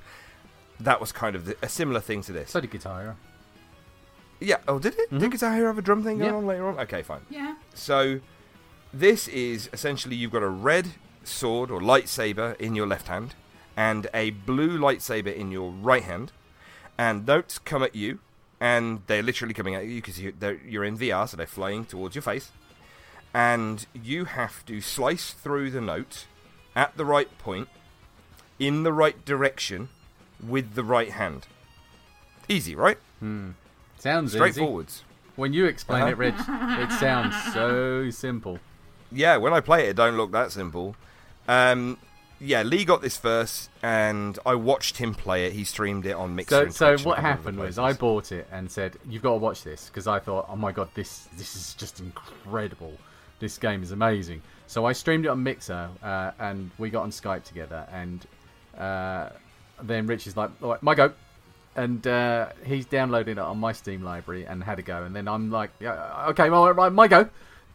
that 0.80 1.00
was 1.00 1.12
kind 1.12 1.36
of 1.36 1.46
the, 1.46 1.56
a 1.62 1.70
similar 1.70 2.02
thing 2.02 2.22
to 2.22 2.32
this 2.34 2.52
So 2.52 2.60
did 2.60 2.70
Guitar 2.72 3.02
Hero. 3.02 3.16
yeah 4.40 4.58
oh 4.68 4.78
did 4.80 4.94
it 5.00 5.10
did 5.10 5.22
Mhm. 5.22 5.32
guitar 5.32 5.54
hero 5.56 5.68
have 5.68 5.78
a 5.78 5.82
drum 5.82 6.04
thing 6.04 6.18
going 6.18 6.32
Yeah. 6.32 6.38
on 6.38 6.46
later 6.46 6.68
on 6.68 6.80
okay 6.80 7.02
fine 7.02 7.22
Yeah. 7.30 7.56
so 7.74 8.20
this 8.94 9.28
is 9.30 9.70
essentially 9.74 10.16
you've 10.16 10.32
got 10.32 10.44
a 10.44 10.50
red 10.50 10.90
sword 11.24 11.72
or 11.72 11.80
lightsaber 11.80 12.60
in 12.60 12.76
your 12.76 12.88
left 12.88 13.08
hand 13.08 13.36
and 13.78 14.08
a 14.14 14.30
blue 14.32 14.78
lightsaber 14.78 15.34
in 15.34 15.52
your 15.52 15.72
right 15.72 16.04
hand 16.04 16.32
and 16.98 17.26
notes 17.26 17.58
come 17.60 17.82
at 17.84 17.96
you 17.96 18.20
and 18.60 19.02
they're 19.08 19.24
literally 19.24 19.54
coming 19.54 19.76
at 19.76 19.86
you 19.86 19.96
because 19.96 20.20
you, 20.20 20.34
they're- 20.38 20.62
you're 20.66 20.84
in 20.86 20.98
VR 20.98 21.28
so 21.28 21.36
they're 21.38 21.46
flying 21.48 21.84
towards 21.86 22.16
your 22.16 22.22
face 22.22 22.52
and 23.34 23.86
you 23.94 24.26
have 24.26 24.66
to 24.66 24.80
slice 24.82 25.32
through 25.32 25.72
the 25.72 25.82
note 25.82 26.26
at 26.76 26.96
the 26.98 27.06
right 27.06 27.36
point 27.38 27.68
in 28.60 28.84
the 28.84 28.92
right 28.94 29.24
direction 29.26 29.90
with 30.46 30.76
the 30.76 30.84
right 30.84 31.12
hand 31.12 31.48
easy 32.48 32.76
right 32.76 32.98
Sounds 33.98 34.36
easy. 34.36 34.40
straightforwards 34.40 35.02
When 35.36 35.52
you 35.54 35.66
explain 35.66 36.04
Uh-huh. 36.04 36.12
it, 36.12 36.18
Rich, 36.18 36.36
it 36.38 36.92
sounds 37.00 37.36
so 37.54 38.10
simple. 38.12 38.60
yeah, 39.12 39.38
when 39.38 39.52
I 39.54 39.60
play 39.62 39.86
it, 39.86 39.90
it 39.90 39.96
don't 39.96 40.16
look 40.16 40.32
that 40.32 40.52
simple. 40.52 40.96
Um, 41.48 41.98
yeah, 42.40 42.62
Lee 42.64 42.86
got 42.86 43.02
this 43.02 43.18
first, 43.18 43.70
and 43.82 44.38
I 44.46 44.56
watched 44.56 44.98
him 44.98 45.14
play 45.16 45.46
it. 45.46 45.54
He 45.54 45.64
streamed 45.64 46.06
it 46.06 46.12
on 46.14 46.36
Mixer. 46.36 46.56
So, 46.56 46.62
and 46.64 46.74
so 46.74 46.86
what 46.86 46.98
a 46.98 46.98
couple 47.00 47.12
of 47.18 47.24
happened 47.24 47.58
was 47.60 47.80
I 47.80 47.94
bought 47.94 48.32
it 48.32 48.48
and 48.52 48.70
said, 48.70 48.98
"You've 49.10 49.24
got 49.24 49.32
to 49.32 49.38
watch 49.38 49.64
this," 49.64 49.88
because 49.88 50.06
I 50.08 50.20
thought, 50.20 50.46
"Oh 50.50 50.56
my 50.56 50.72
god, 50.72 50.90
this 50.96 51.28
this 51.38 51.56
is 51.56 51.74
just 51.76 52.00
incredible. 52.00 52.94
This 53.40 53.58
game 53.58 53.84
is 53.84 53.92
amazing." 53.92 54.42
So 54.68 54.86
I 54.86 54.94
streamed 54.94 55.26
it 55.26 55.30
on 55.30 55.44
Mixer, 55.44 55.90
uh, 56.04 56.32
and 56.40 56.72
we 56.78 56.90
got 56.90 57.04
on 57.04 57.12
Skype 57.12 57.44
together. 57.44 57.88
And 57.92 58.26
uh, 58.78 59.30
then 59.82 60.08
Rich 60.08 60.28
is 60.28 60.36
like, 60.36 60.50
"All 60.62 60.72
right, 60.72 60.84
my 60.84 60.96
go," 60.96 61.14
and 61.76 62.06
uh, 62.08 62.50
he's 62.64 62.86
downloading 62.86 63.38
it 63.38 63.40
on 63.40 63.60
my 63.60 63.72
Steam 63.74 64.04
library 64.04 64.46
and 64.46 64.64
had 64.64 64.80
a 64.80 64.82
go. 64.82 65.04
And 65.04 65.16
then 65.16 65.28
I'm 65.28 65.52
like, 65.52 65.72
yeah, 65.80 66.28
"Okay, 66.30 66.50
well, 66.50 66.72
right, 66.74 66.92
my 66.92 67.08
go." 67.08 67.30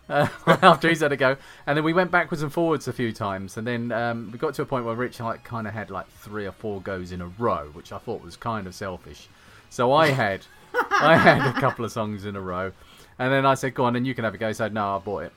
Uh, 0.09 0.26
after 0.62 0.88
he's 0.88 1.01
had 1.01 1.12
a 1.12 1.16
go, 1.16 1.36
and 1.66 1.76
then 1.76 1.84
we 1.84 1.93
went 1.93 2.11
backwards 2.11 2.43
and 2.43 2.53
forwards 2.53 2.88
a 2.88 2.93
few 2.93 3.12
times, 3.12 3.57
and 3.57 3.64
then 3.64 3.93
um, 3.93 4.30
we 4.32 4.38
got 4.38 4.55
to 4.55 4.62
a 4.62 4.66
point 4.66 4.84
where 4.84 4.97
Rich 4.97 5.20
like 5.20 5.45
kind 5.45 5.68
of 5.68 5.72
had 5.72 5.91
like 5.91 6.09
three 6.09 6.47
or 6.47 6.53
four 6.53 6.80
goes 6.80 7.12
in 7.12 7.20
a 7.20 7.28
row, 7.38 7.70
which 7.74 7.93
I 7.93 7.99
thought 7.99 8.22
was 8.22 8.36
kind 8.36 8.66
of 8.66 8.74
selfish. 8.74 9.28
So 9.68 9.93
I 9.93 10.09
had 10.11 10.45
I 10.74 11.16
had 11.16 11.57
a 11.57 11.61
couple 11.61 11.84
of 11.84 11.93
songs 11.93 12.24
in 12.24 12.34
a 12.34 12.41
row, 12.41 12.72
and 13.20 13.32
then 13.32 13.47
I 13.47 13.55
said, 13.55 13.74
"Go 13.74 13.84
on, 13.84 13.95
and 13.95 14.05
you 14.05 14.14
can 14.14 14.24
have 14.24 14.34
a 14.34 14.38
go." 14.38 14.49
He 14.49 14.55
said, 14.55 14.74
"No, 14.74 14.97
I 14.97 14.99
bought 14.99 15.22
it." 15.24 15.32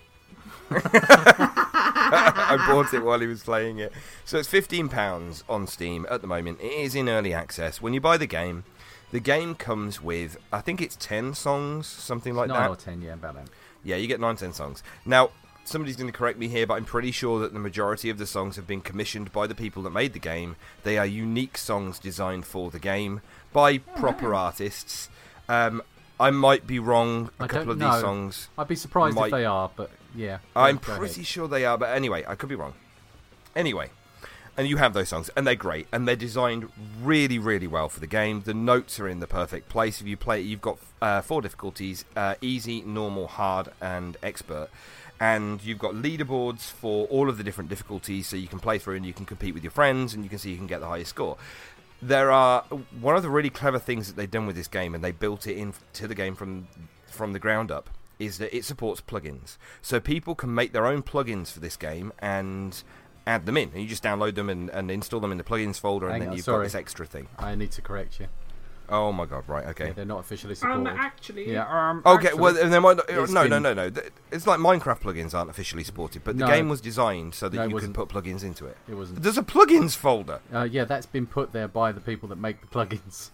I 0.72 2.66
bought 2.68 2.94
it 2.94 3.04
while 3.04 3.20
he 3.20 3.28
was 3.28 3.44
playing 3.44 3.80
it. 3.80 3.92
So 4.26 4.38
it's 4.38 4.48
fifteen 4.48 4.90
pounds 4.90 5.44
on 5.50 5.68
Steam 5.68 6.06
at 6.10 6.22
the 6.22 6.28
moment. 6.28 6.60
It 6.62 6.72
is 6.72 6.96
in 6.96 7.10
early 7.10 7.34
access. 7.34 7.82
When 7.82 7.94
you 7.94 8.02
buy 8.02 8.18
the 8.18 8.28
game, 8.28 8.64
the 9.12 9.20
game 9.20 9.56
comes 9.56 10.02
with 10.02 10.38
I 10.52 10.62
think 10.62 10.82
it's 10.82 10.96
ten 10.96 11.34
songs, 11.34 11.88
something 11.88 12.34
like 12.36 12.48
Nine 12.50 12.62
that. 12.62 12.70
or 12.70 12.76
ten, 12.76 13.02
yeah, 13.02 13.14
about 13.14 13.36
that. 13.36 13.48
Yeah, 13.84 13.96
you 13.98 14.08
get 14.08 14.20
nine, 14.20 14.36
ten 14.38 14.54
songs. 14.54 14.82
Now, 15.06 15.32
somebody's 15.66 15.96
going 15.98 16.12
to 16.12 16.18
correct 16.18 16.40
me 16.40 16.48
here, 16.48 16.66
but 16.66 16.76
I'm 16.76 16.86
pretty 16.86 17.12
sure 17.12 17.40
that 17.40 17.54
the 17.54 17.60
majority 17.60 18.10
of 18.10 18.18
the 18.18 18.26
songs 18.26 18.56
have 18.56 18.66
been 18.68 18.82
commissioned 18.82 19.32
by 19.34 19.46
the 19.48 19.56
people 19.56 19.84
that 19.84 19.90
made 19.92 20.14
the 20.14 20.20
game. 20.20 20.56
They 20.84 20.98
are 20.98 21.06
unique 21.06 21.58
songs 21.58 22.00
designed 22.00 22.46
for 22.46 22.72
the 22.72 22.80
game 22.80 23.22
by 23.52 23.80
proper 23.80 24.34
artists. 24.34 25.10
Um, 25.50 25.82
I 26.20 26.32
might 26.32 26.66
be 26.66 26.80
wrong. 26.80 27.30
A 27.40 27.44
I 27.44 27.48
couple 27.48 27.72
of 27.72 27.78
know. 27.78 27.92
these 27.92 28.02
songs. 28.02 28.48
I'd 28.58 28.68
be 28.70 28.76
surprised 28.76 29.16
Might- 29.16 29.26
if 29.26 29.32
they 29.32 29.46
are, 29.46 29.70
but 29.76 29.90
yeah. 30.16 30.40
I'm 30.56 30.78
pretty 30.78 31.14
ahead. 31.14 31.26
sure 31.26 31.48
they 31.48 31.66
are, 31.66 31.78
but 31.78 31.96
anyway, 31.96 32.24
I 32.28 32.36
could 32.36 32.50
be 32.50 32.56
wrong. 32.56 32.74
Anyway, 33.56 33.90
and 34.56 34.68
you 34.68 34.78
have 34.78 34.94
those 34.94 35.10
songs, 35.10 35.30
and 35.36 35.48
they're 35.48 35.56
great, 35.56 35.88
and 35.92 36.08
they're 36.08 36.16
designed 36.16 36.70
really, 37.02 37.40
really 37.40 37.68
well 37.68 37.90
for 37.90 38.00
the 38.00 38.08
game. 38.08 38.42
The 38.42 38.54
notes 38.54 39.00
are 39.00 39.08
in 39.08 39.20
the 39.20 39.28
perfect 39.28 39.70
place. 39.70 40.02
If 40.02 40.08
you 40.08 40.18
play 40.18 40.42
it, 40.42 40.44
you've 40.44 40.62
got 40.62 40.78
uh, 41.02 41.22
four 41.22 41.42
difficulties: 41.42 42.06
uh, 42.16 42.36
easy, 42.42 42.82
normal, 42.82 43.28
hard, 43.28 43.70
and 43.82 44.18
expert. 44.22 44.70
And 45.20 45.64
you've 45.64 45.80
got 45.80 45.94
leaderboards 45.94 46.62
for 46.62 47.08
all 47.08 47.30
of 47.30 47.38
the 47.38 47.44
different 47.44 47.70
difficulties, 47.70 48.28
so 48.28 48.36
you 48.36 48.48
can 48.48 48.60
play 48.60 48.78
through 48.78 48.96
and 48.96 49.06
you 49.06 49.14
can 49.14 49.26
compete 49.26 49.54
with 49.54 49.64
your 49.64 49.72
friends, 49.72 50.14
and 50.14 50.24
you 50.24 50.30
can 50.30 50.38
see 50.38 50.52
you 50.52 50.58
can 50.58 50.68
get 50.68 50.82
the 50.82 50.88
highest 50.88 51.12
score. 51.12 51.38
There 52.02 52.32
are 52.32 52.64
one 53.00 53.16
of 53.16 53.24
the 53.24 53.30
really 53.30 53.50
clever 53.50 53.80
things 53.80 54.08
that 54.08 54.18
they've 54.18 54.30
done 54.30 54.46
with 54.46 54.56
this 54.56 54.68
game, 54.68 54.94
and 54.94 55.04
they 55.04 55.12
built 55.12 55.48
it 55.48 55.58
into 55.58 56.08
the 56.08 56.16
game 56.16 56.36
from 56.36 56.68
from 57.08 57.32
the 57.32 57.40
ground 57.40 57.72
up, 57.72 57.90
is 58.26 58.38
that 58.40 58.56
it 58.56 58.66
supports 58.66 59.02
plugins. 59.02 59.58
So 59.82 60.00
people 60.00 60.36
can 60.36 60.54
make 60.54 60.74
their 60.74 60.86
own 60.86 61.04
plugins 61.04 61.52
for 61.52 61.60
this 61.60 61.76
game 61.78 62.12
and 62.20 62.82
add 63.26 63.46
them 63.46 63.58
in. 63.58 63.70
And 63.74 63.82
you 63.82 63.88
just 63.88 64.04
download 64.04 64.36
them 64.36 64.50
and, 64.50 64.70
and 64.70 64.90
install 64.92 65.20
them 65.20 65.32
in 65.32 65.38
the 65.38 65.44
plugins 65.44 65.80
folder, 65.80 66.10
and 66.10 66.22
then 66.22 66.30
on, 66.30 66.36
you've 66.36 66.46
sorry. 66.46 66.60
got 66.60 66.64
this 66.64 66.76
extra 66.76 67.06
thing. 67.06 67.28
I 67.38 67.56
need 67.56 67.72
to 67.72 67.82
correct 67.82 68.20
you. 68.20 68.28
Oh 68.90 69.14
my 69.14 69.26
god! 69.26 69.46
Right? 69.48 69.66
Okay. 69.68 69.88
Yeah, 69.88 69.94
they're 69.94 70.06
not 70.06 70.20
officially 70.20 70.52
Um, 70.52 70.56
supported. 70.58 70.90
actually, 71.00 71.52
yeah, 71.54 71.66
um, 71.90 72.02
Okay, 72.06 72.28
actually- 72.28 72.42
well, 72.42 72.58
and 72.58 72.72
they 72.74 72.80
might 72.80 72.98
not, 72.98 73.10
no, 73.10 73.26
no, 73.26 73.44
been- 73.50 73.64
no, 73.64 73.74
no. 73.74 73.90
Th- 73.90 74.12
It's 74.30 74.46
like 74.46 74.60
Minecraft 74.60 75.00
plugins 75.00 75.34
aren't 75.34 75.50
officially 75.50 75.86
supported, 75.86 76.26
but 76.26 76.38
the 76.38 76.46
No. 76.46 76.52
game 76.52 76.68
was 76.68 76.82
designed 76.82 77.34
so 77.34 77.48
that 77.48 77.56
No, 77.56 77.64
you 77.64 77.78
could 77.78 77.94
put 77.94 78.10
plugins 78.10 78.44
into 78.44 78.66
it. 78.66 78.76
It 78.90 78.96
wasn't. 78.96 79.24
There's 79.24 79.38
a 79.38 79.42
plugins 79.42 79.96
folder. 79.96 80.42
Uh, 80.54 80.64
yeah, 80.70 80.84
that's 80.84 81.06
been 81.06 81.26
put 81.26 81.54
there 81.54 81.70
by 81.70 81.94
the 81.94 82.02
people 82.02 82.28
that 82.28 82.36
make 82.38 82.60
the 82.60 82.68
plugins. 82.68 83.30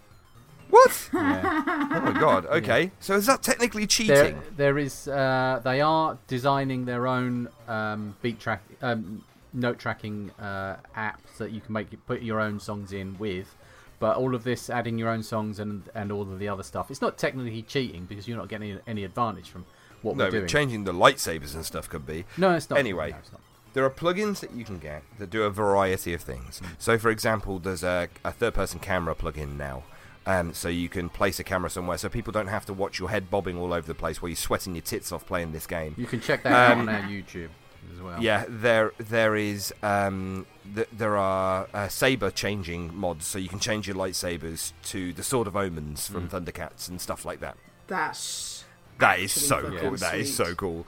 What? 0.70 1.10
Yeah. 1.20 1.88
oh 1.92 2.00
my 2.12 2.18
god. 2.18 2.46
Okay. 2.46 2.92
So 3.00 3.14
is 3.14 3.26
that 3.26 3.42
technically 3.42 3.86
cheating? 3.86 4.14
there, 4.14 4.36
there 4.56 4.78
is. 4.78 5.08
Uh, 5.08 5.60
they 5.62 5.80
are 5.80 6.18
designing 6.26 6.84
their 6.84 7.06
own 7.06 7.48
um, 7.68 8.16
beat 8.22 8.40
track, 8.40 8.62
um, 8.80 9.24
note 9.52 9.78
tracking 9.78 10.30
uh, 10.40 10.76
app 10.94 11.20
that 11.38 11.50
you 11.50 11.60
can 11.60 11.72
make 11.72 11.88
put 12.06 12.22
your 12.22 12.40
own 12.40 12.60
songs 12.60 12.92
in 12.92 13.18
with. 13.18 13.54
But 13.98 14.16
all 14.16 14.34
of 14.34 14.44
this, 14.44 14.70
adding 14.70 14.98
your 14.98 15.10
own 15.10 15.22
songs 15.22 15.58
and 15.58 15.82
and 15.94 16.10
all 16.10 16.22
of 16.22 16.38
the 16.38 16.48
other 16.48 16.62
stuff, 16.62 16.90
it's 16.90 17.02
not 17.02 17.18
technically 17.18 17.62
cheating 17.62 18.06
because 18.06 18.26
you're 18.26 18.38
not 18.38 18.48
getting 18.48 18.72
any, 18.72 18.80
any 18.86 19.04
advantage 19.04 19.50
from 19.50 19.66
what 20.02 20.16
no, 20.16 20.24
we're 20.24 20.30
doing. 20.30 20.42
but 20.44 20.48
changing 20.48 20.84
the 20.84 20.94
lightsabers 20.94 21.54
and 21.54 21.64
stuff 21.66 21.88
could 21.88 22.06
be. 22.06 22.24
no, 22.38 22.54
it's 22.54 22.70
not. 22.70 22.78
Anyway. 22.78 23.10
no, 23.10 23.18
it's 23.18 23.32
not. 23.32 23.40
There 23.72 23.84
are 23.84 23.90
plugins 23.90 24.40
that 24.40 24.52
you 24.52 24.64
can 24.64 24.78
get 24.78 25.02
that 25.18 25.30
do 25.30 25.44
a 25.44 25.50
variety 25.50 26.12
of 26.12 26.22
things. 26.22 26.60
So, 26.78 26.98
for 26.98 27.08
example, 27.08 27.60
there's 27.60 27.84
a, 27.84 28.08
a 28.24 28.32
third 28.32 28.54
person 28.54 28.80
camera 28.80 29.14
plugin 29.14 29.56
now. 29.56 29.84
Um, 30.26 30.52
so 30.52 30.68
you 30.68 30.88
can 30.90 31.08
place 31.08 31.40
a 31.40 31.44
camera 31.44 31.70
somewhere 31.70 31.96
so 31.96 32.08
people 32.10 32.30
don't 32.32 32.48
have 32.48 32.66
to 32.66 32.74
watch 32.74 32.98
your 32.98 33.08
head 33.08 33.30
bobbing 33.30 33.56
all 33.56 33.72
over 33.72 33.86
the 33.86 33.94
place 33.94 34.20
while 34.20 34.28
you're 34.28 34.36
sweating 34.48 34.74
your 34.74 34.82
tits 34.82 35.12
off 35.12 35.26
playing 35.26 35.52
this 35.52 35.66
game. 35.66 35.94
You 35.96 36.06
can 36.06 36.20
check 36.20 36.42
that 36.42 36.52
out 36.52 36.72
Um, 36.72 36.80
on 36.80 36.88
our 36.90 37.02
YouTube 37.02 37.48
as 37.94 38.00
well. 38.02 38.22
Yeah, 38.22 38.44
there 38.46 38.92
there 38.98 39.34
is 39.34 39.72
um, 39.82 40.46
th- 40.74 40.88
there 40.92 41.16
are 41.16 41.66
uh, 41.72 41.88
saber 41.88 42.30
changing 42.30 42.94
mods, 42.94 43.26
so 43.26 43.38
you 43.38 43.48
can 43.48 43.58
change 43.60 43.88
your 43.88 43.96
lightsabers 43.96 44.72
to 44.84 45.14
the 45.14 45.22
Sword 45.22 45.46
of 45.46 45.56
Omens 45.56 46.06
from 46.08 46.28
Thundercats 46.28 46.88
and 46.88 47.00
stuff 47.00 47.24
like 47.24 47.40
that. 47.40 47.56
that's 47.86 48.64
That 48.98 49.18
is 49.20 49.32
so 49.32 49.62
fucking 49.62 49.78
cool. 49.78 49.96
That 49.96 50.16
is 50.18 50.34
so 50.36 50.54
cool. 50.54 50.86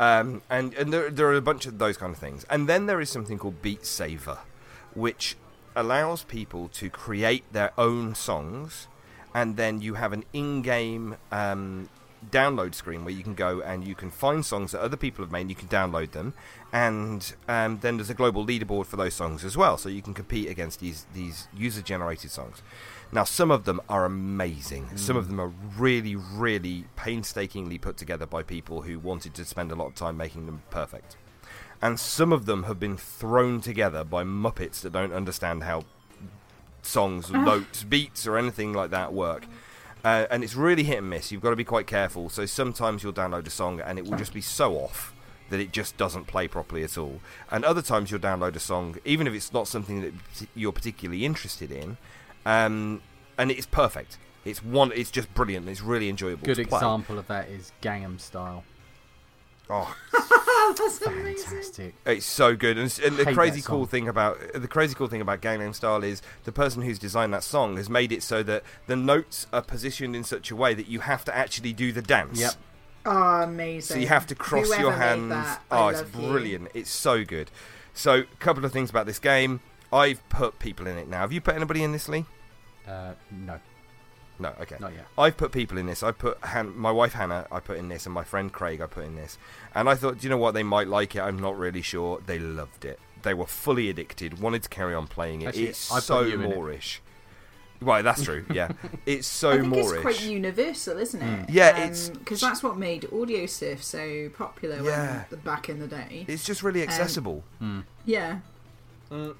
Um, 0.00 0.42
and 0.50 0.74
and 0.74 0.92
there, 0.92 1.08
there 1.08 1.28
are 1.28 1.34
a 1.36 1.40
bunch 1.40 1.66
of 1.66 1.78
those 1.78 1.96
kind 1.96 2.12
of 2.12 2.18
things. 2.18 2.44
And 2.50 2.68
then 2.68 2.86
there 2.86 3.00
is 3.00 3.08
something 3.10 3.38
called 3.38 3.62
Beat 3.62 3.86
Saver, 3.86 4.38
which 4.94 5.36
allows 5.74 6.24
people 6.24 6.68
to 6.68 6.90
create 6.90 7.44
their 7.52 7.72
own 7.78 8.14
songs, 8.14 8.88
and 9.34 9.56
then 9.56 9.80
you 9.80 9.94
have 9.94 10.12
an 10.12 10.24
in-game 10.32 11.16
um, 11.30 11.88
download 12.30 12.74
screen 12.74 13.04
where 13.04 13.14
you 13.14 13.22
can 13.24 13.34
go 13.34 13.60
and 13.60 13.84
you 13.84 13.94
can 13.94 14.10
find 14.10 14.46
songs 14.46 14.70
that 14.70 14.80
other 14.80 14.96
people 14.96 15.24
have 15.24 15.32
made. 15.32 15.48
You 15.48 15.56
can 15.56 15.68
download 15.68 16.12
them, 16.12 16.34
and 16.72 17.34
um, 17.48 17.78
then 17.80 17.96
there's 17.96 18.10
a 18.10 18.14
global 18.14 18.46
leaderboard 18.46 18.86
for 18.86 18.96
those 18.96 19.14
songs 19.14 19.44
as 19.44 19.56
well, 19.56 19.76
so 19.76 19.88
you 19.88 20.02
can 20.02 20.14
compete 20.14 20.48
against 20.48 20.80
these 20.80 21.06
these 21.14 21.48
user-generated 21.56 22.30
songs. 22.30 22.62
Now, 23.14 23.24
some 23.24 23.50
of 23.50 23.64
them 23.64 23.80
are 23.90 24.06
amazing. 24.06 24.96
Some 24.96 25.18
of 25.18 25.28
them 25.28 25.38
are 25.38 25.52
really, 25.76 26.16
really 26.16 26.86
painstakingly 26.96 27.76
put 27.76 27.98
together 27.98 28.24
by 28.24 28.42
people 28.42 28.82
who 28.82 28.98
wanted 28.98 29.34
to 29.34 29.44
spend 29.44 29.70
a 29.70 29.74
lot 29.74 29.88
of 29.88 29.94
time 29.94 30.16
making 30.16 30.46
them 30.46 30.62
perfect. 30.70 31.18
And 31.82 31.98
some 31.98 32.32
of 32.32 32.46
them 32.46 32.62
have 32.64 32.78
been 32.78 32.96
thrown 32.96 33.60
together 33.60 34.04
by 34.04 34.22
Muppets 34.22 34.80
that 34.82 34.92
don't 34.92 35.12
understand 35.12 35.64
how 35.64 35.84
songs, 36.82 37.30
notes, 37.30 37.82
beats, 37.82 38.26
or 38.26 38.38
anything 38.38 38.72
like 38.72 38.90
that 38.90 39.12
work. 39.12 39.46
Uh, 40.04 40.26
and 40.30 40.42
it's 40.42 40.54
really 40.54 40.84
hit 40.84 40.98
and 40.98 41.10
miss. 41.10 41.32
You've 41.32 41.42
got 41.42 41.50
to 41.50 41.56
be 41.56 41.64
quite 41.64 41.86
careful. 41.86 42.28
So 42.28 42.46
sometimes 42.46 43.02
you'll 43.02 43.12
download 43.12 43.46
a 43.46 43.50
song 43.50 43.80
and 43.80 43.98
it 43.98 44.04
will 44.04 44.16
just 44.16 44.32
be 44.32 44.40
so 44.40 44.76
off 44.76 45.12
that 45.50 45.60
it 45.60 45.72
just 45.72 45.96
doesn't 45.96 46.26
play 46.26 46.48
properly 46.48 46.82
at 46.82 46.96
all. 46.96 47.20
And 47.50 47.64
other 47.64 47.82
times 47.82 48.10
you'll 48.10 48.20
download 48.20 48.56
a 48.56 48.60
song, 48.60 48.96
even 49.04 49.26
if 49.26 49.34
it's 49.34 49.52
not 49.52 49.68
something 49.68 50.00
that 50.00 50.12
you're 50.54 50.72
particularly 50.72 51.24
interested 51.24 51.70
in, 51.70 51.98
um, 52.46 53.02
and 53.36 53.50
it's 53.50 53.66
perfect. 53.66 54.18
It's 54.44 54.64
one. 54.64 54.92
It's 54.92 55.10
just 55.10 55.32
brilliant. 55.34 55.68
It's 55.68 55.82
really 55.82 56.08
enjoyable. 56.08 56.46
Good 56.46 56.56
to 56.56 56.66
play. 56.66 56.78
example 56.78 57.18
of 57.18 57.28
that 57.28 57.48
is 57.48 57.70
Gangnam 57.80 58.18
Style. 58.18 58.64
Oh, 59.70 59.94
that's 60.76 61.00
amazing. 61.02 61.44
Fantastic. 61.48 61.94
It's 62.04 62.26
so 62.26 62.54
good, 62.56 62.76
and, 62.78 63.00
and 63.04 63.16
the 63.16 63.32
crazy 63.32 63.62
cool 63.62 63.86
thing 63.86 64.08
about 64.08 64.38
the 64.54 64.68
crazy 64.68 64.94
cool 64.94 65.06
thing 65.08 65.20
about 65.20 65.40
Gangnam 65.40 65.74
Style 65.74 66.02
is 66.02 66.20
the 66.44 66.52
person 66.52 66.82
who's 66.82 66.98
designed 66.98 67.32
that 67.32 67.42
song 67.44 67.76
has 67.76 67.88
made 67.88 68.12
it 68.12 68.22
so 68.22 68.42
that 68.42 68.64
the 68.86 68.96
notes 68.96 69.46
are 69.52 69.62
positioned 69.62 70.14
in 70.14 70.24
such 70.24 70.50
a 70.50 70.56
way 70.56 70.74
that 70.74 70.88
you 70.88 71.00
have 71.00 71.24
to 71.26 71.36
actually 71.36 71.72
do 71.72 71.92
the 71.92 72.02
dance. 72.02 72.40
Yep. 72.40 72.52
Oh, 73.06 73.42
amazing. 73.42 73.94
So 73.94 74.00
you 74.00 74.08
have 74.08 74.26
to 74.28 74.34
cross 74.34 74.66
Whoever 74.68 74.82
your 74.82 74.90
made 74.92 74.98
hands. 74.98 75.30
that, 75.30 75.62
I 75.70 75.78
oh, 75.78 75.88
it's 75.88 76.00
love 76.00 76.14
you. 76.14 76.28
brilliant! 76.28 76.68
It's 76.74 76.90
so 76.90 77.24
good. 77.24 77.50
So, 77.94 78.20
a 78.20 78.24
couple 78.38 78.64
of 78.64 78.72
things 78.72 78.90
about 78.90 79.06
this 79.06 79.18
game. 79.18 79.60
I've 79.92 80.26
put 80.30 80.58
people 80.58 80.86
in 80.86 80.96
it 80.96 81.08
now. 81.08 81.20
Have 81.20 81.32
you 81.32 81.40
put 81.42 81.54
anybody 81.54 81.82
in 81.82 81.92
this, 81.92 82.08
Lee? 82.08 82.24
Uh, 82.88 83.12
no, 83.30 83.60
No. 84.38 84.52
Okay. 84.60 84.76
not 84.80 84.92
yet. 84.94 85.06
I've 85.16 85.36
put 85.36 85.52
people 85.52 85.78
in 85.78 85.86
this. 85.86 86.02
I 86.02 86.10
put 86.12 86.38
Han- 86.44 86.76
my 86.76 86.90
wife 86.90 87.12
Hannah. 87.12 87.46
I 87.52 87.60
put 87.60 87.76
in 87.78 87.88
this, 87.88 88.06
and 88.06 88.14
my 88.14 88.24
friend 88.24 88.52
Craig. 88.52 88.80
I 88.80 88.86
put 88.86 89.04
in 89.04 89.14
this, 89.14 89.38
and 89.74 89.88
I 89.88 89.94
thought, 89.94 90.18
do 90.18 90.24
you 90.24 90.30
know 90.30 90.38
what? 90.38 90.52
They 90.54 90.62
might 90.64 90.88
like 90.88 91.14
it. 91.14 91.20
I'm 91.20 91.38
not 91.38 91.56
really 91.58 91.82
sure. 91.82 92.20
They 92.26 92.38
loved 92.38 92.84
it. 92.84 92.98
They 93.22 93.34
were 93.34 93.46
fully 93.46 93.88
addicted. 93.88 94.40
Wanted 94.40 94.64
to 94.64 94.68
carry 94.68 94.94
on 94.94 95.06
playing 95.06 95.42
it. 95.42 95.48
Actually, 95.48 95.66
it's 95.68 95.92
I 95.92 95.96
put 95.96 96.02
so 96.04 96.20
you 96.22 96.34
in 96.34 96.42
it. 96.50 96.56
moreish. 96.58 96.98
Right, 97.80 98.02
that's 98.02 98.22
true. 98.22 98.44
Yeah, 98.52 98.70
it's 99.06 99.26
so 99.26 99.50
I 99.50 99.60
think 99.60 99.74
moreish. 99.74 99.92
it's 99.94 100.00
quite 100.02 100.22
universal, 100.24 100.98
isn't 100.98 101.20
it? 101.20 101.24
Mm. 101.24 101.46
Yeah, 101.48 101.68
um, 101.70 101.76
it's- 101.82 102.08
because 102.10 102.40
that's 102.40 102.62
what 102.62 102.76
made 102.78 103.02
Audiosurf 103.02 103.82
so 103.82 104.28
popular 104.36 104.76
Yeah. 104.82 105.24
when, 105.28 105.40
back 105.40 105.68
in 105.68 105.78
the 105.80 105.88
day. 105.88 106.24
it's 106.28 106.44
just 106.44 106.62
really 106.62 106.82
um, 106.82 106.88
accessible. 106.88 107.42
Yeah, 108.06 108.38
mm. 109.10 109.34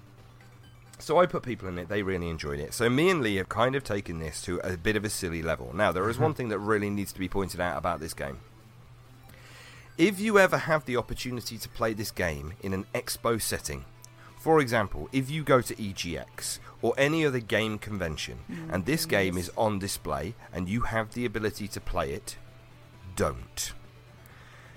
So 1.02 1.18
I 1.18 1.26
put 1.26 1.42
people 1.42 1.68
in 1.68 1.78
it. 1.78 1.88
They 1.88 2.04
really 2.04 2.28
enjoyed 2.28 2.60
it. 2.60 2.72
So 2.72 2.88
me 2.88 3.10
and 3.10 3.22
Lee 3.22 3.34
have 3.36 3.48
kind 3.48 3.74
of 3.74 3.82
taken 3.82 4.20
this 4.20 4.40
to 4.42 4.60
a 4.60 4.76
bit 4.76 4.94
of 4.94 5.04
a 5.04 5.10
silly 5.10 5.42
level. 5.42 5.72
Now 5.74 5.90
there 5.90 6.08
is 6.08 6.14
mm-hmm. 6.14 6.22
one 6.22 6.34
thing 6.34 6.48
that 6.50 6.60
really 6.60 6.90
needs 6.90 7.12
to 7.12 7.18
be 7.18 7.28
pointed 7.28 7.60
out 7.60 7.76
about 7.76 7.98
this 7.98 8.14
game. 8.14 8.38
If 9.98 10.20
you 10.20 10.38
ever 10.38 10.56
have 10.56 10.84
the 10.84 10.96
opportunity 10.96 11.58
to 11.58 11.68
play 11.68 11.92
this 11.92 12.12
game 12.12 12.54
in 12.62 12.72
an 12.72 12.86
expo 12.94 13.42
setting, 13.42 13.84
for 14.38 14.60
example, 14.60 15.08
if 15.12 15.28
you 15.28 15.42
go 15.42 15.60
to 15.60 15.74
EGX 15.74 16.60
or 16.80 16.94
any 16.96 17.26
other 17.26 17.40
game 17.40 17.78
convention 17.78 18.38
mm-hmm. 18.50 18.72
and 18.72 18.86
this 18.86 19.04
game 19.04 19.36
is 19.36 19.50
on 19.56 19.80
display 19.80 20.34
and 20.52 20.68
you 20.68 20.82
have 20.82 21.14
the 21.14 21.24
ability 21.24 21.66
to 21.68 21.80
play 21.80 22.12
it, 22.12 22.36
don't. 23.16 23.72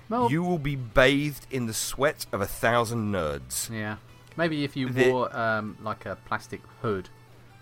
Well, 0.08 0.30
You 0.30 0.42
will 0.42 0.58
be 0.58 0.76
bathed 0.76 1.46
in 1.52 1.66
the 1.66 1.74
sweat 1.74 2.26
of 2.32 2.40
a 2.40 2.46
thousand 2.46 3.12
nerds. 3.12 3.70
yeah. 3.70 3.96
Maybe 4.36 4.64
if 4.64 4.76
you 4.76 4.88
The- 4.90 5.10
wore 5.10 5.36
um, 5.36 5.76
like 5.82 6.06
a 6.06 6.16
plastic 6.26 6.60
hood. 6.82 7.08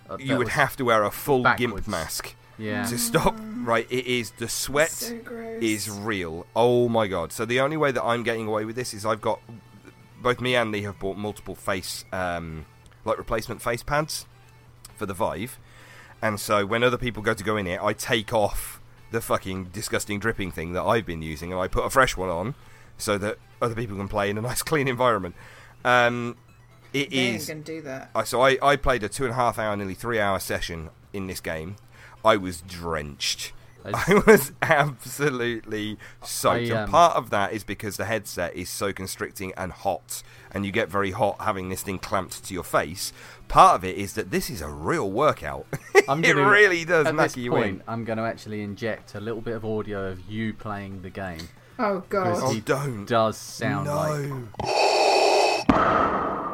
uh, 0.08 0.16
You 0.18 0.36
would 0.38 0.48
have 0.48 0.76
to 0.76 0.84
wear 0.84 1.04
a 1.04 1.10
full 1.10 1.44
gimp 1.56 1.86
mask. 1.86 2.34
Yeah. 2.56 2.84
to 2.84 2.98
stop. 2.98 3.34
Right, 3.64 3.86
it 3.90 4.06
is 4.06 4.30
the 4.38 4.48
sweat 4.48 4.90
so 4.92 5.18
is 5.60 5.90
real. 5.90 6.46
Oh 6.54 6.88
my 6.88 7.08
god! 7.08 7.32
So 7.32 7.44
the 7.44 7.58
only 7.58 7.76
way 7.76 7.90
that 7.90 8.02
I'm 8.04 8.22
getting 8.22 8.46
away 8.46 8.64
with 8.64 8.76
this 8.76 8.94
is 8.94 9.04
I've 9.04 9.20
got 9.20 9.40
both 10.22 10.40
me 10.40 10.54
and 10.54 10.70
Lee 10.70 10.82
have 10.82 10.98
bought 11.00 11.16
multiple 11.16 11.56
face, 11.56 12.04
um, 12.12 12.64
like 13.04 13.18
replacement 13.18 13.60
face 13.60 13.82
pads 13.82 14.26
for 14.96 15.04
the 15.06 15.14
Vive, 15.14 15.58
and 16.22 16.38
so 16.38 16.64
when 16.64 16.84
other 16.84 16.96
people 16.96 17.24
go 17.24 17.34
to 17.34 17.42
go 17.42 17.56
in 17.56 17.66
it, 17.66 17.80
I 17.82 17.92
take 17.92 18.32
off 18.32 18.80
the 19.10 19.20
fucking 19.20 19.64
disgusting 19.72 20.20
dripping 20.20 20.52
thing 20.52 20.74
that 20.74 20.82
I've 20.84 21.06
been 21.06 21.22
using, 21.22 21.50
and 21.52 21.60
I 21.60 21.66
put 21.66 21.84
a 21.84 21.90
fresh 21.90 22.16
one 22.16 22.28
on 22.28 22.54
so 22.98 23.18
that 23.18 23.38
other 23.60 23.74
people 23.74 23.96
can 23.96 24.06
play 24.06 24.30
in 24.30 24.38
a 24.38 24.42
nice 24.50 24.62
clean 24.62 24.86
environment. 24.86 25.34
Um, 25.84 26.36
it 26.94 27.10
They 27.10 27.34
is. 27.34 27.48
gonna 27.48 27.60
do 27.60 27.82
that. 27.82 28.10
I 28.14 28.24
so 28.24 28.40
I, 28.40 28.56
I 28.62 28.76
played 28.76 29.02
a 29.02 29.08
two 29.08 29.24
and 29.24 29.32
a 29.32 29.36
half 29.36 29.58
hour, 29.58 29.76
nearly 29.76 29.94
three 29.94 30.18
hour 30.20 30.38
session 30.38 30.90
in 31.12 31.26
this 31.26 31.40
game. 31.40 31.76
I 32.24 32.36
was 32.36 32.62
drenched. 32.62 33.52
I 33.92 34.22
was 34.26 34.52
absolutely 34.62 35.98
soaked. 36.22 36.56
I, 36.56 36.58
and 36.60 36.72
um, 36.72 36.88
part 36.88 37.16
of 37.16 37.28
that 37.28 37.52
is 37.52 37.64
because 37.64 37.98
the 37.98 38.06
headset 38.06 38.54
is 38.56 38.70
so 38.70 38.94
constricting 38.94 39.52
and 39.58 39.72
hot, 39.72 40.22
and 40.52 40.64
you 40.64 40.72
get 40.72 40.88
very 40.88 41.10
hot 41.10 41.36
having 41.40 41.68
this 41.68 41.82
thing 41.82 41.98
clamped 41.98 42.42
to 42.44 42.54
your 42.54 42.64
face. 42.64 43.12
Part 43.46 43.74
of 43.74 43.84
it 43.84 43.98
is 43.98 44.14
that 44.14 44.30
this 44.30 44.48
is 44.48 44.62
a 44.62 44.68
real 44.70 45.10
workout. 45.10 45.66
I'm 46.08 46.24
it 46.24 46.34
gonna, 46.34 46.48
really 46.48 46.86
does 46.86 47.06
At 47.06 47.14
this 47.18 47.36
you 47.36 47.50
point, 47.50 47.66
in. 47.66 47.82
I'm 47.86 48.04
going 48.06 48.16
to 48.16 48.24
actually 48.24 48.62
inject 48.62 49.14
a 49.16 49.20
little 49.20 49.42
bit 49.42 49.54
of 49.54 49.66
audio 49.66 50.06
of 50.12 50.30
you 50.30 50.54
playing 50.54 51.02
the 51.02 51.10
game. 51.10 51.46
Oh 51.78 52.04
god! 52.08 52.38
Oh, 52.40 52.58
don't. 52.60 53.04
does 53.04 53.36
sound 53.36 53.86
like 53.88 54.30
no. 54.30 54.48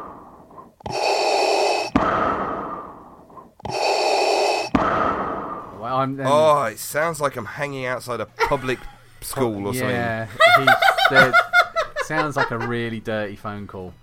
Well, 5.79 5.97
I'm, 5.97 6.15
then- 6.17 6.27
Oh, 6.29 6.63
it 6.65 6.77
sounds 6.79 7.19
like 7.19 7.35
I'm 7.35 7.45
hanging 7.45 7.85
outside 7.85 8.19
a 8.19 8.25
public 8.25 8.79
school 9.21 9.67
or 9.67 9.73
something. 9.73 9.95
yeah, 9.95 10.27
sounds 12.05 12.35
like 12.35 12.51
a 12.51 12.57
really 12.57 12.99
dirty 12.99 13.35
phone 13.35 13.67
call. 13.67 13.93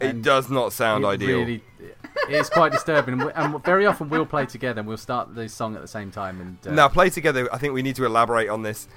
It 0.00 0.06
And 0.10 0.24
does 0.24 0.50
not 0.50 0.72
sound 0.72 1.04
it 1.04 1.08
ideal. 1.08 1.38
Really, 1.40 1.64
it's 2.28 2.50
quite 2.50 2.72
disturbing, 2.72 3.14
and, 3.14 3.24
we, 3.26 3.32
and 3.32 3.64
very 3.64 3.86
often 3.86 4.08
we'll 4.10 4.26
play 4.26 4.44
together 4.46 4.80
and 4.80 4.88
we'll 4.88 4.96
start 4.98 5.34
the 5.34 5.48
song 5.48 5.74
at 5.74 5.82
the 5.82 5.88
same 5.88 6.10
time. 6.10 6.40
And 6.40 6.58
uh, 6.66 6.74
Now, 6.74 6.88
play 6.88 7.08
together. 7.10 7.48
I 7.52 7.58
think 7.58 7.72
we 7.74 7.82
need 7.82 7.96
to 7.96 8.04
elaborate 8.04 8.48
on 8.48 8.62
this. 8.62 8.88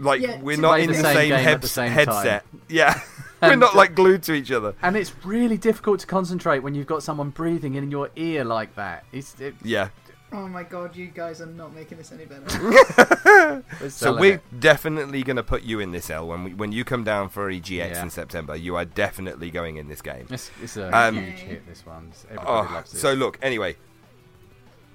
Like 0.00 0.20
Yeah, 0.22 0.40
we're 0.40 0.56
not 0.56 0.80
in 0.80 0.88
the 0.88 0.94
the 0.96 1.02
same 1.02 1.14
same, 1.14 1.28
game 1.30 1.44
head- 1.44 1.60
the 1.62 1.68
same 1.68 1.92
headset. 1.92 2.44
Yeah, 2.68 3.00
we're 3.42 3.56
not 3.56 3.76
like 3.76 3.94
glued 3.94 4.22
to 4.24 4.32
each 4.32 4.50
other. 4.50 4.74
and 4.82 4.96
it's 4.96 5.12
really 5.24 5.58
difficult 5.58 6.00
to 6.00 6.06
concentrate 6.06 6.60
when 6.60 6.74
you've 6.74 6.86
got 6.86 7.02
someone 7.02 7.30
breathing 7.30 7.74
in 7.74 7.90
your 7.90 8.10
ear 8.16 8.44
like 8.44 8.74
that. 8.76 9.04
It's, 9.12 9.38
it, 9.40 9.54
Yeah. 9.62 9.88
Oh 10.32 10.46
my 10.46 10.62
god, 10.62 10.94
you 10.94 11.08
guys 11.08 11.40
are 11.40 11.46
not 11.46 11.74
making 11.74 11.98
this 11.98 12.12
any 12.12 12.24
better. 12.24 12.44
we're 13.80 13.90
So 13.90 14.16
we're 14.16 14.34
it. 14.34 14.60
definitely 14.60 15.24
going 15.24 15.36
to 15.38 15.42
put 15.42 15.64
you 15.64 15.80
in 15.80 15.90
this 15.90 16.08
El 16.08 16.28
when 16.28 16.44
we, 16.44 16.54
when 16.54 16.70
you 16.70 16.84
come 16.84 17.02
down 17.02 17.28
for 17.30 17.50
EGX 17.50 17.68
Yeah. 17.90 18.02
in 18.02 18.10
September. 18.10 18.54
You 18.54 18.76
are 18.76 18.84
definitely 18.84 19.50
going 19.50 19.76
in 19.76 19.88
this 19.88 20.00
game. 20.00 20.26
It's, 20.30 20.50
it's 20.62 20.76
a 20.76 20.96
Um, 20.96 21.16
huge 21.16 21.40
hit. 21.40 21.66
This 21.66 21.84
one, 21.84 22.12
everybody 22.30 22.48
Oh, 22.48 22.72
loves 22.74 22.94
it. 22.94 22.98
so 22.98 23.12
look. 23.12 23.38
Anyway, 23.42 23.74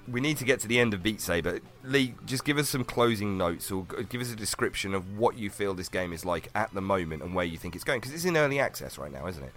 we 0.08 0.20
need 0.20 0.36
to 0.38 0.44
get 0.44 0.60
to 0.60 0.68
the 0.68 0.78
end 0.78 0.94
of 0.94 1.02
Beat 1.02 1.20
Saber. 1.20 1.60
Lee, 1.84 2.14
just 2.26 2.44
give 2.44 2.58
us 2.58 2.68
some 2.68 2.84
closing 2.84 3.36
notes 3.36 3.70
or 3.70 3.84
give 4.08 4.20
us 4.20 4.32
a 4.32 4.36
description 4.36 4.94
of 4.94 5.18
what 5.18 5.36
you 5.36 5.50
feel 5.50 5.74
this 5.74 5.88
game 5.88 6.12
is 6.12 6.24
like 6.24 6.48
at 6.54 6.72
the 6.74 6.80
moment 6.80 7.22
and 7.22 7.34
where 7.34 7.44
you 7.44 7.56
think 7.58 7.74
it's 7.74 7.84
going 7.84 8.00
because 8.00 8.14
it's 8.14 8.24
in 8.24 8.36
early 8.36 8.58
access 8.60 8.98
right 8.98 9.12
now, 9.12 9.26
isn't 9.26 9.42
it? 9.42 9.52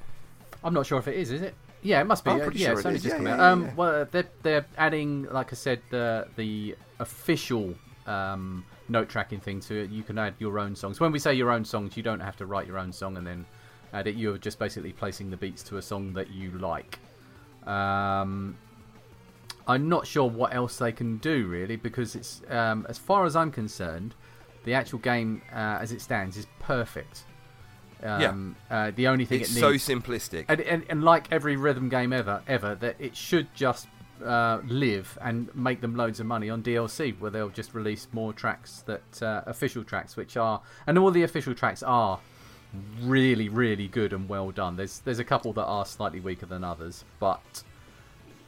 I'm 0.63 0.73
not 0.73 0.85
sure 0.85 0.99
if 0.99 1.07
it 1.07 1.15
is. 1.15 1.31
Is 1.31 1.41
it? 1.41 1.53
Yeah, 1.81 2.01
it 2.01 2.05
must 2.05 2.25
be. 2.25 2.31
I'm 2.31 2.41
Uh, 2.41 2.43
pretty 2.45 2.59
yeah, 2.59 2.67
sure 2.67 2.73
it's 2.73 2.81
it 2.81 2.87
only 2.87 2.97
is. 2.97 3.03
just 3.03 3.13
Yeah, 3.13 3.17
come 3.17 3.27
yeah, 3.27 3.33
out. 3.33 3.39
yeah, 3.39 3.51
um, 3.51 3.65
yeah. 3.65 3.73
well, 3.75 4.07
they're 4.11 4.29
they're 4.43 4.65
adding, 4.77 5.23
like 5.31 5.53
I 5.53 5.55
said, 5.55 5.81
the 5.89 6.27
the 6.35 6.75
official 6.99 7.73
um, 8.05 8.65
note 8.89 9.07
tracking 9.07 9.39
thing 9.39 9.61
to 9.61 9.83
it. 9.83 9.89
You 9.89 10.03
can 10.03 10.17
add 10.17 10.33
your 10.39 10.59
own 10.59 10.75
songs. 10.75 10.99
When 10.99 11.11
we 11.13 11.19
say 11.19 11.33
your 11.35 11.51
own 11.51 11.63
songs, 11.63 11.95
you 11.95 12.03
don't 12.03 12.19
have 12.19 12.35
to 12.37 12.45
write 12.45 12.67
your 12.67 12.77
own 12.77 12.91
song 12.91 13.15
and 13.15 13.25
then 13.25 13.45
add 13.93 14.07
it. 14.07 14.15
You're 14.15 14.37
just 14.37 14.59
basically 14.59 14.91
placing 14.91 15.29
the 15.29 15.37
beats 15.37 15.63
to 15.63 15.77
a 15.77 15.81
song 15.81 16.11
that 16.13 16.29
you 16.31 16.51
like. 16.51 16.99
Um, 17.65 18.57
I'm 19.69 19.87
not 19.87 20.07
sure 20.07 20.27
what 20.27 20.53
else 20.53 20.77
they 20.77 20.91
can 20.91 21.17
do 21.17 21.45
really 21.45 21.75
because 21.75 22.15
it's 22.15 22.41
um, 22.49 22.85
as 22.89 22.97
far 22.97 23.25
as 23.25 23.35
I'm 23.35 23.51
concerned, 23.51 24.15
the 24.63 24.73
actual 24.73 24.99
game 24.99 25.41
uh, 25.53 25.77
as 25.79 25.91
it 25.91 26.01
stands 26.01 26.37
is 26.37 26.47
perfect. 26.59 27.23
Um, 28.01 28.55
uh, 28.71 28.91
the 28.95 29.07
only 29.07 29.25
thing 29.25 29.41
It's 29.41 29.55
it 29.55 29.59
so 29.59 29.73
simplistic. 29.73 30.45
and, 30.47 30.61
and, 30.61 30.85
and 30.89 31.03
like 31.03 31.27
every 31.31 31.55
rhythm 31.55 31.89
game 31.89 32.13
ever, 32.13 32.41
ever, 32.47 32.75
that 32.75 32.95
it 32.97 33.15
should 33.15 33.53
just 33.53 33.87
uh, 34.25 34.59
live 34.65 35.17
and 35.21 35.53
make 35.53 35.81
them 35.81 35.95
loads 35.95 36.19
of 36.19 36.25
money 36.25 36.49
on 36.49 36.63
DLC, 36.63 37.19
where 37.19 37.29
they'll 37.29 37.49
just 37.49 37.73
release 37.73 38.07
more 38.11 38.33
tracks 38.33 38.83
that 38.85 39.21
uh, 39.21 39.41
official 39.45 39.83
tracks, 39.83 40.15
which 40.15 40.37
are, 40.37 40.61
and 40.87 40.97
all 40.97 41.11
the 41.11 41.23
official 41.23 41.53
tracks 41.53 41.83
are 41.83 42.19
really, 43.01 43.49
really 43.49 43.87
good 43.87 44.13
and 44.13 44.29
well 44.29 44.51
done. 44.51 44.77
There's 44.77 44.99
there's 44.99 45.19
a 45.19 45.23
couple 45.23 45.53
that 45.53 45.65
are 45.65 45.85
slightly 45.85 46.19
weaker 46.21 46.45
than 46.45 46.63
others, 46.63 47.03
but 47.19 47.63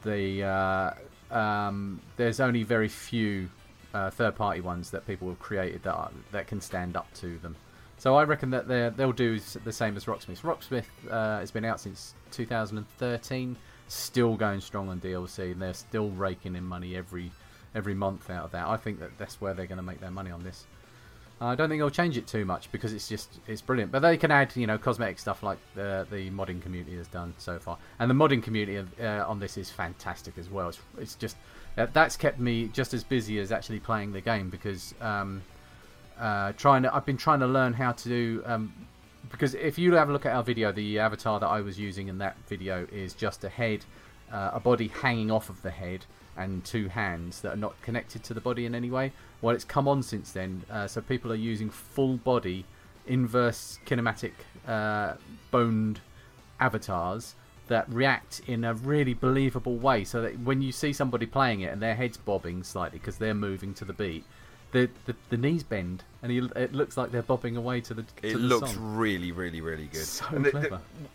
the 0.02 0.44
uh, 0.44 0.90
um, 1.32 2.00
there's 2.16 2.40
only 2.40 2.62
very 2.62 2.88
few 2.88 3.48
uh, 3.94 4.10
third-party 4.10 4.60
ones 4.60 4.90
that 4.90 5.06
people 5.06 5.28
have 5.28 5.38
created 5.38 5.82
that 5.82 5.94
are, 5.94 6.10
that 6.30 6.46
can 6.46 6.60
stand 6.60 6.96
up 6.96 7.12
to 7.14 7.38
them. 7.38 7.56
So 7.98 8.16
I 8.16 8.24
reckon 8.24 8.50
that 8.50 8.66
they 8.66 8.90
they'll 8.96 9.12
do 9.12 9.38
the 9.38 9.72
same 9.72 9.96
as 9.96 10.06
Rocksmith. 10.06 10.40
Rocksmith 10.40 10.86
uh, 11.08 11.38
has 11.38 11.52
been 11.52 11.64
out 11.64 11.80
since 11.80 12.14
2013, 12.32 13.56
still 13.86 14.34
going 14.34 14.60
strong 14.60 14.88
on 14.88 15.00
DLC, 15.00 15.52
and 15.52 15.62
they're 15.62 15.72
still 15.72 16.10
raking 16.10 16.56
in 16.56 16.64
money 16.64 16.96
every 16.96 17.30
every 17.76 17.94
month 17.94 18.28
out 18.28 18.46
of 18.46 18.50
that. 18.52 18.66
I 18.66 18.76
think 18.76 18.98
that 18.98 19.16
that's 19.18 19.40
where 19.40 19.54
they're 19.54 19.66
going 19.66 19.76
to 19.76 19.84
make 19.84 20.00
their 20.00 20.10
money 20.10 20.32
on 20.32 20.42
this. 20.42 20.66
I 21.46 21.54
don't 21.54 21.68
think 21.68 21.80
they'll 21.80 21.90
change 21.90 22.16
it 22.16 22.26
too 22.26 22.44
much 22.44 22.70
because 22.72 22.92
it's 22.92 23.08
just 23.08 23.40
it's 23.46 23.60
brilliant. 23.60 23.90
But 23.90 24.00
they 24.00 24.16
can 24.16 24.30
add 24.30 24.54
you 24.54 24.66
know 24.66 24.78
cosmetic 24.78 25.18
stuff 25.18 25.42
like 25.42 25.58
the 25.74 26.06
the 26.10 26.30
modding 26.30 26.60
community 26.60 26.96
has 26.96 27.08
done 27.08 27.34
so 27.38 27.58
far, 27.58 27.78
and 27.98 28.10
the 28.10 28.14
modding 28.14 28.42
community 28.42 28.84
uh, 29.00 29.26
on 29.26 29.40
this 29.40 29.56
is 29.56 29.70
fantastic 29.70 30.38
as 30.38 30.50
well. 30.50 30.68
It's 30.68 30.78
it's 30.98 31.14
just 31.14 31.36
that's 31.74 32.16
kept 32.16 32.38
me 32.38 32.68
just 32.68 32.94
as 32.94 33.02
busy 33.02 33.38
as 33.38 33.50
actually 33.50 33.80
playing 33.80 34.12
the 34.12 34.20
game 34.20 34.50
because 34.50 34.94
um, 35.00 35.42
uh, 36.18 36.52
trying 36.52 36.82
to 36.82 36.94
I've 36.94 37.06
been 37.06 37.16
trying 37.16 37.40
to 37.40 37.46
learn 37.46 37.72
how 37.72 37.92
to 37.92 38.08
do 38.08 38.42
um, 38.44 38.72
because 39.30 39.54
if 39.54 39.78
you 39.78 39.94
have 39.94 40.10
a 40.10 40.12
look 40.12 40.26
at 40.26 40.34
our 40.34 40.42
video, 40.42 40.70
the 40.72 40.98
avatar 40.98 41.40
that 41.40 41.46
I 41.46 41.60
was 41.60 41.78
using 41.78 42.08
in 42.08 42.18
that 42.18 42.36
video 42.48 42.86
is 42.92 43.14
just 43.14 43.44
a 43.44 43.48
head, 43.48 43.84
uh, 44.30 44.50
a 44.52 44.60
body 44.60 44.88
hanging 44.88 45.30
off 45.30 45.48
of 45.48 45.62
the 45.62 45.70
head, 45.70 46.04
and 46.36 46.64
two 46.64 46.88
hands 46.88 47.40
that 47.42 47.52
are 47.52 47.56
not 47.56 47.80
connected 47.82 48.22
to 48.24 48.34
the 48.34 48.40
body 48.40 48.66
in 48.66 48.74
any 48.74 48.90
way. 48.90 49.12
Well, 49.40 49.54
it's 49.54 49.64
come 49.64 49.88
on 49.88 50.02
since 50.02 50.32
then, 50.32 50.62
uh, 50.70 50.86
so 50.86 51.00
people 51.00 51.32
are 51.32 51.36
using 51.36 51.70
full 51.70 52.16
body, 52.16 52.64
inverse 53.06 53.78
kinematic, 53.86 54.32
uh, 54.66 55.14
boned 55.50 56.00
avatars 56.60 57.34
that 57.68 57.88
react 57.92 58.40
in 58.46 58.64
a 58.64 58.74
really 58.74 59.14
believable 59.14 59.76
way. 59.76 60.04
So 60.04 60.22
that 60.22 60.40
when 60.40 60.62
you 60.62 60.72
see 60.72 60.92
somebody 60.92 61.26
playing 61.26 61.60
it 61.60 61.72
and 61.72 61.80
their 61.80 61.94
head's 61.94 62.16
bobbing 62.16 62.62
slightly 62.62 62.98
because 62.98 63.18
they're 63.18 63.34
moving 63.34 63.74
to 63.74 63.84
the 63.84 63.92
beat, 63.92 64.24
the, 64.72 64.90
the 65.06 65.14
the 65.30 65.36
knees 65.36 65.62
bend 65.62 66.02
and 66.22 66.32
you, 66.32 66.50
it 66.56 66.72
looks 66.72 66.96
like 66.96 67.10
they're 67.10 67.20
bobbing 67.22 67.56
away 67.56 67.80
to 67.82 67.94
the. 67.94 68.04
It 68.22 68.32
the 68.34 68.38
looks 68.38 68.72
song. 68.72 68.96
really, 68.96 69.32
really, 69.32 69.60
really 69.60 69.86
good. 69.86 70.04
So 70.04 70.24
And 70.30 70.44
the- 70.46 70.50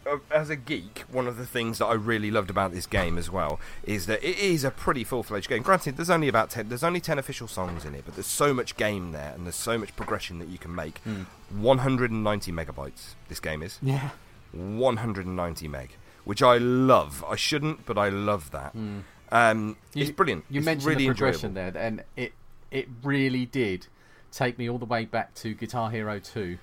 the- 0.03 0.09
uh, 0.11 0.17
as 0.31 0.49
a 0.49 0.55
geek, 0.55 1.05
one 1.11 1.27
of 1.27 1.37
the 1.37 1.45
things 1.45 1.77
that 1.79 1.85
I 1.85 1.93
really 1.93 2.29
loved 2.29 2.49
about 2.49 2.71
this 2.73 2.85
game 2.85 3.17
as 3.17 3.29
well 3.31 3.59
is 3.83 4.05
that 4.07 4.21
it 4.23 4.37
is 4.37 4.63
a 4.65 4.71
pretty 4.71 5.03
full-fledged 5.05 5.47
game. 5.49 5.63
Granted, 5.63 5.95
there's 5.97 6.09
only 6.09 6.27
about 6.27 6.49
ten, 6.49 6.67
there's 6.69 6.83
only 6.83 6.99
ten 6.99 7.17
official 7.19 7.47
songs 7.47 7.85
in 7.85 7.95
it, 7.95 8.03
but 8.05 8.15
there's 8.15 8.27
so 8.27 8.53
much 8.53 8.75
game 8.77 9.11
there, 9.13 9.31
and 9.33 9.45
there's 9.45 9.55
so 9.55 9.77
much 9.77 9.95
progression 9.95 10.39
that 10.39 10.49
you 10.49 10.57
can 10.57 10.73
make. 10.75 10.97
Hmm. 10.99 11.21
190 11.51 12.51
megabytes. 12.51 13.15
This 13.29 13.39
game 13.39 13.63
is 13.63 13.79
Yeah. 13.81 14.09
190 14.51 15.67
meg, 15.67 15.95
which 16.25 16.41
I 16.43 16.57
love. 16.57 17.23
I 17.27 17.35
shouldn't, 17.35 17.85
but 17.85 17.97
I 17.97 18.09
love 18.09 18.51
that. 18.51 18.73
Um, 18.75 19.07
Hmm. 19.31 19.69
You- 19.93 20.03
it's 20.03 20.11
brilliant. 20.11 20.45
You 20.49 20.59
It's 20.59 20.65
mentioned 20.65 20.87
really 20.87 21.03
the 21.07 21.13
progression 21.13 21.49
enjoyable. 21.51 21.71
there, 21.73 21.81
and 21.83 22.03
it 22.15 22.33
it 22.71 22.87
really 23.03 23.45
did 23.45 23.87
take 24.31 24.57
me 24.57 24.69
all 24.69 24.77
the 24.77 24.85
way 24.85 25.05
back 25.05 25.33
to 25.35 25.53
Guitar 25.53 25.89
Hero 25.89 26.19
2 26.19 26.57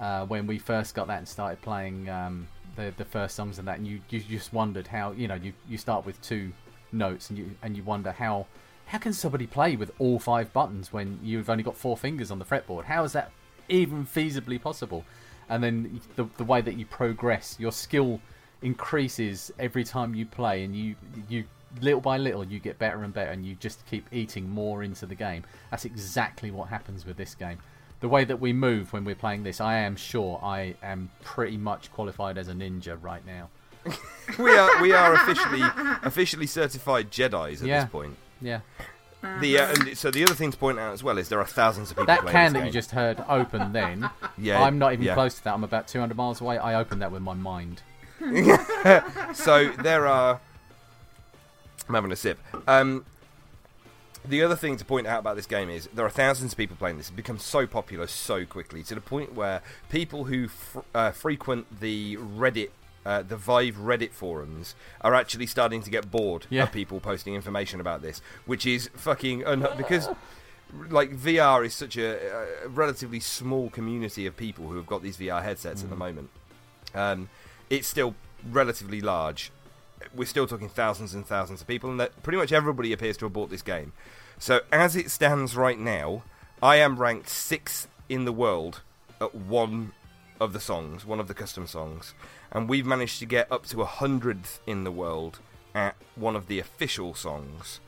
uh, 0.00 0.26
when 0.26 0.46
we 0.46 0.58
first 0.58 0.94
got 0.94 1.06
that 1.08 1.18
and 1.18 1.28
started 1.28 1.60
playing 1.62 2.08
um, 2.08 2.48
the 2.76 2.92
the 2.96 3.04
first 3.04 3.34
songs 3.34 3.58
and 3.58 3.68
that, 3.68 3.78
and 3.78 3.86
you, 3.86 4.00
you 4.08 4.20
just 4.20 4.52
wondered 4.52 4.86
how 4.86 5.12
you 5.12 5.28
know 5.28 5.34
you, 5.34 5.52
you 5.68 5.76
start 5.76 6.06
with 6.06 6.20
two 6.22 6.52
notes 6.92 7.30
and 7.30 7.38
you 7.38 7.50
and 7.62 7.76
you 7.76 7.82
wonder 7.82 8.12
how 8.12 8.46
how 8.86 8.98
can 8.98 9.12
somebody 9.12 9.46
play 9.46 9.76
with 9.76 9.92
all 9.98 10.18
five 10.18 10.52
buttons 10.52 10.92
when 10.92 11.20
you've 11.22 11.48
only 11.48 11.62
got 11.62 11.76
four 11.76 11.96
fingers 11.96 12.30
on 12.30 12.38
the 12.40 12.44
fretboard? 12.44 12.84
How 12.84 13.04
is 13.04 13.12
that 13.12 13.30
even 13.68 14.04
feasibly 14.04 14.60
possible? 14.60 15.04
And 15.48 15.62
then 15.62 16.00
the 16.16 16.26
the 16.36 16.44
way 16.44 16.60
that 16.60 16.76
you 16.76 16.86
progress, 16.86 17.56
your 17.58 17.72
skill 17.72 18.20
increases 18.62 19.52
every 19.58 19.84
time 19.84 20.14
you 20.14 20.26
play, 20.26 20.64
and 20.64 20.74
you 20.74 20.96
you 21.28 21.44
little 21.80 22.00
by 22.00 22.16
little 22.18 22.44
you 22.44 22.58
get 22.58 22.78
better 22.78 23.02
and 23.02 23.12
better, 23.12 23.30
and 23.30 23.44
you 23.44 23.54
just 23.54 23.84
keep 23.86 24.06
eating 24.12 24.48
more 24.48 24.82
into 24.82 25.06
the 25.06 25.14
game. 25.14 25.44
That's 25.70 25.84
exactly 25.84 26.50
what 26.50 26.68
happens 26.68 27.04
with 27.06 27.16
this 27.16 27.34
game. 27.34 27.58
The 28.00 28.08
way 28.08 28.24
that 28.24 28.40
we 28.40 28.52
move 28.52 28.92
when 28.92 29.04
we're 29.04 29.14
playing 29.14 29.42
this, 29.42 29.60
I 29.60 29.76
am 29.78 29.94
sure 29.96 30.40
I 30.42 30.74
am 30.82 31.10
pretty 31.22 31.56
much 31.58 31.92
qualified 31.92 32.38
as 32.38 32.48
a 32.48 32.52
ninja 32.54 32.96
right 33.00 33.24
now. 33.26 33.48
we 34.38 34.56
are 34.56 34.82
we 34.82 34.92
are 34.92 35.14
officially 35.14 35.62
officially 36.02 36.46
certified 36.46 37.10
Jedi's 37.10 37.62
at 37.62 37.68
Yeah. 37.68 37.82
this 37.84 37.90
point. 37.90 38.16
Yeah. 38.40 38.60
The 39.40 39.58
uh, 39.58 39.66
and 39.72 39.98
so 39.98 40.10
the 40.10 40.22
other 40.22 40.34
thing 40.34 40.50
to 40.50 40.56
point 40.56 40.78
out 40.78 40.94
as 40.94 41.02
well 41.04 41.18
is 41.18 41.28
there 41.28 41.40
are 41.40 41.46
thousands 41.46 41.90
of 41.90 41.96
people 41.96 42.06
That 42.06 42.20
playing 42.20 42.32
can 42.34 42.52
that 42.54 42.64
you 42.64 42.72
just 42.72 42.90
heard 42.90 43.22
open 43.28 43.72
then, 43.74 44.08
Yeah, 44.38 44.62
I'm 44.62 44.78
not 44.78 44.94
even 44.94 45.04
yeah. 45.04 45.12
close 45.14 45.34
to 45.36 45.44
that. 45.44 45.52
I'm 45.54 45.64
about 45.64 45.88
200 45.88 46.16
miles 46.16 46.40
away. 46.40 46.56
I 46.56 46.74
opened 46.80 47.02
that 47.02 47.12
with 47.12 47.20
my 47.22 47.34
mind. 47.34 47.82
So 49.34 49.70
there 49.82 50.06
are. 50.06 50.40
I'm 51.90 51.94
having 51.94 52.12
a 52.12 52.16
sip. 52.16 52.38
Um, 52.68 53.04
the 54.24 54.42
other 54.42 54.54
thing 54.54 54.76
to 54.76 54.84
point 54.84 55.06
out 55.08 55.18
about 55.20 55.34
this 55.34 55.46
game 55.46 55.68
is 55.68 55.88
there 55.92 56.06
are 56.06 56.10
thousands 56.10 56.52
of 56.52 56.56
people 56.58 56.76
playing 56.76 56.98
this. 56.98 57.08
It 57.08 57.16
becomes 57.16 57.42
so 57.42 57.66
popular 57.66 58.06
so 58.06 58.44
quickly 58.46 58.82
to 58.84 58.94
the 58.94 59.00
point 59.00 59.34
where 59.34 59.60
people 59.88 60.24
who 60.24 60.46
fr- 60.48 60.80
uh, 60.94 61.10
frequent 61.10 61.80
the 61.80 62.16
Reddit, 62.16 62.70
uh, 63.04 63.22
the 63.22 63.36
Vive 63.36 63.76
Reddit 63.76 64.12
forums, 64.12 64.74
are 65.00 65.14
actually 65.14 65.46
starting 65.46 65.82
to 65.82 65.90
get 65.90 66.10
bored 66.12 66.46
Yeah. 66.48 66.62
of 66.64 66.72
people 66.72 67.00
posting 67.00 67.34
information 67.34 67.80
about 67.80 68.02
this, 68.02 68.20
which 68.46 68.64
is 68.66 68.88
fucking 68.94 69.44
un- 69.44 69.66
because. 69.76 70.08
Like 70.88 71.10
VR 71.16 71.66
is 71.66 71.74
such 71.74 71.96
a, 71.96 72.62
a 72.64 72.68
relatively 72.68 73.18
small 73.18 73.70
community 73.70 74.24
of 74.26 74.36
people 74.36 74.68
who 74.68 74.76
have 74.76 74.86
got 74.86 75.02
these 75.02 75.16
VR 75.16 75.42
headsets 75.42 75.82
at 75.82 75.90
the 75.90 75.96
moment. 75.96 76.30
Um, 76.94 77.28
it's 77.68 77.88
still 77.88 78.14
relatively 78.48 79.00
large. 79.00 79.50
We're 80.14 80.24
still 80.26 80.46
talking 80.46 80.68
thousands 80.68 81.14
and 81.14 81.26
thousands 81.26 81.60
of 81.60 81.66
people, 81.66 81.90
and 81.90 82.00
that 82.00 82.22
pretty 82.22 82.38
much 82.38 82.52
everybody 82.52 82.92
appears 82.92 83.16
to 83.18 83.26
have 83.26 83.32
bought 83.32 83.50
this 83.50 83.62
game. 83.62 83.92
So, 84.38 84.60
as 84.72 84.96
it 84.96 85.10
stands 85.10 85.56
right 85.56 85.78
now, 85.78 86.22
I 86.62 86.76
am 86.76 86.96
ranked 86.96 87.28
sixth 87.28 87.88
in 88.08 88.24
the 88.24 88.32
world 88.32 88.80
at 89.20 89.34
one 89.34 89.92
of 90.40 90.52
the 90.52 90.60
songs, 90.60 91.04
one 91.04 91.20
of 91.20 91.28
the 91.28 91.34
custom 91.34 91.66
songs, 91.66 92.14
and 92.50 92.68
we've 92.68 92.86
managed 92.86 93.18
to 93.20 93.26
get 93.26 93.50
up 93.52 93.66
to 93.66 93.82
a 93.82 93.86
hundredth 93.86 94.60
in 94.66 94.84
the 94.84 94.90
world 94.90 95.38
at 95.74 95.94
one 96.16 96.34
of 96.36 96.46
the 96.46 96.58
official 96.58 97.14
songs, 97.14 97.80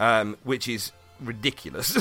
um, 0.00 0.36
which 0.42 0.68
is 0.68 0.92
ridiculous. 1.20 1.96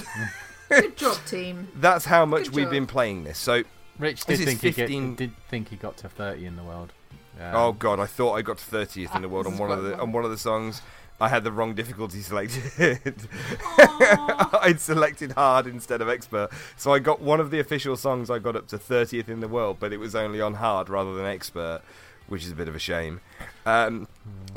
Good 0.69 0.97
job, 0.97 1.17
team. 1.27 1.67
That's 1.75 2.05
how 2.05 2.25
much 2.25 2.45
Good 2.45 2.55
we've 2.55 2.65
job. 2.65 2.71
been 2.71 2.87
playing 2.87 3.23
this. 3.23 3.37
So, 3.37 3.63
Rich 3.99 4.25
This 4.25 4.39
did 4.39 4.47
is 4.47 4.59
think, 4.59 4.75
he 4.75 4.97
get, 4.97 5.15
did 5.15 5.31
think 5.47 5.69
he 5.69 5.75
got 5.75 5.97
to 5.97 6.09
30 6.09 6.45
in 6.45 6.55
the 6.55 6.63
world. 6.63 6.91
Um, 7.39 7.55
Oh 7.55 7.71
god, 7.73 7.99
I 7.99 8.05
thought 8.05 8.33
I 8.33 8.41
got 8.41 8.57
to 8.57 8.63
thirtieth 8.65 9.15
in 9.15 9.21
the 9.21 9.29
world 9.29 9.47
on 9.47 9.57
one 9.57 9.71
of 9.71 9.83
the 9.83 9.91
low. 9.91 10.01
on 10.01 10.11
one 10.11 10.23
of 10.25 10.31
the 10.31 10.37
songs. 10.37 10.81
I 11.19 11.29
had 11.29 11.45
the 11.45 11.51
wrong 11.51 11.73
difficulty 11.75 12.19
selected. 12.21 12.61
I'd 13.77 14.79
selected 14.79 15.31
hard 15.31 15.65
instead 15.67 16.01
of 16.01 16.09
expert, 16.09 16.49
so 16.75 16.93
I 16.93 16.99
got 16.99 17.21
one 17.21 17.39
of 17.39 17.51
the 17.51 17.59
official 17.59 17.95
songs. 17.95 18.29
I 18.29 18.39
got 18.39 18.55
up 18.55 18.67
to 18.67 18.77
thirtieth 18.77 19.29
in 19.29 19.39
the 19.39 19.47
world, 19.47 19.77
but 19.79 19.93
it 19.93 19.97
was 19.97 20.13
only 20.15 20.41
on 20.41 20.55
hard 20.55 20.89
rather 20.89 21.13
than 21.15 21.25
expert, 21.25 21.81
which 22.27 22.43
is 22.43 22.51
a 22.51 22.55
bit 22.55 22.67
of 22.67 22.75
a 22.75 22.79
shame. 22.79 23.21
Um, 23.65 24.07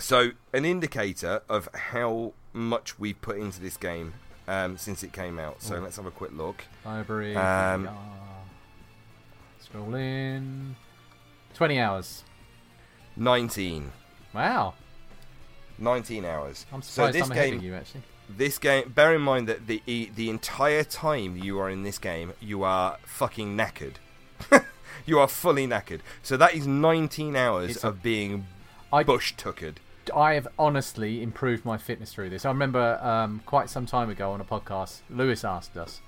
so, 0.01 0.31
an 0.53 0.65
indicator 0.65 1.43
of 1.49 1.69
how 1.75 2.33
much 2.53 2.99
we've 2.99 3.21
put 3.21 3.37
into 3.39 3.61
this 3.61 3.77
game 3.77 4.15
um, 4.49 4.77
since 4.79 5.03
it 5.05 5.13
came 5.13 5.39
out. 5.39 5.63
So 5.63 5.79
let's 5.79 5.97
have 5.97 6.07
a 6.07 6.11
quick 6.11 6.33
look. 6.33 6.65
Library. 6.85 7.37
Um, 7.37 7.89
Scroll 9.61 9.95
in. 9.95 10.75
20 11.55 11.79
hours. 11.79 12.25
Nineteen. 13.19 13.93
Wow. 14.33 14.75
19 15.79 16.25
hours. 16.25 16.67
I'm 16.73 16.83
so 16.83 17.11
this 17.13 17.23
I'm 17.29 17.35
game 17.35 17.61
you, 17.61 17.75
actually. 17.75 18.03
This 18.29 18.59
game, 18.59 18.91
bear 18.91 19.15
in 19.15 19.23
mind 19.23 19.49
that 19.49 19.67
the 19.67 19.81
e- 19.87 20.11
the 20.15 20.29
entire 20.29 20.85
time 20.85 21.37
you 21.37 21.59
are 21.61 21.71
in 21.71 21.83
this 21.83 21.99
game, 21.99 22.33
you 22.41 22.63
are 22.63 22.99
fucking 23.05 23.57
knackered. 23.57 23.95
you 25.07 25.19
are 25.19 25.29
fully 25.29 25.67
knackered. 25.67 26.01
So 26.23 26.37
that 26.37 26.55
is 26.55 26.67
19 26.67 27.37
hours 27.37 27.71
It's 27.77 27.85
of 27.85 28.03
being 28.03 28.47
I, 28.93 29.03
bush 29.05 29.35
tuckered. 29.37 29.81
I 30.15 30.35
have 30.35 30.49
honestly 30.59 31.23
improved 31.23 31.65
my 31.65 31.79
fitness 31.79 32.13
through 32.13 32.31
this. 32.31 32.45
I 32.45 32.49
remember 32.51 32.99
um, 33.03 33.41
quite 33.47 33.71
some 33.71 33.87
time 33.87 34.11
ago 34.11 34.33
on 34.33 34.41
a 34.41 34.45
podcast, 34.45 35.01
Lewis 35.09 35.45
asked 35.45 35.77
us, 35.77 36.01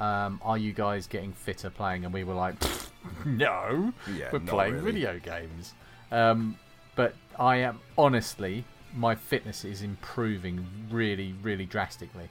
um, 0.00 0.40
"Are 0.42 0.56
you 0.58 0.72
guys 0.72 1.06
getting 1.06 1.32
fitter 1.32 1.70
playing?" 1.70 2.04
And 2.04 2.14
we 2.14 2.24
were 2.24 2.34
like, 2.34 2.54
"No, 3.26 3.92
Yeah, 4.14 4.28
we're 4.32 4.40
playing 4.40 4.74
really." 4.74 4.92
video 4.92 5.18
games." 5.18 5.74
Um, 6.10 6.58
but 6.96 7.14
I 7.38 7.56
am 7.56 7.80
honestly, 7.96 8.64
my 8.94 9.14
fitness 9.14 9.64
is 9.64 9.82
improving 9.82 10.66
really, 10.90 11.34
really 11.42 11.66
drastically. 11.66 12.28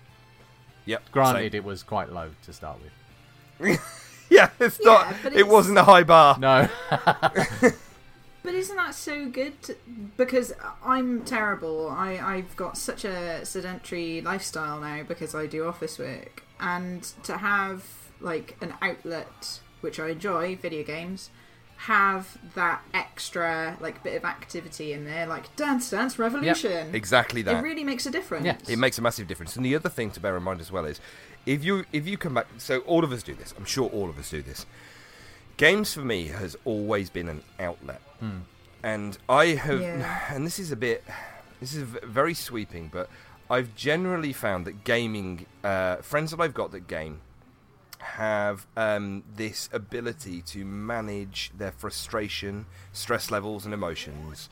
Yep. 0.85 1.11
Granted, 1.11 1.53
it 1.55 1.63
was 1.63 1.83
quite 1.83 2.11
low 2.11 2.31
to 2.43 2.53
start 2.53 2.77
with. 2.81 3.79
yeah, 4.29 4.49
it's 4.59 4.79
Yeah, 4.83 4.91
not. 4.91 5.15
but 5.23 5.33
It 5.33 5.39
it's- 5.39 5.51
wasn't 5.51 5.77
a 5.77 5.83
high 5.83 6.03
bar. 6.03 6.37
No, 6.39 6.67
But 8.43 8.53
isn't 8.55 8.77
that 8.77 8.95
so 8.95 9.27
good? 9.27 9.61
To, 9.63 9.75
because 10.15 10.53
I'm 10.81 11.25
terrible. 11.25 11.89
I, 11.89 12.17
I've 12.17 12.55
got 12.55 12.77
such 12.77 13.03
a 13.03 13.45
sedentary 13.45 14.21
lifestyle 14.21 14.79
now 14.79 15.03
because 15.03 15.35
I 15.35 15.47
do 15.47 15.67
office 15.67 15.99
work. 15.99 16.43
And 16.57 17.03
to 17.23 17.37
have 17.39 17.83
like 18.21 18.55
an 18.61 18.73
outlet, 18.81 19.59
which 19.81 19.99
I 19.99 20.09
enjoy, 20.09 20.55
video 20.55 20.83
games, 20.83 21.29
have 21.77 22.37
that 22.55 22.81
extra 22.93 23.77
like 23.79 24.03
bit 24.03 24.15
of 24.15 24.25
activity 24.25 24.93
in 24.93 25.05
there, 25.05 25.25
like 25.27 25.55
Dance 25.55 25.89
Dance 25.89 26.17
Revolution. 26.17 26.93
Exactly 26.93 27.41
that. 27.43 27.57
It 27.57 27.61
really 27.61 27.83
makes 27.83 28.05
a 28.05 28.11
difference. 28.11 28.45
Yeah. 28.45 28.57
It 28.67 28.79
makes 28.79 28.97
a 28.97 29.01
massive 29.01 29.27
difference. 29.27 29.55
And 29.55 29.63
the 29.65 29.75
other 29.75 29.89
thing 29.89 30.11
to 30.11 30.19
bear 30.19 30.35
in 30.35 30.43
mind 30.43 30.59
as 30.59 30.71
well 30.71 30.85
is, 30.85 30.99
if 31.45 31.63
you 31.63 31.85
if 31.93 32.07
you 32.07 32.17
come 32.17 32.33
back, 32.33 32.47
so 32.57 32.79
all 32.79 33.03
of 33.03 33.11
us 33.11 33.23
do 33.23 33.33
this. 33.35 33.53
I'm 33.57 33.65
sure 33.65 33.89
all 33.89 34.09
of 34.09 34.17
us 34.17 34.29
do 34.31 34.41
this. 34.41 34.65
Games 35.57 35.93
for 35.93 36.01
me 36.01 36.27
has 36.27 36.55
always 36.65 37.09
been 37.09 37.27
an 37.29 37.41
outlet, 37.59 38.01
and 38.83 39.17
I 39.27 39.45
have, 39.47 39.81
Yeah. 39.81 40.21
and 40.33 40.45
this 40.45 40.59
is 40.59 40.71
a 40.71 40.75
bit, 40.75 41.03
this 41.59 41.73
is 41.73 41.81
very 41.83 42.33
sweeping, 42.35 42.89
but 42.93 43.09
I've 43.49 43.75
generally 43.75 44.33
found 44.33 44.65
that 44.65 44.83
gaming, 44.83 45.45
uh, 45.63 45.97
friends 45.97 46.29
that 46.31 46.39
I've 46.39 46.53
got 46.53 46.71
that 46.73 46.87
game, 46.87 47.21
have 47.99 48.67
um, 48.75 49.23
this 49.35 49.69
ability 49.73 50.41
to 50.43 50.63
manage 50.65 51.51
their 51.57 51.71
frustration, 51.71 52.65
stress 52.93 53.31
levels, 53.31 53.65
and 53.65 53.73
emotions 53.73 54.49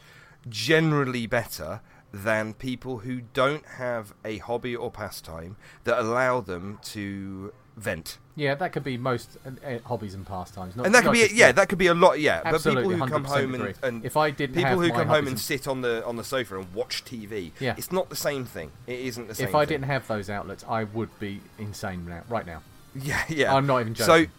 generally 0.48 1.26
better 1.26 1.82
than 2.14 2.54
people 2.54 3.00
who 3.00 3.22
don't 3.34 3.66
have 3.66 4.14
a 4.24 4.38
hobby 4.38 4.76
or 4.76 4.90
pastime 4.92 5.58
that 5.84 6.00
allow 6.00 6.40
them 6.40 6.80
to 6.82 7.52
vent. 7.76 8.20
yeah, 8.36 8.56
that 8.56 8.72
could 8.72 8.84
be 8.86 8.96
most 8.98 9.38
uh, 9.46 9.50
uh, 9.68 9.80
hobbies 9.86 10.14
and 10.14 10.26
pastimes. 10.26 10.76
Not, 10.78 10.86
And 10.86 10.96
that 10.96 11.04
could 11.04 11.12
be 11.12 11.24
just- 11.24 11.34
yeah, 11.36 11.52
that 11.52 11.68
could 11.68 11.78
be 11.78 11.88
a 11.88 11.94
lot 11.94 12.20
yeah. 12.22 12.42
Absolutely, 12.46 12.84
but 12.96 13.06
people 13.06 13.08
who 13.08 13.12
come 13.12 13.24
home 13.26 13.56
and, 13.56 13.74
and 13.84 14.06
If 14.06 14.16
I 14.16 14.30
didn't 14.32 14.56
people 14.56 14.80
who 14.80 14.92
come 14.92 15.08
home 15.08 15.20
and 15.20 15.28
and- 15.30 15.40
sit 15.40 15.68
on 15.68 15.82
the 15.82 16.06
on 16.06 16.16
the 16.16 16.24
sofa 16.24 16.58
and 16.60 16.74
watch 16.74 17.04
TV, 17.04 17.52
Yeah. 17.60 17.74
it's 17.78 17.92
not 17.92 18.10
the 18.10 18.16
same 18.16 18.46
thing. 18.46 18.72
It 18.88 19.00
isn't 19.00 19.28
the 19.28 19.36
same. 19.36 19.50
If 19.50 19.56
I 19.56 19.66
thing. 19.66 19.74
didn't 19.80 19.86
have 19.88 20.08
those 20.08 20.30
outlets, 20.30 20.64
I 20.70 20.86
would 20.86 21.18
be 21.20 21.42
insane 21.58 22.06
now, 22.08 22.22
right 22.30 22.46
now. 22.46 22.62
Yeah, 23.04 23.24
yeah. 23.28 23.54
I'm 23.54 23.68
not 23.68 23.82
even 23.82 23.94
joking. 23.94 24.26
So 24.26 24.32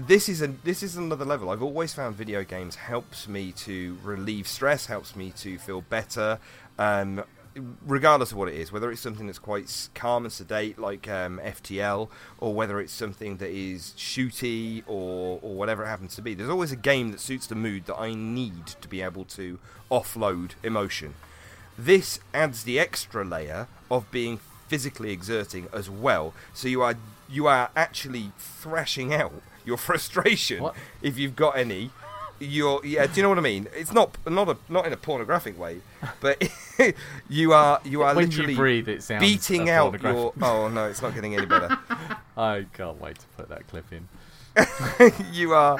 this 0.00 0.28
is 0.28 0.42
a 0.42 0.48
this 0.64 0.82
is 0.82 0.96
another 0.96 1.24
level. 1.24 1.50
I've 1.50 1.62
always 1.62 1.92
found 1.92 2.16
video 2.16 2.44
games 2.44 2.76
helps 2.76 3.28
me 3.28 3.52
to 3.52 3.98
relieve 4.02 4.46
stress, 4.48 4.86
helps 4.86 5.16
me 5.16 5.32
to 5.38 5.58
feel 5.58 5.82
better, 5.82 6.38
um, 6.78 7.24
regardless 7.86 8.32
of 8.32 8.38
what 8.38 8.48
it 8.48 8.54
is. 8.54 8.72
Whether 8.72 8.90
it's 8.90 9.00
something 9.00 9.26
that's 9.26 9.38
quite 9.38 9.88
calm 9.94 10.24
and 10.24 10.32
sedate, 10.32 10.78
like 10.78 11.08
um, 11.08 11.40
FTL, 11.44 12.08
or 12.38 12.54
whether 12.54 12.80
it's 12.80 12.92
something 12.92 13.38
that 13.38 13.50
is 13.50 13.92
shooty 13.96 14.84
or 14.86 15.38
or 15.42 15.54
whatever 15.54 15.84
it 15.84 15.88
happens 15.88 16.14
to 16.16 16.22
be. 16.22 16.34
There's 16.34 16.50
always 16.50 16.72
a 16.72 16.76
game 16.76 17.10
that 17.10 17.20
suits 17.20 17.46
the 17.46 17.56
mood 17.56 17.86
that 17.86 17.96
I 17.96 18.14
need 18.14 18.66
to 18.66 18.88
be 18.88 19.02
able 19.02 19.24
to 19.26 19.58
offload 19.90 20.52
emotion. 20.62 21.14
This 21.76 22.20
adds 22.32 22.64
the 22.64 22.78
extra 22.78 23.24
layer 23.24 23.68
of 23.90 24.10
being 24.10 24.40
physically 24.68 25.10
exerting 25.10 25.68
as 25.72 25.88
well. 25.88 26.34
So 26.52 26.68
you 26.68 26.82
are 26.82 26.94
you 27.28 27.46
are 27.46 27.70
actually 27.76 28.32
thrashing 28.38 29.12
out 29.14 29.32
your 29.64 29.76
frustration 29.88 30.62
What? 30.62 30.74
if 31.02 31.18
you've 31.18 31.36
got 31.36 31.56
any. 31.58 31.90
You're 32.40 32.84
yeah. 32.86 33.06
Do 33.08 33.14
you 33.16 33.22
know 33.24 33.30
what 33.30 33.38
I 33.38 33.40
mean? 33.40 33.66
It's 33.74 33.92
not 33.92 34.16
not 34.24 34.48
a 34.48 34.56
not 34.68 34.86
in 34.86 34.92
a 34.92 34.96
pornographic 34.96 35.58
way, 35.58 35.80
but 36.20 36.40
you 37.28 37.52
are 37.52 37.80
you 37.84 38.02
are 38.02 38.14
when 38.14 38.26
literally 38.26 38.52
you 38.52 38.56
breathe, 38.58 38.88
it 38.88 39.02
sounds 39.02 39.20
beating 39.22 39.68
out 39.68 40.00
your. 40.00 40.32
Oh 40.40 40.68
no, 40.68 40.86
it's 40.86 41.02
not 41.02 41.14
getting 41.16 41.34
any 41.34 41.46
better. 41.46 41.76
I 42.36 42.66
can't 42.74 43.00
wait 43.00 43.18
to 43.18 43.26
put 43.36 43.48
that 43.48 43.66
clip 43.66 43.86
in. 43.92 44.08
you 45.32 45.52
are. 45.52 45.76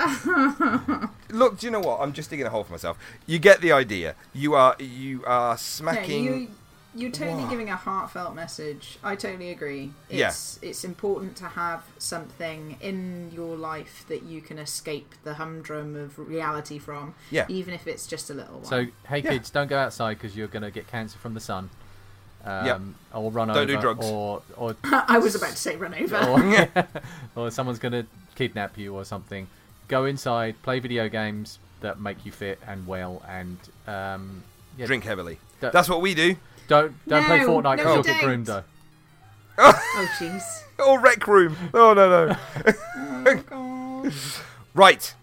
Look, 1.30 1.58
do 1.60 1.66
you 1.66 1.70
know 1.70 1.80
what? 1.80 2.00
I'm 2.00 2.12
just 2.12 2.28
digging 2.30 2.46
a 2.46 2.50
hole 2.50 2.64
for 2.64 2.72
myself. 2.72 2.98
You 3.26 3.38
get 3.38 3.60
the 3.60 3.70
idea. 3.70 4.16
You 4.32 4.54
are 4.54 4.74
you 4.80 5.24
are 5.26 5.50
Yeah, 5.52 5.56
smacking. 5.56 6.24
you, 6.24 6.48
you're 6.98 7.10
totally 7.10 7.44
Wow. 7.44 7.50
giving 7.50 7.70
a 7.70 7.76
heartfelt 7.76 8.34
message. 8.34 8.98
I 9.04 9.14
totally 9.16 9.50
agree. 9.50 9.92
Yeah. 10.10 10.28
It's 10.28 10.58
it's 10.62 10.84
important 10.84 11.36
to 11.36 11.44
have 11.44 11.84
something 11.98 12.76
in 12.80 13.30
your 13.34 13.56
life 13.56 14.04
that 14.08 14.22
you 14.24 14.40
can 14.40 14.58
escape 14.58 15.14
the 15.24 15.34
humdrum 15.34 15.94
of 15.96 16.18
reality 16.18 16.78
from. 16.78 17.14
Yeah. 17.30 17.46
Even 17.48 17.72
if 17.74 17.86
it's 17.86 18.06
just 18.06 18.30
a 18.30 18.34
little 18.34 18.56
while. 18.60 18.64
So, 18.64 18.86
hey 19.08 19.18
Yeah. 19.20 19.30
kids, 19.30 19.50
don't 19.50 19.68
go 19.68 19.78
outside 19.78 20.14
because 20.18 20.36
you're 20.36 20.48
going 20.48 20.62
to 20.64 20.70
get 20.70 20.88
cancer 20.88 21.18
from 21.18 21.34
the 21.34 21.40
sun. 21.40 21.70
Um, 22.44 22.66
Yep. 22.66 22.80
Or 23.14 23.30
run 23.30 23.48
Don't 23.48 23.56
over. 23.58 23.66
do 23.66 23.80
drugs. 23.80 24.06
Or, 24.06 24.42
or, 24.56 24.76
I 24.84 25.18
was 25.18 25.34
about 25.34 25.50
to 25.50 25.56
say 25.56 25.76
run 25.76 25.94
over. 25.94 26.16
or, 26.16 26.86
or 27.36 27.50
someone's 27.50 27.78
going 27.78 27.92
to 27.92 28.06
kidnap 28.34 28.76
you 28.78 28.94
or 28.94 29.04
something. 29.04 29.46
Go 29.88 30.04
inside, 30.04 30.60
play 30.62 30.80
video 30.80 31.08
games 31.08 31.58
that 31.80 32.00
make 32.00 32.24
you 32.26 32.32
fit 32.32 32.58
and 32.66 32.86
well, 32.86 33.22
and 33.28 33.56
um, 33.86 34.42
yeah, 34.76 34.86
drink 34.86 35.04
heavily. 35.04 35.38
That's 35.60 35.88
what 35.88 36.00
we 36.00 36.14
do. 36.14 36.36
Don't 36.68 36.94
don't 37.08 37.24
play 37.24 37.38
No, 37.40 37.48
Fortnite 37.48 37.62
no, 37.62 37.76
because 37.76 37.94
you'll 37.94 38.02
get 38.04 38.12
don't. 38.20 38.24
groomed 38.24 38.46
though. 38.46 38.62
oh 39.58 40.08
jeez. 40.18 40.62
Oh, 40.78 40.96
rec 40.98 41.26
room. 41.26 41.56
Oh 41.74 41.92
no 41.94 42.36
no. 43.24 44.02
right. 44.74 45.14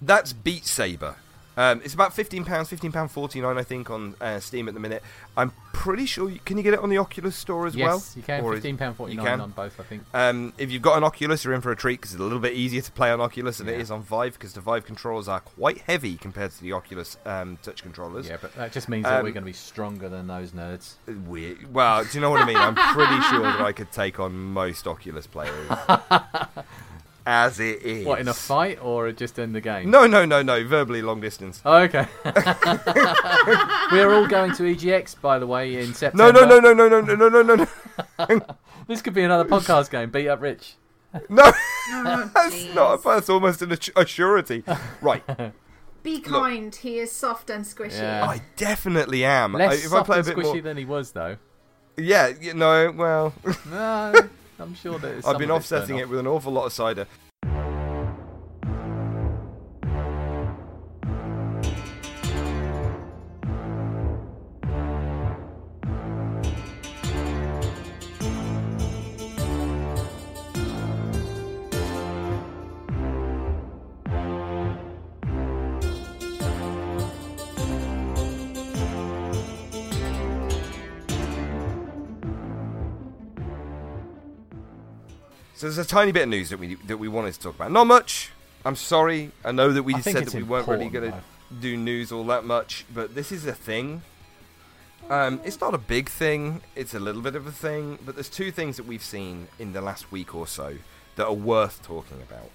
That's 0.00 0.32
Beat 0.32 0.64
Saber. 0.66 1.16
Um, 1.56 1.82
it's 1.84 1.92
about 1.94 2.14
fifteen 2.14 2.44
pounds, 2.44 2.70
fifteen 2.70 2.92
pound 2.92 3.10
forty 3.10 3.40
nine, 3.40 3.58
I 3.58 3.62
think, 3.62 3.90
on 3.90 4.14
uh, 4.20 4.40
Steam 4.40 4.68
at 4.68 4.74
the 4.74 4.80
minute. 4.80 5.02
I'm 5.36 5.52
pretty 5.82 6.06
sure. 6.06 6.30
You, 6.30 6.38
can 6.44 6.56
you 6.56 6.62
get 6.62 6.74
it 6.74 6.78
on 6.78 6.90
the 6.90 6.98
Oculus 6.98 7.34
Store 7.34 7.66
as 7.66 7.74
yes, 7.74 7.84
well? 7.86 8.02
you 8.14 8.22
can. 8.22 8.44
Or 8.44 8.52
Fifteen 8.54 8.76
pound 8.78 8.94
forty 8.96 9.14
you 9.14 9.20
can? 9.20 9.40
on 9.40 9.50
both, 9.50 9.80
I 9.80 9.82
think. 9.82 10.04
Um, 10.14 10.52
if 10.56 10.70
you've 10.70 10.80
got 10.80 10.96
an 10.96 11.02
Oculus, 11.02 11.44
you're 11.44 11.54
in 11.54 11.60
for 11.60 11.72
a 11.72 11.76
treat 11.76 12.00
because 12.00 12.12
it's 12.12 12.20
a 12.20 12.22
little 12.22 12.38
bit 12.38 12.52
easier 12.52 12.80
to 12.82 12.92
play 12.92 13.10
on 13.10 13.20
Oculus 13.20 13.58
than 13.58 13.68
it 13.68 13.72
Yeah. 13.72 13.78
is 13.78 13.90
on 13.90 14.00
Vive 14.02 14.34
because 14.34 14.52
the 14.52 14.60
Vive 14.60 14.86
controllers 14.86 15.26
are 15.26 15.40
quite 15.40 15.78
heavy 15.78 16.16
compared 16.16 16.52
to 16.52 16.62
the 16.62 16.72
Oculus 16.72 17.16
um, 17.26 17.58
touch 17.64 17.82
controllers. 17.82 18.28
Yeah, 18.28 18.36
but 18.40 18.54
that 18.54 18.70
just 18.70 18.88
means 18.88 19.04
that 19.04 19.22
we're 19.24 19.30
Um, 19.30 19.34
going 19.34 19.42
to 19.44 19.46
be 19.46 19.52
stronger 19.52 20.08
than 20.08 20.28
those 20.28 20.52
nerds. 20.52 20.94
Weird. 21.26 21.74
Well, 21.74 22.04
do 22.04 22.10
you 22.14 22.20
know 22.20 22.30
what 22.30 22.40
I 22.42 22.46
mean? 22.46 22.56
I'm 22.56 22.76
pretty 22.76 23.20
sure 23.22 23.42
that 23.42 23.60
I 23.60 23.72
could 23.72 23.90
take 23.90 24.20
on 24.20 24.32
most 24.34 24.86
Oculus 24.86 25.26
players. 25.26 25.68
As 27.24 27.60
it 27.60 27.82
is. 27.82 28.04
What 28.06 28.20
in 28.20 28.28
a 28.28 28.34
fight 28.34 28.78
or 28.82 29.12
just 29.12 29.38
in 29.38 29.52
the 29.52 29.60
game? 29.60 29.90
No, 29.90 30.06
no, 30.06 30.24
no, 30.24 30.42
no. 30.42 30.64
Verbally 30.66 31.02
long 31.02 31.20
distance. 31.20 31.60
Oh, 31.64 31.76
okay. 31.82 32.06
we 33.92 34.00
are 34.00 34.12
all 34.12 34.26
going 34.26 34.52
to 34.54 34.62
EGX, 34.64 35.20
by 35.20 35.38
the 35.38 35.46
way, 35.46 35.74
in 35.80 35.88
No, 35.88 35.92
September. 35.92 36.32
no, 36.32 36.44
no, 36.46 36.60
no, 36.60 36.74
no, 36.88 37.00
no, 37.00 37.14
no, 37.14 37.28
no, 37.28 37.42
no, 37.42 37.66
no, 38.28 38.40
This 38.88 39.02
could 39.02 39.14
be 39.14 39.22
another 39.22 39.44
podcast 39.48 39.90
game. 39.90 40.10
Beat 40.10 40.28
up 40.28 40.40
Rich. 40.40 40.74
no. 41.28 41.42
Oh, 41.46 42.30
That's 42.34 42.54
jeez. 42.54 42.74
not. 42.74 43.02
That's 43.04 43.28
almost 43.28 43.62
an 43.62 43.70
assu- 43.70 43.92
a 44.00 44.06
surety. 44.06 44.64
Right. 45.00 45.22
Be 46.02 46.20
kind. 46.20 46.74
He 46.74 46.98
is 46.98 47.12
soft 47.12 47.50
and 47.50 47.64
squishy. 47.64 48.00
Yeah. 48.00 48.24
I 48.28 48.40
definitely 48.56 49.24
am. 49.24 49.54
I- 49.54 49.58
Less 49.60 49.80
if 49.84 49.92
I 49.92 49.96
soft 49.96 50.06
play 50.06 50.16
a 50.16 50.18
and 50.20 50.26
bit 50.26 50.36
squishy 50.36 50.42
more, 50.54 50.60
than 50.62 50.76
he 50.76 50.84
was, 50.84 51.12
though. 51.12 51.36
yeah, 51.96 52.32
you 52.40 52.54
know, 52.54 52.90
well, 52.96 53.32
No, 53.70 54.12
I'm 54.62 54.74
sure 54.74 54.98
that 54.98 55.24
I've 55.26 55.38
been 55.38 55.48
some 55.48 55.56
of 55.56 55.62
it's 55.62 55.72
offsetting 55.72 55.98
it 55.98 56.08
with 56.08 56.18
an 56.20 56.26
awful 56.26 56.52
lot 56.52 56.66
of 56.66 56.72
cider. 56.72 57.06
So 85.62 85.68
there's 85.68 85.78
a 85.78 85.88
tiny 85.88 86.10
bit 86.10 86.24
of 86.24 86.28
news 86.28 86.50
that 86.50 86.58
we 86.58 86.74
that 86.74 86.96
we 86.96 87.06
wanted 87.06 87.34
to 87.34 87.38
talk 87.38 87.54
about. 87.54 87.70
Not 87.70 87.86
much. 87.86 88.32
I'm 88.64 88.74
sorry. 88.74 89.30
I 89.44 89.52
know 89.52 89.72
that 89.72 89.84
we 89.84 89.94
I 89.94 90.00
said 90.00 90.24
that 90.24 90.34
we 90.34 90.42
weren't 90.42 90.66
really 90.66 90.88
going 90.88 91.12
to 91.12 91.22
do 91.60 91.76
news 91.76 92.10
all 92.10 92.24
that 92.24 92.44
much, 92.44 92.84
but 92.92 93.14
this 93.14 93.30
is 93.30 93.46
a 93.46 93.52
thing. 93.52 94.02
Um, 95.08 95.40
it's 95.44 95.60
not 95.60 95.72
a 95.72 95.78
big 95.78 96.08
thing. 96.08 96.62
It's 96.74 96.94
a 96.94 96.98
little 96.98 97.22
bit 97.22 97.36
of 97.36 97.46
a 97.46 97.52
thing, 97.52 98.00
but 98.04 98.16
there's 98.16 98.28
two 98.28 98.50
things 98.50 98.76
that 98.76 98.86
we've 98.86 99.04
seen 99.04 99.46
in 99.60 99.72
the 99.72 99.80
last 99.80 100.10
week 100.10 100.34
or 100.34 100.48
so 100.48 100.78
that 101.14 101.26
are 101.26 101.32
worth 101.32 101.80
talking 101.84 102.20
about. 102.20 102.50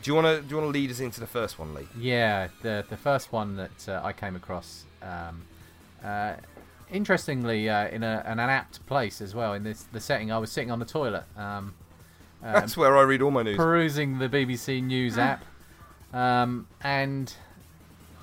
Do 0.00 0.12
you 0.12 0.14
want 0.14 0.28
to 0.28 0.40
do 0.40 0.54
you 0.54 0.60
want 0.62 0.72
to 0.72 0.78
lead 0.78 0.92
us 0.92 1.00
into 1.00 1.18
the 1.18 1.26
first 1.26 1.58
one, 1.58 1.74
Lee? 1.74 1.88
Yeah, 1.98 2.46
the 2.62 2.84
the 2.88 2.96
first 2.96 3.32
one 3.32 3.56
that 3.56 3.88
uh, 3.88 4.02
I 4.04 4.12
came 4.12 4.36
across, 4.36 4.84
um, 5.02 5.42
uh, 6.04 6.34
interestingly, 6.92 7.68
uh, 7.68 7.88
in 7.88 8.04
a, 8.04 8.22
an 8.24 8.38
apt 8.38 8.86
place 8.86 9.20
as 9.20 9.34
well. 9.34 9.52
In 9.54 9.64
this 9.64 9.82
the 9.90 9.98
setting, 9.98 10.30
I 10.30 10.38
was 10.38 10.52
sitting 10.52 10.70
on 10.70 10.78
the 10.78 10.84
toilet, 10.84 11.24
um, 11.36 11.74
uh, 12.44 12.52
That's 12.52 12.76
where 12.76 12.96
I 12.96 13.02
read 13.02 13.22
all 13.22 13.30
my 13.30 13.42
news. 13.42 13.56
perusing 13.56 14.18
the 14.18 14.28
BBC 14.28 14.82
News 14.82 15.18
app, 15.18 15.44
um, 16.12 16.66
and 16.82 17.32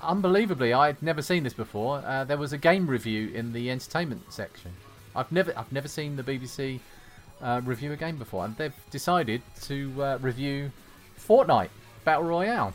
unbelievably, 0.01 0.73
I'd 0.73 1.01
never 1.01 1.21
seen 1.21 1.43
this 1.43 1.53
before. 1.53 2.03
Uh, 2.05 2.23
there 2.23 2.37
was 2.37 2.53
a 2.53 2.57
game 2.57 2.87
review 2.87 3.29
in 3.33 3.53
the 3.53 3.69
entertainment 3.69 4.21
section. 4.31 4.71
I've 5.15 5.31
never 5.31 5.53
I've 5.57 5.71
never 5.71 5.87
seen 5.87 6.15
the 6.15 6.23
BBC 6.23 6.79
uh, 7.41 7.61
review 7.63 7.91
a 7.93 7.95
game 7.97 8.17
before, 8.17 8.45
and 8.45 8.55
they've 8.57 8.73
decided 8.91 9.41
to 9.63 10.03
uh, 10.03 10.17
review 10.21 10.71
Fortnite 11.19 11.69
Battle 12.05 12.23
Royale. 12.25 12.73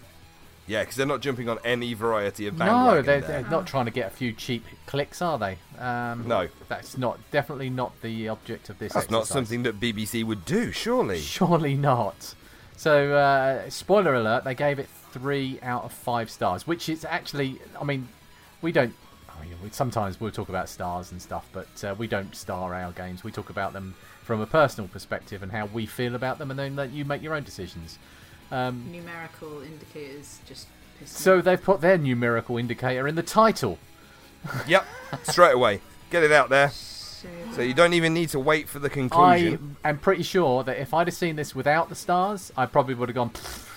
Yeah, 0.67 0.81
because 0.81 0.97
they're 0.97 1.07
not 1.07 1.21
jumping 1.21 1.49
on 1.49 1.59
any 1.65 1.93
variety 1.93 2.47
of 2.47 2.59
No, 2.59 3.03
they're, 3.03 3.21
they're 3.21 3.47
not 3.51 3.67
trying 3.67 3.85
to 3.85 3.91
get 3.91 4.07
a 4.07 4.15
few 4.15 4.33
cheap 4.33 4.65
clicks, 4.87 5.21
are 5.21 5.39
they? 5.39 5.59
Um, 5.79 6.27
No. 6.27 6.49
that's 6.69 6.97
not 6.97 7.19
definitely 7.31 7.69
not 7.71 8.01
the 8.01 8.29
object 8.29 8.71
of 8.71 8.79
this. 8.79 8.93
That's 8.95 9.11
not 9.11 9.27
something 9.27 9.63
that 9.65 9.79
BBC 9.79 10.25
would 10.25 10.45
do, 10.45 10.73
surely. 10.73 11.21
Surely 11.21 11.75
not. 11.75 12.35
So, 12.77 13.15
uh, 13.15 13.69
spoiler 13.71 14.15
alert: 14.15 14.45
they 14.45 14.55
gave 14.55 14.79
it 14.79 14.89
three 15.13 15.59
out 15.63 15.85
of 15.85 15.93
five 15.93 16.29
stars, 16.31 16.67
which 16.67 16.89
is 16.89 17.05
actually, 17.05 17.61
I 17.81 17.85
mean, 17.85 18.09
we 18.63 18.73
don't. 18.73 18.95
I 19.29 19.45
mean, 19.45 19.73
sometimes 19.73 20.21
we'll 20.21 20.31
talk 20.31 20.49
about 20.49 20.69
stars 20.69 21.13
and 21.13 21.21
stuff, 21.21 21.47
but 21.53 21.85
uh, 21.85 21.95
we 21.97 22.07
don't 22.07 22.35
star 22.35 22.75
our 22.75 22.93
games. 22.93 23.23
We 23.23 23.31
talk 23.31 23.51
about 23.51 23.73
them 23.75 23.95
from 24.23 24.41
a 24.41 24.47
personal 24.47 24.89
perspective 24.89 25.43
and 25.43 25.53
how 25.53 25.67
we 25.67 25.87
feel 25.87 26.15
about 26.15 26.39
them, 26.39 26.51
and 26.51 26.59
then 26.59 26.75
let 26.75 26.91
you 26.91 27.05
make 27.05 27.23
your 27.23 27.35
own 27.35 27.43
decisions. 27.45 27.99
Um, 28.55 28.85
Numerical 28.93 29.63
indicators 29.63 30.39
just 30.47 30.69
piss 31.01 31.11
so 31.11 31.39
off. 31.39 31.45
they've 31.45 31.61
put 31.63 31.81
their 31.81 31.99
numerical 31.99 32.57
indicator 32.57 33.09
in 33.09 33.15
the 33.17 33.23
title. 33.23 33.79
Yep, 34.69 34.87
straight 35.23 35.55
away. 35.55 35.81
Get 36.11 36.23
it 36.23 36.31
out 36.31 36.51
there. 36.51 36.69
So, 36.69 37.27
So 37.55 37.63
you 37.63 37.73
don't 37.73 37.95
even 37.95 38.13
need 38.13 38.29
to 38.29 38.39
wait 38.39 38.69
for 38.69 38.79
the 38.79 38.91
conclusion. 38.91 39.77
I 39.83 39.89
am 39.89 39.99
pretty 39.99 40.23
sure 40.23 40.63
that 40.65 40.77
if 40.79 40.93
I'd 40.93 41.07
have 41.07 41.15
seen 41.15 41.35
this 41.37 41.55
without 41.55 41.89
the 41.89 41.95
stars, 41.95 42.53
I 42.57 42.67
probably 42.67 42.95
would 42.95 43.09
have 43.09 43.17
gone. 43.17 43.31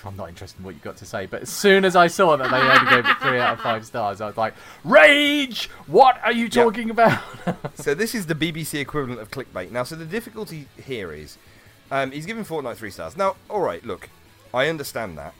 I'm 0.04 0.14
not 0.16 0.28
interested 0.28 0.58
in 0.58 0.64
what 0.66 0.74
you've 0.74 0.84
got 0.84 0.98
to 0.98 1.06
say. 1.06 1.24
But 1.24 1.42
as 1.42 1.48
soon 1.48 1.86
as 1.86 1.96
I 1.96 2.06
saw 2.06 2.36
that 2.36 2.50
they 2.50 2.56
only 2.58 2.90
gave 2.90 3.10
it 3.10 3.16
three 3.22 3.40
out 3.40 3.54
of 3.54 3.60
five 3.60 3.86
stars, 3.86 4.20
I 4.20 4.26
was 4.26 4.36
like, 4.36 4.52
"Rage! 4.84 5.70
What 5.86 6.20
are 6.22 6.32
you 6.32 6.48
talking 6.50 6.90
about?" 6.90 7.20
So 7.76 7.94
this 7.94 8.14
is 8.14 8.26
the 8.26 8.34
BBC 8.34 8.78
equivalent 8.78 9.20
of 9.22 9.30
clickbait. 9.30 9.70
Now, 9.70 9.84
so 9.84 9.96
the 9.96 10.04
difficulty 10.04 10.68
here 10.76 11.12
is, 11.12 11.38
um, 11.90 12.10
he's 12.10 12.26
given 12.26 12.44
Fortnite 12.44 12.76
three 12.76 12.90
stars. 12.90 13.16
Now, 13.16 13.36
all 13.48 13.60
right, 13.62 13.82
look, 13.86 14.10
I 14.52 14.68
understand 14.68 15.18
that. 15.18 15.34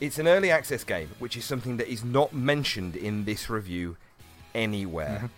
It's 0.00 0.18
an 0.18 0.26
early 0.26 0.50
access 0.50 0.82
game, 0.82 1.10
which 1.18 1.36
is 1.36 1.44
something 1.44 1.76
that 1.76 1.88
is 1.88 2.04
not 2.04 2.32
mentioned 2.32 2.96
in 2.96 3.24
this 3.24 3.48
review 3.48 3.96
anywhere. 4.54 5.30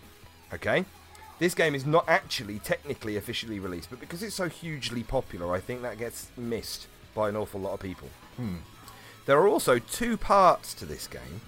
Mm-hmm. 0.51 0.55
Okay, 0.55 0.85
this 1.37 1.53
game 1.53 1.75
is 1.75 1.85
not 1.85 2.05
actually 2.07 2.59
technically 2.59 3.17
officially 3.17 3.59
released, 3.59 3.89
but 3.89 3.99
because 3.99 4.23
it's 4.23 4.35
so 4.35 4.47
hugely 4.47 5.03
popular, 5.03 5.53
I 5.53 5.59
think 5.59 5.81
that 5.81 5.97
gets 5.97 6.29
missed 6.37 6.87
by 7.13 7.29
an 7.29 7.35
awful 7.35 7.59
lot 7.59 7.73
of 7.73 7.79
people. 7.79 8.09
Hmm. 8.37 8.57
There 9.25 9.37
are 9.37 9.47
also 9.47 9.79
two 9.79 10.17
parts 10.17 10.73
to 10.75 10.85
this 10.85 11.07
game. 11.07 11.41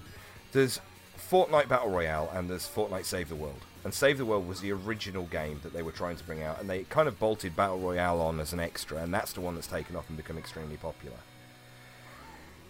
There's 0.52 0.80
Fortnite 1.16 1.68
Battle 1.68 1.90
Royale 1.90 2.30
and 2.34 2.50
there's 2.50 2.68
Fortnite 2.68 3.04
Save 3.04 3.28
the 3.28 3.36
World. 3.36 3.60
And 3.84 3.94
Save 3.94 4.18
the 4.18 4.24
World 4.24 4.48
was 4.48 4.60
the 4.60 4.72
original 4.72 5.24
game 5.24 5.60
that 5.62 5.72
they 5.72 5.82
were 5.82 5.92
trying 5.92 6.16
to 6.16 6.24
bring 6.24 6.42
out, 6.42 6.60
and 6.60 6.68
they 6.68 6.82
kind 6.84 7.08
of 7.08 7.18
bolted 7.18 7.56
Battle 7.56 7.78
Royale 7.78 8.20
on 8.20 8.40
as 8.40 8.52
an 8.52 8.60
extra, 8.60 8.98
and 8.98 9.14
that's 9.14 9.32
the 9.32 9.40
one 9.40 9.54
that's 9.54 9.68
taken 9.68 9.96
off 9.96 10.08
and 10.08 10.16
become 10.16 10.36
extremely 10.36 10.76
popular. 10.76 11.16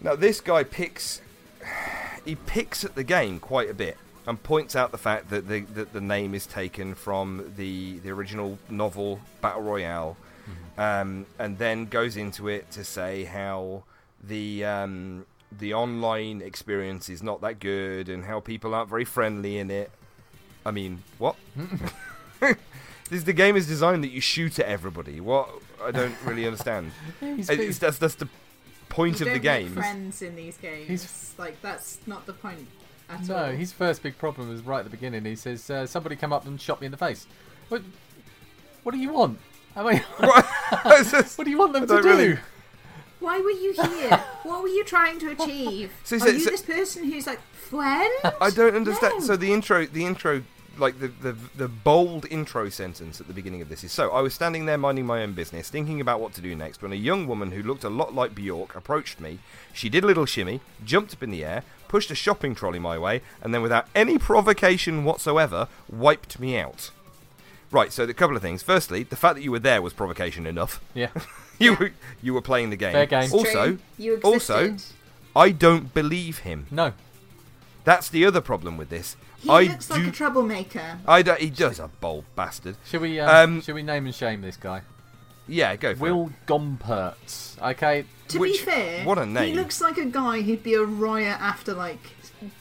Now 0.00 0.14
this 0.14 0.40
guy 0.40 0.62
picks 0.64 1.20
he 2.24 2.34
picks 2.36 2.84
at 2.84 2.94
the 2.94 3.04
game 3.04 3.40
quite 3.40 3.68
a 3.70 3.74
bit 3.74 3.96
and 4.26 4.42
points 4.42 4.76
out 4.76 4.90
the 4.92 4.98
fact 4.98 5.30
that 5.30 5.48
the 5.48 5.60
that 5.60 5.92
the 5.92 6.00
name 6.00 6.34
is 6.34 6.46
taken 6.46 6.94
from 6.94 7.52
the 7.56 7.98
the 8.00 8.10
original 8.10 8.58
novel 8.68 9.20
Battle 9.40 9.62
Royale, 9.62 10.16
um, 10.76 11.26
and 11.38 11.58
then 11.58 11.86
goes 11.86 12.16
into 12.16 12.48
it 12.48 12.70
to 12.72 12.84
say 12.84 13.24
how 13.24 13.84
the 14.22 14.64
um, 14.64 15.26
the 15.50 15.72
online 15.74 16.42
experience 16.42 17.08
is 17.08 17.22
not 17.22 17.40
that 17.40 17.58
good 17.58 18.08
and 18.08 18.24
how 18.24 18.38
people 18.40 18.74
aren't 18.74 18.90
very 18.90 19.04
friendly 19.04 19.58
in 19.58 19.70
it. 19.70 19.90
I 20.66 20.70
mean, 20.70 21.02
what? 21.16 21.36
this 23.10 23.22
the 23.24 23.32
game 23.32 23.56
is 23.56 23.66
designed 23.66 24.04
that 24.04 24.10
you 24.10 24.20
shoot 24.20 24.58
at 24.58 24.66
everybody. 24.66 25.20
What? 25.20 25.48
I 25.82 25.90
don't 25.90 26.14
really 26.24 26.44
understand. 26.44 26.92
He's 27.20 27.48
It's- 27.48 27.78
that's 27.78 27.98
that's 27.98 28.16
the 28.16 28.28
point 28.89 29.20
you 29.20 29.27
of 29.27 29.32
the 29.32 29.39
don't 29.39 29.55
make 29.55 29.65
game. 29.66 29.73
friends 29.74 30.23
in 30.23 30.36
these 30.36 30.56
games. 30.56 30.89
He's- 30.89 31.35
Like 31.39 31.60
that's 31.62 31.98
not 32.06 32.27
the 32.27 32.32
point 32.32 32.66
at 33.09 33.27
no, 33.28 33.36
all. 33.36 33.44
his 33.52 33.73
first 33.73 34.02
big 34.02 34.19
problem 34.19 34.48
was 34.48 34.62
right 34.62 34.78
at 34.81 34.85
the 34.85 34.90
beginning. 34.90 35.24
He 35.24 35.36
says, 35.36 35.70
uh, 35.70 35.86
"Somebody 35.86 36.16
come 36.16 36.32
up 36.32 36.47
and 36.47 36.60
shot 36.60 36.81
me 36.81 36.86
in 36.86 36.90
the 36.90 36.98
face." 36.98 37.27
What? 37.69 37.82
What 38.82 38.93
do 38.93 38.98
you 38.98 39.12
want? 39.12 39.39
I 39.77 39.82
mean, 39.93 40.02
just- 41.10 41.39
what 41.39 41.44
do 41.44 41.51
you 41.51 41.59
want 41.59 41.73
them 41.74 41.82
to 41.82 41.86
don't 41.86 42.05
really- 42.05 42.39
Why 43.20 43.39
were 43.40 43.51
you 43.51 43.73
here? 43.73 44.16
what 44.44 44.62
were 44.62 44.69
you 44.69 44.85
trying 44.85 45.19
to 45.20 45.31
achieve? 45.31 45.93
So- 46.05 46.16
Are 46.16 46.28
you 46.28 46.40
so- 46.40 46.51
this 46.51 46.62
person 46.62 47.05
who's 47.10 47.27
like 47.27 47.40
friend? 47.52 48.12
I 48.40 48.51
don't 48.51 48.74
understand. 48.74 49.15
No. 49.20 49.24
So 49.27 49.36
the 49.36 49.52
intro, 49.52 49.86
the 49.86 50.05
intro, 50.05 50.43
like 50.78 51.00
the, 51.00 51.09
the 51.09 51.36
the 51.56 51.68
bold 51.68 52.26
intro 52.30 52.68
sentence 52.68 53.20
at 53.20 53.26
the 53.26 53.32
beginning 53.32 53.62
of 53.62 53.68
this 53.68 53.82
is 53.84 53.92
so. 53.92 54.10
I 54.10 54.20
was 54.20 54.34
standing 54.34 54.66
there 54.66 54.78
minding 54.78 55.06
my 55.06 55.22
own 55.22 55.32
business, 55.32 55.68
thinking 55.70 56.00
about 56.00 56.20
what 56.20 56.32
to 56.34 56.40
do 56.40 56.55
next, 56.55 56.82
when 56.82 56.92
a 56.92 56.96
young 56.96 57.26
woman 57.26 57.52
who 57.52 57.62
looked 57.62 57.84
a 57.84 57.88
lot 57.90 58.14
like 58.14 58.34
Bjork 58.34 58.74
approached 58.74 59.20
me. 59.20 59.38
She 59.72 59.88
did 59.88 60.05
a 60.05 60.06
little 60.06 60.26
shimmy, 60.26 60.60
jumped 60.84 61.12
up 61.14 61.22
in 61.22 61.30
the 61.30 61.44
air, 61.44 61.62
pushed 61.88 62.10
a 62.10 62.14
shopping 62.14 62.55
trolley 62.55 62.78
my 62.78 62.98
way, 62.98 63.22
and 63.42 63.52
then, 63.55 63.62
without 63.62 63.86
any 63.94 64.18
provocation 64.18 65.05
whatsoever, 65.05 65.68
wiped 65.90 66.38
me 66.40 66.59
out. 66.59 66.90
Right. 67.70 67.92
So 67.92 68.05
a 68.05 68.14
couple 68.14 68.34
of 68.36 68.42
things. 68.42 68.62
Firstly, 68.62 69.02
the 69.02 69.16
fact 69.16 69.34
that 69.34 69.42
you 69.42 69.50
were 69.52 69.59
there 69.59 69.82
was 69.82 69.92
provocation 69.92 70.46
enough. 70.46 70.80
Yeah, 70.94 71.10
You 71.59 71.72
Yeah. 71.72 71.78
were 71.78 71.92
you 72.22 72.34
were 72.34 72.40
playing 72.42 72.70
the 72.70 72.76
game. 72.76 72.92
Fair 72.92 73.06
game. 73.06 73.32
Also, 73.32 73.66
True. 73.66 73.78
you 73.98 74.20
also. 74.24 74.76
I 75.36 75.50
don't 75.50 75.92
believe 75.92 76.38
him. 76.38 76.66
no. 76.70 76.92
That's 77.84 78.09
the 78.10 78.24
other 78.26 78.40
problem 78.42 78.76
with 78.76 78.90
this. 78.90 79.16
He 79.40 79.48
I 79.51 79.62
looks 79.65 79.86
do. 79.89 79.94
like 79.94 80.06
a 80.09 80.10
troublemaker. 80.10 80.98
I 81.06 81.23
do, 81.23 81.32
he 81.35 81.51
does 81.51 81.78
a 81.78 81.89
bold 81.89 82.24
bastard. 82.35 82.77
Should 82.86 83.01
we 83.02 83.20
um, 83.20 83.28
Um, 83.56 83.60
should 83.62 83.74
we 83.74 83.82
name 83.82 84.06
and 84.06 84.15
shame 84.15 84.40
this 84.43 84.56
guy? 84.56 84.82
Yeah, 85.47 85.77
go 85.77 85.94
for 85.94 86.09
it. 86.09 86.12
Will 86.12 86.31
Gompertz. 86.47 87.60
Okay. 87.62 88.05
To 88.28 88.39
Which- 88.39 88.52
be 88.52 88.59
fair, 88.59 89.05
what 89.05 89.16
a 89.19 89.24
name. 89.24 89.55
He 89.55 89.55
looks 89.55 89.81
like 89.81 89.97
a 89.97 90.05
guy 90.05 90.43
who'd 90.43 90.62
be 90.62 90.74
a 90.74 90.82
riot 90.82 91.40
after 91.40 91.73
like 91.73 92.01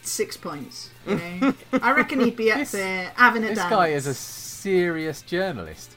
six 0.02 0.38
points. 0.38 0.90
You 1.06 1.16
know, 1.16 1.54
I 1.82 1.92
reckon 1.92 2.22
he'd 2.22 2.38
be 2.38 2.52
up 2.52 2.60
This- 2.60 2.72
there 2.72 3.12
having 3.16 3.44
a 3.44 3.48
This 3.50 3.58
dance. 3.58 3.70
guy 3.70 3.88
is 3.90 4.08
a 4.08 4.14
serious 4.14 5.22
journalist. 5.24 5.96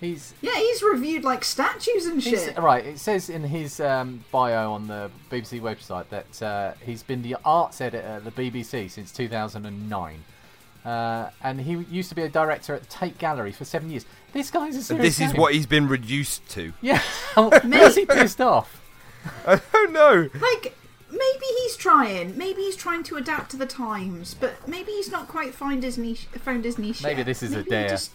He's 0.00 0.34
yeah. 0.40 0.56
He's 0.56 0.82
reviewed 0.82 1.24
like 1.24 1.44
statues 1.44 2.06
and 2.06 2.22
shit. 2.22 2.56
right, 2.58 2.84
it 2.84 2.98
says 2.98 3.28
in 3.28 3.44
his 3.44 3.80
um, 3.80 4.24
bio 4.32 4.72
on 4.72 4.86
the 4.86 5.10
BBC 5.30 5.60
website 5.60 6.08
that 6.08 6.42
uh, 6.42 6.72
he's 6.84 7.02
been 7.02 7.22
the 7.22 7.36
arts 7.44 7.80
editor 7.80 8.06
at 8.06 8.24
the 8.24 8.30
BBC 8.30 8.90
since 8.90 9.12
2009. 9.12 10.24
Uh, 10.84 11.28
and 11.42 11.60
he 11.60 11.72
used 11.90 12.08
to 12.08 12.14
be 12.14 12.22
a 12.22 12.28
director 12.28 12.74
at 12.74 12.82
the 12.82 12.88
Tate 12.88 13.18
Gallery 13.18 13.52
for 13.52 13.66
seven 13.66 13.90
years. 13.90 14.06
This 14.32 14.50
guy's 14.50 14.76
a 14.76 14.82
serious 14.82 15.04
This 15.04 15.20
is 15.20 15.32
gamer. 15.32 15.42
what 15.42 15.52
he's 15.52 15.66
been 15.66 15.88
reduced 15.88 16.48
to. 16.50 16.72
Yeah, 16.80 17.02
is 17.36 17.96
he 17.96 18.06
pissed 18.06 18.40
off? 18.40 18.80
I 19.46 19.60
don't 19.72 19.92
know. 19.92 20.30
Like 20.40 20.74
maybe 21.10 21.46
he's 21.62 21.76
trying. 21.76 22.38
Maybe 22.38 22.62
he's 22.62 22.76
trying 22.76 23.02
to 23.04 23.16
adapt 23.16 23.50
to 23.50 23.56
the 23.56 23.66
times, 23.66 24.34
but 24.34 24.66
maybe 24.66 24.92
he's 24.92 25.10
not 25.10 25.28
quite 25.28 25.54
found 25.54 25.82
his 25.82 25.98
niche. 25.98 26.26
Found 26.38 26.64
his 26.64 26.78
niche. 26.78 27.02
Maybe 27.02 27.18
yet. 27.18 27.26
this 27.26 27.42
is 27.42 27.52
a 27.52 27.56
Maybe 27.56 27.64
he 27.64 27.70
dare. 27.70 27.88
Just, 27.90 28.12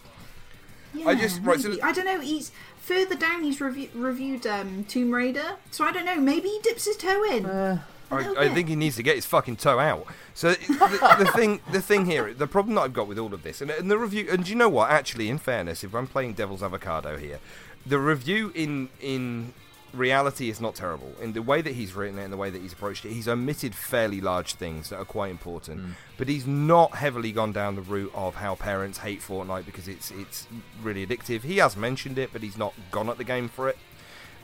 yeah, 0.95 1.09
I 1.09 1.15
just- 1.15 1.41
right, 1.43 1.59
so- 1.59 1.69
maybe. 1.69 1.81
I 1.81 1.91
don't 1.91 2.05
know. 2.05 2.19
He's 2.19 2.51
further 2.79 3.15
down. 3.15 3.43
He's 3.43 3.59
reviewed 3.61 3.95
reviewed 3.95 4.45
um, 4.47 4.83
Tomb 4.85 5.13
Raider, 5.13 5.55
so 5.71 5.83
I 5.85 5.91
don't 5.91 6.05
know. 6.05 6.15
Maybe 6.17 6.49
he 6.49 6.59
dips 6.61 6.85
his 6.85 6.97
toe 6.97 7.23
in. 7.23 7.45
Uh, 7.45 7.81
A 8.11 8.15
I, 8.15 8.17
little 8.19 8.39
I 8.39 8.49
think 8.53 8.69
he 8.69 8.75
needs 8.75 8.95
to 8.97 9.03
get 9.03 9.15
his 9.15 9.25
fucking 9.25 9.55
toe 9.57 9.79
out. 9.79 10.05
So 10.35 10.51
the, 10.53 11.15
the 11.19 11.31
thing, 11.35 11.61
the 11.71 11.81
thing 11.81 12.05
here, 12.05 12.33
the 12.33 12.45
problem 12.47 12.75
that 12.75 12.81
I've 12.81 12.93
got 12.93 13.07
with 13.07 13.17
all 13.17 13.33
of 13.33 13.41
this, 13.43 13.61
and, 13.61 13.71
and 13.71 13.89
the 13.89 13.97
review, 13.97 14.27
and 14.31 14.47
you 14.47 14.55
know 14.55 14.69
what? 14.69 14.91
Actually, 14.91 15.29
in 15.29 15.37
fairness, 15.39 15.83
if 15.83 15.95
I'm 15.95 16.05
playing 16.07 16.33
devil's 16.33 16.61
avocado 16.61 17.17
here, 17.17 17.39
the 17.85 17.97
review 17.99 18.51
in 18.53 18.89
in 19.01 19.53
reality 19.95 20.49
is 20.49 20.59
not 20.61 20.75
terrible. 20.75 21.13
In 21.21 21.33
the 21.33 21.41
way 21.41 21.61
that 21.61 21.73
he's 21.75 21.93
written 21.93 22.19
it 22.19 22.23
and 22.23 22.33
the 22.33 22.37
way 22.37 22.49
that 22.49 22.61
he's 22.61 22.73
approached 22.73 23.05
it, 23.05 23.11
he's 23.13 23.27
omitted 23.27 23.73
fairly 23.73 24.21
large 24.21 24.53
things 24.55 24.89
that 24.89 24.97
are 24.97 25.05
quite 25.05 25.31
important. 25.31 25.81
But 26.17 26.27
he's 26.27 26.45
not 26.45 26.95
heavily 26.95 27.31
gone 27.31 27.51
down 27.51 27.75
the 27.75 27.81
route 27.81 28.11
of 28.13 28.35
how 28.35 28.55
parents 28.55 28.99
hate 28.99 29.21
Fortnite 29.21 29.65
because 29.65 29.87
it's 29.87 30.11
it's 30.11 30.47
really 30.83 31.05
addictive. 31.05 31.41
He 31.43 31.57
has 31.57 31.75
mentioned 31.75 32.17
it, 32.17 32.29
but 32.33 32.41
he's 32.43 32.57
not 32.57 32.73
gone 32.91 33.09
at 33.09 33.17
the 33.17 33.23
game 33.23 33.47
for 33.49 33.69
it. 33.69 33.77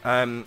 Um, 0.04 0.46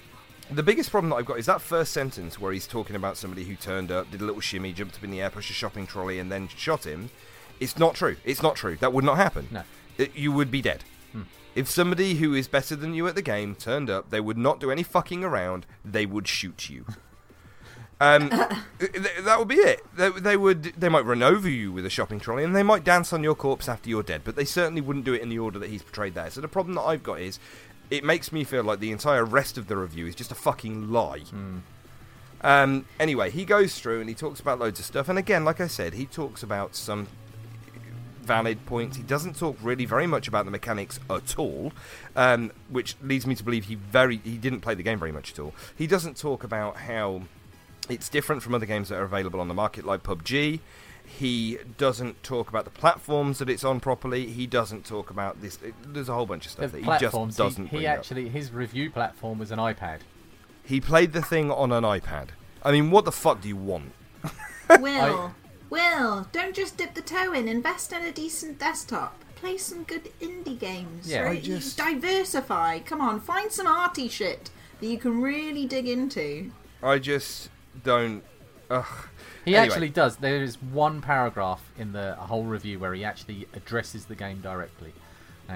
the 0.50 0.62
biggest 0.62 0.90
problem 0.90 1.10
that 1.10 1.16
I've 1.16 1.24
got 1.26 1.38
is 1.38 1.46
that 1.46 1.60
first 1.62 1.92
sentence 1.92 2.38
where 2.38 2.52
he's 2.52 2.66
talking 2.66 2.96
about 2.96 3.16
somebody 3.16 3.44
who 3.44 3.56
turned 3.56 3.90
up, 3.90 4.10
did 4.10 4.20
a 4.20 4.24
little 4.24 4.40
shimmy, 4.42 4.72
jumped 4.72 4.96
up 4.96 5.04
in 5.04 5.10
the 5.10 5.20
air, 5.22 5.30
pushed 5.30 5.50
a 5.50 5.54
shopping 5.54 5.86
trolley, 5.86 6.18
and 6.18 6.30
then 6.30 6.48
shot 6.48 6.84
him. 6.86 7.10
It's 7.60 7.78
not 7.78 7.94
true. 7.94 8.16
It's 8.24 8.42
not 8.42 8.56
true. 8.56 8.76
That 8.76 8.92
would 8.92 9.04
not 9.04 9.16
happen. 9.16 9.48
No. 9.50 9.62
It- 9.96 10.14
you 10.16 10.32
would 10.32 10.50
be 10.50 10.60
dead. 10.60 10.84
If 11.54 11.68
somebody 11.68 12.14
who 12.14 12.34
is 12.34 12.48
better 12.48 12.74
than 12.74 12.94
you 12.94 13.06
at 13.06 13.14
the 13.14 13.22
game 13.22 13.54
turned 13.54 13.88
up, 13.88 14.10
they 14.10 14.20
would 14.20 14.38
not 14.38 14.58
do 14.58 14.70
any 14.70 14.82
fucking 14.82 15.22
around. 15.22 15.66
They 15.84 16.06
would 16.06 16.26
shoot 16.26 16.68
you. 16.68 16.84
Um, 18.00 18.28
th- 18.80 18.92
that 19.22 19.38
would 19.38 19.48
be 19.48 19.54
it. 19.54 19.80
They, 19.96 20.10
they 20.10 20.36
would. 20.36 20.64
They 20.76 20.88
might 20.88 21.04
run 21.04 21.22
over 21.22 21.48
you 21.48 21.72
with 21.72 21.86
a 21.86 21.90
shopping 21.90 22.18
trolley, 22.18 22.42
and 22.42 22.54
they 22.54 22.64
might 22.64 22.82
dance 22.82 23.12
on 23.12 23.22
your 23.22 23.36
corpse 23.36 23.68
after 23.68 23.88
you're 23.88 24.02
dead. 24.02 24.22
But 24.24 24.34
they 24.34 24.44
certainly 24.44 24.80
wouldn't 24.80 25.04
do 25.04 25.14
it 25.14 25.22
in 25.22 25.28
the 25.28 25.38
order 25.38 25.60
that 25.60 25.70
he's 25.70 25.82
portrayed 25.82 26.14
there. 26.14 26.28
So 26.28 26.40
the 26.40 26.48
problem 26.48 26.74
that 26.74 26.82
I've 26.82 27.04
got 27.04 27.20
is, 27.20 27.38
it 27.90 28.02
makes 28.04 28.32
me 28.32 28.42
feel 28.44 28.64
like 28.64 28.80
the 28.80 28.90
entire 28.90 29.24
rest 29.24 29.56
of 29.56 29.68
the 29.68 29.76
review 29.76 30.06
is 30.06 30.14
just 30.16 30.32
a 30.32 30.34
fucking 30.34 30.90
lie. 30.90 31.22
Um, 32.40 32.84
anyway, 33.00 33.30
he 33.30 33.44
goes 33.44 33.78
through 33.78 34.00
and 34.00 34.08
he 34.08 34.14
talks 34.14 34.40
about 34.40 34.58
loads 34.58 34.80
of 34.80 34.84
stuff. 34.84 35.08
And 35.08 35.18
again, 35.18 35.44
like 35.44 35.60
I 35.60 35.66
said, 35.68 35.94
he 35.94 36.04
talks 36.04 36.42
about 36.42 36.74
some 36.74 37.06
valid 38.24 38.64
points. 38.66 38.96
He 38.96 39.02
doesn't 39.02 39.36
talk 39.38 39.56
really 39.62 39.84
very 39.84 40.06
much 40.06 40.26
about 40.28 40.44
the 40.44 40.50
mechanics 40.50 40.98
at 41.08 41.38
all, 41.38 41.72
um, 42.16 42.50
which 42.68 42.96
leads 43.02 43.26
me 43.26 43.34
to 43.34 43.44
believe 43.44 43.66
he 43.66 43.74
very 43.76 44.16
he 44.18 44.36
didn't 44.36 44.60
play 44.60 44.74
the 44.74 44.82
game 44.82 44.98
very 44.98 45.12
much 45.12 45.32
at 45.32 45.38
all. 45.38 45.54
He 45.76 45.86
doesn't 45.86 46.16
talk 46.16 46.44
about 46.44 46.76
how 46.76 47.22
it's 47.88 48.08
different 48.08 48.42
from 48.42 48.54
other 48.54 48.66
games 48.66 48.88
that 48.88 48.96
are 48.96 49.04
available 49.04 49.40
on 49.40 49.48
the 49.48 49.54
market, 49.54 49.84
like 49.84 50.02
PUBG. 50.02 50.60
He 51.06 51.58
doesn't 51.76 52.22
talk 52.22 52.48
about 52.48 52.64
the 52.64 52.70
platforms 52.70 53.38
that 53.38 53.50
it's 53.50 53.62
on 53.62 53.78
properly. 53.78 54.26
He 54.26 54.46
doesn't 54.46 54.86
talk 54.86 55.10
about 55.10 55.42
this. 55.42 55.58
There's 55.86 56.08
a 56.08 56.14
whole 56.14 56.24
bunch 56.24 56.46
of 56.46 56.56
the 56.56 56.68
stuff 56.68 56.72
that 56.72 56.78
he 56.82 56.98
just 56.98 57.36
doesn't. 57.36 57.66
he, 57.66 57.70
he 57.70 57.76
bring 57.82 57.86
up. 57.86 57.98
actually 57.98 58.28
his 58.30 58.52
review 58.52 58.90
platform 58.90 59.38
was 59.38 59.50
an 59.50 59.58
iPad. 59.58 59.98
he 60.64 60.80
played 60.80 61.12
the 61.12 61.20
thing 61.22 61.50
on 61.50 61.72
an 61.72 61.84
iPad. 61.84 62.28
I 62.62 62.72
mean, 62.72 62.90
what 62.90 63.04
the 63.04 63.12
fuck 63.12 63.42
do 63.42 63.48
you 63.48 63.56
want? 63.56 63.92
Will, 64.80 65.34
Will, 65.74 66.28
don't 66.30 66.54
just 66.54 66.76
dip 66.76 66.94
the 66.94 67.02
toe 67.02 67.32
in. 67.32 67.48
Invest 67.48 67.92
in 67.92 68.02
a 68.02 68.12
decent 68.12 68.60
desktop. 68.60 69.24
Play 69.34 69.56
some 69.58 69.82
good 69.82 70.04
indie 70.20 70.56
games. 70.56 71.08
Yeah, 71.10 71.22
I 71.22 71.24
right? 71.24 71.42
You 71.42 71.56
just- 71.56 71.76
diversify. 71.76 72.78
Come 72.78 73.00
on, 73.00 73.20
find 73.20 73.50
some 73.50 73.66
arty 73.66 74.06
shit 74.06 74.50
that 74.80 74.86
you 74.86 74.98
can 74.98 75.20
really 75.20 75.66
dig 75.66 75.88
into. 75.88 76.52
I 76.80 77.00
just 77.00 77.50
don't. 77.82 78.22
Ugh. 78.70 78.84
He 79.44 79.56
Anyway. 79.56 79.66
actually 79.72 79.88
does. 79.88 80.16
There 80.18 80.40
is 80.42 80.62
one 80.62 81.02
paragraph 81.02 81.68
in 81.76 81.90
the 81.92 82.14
whole 82.14 82.44
review 82.44 82.78
where 82.78 82.94
he 82.94 83.04
actually 83.04 83.48
addresses 83.52 84.04
the 84.04 84.14
game 84.14 84.40
directly, 84.40 84.92
uh, 85.48 85.52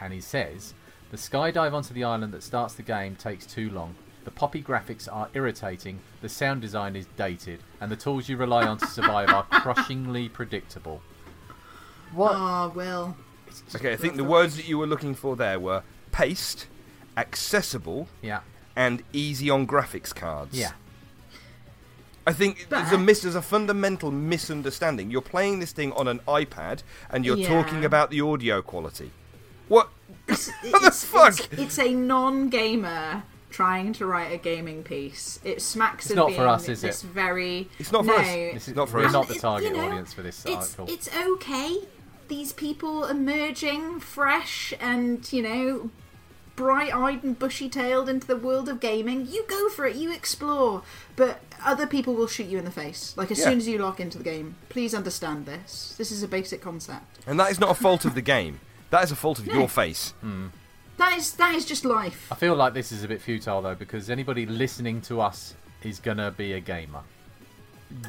and 0.00 0.12
he 0.12 0.20
says, 0.20 0.74
"The 1.10 1.16
skydive 1.16 1.72
onto 1.72 1.94
the 1.94 2.04
island 2.04 2.34
that 2.34 2.42
starts 2.42 2.74
the 2.74 2.82
game 2.82 3.16
takes 3.16 3.46
too 3.46 3.70
long. 3.70 3.94
The 4.24 4.30
poppy 4.30 4.62
graphics 4.62 5.08
are 5.12 5.28
irritating. 5.34 6.00
The 6.20 6.28
sound 6.28 6.60
design 6.62 6.94
is 6.96 7.06
dated, 7.16 7.60
and 7.80 7.90
the 7.90 7.96
tools 7.96 8.28
you 8.28 8.36
rely 8.36 8.66
on 8.66 8.78
to 8.78 8.86
survive 8.86 9.28
are 9.30 9.42
crushingly 9.50 10.28
predictable." 10.28 11.02
What? 12.12 12.32
Ah, 12.34 12.64
oh, 12.64 12.68
Will. 12.68 13.16
Okay, 13.74 13.92
I 13.92 13.96
think 13.96 14.16
the 14.16 14.24
words 14.24 14.56
that 14.56 14.68
you 14.68 14.78
were 14.78 14.86
looking 14.86 15.14
for 15.14 15.34
there 15.36 15.58
were 15.60 15.82
paced, 16.12 16.66
accessible, 17.16 18.08
Yeah, 18.22 18.40
and 18.76 19.02
easy 19.12 19.50
on 19.50 19.66
graphics 19.66 20.14
cards. 20.14 20.56
yeah. 20.58 20.72
I 22.26 22.32
think 22.32 22.68
there's 22.68 22.92
a 22.92 22.96
But- 22.96 23.00
mis- 23.02 23.22
there's 23.22 23.34
a 23.34 23.42
fundamental 23.42 24.10
misunderstanding. 24.12 25.10
You're 25.10 25.20
playing 25.22 25.58
this 25.58 25.72
thing 25.72 25.92
on 25.94 26.06
an 26.06 26.20
iPad 26.28 26.82
and 27.10 27.24
you're 27.26 27.36
Yeah. 27.36 27.48
talking 27.48 27.84
about 27.84 28.10
the 28.10 28.20
audio 28.20 28.62
quality. 28.62 29.10
What? 29.68 29.88
It's, 30.28 30.48
What 30.70 30.82
the 30.82 30.90
fuck? 30.92 31.40
It's, 31.52 31.60
it's 31.60 31.78
a 31.80 31.92
non-gamer 31.92 33.24
trying 33.52 33.92
to 33.94 34.06
write 34.06 34.32
a 34.32 34.38
gaming 34.38 34.82
piece. 34.82 35.38
It 35.44 35.62
smacks 35.62 36.06
It's 36.06 36.12
of 36.12 36.16
not 36.16 36.28
being 36.28 36.40
for 36.40 36.48
us, 36.48 36.68
is 36.68 36.80
this 36.80 37.04
it? 37.04 37.06
very. 37.08 37.68
It's 37.78 37.92
not 37.92 38.04
for 38.04 38.12
no, 38.12 38.16
us. 38.16 38.26
This 38.26 38.68
is 38.68 38.74
not 38.74 38.88
for 38.88 38.98
we're 38.98 39.06
us. 39.06 39.12
not 39.12 39.28
the 39.28 39.34
target 39.34 39.70
you 39.70 39.76
know, 39.76 39.86
audience 39.88 40.12
for 40.12 40.22
this 40.22 40.44
it's, 40.44 40.54
article. 40.54 40.86
It's 40.88 41.08
okay. 41.14 41.78
These 42.28 42.52
people 42.52 43.04
emerging 43.04 44.00
fresh 44.00 44.72
and, 44.80 45.30
you 45.32 45.42
know, 45.42 45.90
bright 46.56 46.94
eyed 46.94 47.22
and 47.22 47.38
bushy 47.38 47.68
tailed 47.68 48.08
into 48.08 48.26
the 48.26 48.36
world 48.36 48.68
of 48.68 48.80
gaming. 48.80 49.26
You 49.30 49.44
go 49.48 49.68
for 49.68 49.86
it, 49.86 49.96
you 49.96 50.12
explore. 50.12 50.82
But 51.14 51.40
other 51.64 51.86
people 51.86 52.14
will 52.14 52.26
shoot 52.26 52.46
you 52.46 52.58
in 52.58 52.64
the 52.64 52.70
face. 52.70 53.14
Like, 53.16 53.30
as 53.30 53.38
Yeah. 53.38 53.44
soon 53.46 53.58
as 53.58 53.68
you 53.68 53.78
lock 53.78 54.00
into 54.00 54.18
the 54.18 54.24
game. 54.24 54.56
Please 54.68 54.94
understand 54.94 55.46
this. 55.46 55.94
This 55.98 56.10
is 56.10 56.22
a 56.22 56.28
basic 56.28 56.62
concept. 56.62 57.18
And 57.26 57.38
that 57.38 57.50
is 57.50 57.60
not 57.60 57.70
a 57.70 57.74
fault 57.74 58.04
of 58.04 58.14
the 58.14 58.22
game. 58.22 58.60
That 58.90 59.04
is 59.04 59.10
a 59.10 59.16
fault 59.16 59.38
of 59.38 59.46
No. 59.46 59.54
your 59.54 59.68
face. 59.68 60.14
Hmm. 60.20 60.48
That 60.98 61.16
is 61.18 61.32
that 61.34 61.54
is 61.54 61.64
just 61.64 61.84
life. 61.84 62.28
I 62.30 62.34
feel 62.34 62.54
like 62.54 62.74
this 62.74 62.92
is 62.92 63.02
a 63.04 63.08
bit 63.08 63.20
futile 63.20 63.62
though 63.62 63.74
because 63.74 64.10
anybody 64.10 64.46
listening 64.46 65.00
to 65.02 65.20
us 65.20 65.54
is 65.82 65.98
gonna 65.98 66.30
be 66.30 66.52
a 66.52 66.60
gamer. 66.60 67.00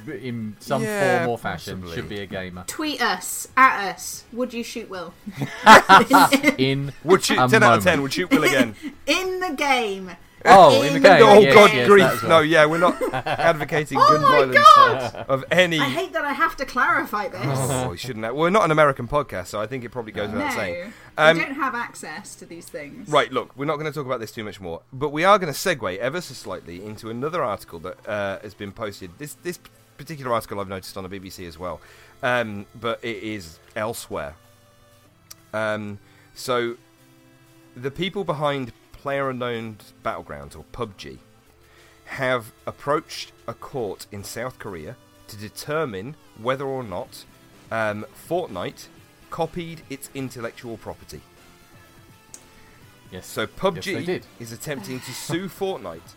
In 0.07 0.55
some 0.61 0.81
Yeah, 0.81 1.19
form 1.25 1.29
or 1.31 1.37
fashion, 1.37 1.81
possibly. 1.81 1.95
should 1.95 2.07
be 2.09 2.21
a 2.21 2.25
gamer. 2.25 2.63
Tweet 2.67 3.01
us 3.01 3.49
at 3.57 3.89
us. 3.93 4.23
Would 4.31 4.53
you 4.53 4.63
shoot 4.63 4.89
Will 4.89 5.13
In 6.57 6.93
Would 7.03 7.23
shoot 7.23 7.37
a 7.37 7.47
10 7.49 7.63
out 7.63 7.77
of 7.79 7.83
10. 7.83 7.91
moment. 7.99 8.03
Would 8.03 8.13
shoot 8.13 8.29
Will 8.31 8.43
again. 8.45 8.75
in 9.07 9.39
the 9.41 9.53
game? 9.57 10.11
Oh, 10.45 10.81
in 10.81 10.93
the 10.93 10.99
game. 10.99 11.21
oh 11.23 11.39
yes, 11.39 11.53
God, 11.53 11.73
yes, 11.73 11.87
grief! 11.87 12.21
well. 12.23 12.29
No, 12.29 12.39
yeah, 12.41 12.65
we're 12.65 12.77
not 12.77 13.01
advocating 13.13 13.97
Oh 13.97 14.07
gun 14.07 14.21
my 14.21 14.27
violence 14.29 14.57
God! 14.75 15.25
of 15.29 15.45
any. 15.51 15.79
I 15.79 15.85
hate 15.89 16.11
that 16.13 16.25
I 16.25 16.33
have 16.33 16.55
to 16.57 16.65
clarify 16.65 17.29
this. 17.29 17.41
Oh, 17.45 17.89
we 17.91 17.97
shouldn't. 17.97 18.25
Have. 18.25 18.35
We're 18.35 18.49
not 18.49 18.65
an 18.65 18.71
American 18.71 19.07
podcast, 19.07 19.47
so 19.47 19.61
I 19.61 19.67
think 19.67 19.83
it 19.85 19.89
probably 19.89 20.11
goes 20.11 20.29
no, 20.29 20.35
without 20.35 20.53
saying. 20.53 20.93
I 21.17 21.29
Um, 21.31 21.37
don't 21.37 21.53
have 21.53 21.75
access 21.75 22.35
to 22.35 22.45
these 22.45 22.67
things. 22.67 23.07
Right, 23.07 23.31
look, 23.31 23.55
we're 23.55 23.65
not 23.65 23.75
going 23.77 23.91
to 23.91 23.95
talk 23.97 24.05
about 24.05 24.19
this 24.19 24.31
too 24.31 24.43
much 24.43 24.59
more, 24.59 24.81
but 24.91 25.09
we 25.09 25.23
are 25.23 25.39
going 25.39 25.53
to 25.53 25.57
segue 25.57 25.97
ever 25.97 26.19
so 26.19 26.33
slightly 26.33 26.83
into 26.83 27.09
another 27.09 27.41
article 27.43 27.79
that 27.79 28.07
uh, 28.07 28.39
has 28.39 28.53
been 28.53 28.71
posted. 28.71 29.11
This 29.19 29.35
this 29.43 29.59
particular 29.97 30.33
article 30.33 30.59
I've 30.59 30.67
noticed 30.67 30.97
on 30.97 31.07
the 31.07 31.19
BBC 31.19 31.47
as 31.47 31.57
well, 31.57 31.79
um, 32.21 32.65
but 32.81 32.99
it 33.03 33.23
is 33.23 33.59
elsewhere. 33.75 34.35
Um, 35.53 35.99
so, 36.33 36.75
the 37.77 37.91
people 37.91 38.23
behind 38.23 38.73
Player 39.03 39.29
Unknown's 39.29 39.91
Battlegrounds 40.01 40.55
or 40.55 40.63
PUBG 40.71 41.17
have 42.05 42.53
approached 42.65 43.33
a 43.49 43.53
court 43.53 44.07
in 44.13 44.23
South 44.23 44.57
Korea 44.59 44.95
to 45.27 45.35
determine 45.35 46.15
whether 46.41 46.63
or 46.63 46.83
not 46.85 47.25
um, 47.69 48.05
Fortnite 48.29 48.87
copied 49.29 49.81
its 49.89 50.09
intellectual 50.13 50.77
property. 50.77 51.19
Yes. 53.11 53.27
So 53.27 53.41
Yes, 53.41 53.49
PUBG 53.59 54.05
did. 54.05 54.25
is 54.39 54.53
attempting 54.53 55.01
to 55.01 55.11
sue 55.11 55.49
Fortnite 55.49 56.13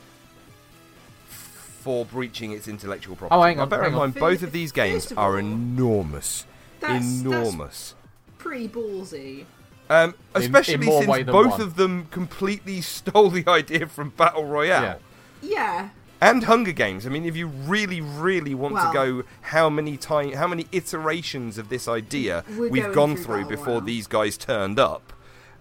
for 1.26 2.04
breaching 2.04 2.52
its 2.52 2.68
intellectual 2.68 3.16
property. 3.16 3.36
Oh, 3.36 3.42
hang 3.42 3.56
Now, 3.56 3.64
on, 3.64 3.68
bear 3.68 3.82
hang 3.82 3.88
in 3.88 3.94
on. 3.94 4.00
mind, 4.10 4.14
both 4.14 4.44
of 4.44 4.52
these 4.52 4.70
games 4.70 5.06
First 5.06 5.10
of 5.12 5.18
are 5.18 5.40
enormous. 5.40 6.46
That's- 6.78 7.02
that's 7.02 7.20
enormous. 7.22 7.94
pretty 8.38 8.68
ballsy. 8.68 9.44
Um, 9.88 10.14
especially 10.34 10.74
in 10.74 10.84
more 10.84 11.02
since 11.04 11.24
both 11.30 11.50
one. 11.52 11.60
of 11.60 11.76
them 11.76 12.06
completely 12.10 12.80
stole 12.82 13.30
the 13.30 13.46
idea 13.48 13.86
from 13.86 14.10
Battle 14.10 14.44
Royale. 14.44 14.82
Yeah. 14.82 14.96
Yeah, 15.42 15.88
and 16.20 16.44
Hunger 16.44 16.72
Games. 16.72 17.06
I 17.06 17.10
mean, 17.10 17.24
if 17.24 17.36
you 17.36 17.46
really, 17.46 18.00
really 18.00 18.54
want 18.54 18.74
Well- 18.74 18.88
to 18.90 18.92
go, 18.92 19.22
how 19.42 19.68
many 19.70 19.96
time, 19.96 20.32
how 20.32 20.48
many 20.48 20.66
iterations 20.72 21.56
of 21.58 21.68
this 21.68 21.86
idea 21.86 22.42
We're 22.56 22.68
we've 22.70 22.92
gone 22.92 23.14
through 23.16 23.42
through 23.44 23.48
before 23.48 23.66
Royale. 23.74 23.80
these 23.82 24.06
guys 24.06 24.36
turned 24.36 24.78
up? 24.80 25.12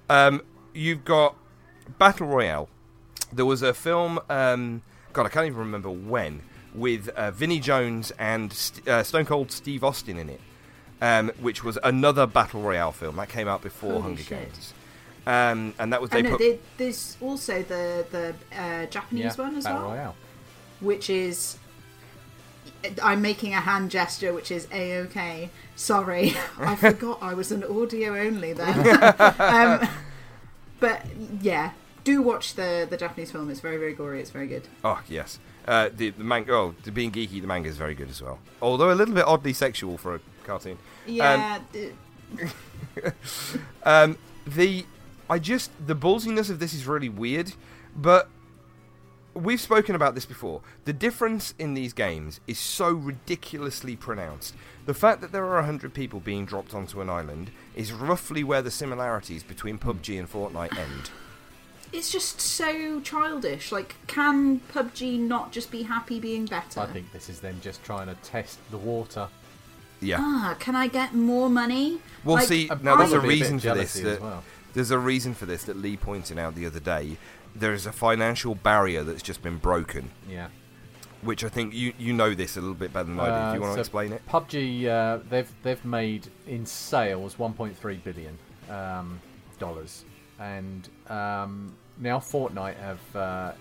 Um, 0.10 0.42
you've 0.74 1.04
got 1.06 1.36
Battle 2.00 2.28
Royale. 2.28 2.70
There 3.32 3.46
was 3.46 3.62
a 3.62 3.74
film. 3.74 4.20
Um, 4.30 4.82
God, 5.14 5.26
I 5.26 5.30
can't 5.30 5.46
even 5.46 5.60
remember 5.60 5.90
when, 5.92 6.42
with 6.74 7.10
uh, 7.10 7.32
Vinnie 7.32 7.60
Jones 7.60 8.12
and 8.18 8.52
St- 8.54 8.88
uh, 8.88 9.04
Stone 9.04 9.26
Cold 9.26 9.52
Steve 9.52 9.84
Austin 9.84 10.18
in 10.18 10.30
it, 10.30 10.42
um, 11.02 11.32
which 11.40 11.64
was 11.64 11.78
another 11.84 12.26
Battle 12.28 12.62
Royale 12.62 12.92
film 12.92 13.16
that 13.18 13.30
came 13.30 13.48
out 13.48 13.62
before 13.62 13.92
Holy 13.94 14.02
Hunger 14.04 14.24
shit. 14.24 14.40
Games. 14.54 14.74
Um, 15.28 15.74
and 15.80 15.92
that 15.92 16.02
was 16.02 16.12
they 16.12 16.20
and 16.20 16.26
no, 16.30 16.38
put 16.38 16.40
there- 16.40 16.58
there's 16.78 17.18
also 17.22 17.64
the 17.64 18.06
the 18.12 18.36
uh, 18.58 18.86
Japanese 18.86 19.36
Yeah, 19.38 19.44
one 19.46 19.56
as 19.56 19.64
Battle 19.64 19.82
well, 19.82 19.90
Royale. 19.92 20.16
which 20.82 21.10
is. 21.10 21.58
I'm 23.02 23.22
making 23.24 23.54
a 23.56 23.62
hand 23.62 23.90
gesture, 23.90 24.32
which 24.34 24.52
is 24.52 24.68
a 24.72 24.98
okay. 25.02 25.50
Sorry, 25.76 26.36
I 26.60 26.76
forgot 26.76 27.18
I 27.22 27.34
was 27.34 27.52
an 27.52 27.64
audio 27.64 28.16
only 28.16 28.54
then. 28.54 28.78
um, 29.40 29.88
but 30.80 31.04
yeah, 31.42 31.72
do 32.04 32.22
watch 32.22 32.54
the 32.54 32.86
the 32.88 32.98
Japanese 32.98 33.32
film. 33.32 33.50
It's 33.50 33.60
very 33.60 33.78
very 33.78 33.94
gory. 33.94 34.22
It's 34.22 34.30
very 34.30 34.48
good. 34.48 34.68
Oh 34.84 35.02
yes, 35.08 35.40
uh, 35.68 35.90
the 35.96 36.12
the 36.12 36.24
manga. 36.24 36.54
Oh, 36.54 36.76
being 36.94 37.12
geeky, 37.12 37.42
the 37.42 37.48
manga 37.48 37.70
is 37.70 37.78
very 37.78 37.96
good 37.96 38.10
as 38.10 38.22
well. 38.22 38.38
Although 38.62 38.92
a 38.92 38.94
little 38.96 39.16
bit 39.16 39.26
oddly 39.26 39.54
sexual 39.54 39.98
for 39.98 40.16
a 40.16 40.20
cartoon. 40.46 40.78
Yeah, 41.06 41.60
d- 41.74 41.92
Um, 43.84 44.18
the 44.48 44.86
I 45.30 45.40
just 45.40 45.72
the 45.86 45.96
ballsiness 45.96 46.50
of 46.50 46.60
this 46.60 46.74
is 46.74 46.88
really 46.88 47.10
weird, 47.10 47.54
but 47.96 48.30
we've 49.34 49.60
spoken 49.62 49.96
about 49.96 50.16
this 50.16 50.26
before. 50.26 50.62
The 50.86 50.94
difference 50.94 51.54
in 51.60 51.74
these 51.74 51.94
games 51.94 52.40
is 52.48 52.58
so 52.58 52.92
ridiculously 52.92 53.96
pronounced. 53.96 54.56
The 54.86 54.94
fact 54.94 55.22
that 55.22 55.32
there 55.32 55.46
are 55.46 55.62
hundred 55.64 55.94
people 55.94 56.20
being 56.20 56.46
dropped 56.46 56.74
onto 56.74 57.02
an 57.02 57.10
island 57.10 57.52
is 57.76 57.92
roughly 57.92 58.44
where 58.44 58.62
the 58.62 58.72
similarities 58.72 59.44
between 59.44 59.78
PUBG 59.78 60.18
and 60.20 60.32
Fortnite 60.32 60.78
end. 60.78 61.10
it's 61.92 62.12
just 62.12 62.40
so 62.42 63.00
childish. 63.02 63.72
Like, 63.72 63.96
can 64.08 64.60
PUBG 64.74 65.20
not 65.20 65.52
just 65.52 65.70
be 65.72 65.84
happy 65.84 66.20
being 66.20 66.46
better? 66.46 66.80
I 66.82 66.86
think 66.88 67.12
this 67.12 67.30
is 67.30 67.40
them 67.40 67.60
just 67.62 67.84
trying 67.84 68.08
to 68.08 68.16
test 68.24 68.60
the 68.72 68.78
water. 68.78 69.28
Yeah. 70.06 70.18
Ah, 70.20 70.56
can 70.60 70.76
I 70.76 70.88
get 70.88 71.14
more 71.14 71.50
money? 71.50 72.00
Well, 72.24 72.36
Like, 72.36 72.48
see, 72.48 72.70
Uh, 72.70 72.76
now 72.82 72.96
there's 72.96 73.12
a 73.12 73.16
probably 73.16 73.36
a 73.36 73.40
reason 73.40 73.60
for 73.60 73.74
this. 73.76 73.94
That, 73.94 74.22
well. 74.22 74.44
There's 74.74 74.92
a 74.92 75.00
reason 75.00 75.34
for 75.34 75.46
this 75.46 75.64
that 75.66 75.78
Lee 75.78 75.98
pointed 75.98 76.38
out 76.38 76.56
the 76.56 76.66
other 76.66 76.80
day. 76.80 77.18
There 77.56 77.74
is 77.74 77.86
a 77.86 77.92
financial 77.92 78.56
barrier 78.56 79.04
that's 79.04 79.22
just 79.24 79.42
been 79.42 79.58
broken, 79.58 80.10
Yeah. 80.30 80.48
which 81.22 81.44
I 81.44 81.50
think 81.50 81.74
you 81.74 81.94
you 81.98 82.12
know 82.14 82.34
this 82.34 82.58
a 82.58 82.62
little 82.62 82.76
bit 82.76 82.92
better 82.92 83.06
than 83.06 83.20
I 83.20 83.26
do. 83.28 83.32
Uh, 83.32 83.52
Do 83.52 83.56
you 83.56 83.62
want 83.62 83.74
to 83.76 83.80
explain 83.80 84.12
it? 84.12 84.22
PUBG, 84.28 84.86
uh, 84.88 85.20
they've 85.30 85.52
they've 85.64 85.86
made 85.86 86.28
in 86.48 86.66
sales 86.66 87.36
1.3 87.36 88.04
billion 88.04 88.38
um, 88.70 89.22
dollars, 89.60 90.04
and 90.40 90.90
um, 91.08 91.74
now 91.98 92.20
Fortnite 92.20 92.76
have 92.78 93.16
uh, 93.16 93.52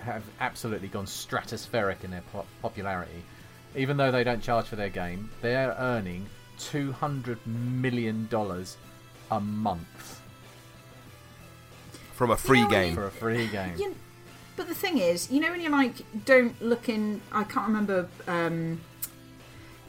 have 0.00 0.24
absolutely 0.40 0.88
gone 0.88 1.04
stratospheric 1.06 2.02
in 2.04 2.10
their 2.10 2.24
po- 2.32 2.46
popularity. 2.62 3.22
Even 3.74 3.96
though 3.96 4.10
they 4.10 4.24
don't 4.24 4.42
charge 4.42 4.66
for 4.66 4.76
their 4.76 4.88
game, 4.90 5.30
they're 5.40 5.74
earning 5.78 6.26
200 6.58 7.38
million 7.46 8.26
dollars 8.28 8.76
a 9.30 9.40
month 9.40 10.20
From 12.14 12.30
a 12.30 12.36
free 12.36 12.60
know, 12.62 12.68
when 12.68 12.70
game. 12.70 12.94
for 12.94 13.06
a 13.06 13.10
free 13.10 13.46
game. 13.48 13.74
You, 13.78 13.94
but 14.56 14.68
the 14.68 14.74
thing 14.74 14.98
is, 14.98 15.30
you 15.30 15.40
know, 15.40 15.50
when 15.50 15.60
you're 15.60 15.70
like, 15.72 16.02
don't 16.26 16.60
look 16.60 16.88
in. 16.88 17.22
I 17.32 17.44
can't 17.44 17.66
remember. 17.66 18.08
Um, 18.28 18.80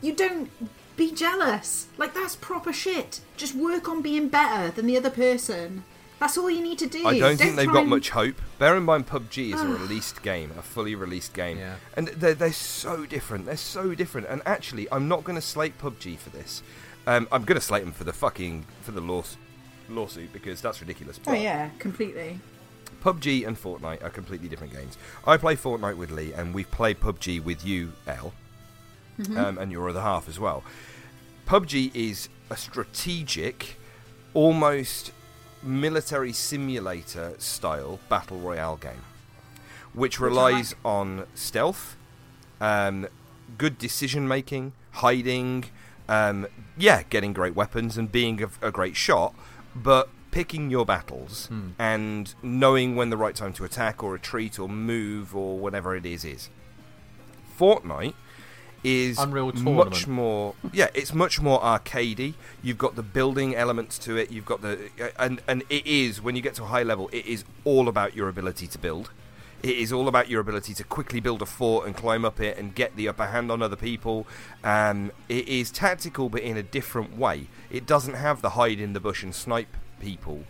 you 0.01 0.15
don't 0.15 0.49
be 0.95 1.11
jealous. 1.11 1.87
Like 1.97 2.13
that's 2.13 2.35
proper 2.35 2.71
shit. 2.71 3.19
Just 3.35 3.53
work 3.55 3.89
on 3.89 4.01
being 4.01 4.29
better 4.29 4.71
than 4.71 4.85
the 4.85 4.97
other 4.97 5.09
person. 5.09 5.83
That's 6.23 6.37
all 6.37 6.49
you 6.49 6.61
need 6.61 6.79
to 6.79 6.87
do. 6.87 7.05
I 7.05 7.19
don't 7.19 7.35
think 7.35 7.57
they've 7.57 7.67
got 7.67 7.81
and- 7.81 7.89
much 7.89 8.11
hope. 8.11 8.35
Bear 8.57 8.77
in 8.77 8.83
mind, 8.83 9.07
PUBG 9.07 9.53
is 9.53 9.61
a 9.61 9.67
released 9.67 10.23
game, 10.23 10.51
a 10.57 10.61
fully 10.61 10.95
released 10.95 11.33
game, 11.33 11.57
Yeah. 11.57 11.75
and 11.97 12.07
they're, 12.07 12.33
they're 12.33 12.53
so 12.53 13.05
different. 13.05 13.45
They're 13.45 13.57
so 13.57 13.93
different. 13.93 14.27
And 14.29 14.41
actually, 14.45 14.87
I'm 14.89 15.09
not 15.09 15.25
going 15.25 15.35
to 15.35 15.41
slate 15.41 15.77
PUBG 15.77 16.17
for 16.17 16.29
this. 16.29 16.63
Um, 17.07 17.27
I'm 17.29 17.43
going 17.43 17.59
to 17.59 17.65
slate 17.65 17.83
them 17.83 17.91
for 17.91 18.05
the 18.05 18.13
fucking 18.13 18.65
for 18.83 18.91
the 18.93 19.01
laws, 19.01 19.35
lawsuit 19.89 20.31
because 20.31 20.61
that's 20.61 20.79
ridiculous. 20.79 21.19
Oh 21.27 21.33
yeah, 21.33 21.71
completely. 21.77 22.39
PUBG 23.03 23.45
and 23.45 23.61
Fortnite 23.61 24.01
are 24.01 24.09
completely 24.09 24.47
different 24.47 24.71
games. 24.71 24.97
I 25.27 25.35
play 25.35 25.57
Fortnite 25.57 25.97
with 25.97 26.09
Lee, 26.09 26.31
and 26.31 26.53
we've 26.53 26.71
played 26.71 27.01
PUBG 27.01 27.43
with 27.43 27.65
you, 27.65 27.91
Elle, 28.07 28.33
um, 29.35 29.57
and 29.57 29.73
your 29.73 29.89
other 29.89 29.99
half 29.99 30.29
as 30.29 30.39
well. 30.39 30.63
PUBG 31.47 31.91
is 31.93 32.29
a 32.49 32.55
strategic, 32.55 33.77
almost 34.33 35.11
military 35.63 36.33
simulator 36.33 37.33
style 37.37 37.99
battle 38.09 38.39
royale 38.39 38.77
game, 38.77 39.03
which 39.93 40.19
relies 40.19 40.75
on 40.83 41.25
stealth, 41.33 41.95
um, 42.61 43.07
good 43.57 43.77
decision 43.77 44.27
making, 44.27 44.73
hiding, 44.91 45.65
um, 46.09 46.47
yeah, 46.77 47.03
getting 47.09 47.33
great 47.33 47.55
weapons 47.55 47.97
and 47.97 48.11
being 48.11 48.43
a, 48.43 48.67
a 48.67 48.71
great 48.71 48.95
shot, 48.95 49.33
but 49.75 50.09
picking 50.31 50.69
your 50.71 50.85
battles 50.85 51.47
and 51.77 52.33
knowing 52.41 52.95
when 52.95 53.09
the 53.11 53.17
right 53.17 53.35
time 53.35 53.53
to 53.53 53.63
attack 53.63 54.03
or 54.03 54.13
retreat 54.13 54.57
or 54.57 54.67
move 54.67 55.35
or 55.35 55.57
whatever 55.59 55.95
it 55.95 56.05
is 56.05 56.25
is. 56.25 56.49
Fortnite 57.59 58.15
is 58.83 59.17
Unreal 59.17 59.51
much 59.53 60.07
more 60.07 60.55
yeah 60.71 60.87
it's 60.93 61.13
much 61.13 61.41
more 61.41 61.59
arcadey 61.61 62.33
you've 62.61 62.77
got 62.77 62.95
the 62.95 63.03
building 63.03 63.55
elements 63.55 63.97
to 63.99 64.17
it 64.17 64.31
you've 64.31 64.45
got 64.45 64.61
the 64.61 64.89
and 65.17 65.41
and 65.47 65.63
it 65.69 65.85
is 65.87 66.21
when 66.21 66.35
you 66.35 66.41
get 66.41 66.55
to 66.55 66.63
a 66.63 66.67
high 66.67 66.83
level 66.83 67.09
it 67.11 67.25
is 67.25 67.45
all 67.63 67.87
about 67.87 68.15
your 68.15 68.27
ability 68.27 68.67
to 68.67 68.77
build 68.77 69.11
it 69.61 69.77
is 69.77 69.93
all 69.93 70.09
about 70.09 70.29
your 70.29 70.41
ability 70.41 70.73
to 70.73 70.83
quickly 70.83 71.21
build 71.21 71.41
a 71.41 71.45
fort 71.45 71.85
and 71.85 71.95
climb 71.95 72.25
up 72.25 72.41
it 72.41 72.57
and 72.57 72.75
get 72.75 72.95
the 72.97 73.07
upper 73.07 73.27
hand 73.27 73.49
on 73.49 73.61
other 73.61 73.77
people 73.77 74.27
um, 74.63 75.11
it 75.29 75.47
is 75.47 75.71
tactical 75.71 76.27
but 76.27 76.41
in 76.41 76.57
a 76.57 76.63
different 76.63 77.17
way 77.17 77.47
it 77.71 77.85
doesn't 77.85 78.15
have 78.15 78.41
the 78.41 78.51
hide 78.51 78.79
in 78.79 78.91
the 78.91 78.99
bush 78.99 79.23
and 79.23 79.33
snipe 79.33 79.77
people 79.99 80.43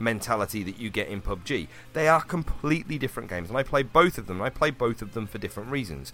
mentality 0.00 0.62
that 0.62 0.78
you 0.78 0.90
get 0.90 1.08
in 1.08 1.20
PUBG. 1.20 1.68
They 1.92 2.08
are 2.08 2.22
completely 2.22 2.98
different 2.98 3.28
games, 3.28 3.48
and 3.48 3.58
I 3.58 3.62
play 3.62 3.82
both 3.82 4.18
of 4.18 4.26
them. 4.26 4.40
I 4.40 4.48
play 4.48 4.70
both 4.70 5.02
of 5.02 5.12
them 5.12 5.26
for 5.26 5.38
different 5.38 5.70
reasons. 5.70 6.12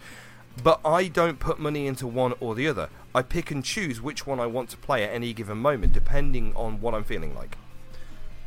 But 0.62 0.80
I 0.84 1.08
don't 1.08 1.38
put 1.38 1.58
money 1.58 1.86
into 1.86 2.06
one 2.06 2.34
or 2.40 2.54
the 2.54 2.66
other. 2.68 2.88
I 3.14 3.22
pick 3.22 3.50
and 3.50 3.64
choose 3.64 4.00
which 4.00 4.26
one 4.26 4.40
I 4.40 4.46
want 4.46 4.70
to 4.70 4.76
play 4.76 5.04
at 5.04 5.12
any 5.12 5.32
given 5.32 5.58
moment, 5.58 5.92
depending 5.92 6.54
on 6.56 6.80
what 6.80 6.94
I'm 6.94 7.04
feeling 7.04 7.34
like. 7.34 7.56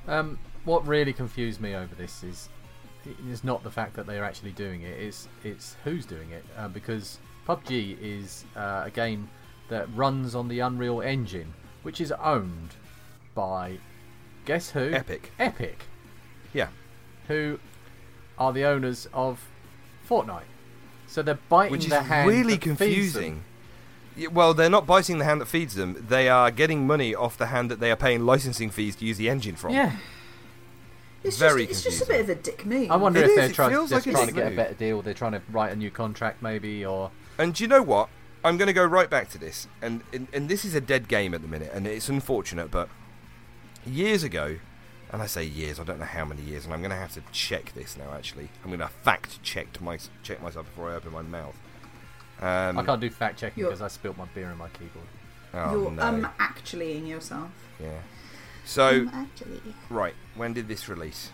Um, 0.07 0.39
what 0.65 0.85
really 0.87 1.13
confused 1.13 1.61
me 1.61 1.75
over 1.75 1.93
this 1.95 2.23
is 2.23 2.49
is 3.29 3.43
not 3.43 3.63
the 3.63 3.71
fact 3.71 3.95
that 3.95 4.05
they're 4.05 4.23
actually 4.25 4.51
doing 4.51 4.81
it. 4.81 4.99
It's 4.99 5.27
it's 5.43 5.75
who's 5.83 6.05
doing 6.05 6.31
it 6.31 6.43
uh, 6.57 6.67
because 6.67 7.19
PUBG 7.47 7.97
is 8.01 8.45
uh, 8.55 8.83
a 8.85 8.91
game 8.91 9.29
that 9.69 9.87
runs 9.95 10.35
on 10.35 10.47
the 10.47 10.59
Unreal 10.59 11.01
Engine, 11.01 11.53
which 11.83 12.01
is 12.01 12.11
owned 12.11 12.75
by 13.35 13.77
guess 14.45 14.71
who? 14.71 14.91
Epic. 14.91 15.31
Epic, 15.39 15.83
Yeah. 16.53 16.69
who 17.27 17.59
are 18.37 18.51
the 18.51 18.65
owners 18.65 19.07
of 19.13 19.39
Fortnite. 20.07 20.48
So 21.09 21.21
they're 21.23 21.39
biting 21.49 21.71
Which 21.71 21.85
is 21.85 21.89
the 21.89 22.03
hand 22.03 22.29
really 22.29 22.55
that 22.55 22.61
feeds 22.61 22.63
them. 22.69 22.75
confusing. 22.77 23.43
Yeah, 24.15 24.27
Well, 24.29 24.53
they're 24.53 24.69
not 24.69 24.85
biting 24.85 25.17
the 25.17 25.25
hand 25.25 25.41
that 25.41 25.47
feeds 25.47 25.73
them. 25.75 26.05
They 26.07 26.29
are 26.29 26.51
getting 26.51 26.85
money 26.85 27.15
off 27.15 27.37
the 27.37 27.47
hand 27.47 27.71
that 27.71 27.79
they 27.79 27.89
are 27.91 27.95
paying 27.95 28.25
licensing 28.25 28.69
fees 28.69 28.95
to 28.97 29.05
use 29.05 29.17
the 29.17 29.27
engine 29.29 29.55
from. 29.55 29.73
Yeah, 29.73 29.95
It's 31.23 31.37
Very 31.37 31.65
just, 31.65 31.85
it's 31.87 31.97
just 31.97 32.09
a 32.09 32.13
bit 32.13 32.21
of 32.21 32.29
a 32.29 32.35
dick 32.35 32.65
move. 32.65 32.91
I 32.91 32.95
wonder 32.95 33.19
It 33.21 33.23
if 33.25 33.29
is, 33.31 33.35
they're 33.37 33.45
it 33.49 33.53
trying, 33.55 33.69
feels 33.71 33.89
just 33.89 34.05
like 34.05 34.13
a 34.13 34.17
trying 34.17 34.27
to 34.27 34.33
dick 34.33 34.35
get 34.35 34.47
a 34.47 34.49
move. 34.51 34.57
better 34.57 34.73
deal. 34.75 35.01
They're 35.01 35.13
trying 35.15 35.31
to 35.33 35.41
write 35.51 35.71
a 35.71 35.75
new 35.75 35.89
contract, 35.89 36.41
maybe, 36.43 36.85
or 36.85 37.09
And 37.39 37.53
do 37.55 37.63
you 37.63 37.67
know 37.67 37.81
what? 37.81 38.09
I'm 38.43 38.57
going 38.57 38.67
to 38.67 38.73
go 38.73 38.85
right 38.85 39.09
back 39.09 39.29
to 39.31 39.37
this, 39.37 39.67
and, 39.81 40.01
and 40.13 40.27
and 40.31 40.47
this 40.47 40.63
is 40.63 40.73
a 40.73 40.79
dead 40.79 41.07
game 41.09 41.33
at 41.33 41.41
the 41.41 41.47
minute, 41.49 41.71
and 41.73 41.85
it's 41.85 42.07
unfortunate, 42.07 42.71
but 42.71 42.87
years 43.85 44.23
ago, 44.23 44.59
and 45.11 45.21
I 45.21 45.25
say 45.25 45.43
years, 45.43 45.79
I 45.79 45.83
don't 45.83 45.99
know 45.99 46.05
how 46.05 46.25
many 46.25 46.41
years, 46.41 46.65
and 46.65 46.73
I'm 46.73 46.81
going 46.81 46.91
to 46.91 46.97
have 46.97 47.13
to 47.13 47.21
check 47.31 47.73
this 47.73 47.97
now. 47.97 48.11
Actually, 48.13 48.49
I'm 48.63 48.69
going 48.69 48.79
to 48.79 48.87
fact 48.87 49.41
check 49.43 49.81
my 49.81 49.97
check 50.23 50.41
myself 50.41 50.65
before 50.67 50.91
I 50.91 50.95
open 50.95 51.11
my 51.13 51.21
mouth. 51.21 51.55
Um, 52.41 52.77
I 52.77 52.83
can't 52.83 53.01
do 53.01 53.09
fact 53.09 53.39
checking 53.39 53.63
because 53.63 53.81
I 53.81 53.87
spilt 53.89 54.17
my 54.17 54.25
beer 54.33 54.49
in 54.49 54.57
my 54.57 54.69
keyboard. 54.69 55.05
Oh, 55.53 55.71
You're 55.81 55.91
no. 55.91 56.01
um 56.03 56.27
actually 56.39 56.95
in 56.97 57.05
yourself. 57.07 57.49
yeah. 57.81 57.99
So 58.65 58.87
Um, 58.87 59.09
actually. 59.13 59.61
Right, 59.89 60.13
when 60.35 60.53
did 60.53 60.67
this 60.67 60.87
release? 60.87 61.31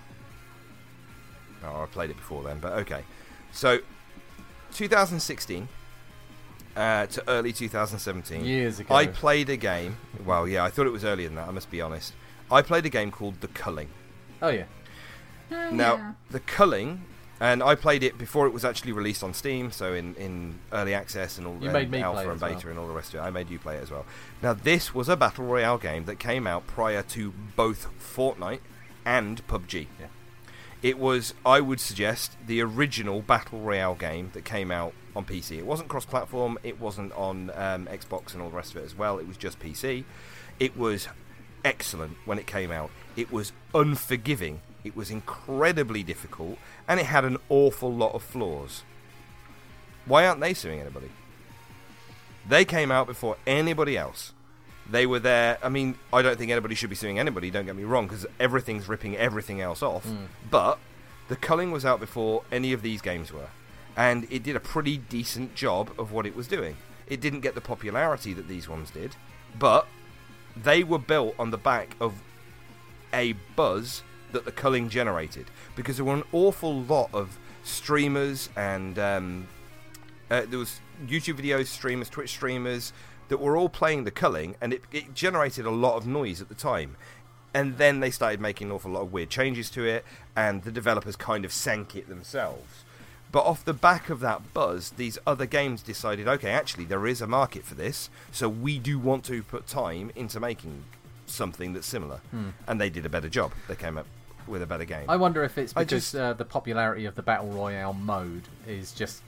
Oh, 1.64 1.82
I 1.84 1.86
played 1.88 2.10
it 2.12 2.16
before 2.18 2.44
then, 2.44 2.60
but 2.60 2.74
okay. 2.74 3.04
So, 3.52 3.80
2016 4.74 5.68
uh, 6.76 7.06
to 7.08 7.24
early 7.30 7.54
2017. 7.54 8.44
Years 8.46 8.80
ago. 8.80 8.94
I 8.94 9.08
played 9.08 9.50
a 9.50 9.58
game. 9.58 9.98
Well, 10.26 10.48
yeah, 10.48 10.64
I 10.64 10.70
thought 10.70 10.88
it 10.88 10.92
was 10.92 11.06
earlier 11.06 11.28
than 11.28 11.36
that. 11.36 11.48
I 11.48 11.52
must 11.52 11.70
be 11.72 11.82
honest. 11.82 12.14
I 12.52 12.62
played 12.62 12.86
a 12.86 12.90
game 12.90 13.12
called 13.12 13.42
The 13.42 13.48
Culling. 13.48 13.90
Oh 14.42 14.50
yeah. 14.50 14.66
Oh, 15.52 15.70
Now, 15.72 15.96
yeah. 15.96 16.14
The 16.32 16.40
Culling, 16.40 17.02
and 17.40 17.62
I 17.62 17.76
played 17.76 18.04
it 18.04 18.18
before 18.18 18.48
it 18.48 18.54
was 18.54 18.64
actually 18.66 18.92
released 18.94 19.24
on 19.24 19.34
Steam, 19.34 19.72
so 19.72 19.94
in, 19.94 20.16
in 20.16 20.60
early 20.72 20.94
access 20.94 21.38
and 21.38 21.46
all 21.48 21.58
You 21.62 21.70
and 21.70 21.96
alpha 21.96 22.22
play 22.22 22.26
it 22.26 22.32
and 22.32 22.40
beta 22.40 22.56
well. 22.64 22.68
and 22.72 22.80
all 22.80 22.88
the 22.88 22.94
rest 22.94 23.14
of 23.14 23.20
it. 23.20 23.24
I 23.24 23.30
made 23.30 23.50
you 23.50 23.60
play 23.60 23.76
it 23.78 23.84
as 23.84 23.92
well. 23.92 24.06
Now, 24.42 24.54
this 24.54 24.94
was 24.96 25.10
a 25.10 25.16
battle 25.18 25.46
royale 25.46 25.78
game 25.78 26.06
that 26.06 26.18
came 26.20 26.48
out 26.48 26.66
prior 26.68 27.02
to 27.04 27.34
both 27.56 27.88
Fortnite 28.00 28.62
and 29.06 29.46
PUBG. 29.48 29.88
Yeah. 30.00 30.08
It 30.82 31.00
was, 31.00 31.34
I 31.46 31.62
would 31.62 31.80
suggest, 31.80 32.38
the 32.46 32.62
original 32.62 33.22
battle 33.22 33.60
royale 33.60 33.96
game 33.96 34.30
that 34.34 34.46
came 34.46 34.72
out 34.72 34.94
on 35.16 35.26
PC. 35.26 35.58
It 35.58 35.66
wasn't 35.66 35.90
cross-platform. 35.90 36.60
It 36.64 36.80
wasn't 36.80 37.12
on 37.14 37.50
um, 37.56 37.88
Xbox 37.88 38.34
and 38.34 38.42
all 38.42 38.50
the 38.50 38.56
rest 38.56 38.72
of 38.76 38.82
it 38.82 38.86
as 38.86 38.96
well. 38.96 39.18
It 39.18 39.28
was 39.28 39.38
just 39.38 39.60
PC. 39.60 40.04
It 40.60 40.78
was 40.78 41.08
excellent 41.66 42.16
when 42.24 42.40
it 42.40 42.48
came 42.48 42.72
out. 42.72 42.92
It 43.18 43.32
was 43.32 43.52
unforgiving. 43.74 44.62
It 44.86 44.96
was 44.96 45.12
incredibly 45.12 46.04
difficult, 46.04 46.58
and 46.88 47.00
it 47.00 47.08
had 47.08 47.26
an 47.26 47.38
awful 47.50 47.92
lot 47.92 48.14
of 48.14 48.24
flaws. 48.24 48.84
Why 50.06 50.26
aren't 50.28 50.40
they 50.40 50.54
suing 50.54 50.80
anybody? 50.80 51.10
They 52.48 52.64
came 52.64 52.92
out 52.92 53.08
before 53.08 53.38
anybody 53.48 53.98
else. 53.98 54.32
They 54.88 55.08
were 55.08 55.18
there. 55.20 55.58
I 55.64 55.70
mean, 55.70 55.98
I 56.14 56.22
don't 56.22 56.38
think 56.38 56.52
anybody 56.52 56.76
should 56.76 56.92
be 56.92 56.96
suing 56.96 57.18
anybody. 57.18 57.50
Don't 57.50 57.66
get 57.66 57.76
me 57.76 57.84
wrong, 57.84 58.06
because 58.06 58.28
everything's 58.40 58.88
ripping 58.88 59.18
everything 59.18 59.60
else 59.60 59.82
off. 59.82 60.06
Mm. 60.06 60.28
But 60.52 60.78
the 61.28 61.36
culling 61.36 61.72
was 61.72 61.84
out 61.84 62.00
before 62.00 62.44
any 62.52 62.72
of 62.72 62.84
these 62.84 63.02
games 63.02 63.34
were, 63.34 63.50
and 63.98 64.28
it 64.30 64.44
did 64.44 64.56
a 64.56 64.60
pretty 64.60 64.98
decent 64.98 65.56
job 65.56 65.90
of 65.98 66.12
what 66.12 66.28
it 66.28 66.36
was 66.36 66.48
doing. 66.48 66.78
It 67.08 67.20
didn't 67.20 67.42
get 67.42 67.56
the 67.56 67.62
popularity 67.62 68.34
that 68.34 68.48
these 68.48 68.70
ones 68.70 68.92
did, 68.92 69.16
but 69.58 69.88
they 70.56 70.84
were 70.84 71.00
built 71.00 71.36
on 71.38 71.52
the 71.52 71.58
back 71.58 71.96
of 72.00 72.14
a 73.14 73.34
buzz 73.56 74.04
that 74.32 74.46
the 74.46 74.52
culling 74.52 74.90
generated 74.90 75.46
because 75.76 75.98
there 75.98 76.06
were 76.06 76.14
an 76.14 76.24
awful 76.32 76.82
lot 76.84 77.10
of 77.14 77.38
streamers 77.64 78.50
and 78.56 79.00
um, 79.00 79.48
uh, 80.30 80.44
there 80.48 80.60
was 80.60 80.80
YouTube 81.06 81.40
videos, 81.40 81.68
streamers, 81.68 82.10
Twitch 82.10 82.30
streamers 82.30 82.94
that 83.28 83.40
were 83.40 83.58
all 83.58 83.70
playing 83.70 84.04
the 84.04 84.12
culling, 84.12 84.56
and 84.62 84.74
it, 84.74 84.82
it 84.92 85.14
generated 85.14 85.66
a 85.66 85.72
lot 85.72 85.98
of 85.98 86.06
noise 86.06 86.42
at 86.42 86.50
the 86.50 86.56
time. 86.56 86.96
And 87.54 87.78
then 87.78 88.00
they 88.02 88.12
started 88.12 88.42
making 88.42 88.68
an 88.68 88.74
awful 88.74 88.92
lot 88.92 89.02
of 89.02 89.14
weird 89.14 89.30
changes 89.30 89.70
to 89.72 89.86
it, 89.86 90.06
and 90.36 90.64
the 90.64 90.72
developers 90.72 91.16
kind 91.16 91.46
of 91.46 91.52
sank 91.52 91.96
it 91.96 92.08
themselves. 92.08 92.84
But 93.36 93.46
off 93.48 93.66
the 93.66 93.74
back 93.74 94.10
of 94.10 94.22
that 94.22 94.54
buzz, 94.54 94.92
these 94.92 95.18
other 95.28 95.46
games 95.46 95.82
decided, 95.82 96.26
okay, 96.26 96.52
actually, 96.52 96.86
there 96.86 97.06
is 97.06 97.20
a 97.22 97.28
market 97.28 97.66
for 97.66 97.76
this, 97.76 98.10
so 98.32 98.48
we 98.48 98.80
do 98.80 98.98
want 98.98 99.26
to 99.26 99.44
put 99.44 99.68
time 99.68 100.10
into 100.16 100.40
making 100.40 100.86
something 101.26 101.74
that's 101.74 101.86
similar. 101.86 102.22
And 102.66 102.80
they 102.80 102.90
did 102.90 103.06
a 103.06 103.10
better 103.10 103.28
job. 103.28 103.52
They 103.68 103.76
came 103.76 103.98
up 103.98 104.06
with 104.48 104.62
a 104.62 104.66
better 104.66 104.86
game. 104.86 105.10
I 105.10 105.18
wonder 105.18 105.44
if 105.44 105.58
it's 105.58 105.74
because 105.74 105.90
just- 106.12 106.16
uh, 106.16 106.32
the 106.32 106.46
popularity 106.46 107.04
of 107.08 107.16
the 107.16 107.24
battle 107.24 107.50
royale 107.50 107.92
mode 107.92 108.44
is 108.70 108.94
just, 108.94 109.22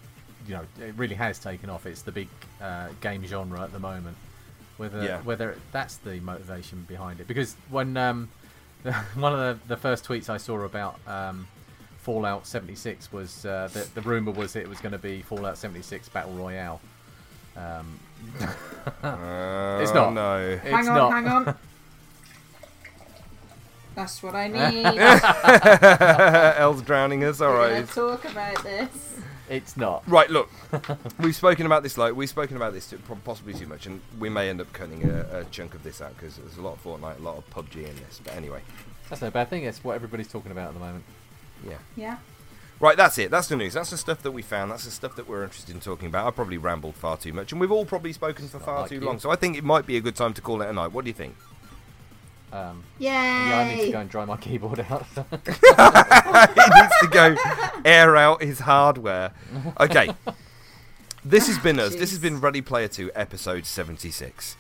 you 0.48 0.54
know, 0.54 0.64
it 0.80 0.94
really 0.96 1.16
has 1.16 1.38
taken 1.38 1.70
off. 1.70 1.86
It's 1.86 2.04
the 2.04 2.14
big 2.14 2.30
uh, 2.62 2.88
game 3.02 3.26
genre 3.26 3.60
at 3.62 3.74
the 3.74 3.80
moment. 3.80 4.16
Whether 4.78 5.04
Yeah. 5.04 5.22
whether 5.24 5.58
that's 5.74 5.98
the 5.98 6.22
motivation 6.22 6.86
behind 6.88 7.20
it, 7.20 7.28
because 7.28 7.58
when 7.70 7.98
um, 7.98 8.30
one 9.16 9.34
of 9.34 9.40
the, 9.40 9.68
the 9.68 9.76
first 9.76 10.06
tweets 10.06 10.30
I 10.30 10.38
saw 10.38 10.62
about 10.62 10.98
um, 11.06 11.50
Fallout 12.08 12.48
76 12.48 13.12
was 13.12 13.46
uh, 13.46 13.68
that 13.74 13.94
the 13.94 14.00
rumor 14.00 14.32
was 14.32 14.56
it 14.56 14.66
was 14.66 14.80
going 14.80 14.94
to 14.94 14.98
be 14.98 15.22
Fallout 15.22 15.58
76 15.58 16.08
battle 16.08 16.32
royale. 16.32 16.80
Um, 17.58 18.00
Uh, 19.04 19.80
It's 19.82 19.94
not. 19.94 20.14
No. 20.14 20.40
it's 20.40 20.64
hang 20.64 20.88
on, 20.88 20.96
not. 20.96 21.12
hang 21.12 21.28
on. 21.28 21.56
That's 23.96 24.24
what 24.24 24.36
I 24.36 24.48
need. 24.58 24.86
Elle's 26.58 26.82
drowning 26.82 27.26
us. 27.26 27.42
All 27.42 27.52
right. 27.52 27.86
We're 27.86 27.88
talk 27.88 28.24
about 28.24 28.64
this. 28.64 29.18
It's 29.50 29.76
not. 29.76 30.08
Right. 30.08 30.30
Look, 30.30 30.50
we've 31.20 31.36
spoken 31.36 31.66
about 31.66 31.84
this. 31.84 31.98
Like 31.98 32.16
we've 32.16 32.30
spoken 32.30 32.56
about 32.56 32.72
this 32.72 32.90
too, 32.90 33.02
possibly 33.26 33.54
too 33.54 33.68
much, 33.68 33.86
and 33.86 34.00
we 34.18 34.30
may 34.30 34.50
end 34.50 34.62
up 34.62 34.72
cutting 34.72 35.04
a, 35.10 35.40
a 35.40 35.44
chunk 35.52 35.74
of 35.74 35.84
this 35.84 36.02
out 36.02 36.16
because 36.16 36.38
there's 36.38 36.56
a 36.58 36.62
lot 36.62 36.76
of 36.76 36.84
Fortnite, 36.86 37.20
a 37.20 37.22
lot 37.22 37.36
of 37.38 37.50
PUBG 37.50 37.86
in 37.90 37.96
this. 37.98 38.22
But 38.24 38.34
anyway, 38.36 38.62
That's 39.10 39.22
no 39.22 39.30
bad 39.30 39.50
thing. 39.50 39.66
It's 39.66 39.84
what 39.84 39.96
everybody's 39.96 40.30
talking 40.30 40.54
about 40.54 40.70
at 40.70 40.74
the 40.74 40.80
moment. 40.80 41.04
Yeah. 41.66 41.78
Yeah. 41.96 42.18
Right, 42.80 42.96
that's 42.96 43.18
it. 43.18 43.32
That's 43.32 43.48
the 43.48 43.56
news. 43.56 43.74
That's 43.74 43.90
the 43.90 43.98
stuff 43.98 44.22
that 44.22 44.32
we 44.32 44.44
found. 44.44 44.70
That's 44.72 44.86
the 44.86 44.92
stuff 44.92 45.16
that 45.16 45.28
we're 45.28 45.44
interested 45.44 45.74
in 45.74 45.82
talking 45.82 46.08
about. 46.08 46.28
I 46.28 46.32
probably 46.32 46.58
rambled 46.60 46.96
far 46.96 47.18
too 47.18 47.34
much, 47.34 47.52
and 47.52 47.60
we've 47.60 47.72
all 47.72 47.86
probably 47.86 48.14
spoken 48.14 48.48
for 48.48 48.58
not 48.58 48.66
far 48.66 48.82
like 48.82 48.90
too 48.90 48.96
you. 48.96 49.02
long. 49.02 49.18
So 49.20 49.32
I 49.32 49.36
think 49.36 49.58
it 49.58 49.64
might 49.64 49.88
be 49.88 49.98
a 49.98 50.02
good 50.02 50.16
time 50.16 50.34
to 50.36 50.42
call 50.42 50.62
it 50.62 50.70
a 50.70 50.74
night. 50.74 50.92
What 50.92 51.04
do 51.04 51.10
you 51.10 51.16
think? 51.16 51.36
Um, 52.54 52.84
Yay! 53.00 53.10
yeah, 53.10 53.68
I 53.68 53.76
need 53.76 53.86
to 53.86 53.92
go 53.92 54.00
and 54.00 54.10
dry 54.10 54.26
my 54.26 54.38
keyboard 54.38 54.80
out. 54.80 55.06
he 55.16 55.18
needs 55.18 56.94
to 57.02 57.08
go 57.12 57.36
air 57.84 58.16
out 58.16 58.42
his 58.44 58.60
hardware. 58.60 59.32
Okay. 59.80 60.10
This 61.26 61.48
has 61.48 61.58
been 61.58 61.78
us. 61.78 61.94
This 61.94 62.12
has 62.12 62.20
been 62.20 62.40
Ready 62.40 62.62
Player 62.62 62.88
2 62.88 63.12
episode 63.14 63.66
76. 63.66 64.56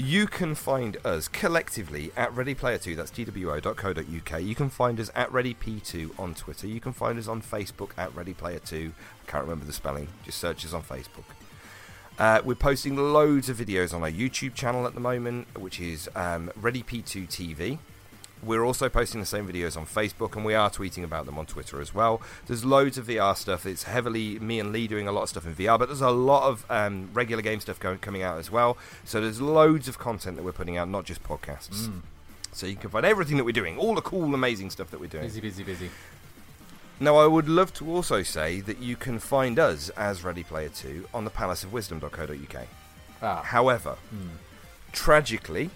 You 0.00 0.28
can 0.28 0.54
find 0.54 0.96
us 1.04 1.26
collectively 1.26 2.12
at 2.16 2.32
Ready 2.32 2.54
Player 2.54 2.78
2, 2.78 2.94
that's 2.94 3.10
two.co.uk. 3.10 4.42
You 4.42 4.54
can 4.54 4.70
find 4.70 5.00
us 5.00 5.10
at 5.12 5.28
ReadyP2 5.32 6.16
on 6.16 6.36
Twitter. 6.36 6.68
You 6.68 6.78
can 6.78 6.92
find 6.92 7.18
us 7.18 7.26
on 7.26 7.42
Facebook 7.42 7.90
at 7.98 8.14
Ready 8.14 8.32
Player 8.32 8.60
2. 8.60 8.92
I 8.96 9.28
can't 9.28 9.42
remember 9.42 9.64
the 9.64 9.72
spelling, 9.72 10.06
just 10.24 10.38
search 10.38 10.64
us 10.64 10.72
on 10.72 10.84
Facebook. 10.84 11.24
Uh, 12.16 12.40
we're 12.44 12.54
posting 12.54 12.94
loads 12.94 13.48
of 13.48 13.56
videos 13.56 13.92
on 13.92 14.04
our 14.04 14.10
YouTube 14.10 14.54
channel 14.54 14.86
at 14.86 14.94
the 14.94 15.00
moment, 15.00 15.48
which 15.58 15.80
is 15.80 16.08
um, 16.14 16.52
ReadyP2 16.60 17.26
TV. 17.26 17.78
We're 18.42 18.64
also 18.64 18.88
posting 18.88 19.20
the 19.20 19.26
same 19.26 19.48
videos 19.48 19.76
on 19.76 19.84
Facebook, 19.86 20.36
and 20.36 20.44
we 20.44 20.54
are 20.54 20.70
tweeting 20.70 21.02
about 21.04 21.26
them 21.26 21.38
on 21.38 21.46
Twitter 21.46 21.80
as 21.80 21.92
well. 21.92 22.22
There's 22.46 22.64
loads 22.64 22.96
of 22.96 23.06
VR 23.06 23.36
stuff. 23.36 23.66
It's 23.66 23.82
heavily 23.82 24.38
me 24.38 24.60
and 24.60 24.72
Lee 24.72 24.86
doing 24.86 25.08
a 25.08 25.12
lot 25.12 25.22
of 25.24 25.28
stuff 25.28 25.46
in 25.46 25.54
VR, 25.54 25.78
but 25.78 25.88
there's 25.88 26.00
a 26.00 26.10
lot 26.10 26.48
of 26.48 26.64
um, 26.70 27.10
regular 27.12 27.42
game 27.42 27.60
stuff 27.60 27.80
going, 27.80 27.98
coming 27.98 28.22
out 28.22 28.38
as 28.38 28.50
well. 28.50 28.78
So 29.04 29.20
there's 29.20 29.40
loads 29.40 29.88
of 29.88 29.98
content 29.98 30.36
that 30.36 30.44
we're 30.44 30.52
putting 30.52 30.76
out, 30.76 30.88
not 30.88 31.04
just 31.04 31.22
podcasts. 31.24 31.90
So 32.52 32.66
you 32.66 32.76
can 32.76 32.90
find 32.90 33.04
everything 33.04 33.36
that 33.36 33.44
we're 33.44 33.52
doing, 33.52 33.76
all 33.76 33.94
the 33.94 34.00
cool, 34.02 34.34
amazing 34.34 34.70
stuff 34.70 34.90
that 34.92 35.00
we're 35.00 35.06
doing. 35.08 35.24
busy, 35.24 35.40
busy, 35.40 35.62
busy. 35.64 35.90
Now, 37.00 37.16
I 37.16 37.26
would 37.26 37.48
love 37.48 37.72
to 37.74 37.88
also 37.88 38.22
say 38.22 38.60
that 38.62 38.78
you 38.78 38.96
can 38.96 39.18
find 39.20 39.58
us 39.58 39.88
as 39.90 40.24
Ready 40.24 40.42
Player 40.42 40.68
2 40.68 41.08
on 41.14 41.24
the 41.24 41.30
palaceofwisdom.co.uk. 41.30 42.66
Ah, 43.22 43.42
However, 43.42 43.96
tragically, 44.92 45.70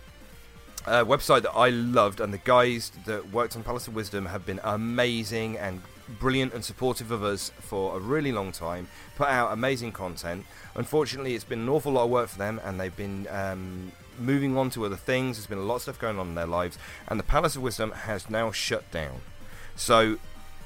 website 0.87 1.43
that 1.43 1.53
I 1.53 1.71
loved 1.71 2.21
and 2.21 2.33
the 2.33 2.39
guys 2.39 2.91
that 3.07 3.31
worked 3.31 3.57
on 3.57 3.63
Palace 3.63 3.87
of 3.89 3.95
Wisdom 3.95 4.27
have 4.27 4.45
been 4.45 4.61
amazing 4.65 5.57
and 5.59 5.83
brilliant 6.19 6.53
and 6.53 6.65
supportive 6.65 7.11
of 7.11 7.23
us 7.23 7.51
for 7.61 7.97
a 7.97 8.01
really 8.01 8.33
long 8.33 8.53
time, 8.53 8.89
put 9.17 9.29
out 9.29 9.53
amazing 9.53 9.93
content. 9.93 10.45
Unfortunately, 10.75 11.35
it's 11.35 11.45
been 11.45 11.61
an 11.61 11.69
awful 11.69 11.93
lot 11.93 12.05
of 12.05 12.11
work 12.11 12.29
for 12.29 12.39
them 12.39 12.61
and 12.65 12.81
they've 12.81 12.97
been 12.97 13.27
um, 13.31 13.93
moving 14.19 14.57
on 14.57 14.71
to 14.71 14.85
other 14.85 14.97
things. 14.97 15.37
There's 15.37 15.47
been 15.47 15.59
a 15.59 15.63
lot 15.63 15.77
of 15.77 15.83
stuff 15.83 15.99
going 15.99 16.19
on 16.19 16.29
in 16.29 16.35
their 16.35 16.47
lives, 16.47 16.79
and 17.09 17.19
the 17.19 17.25
Palace 17.25 17.57
of 17.57 17.63
Wisdom 17.63 17.93
has 17.93 18.29
now 18.29 18.51
shut 18.51 18.91
down. 18.91 19.21
So 19.77 20.19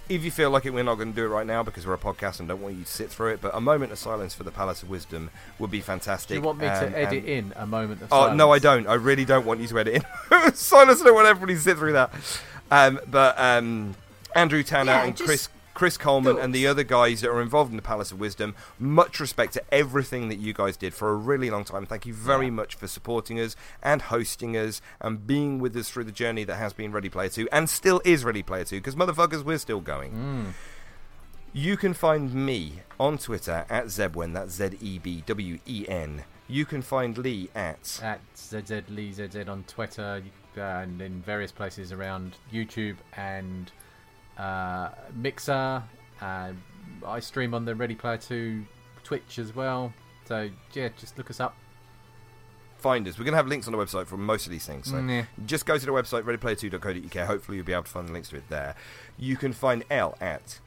if 0.08 0.22
you 0.24 0.30
feel 0.30 0.50
like 0.50 0.64
it, 0.66 0.70
we're 0.70 0.84
not 0.84 0.94
going 0.96 1.10
to 1.12 1.16
do 1.16 1.24
it 1.24 1.28
right 1.28 1.46
now 1.46 1.62
because 1.62 1.86
we're 1.86 1.94
a 1.94 1.98
podcast 1.98 2.38
and 2.38 2.48
don't 2.48 2.60
want 2.62 2.76
you 2.76 2.84
to 2.84 2.90
sit 2.90 3.10
through 3.10 3.32
it. 3.32 3.40
But 3.40 3.54
a 3.54 3.60
moment 3.60 3.90
of 3.92 3.98
silence 3.98 4.34
for 4.34 4.44
the 4.44 4.50
Palace 4.50 4.82
of 4.82 4.88
Wisdom 4.90 5.30
would 5.58 5.70
be 5.70 5.80
fantastic. 5.80 6.28
do 6.28 6.34
you 6.34 6.40
want 6.42 6.58
me 6.58 6.66
Um, 6.66 6.92
to 6.92 6.98
edit 6.98 7.24
and- 7.24 7.28
in 7.28 7.52
a 7.56 7.66
moment 7.66 8.02
of 8.02 8.12
Oh 8.12 8.22
silence? 8.22 8.38
no, 8.38 8.52
I 8.52 8.58
don't. 8.58 8.86
I 8.86 8.94
really 8.94 9.24
don't 9.24 9.44
want 9.46 9.60
you 9.60 9.66
to 9.68 9.78
edit 9.80 9.94
in 10.30 10.54
silence. 10.54 11.00
I 11.00 11.04
don't 11.04 11.14
want 11.14 11.26
everybody 11.28 11.54
to 11.54 11.60
sit 11.60 11.76
through 11.76 11.92
that. 11.94 12.12
Um, 12.70 13.00
but 13.08 13.38
um, 13.38 13.94
Andrew 14.34 14.62
Tanner 14.62 14.92
Yeah, 14.92 15.04
and 15.04 15.16
just 15.16 15.26
Chris 15.26 15.48
Chris 15.76 15.96
Coleman 15.98 16.38
and 16.38 16.54
the 16.54 16.66
other 16.66 16.82
guys 16.82 17.20
that 17.20 17.30
are 17.30 17.40
involved 17.42 17.70
in 17.70 17.76
the 17.76 17.82
Palace 17.82 18.10
of 18.10 18.18
Wisdom. 18.18 18.54
Much 18.78 19.20
respect 19.20 19.52
to 19.52 19.62
everything 19.72 20.28
that 20.30 20.38
you 20.38 20.52
guys 20.54 20.74
did 20.76 20.94
for 20.94 21.10
a 21.10 21.14
really 21.14 21.50
long 21.50 21.64
time. 21.64 21.84
Thank 21.84 22.06
you 22.06 22.14
very 22.14 22.46
Yeah. 22.46 22.52
much 22.52 22.74
for 22.74 22.88
supporting 22.88 23.38
us 23.38 23.54
and 23.82 24.00
hosting 24.02 24.56
us 24.56 24.80
and 25.00 25.26
being 25.26 25.58
with 25.58 25.76
us 25.76 25.90
through 25.90 26.04
the 26.04 26.12
journey 26.12 26.44
that 26.44 26.56
has 26.56 26.72
been 26.72 26.92
Ready 26.92 27.10
Player 27.10 27.28
Two 27.28 27.46
and 27.52 27.68
still 27.68 28.00
is 28.06 28.24
Ready 28.24 28.42
Player 28.42 28.64
Two 28.64 28.76
because 28.78 28.96
motherfuckers, 28.96 29.44
we're 29.44 29.58
still 29.58 29.80
going. 29.82 30.12
Mm. 30.12 30.52
You 31.52 31.76
can 31.76 31.92
find 31.94 32.32
me 32.34 32.80
on 32.98 33.18
Twitter 33.18 33.66
at 33.68 33.86
Zebwen. 33.86 34.32
That's 34.34 34.54
Z 34.54 34.70
E 34.80 34.98
B 34.98 35.22
W 35.26 35.58
E 35.66 35.84
N. 35.88 36.24
You 36.48 36.64
can 36.64 36.80
find 36.80 37.18
Lee 37.18 37.50
at 37.54 38.00
At 38.02 38.20
ZZ 38.36 38.88
Lee 38.88 39.12
ZZ 39.12 39.48
on 39.48 39.64
Twitter 39.66 40.22
uh, 40.56 40.60
and 40.60 41.02
in 41.02 41.20
various 41.22 41.52
places 41.52 41.92
around 41.92 42.36
YouTube 42.52 42.96
and 43.14 43.72
uh, 44.38 44.90
Mixer. 45.14 45.82
Uh, 46.20 46.52
I 47.06 47.20
stream 47.20 47.54
on 47.54 47.64
the 47.64 47.74
Ready 47.74 47.94
Player 47.94 48.16
2 48.16 48.64
Twitch 49.04 49.38
as 49.38 49.54
well. 49.54 49.92
So, 50.26 50.50
yeah, 50.72 50.88
just 50.98 51.16
look 51.18 51.30
us 51.30 51.40
up. 51.40 51.54
find 52.78 53.06
us. 53.08 53.18
We're 53.18 53.24
going 53.24 53.32
to 53.32 53.36
have 53.38 53.46
links 53.48 53.66
on 53.66 53.72
the 53.72 53.78
website 53.78 54.06
for 54.06 54.16
most 54.16 54.46
of 54.46 54.52
these 54.52 54.66
things. 54.66 54.86
So 54.88 54.94
Mm, 54.96 55.08
yeah. 55.10 55.24
just 55.46 55.66
go 55.66 55.76
to 55.78 55.84
the 55.86 55.92
website, 55.92 56.22
readyplayer2.co.uk. 56.22 57.26
Hopefully, 57.26 57.56
you'll 57.56 57.66
be 57.66 57.72
able 57.72 57.84
to 57.84 57.90
find 57.90 58.08
the 58.08 58.12
links 58.12 58.28
to 58.30 58.36
it 58.36 58.44
there. 58.48 58.74
You 59.18 59.36
can 59.36 59.52
find 59.52 59.84
El 59.90 60.16
at 60.20 60.60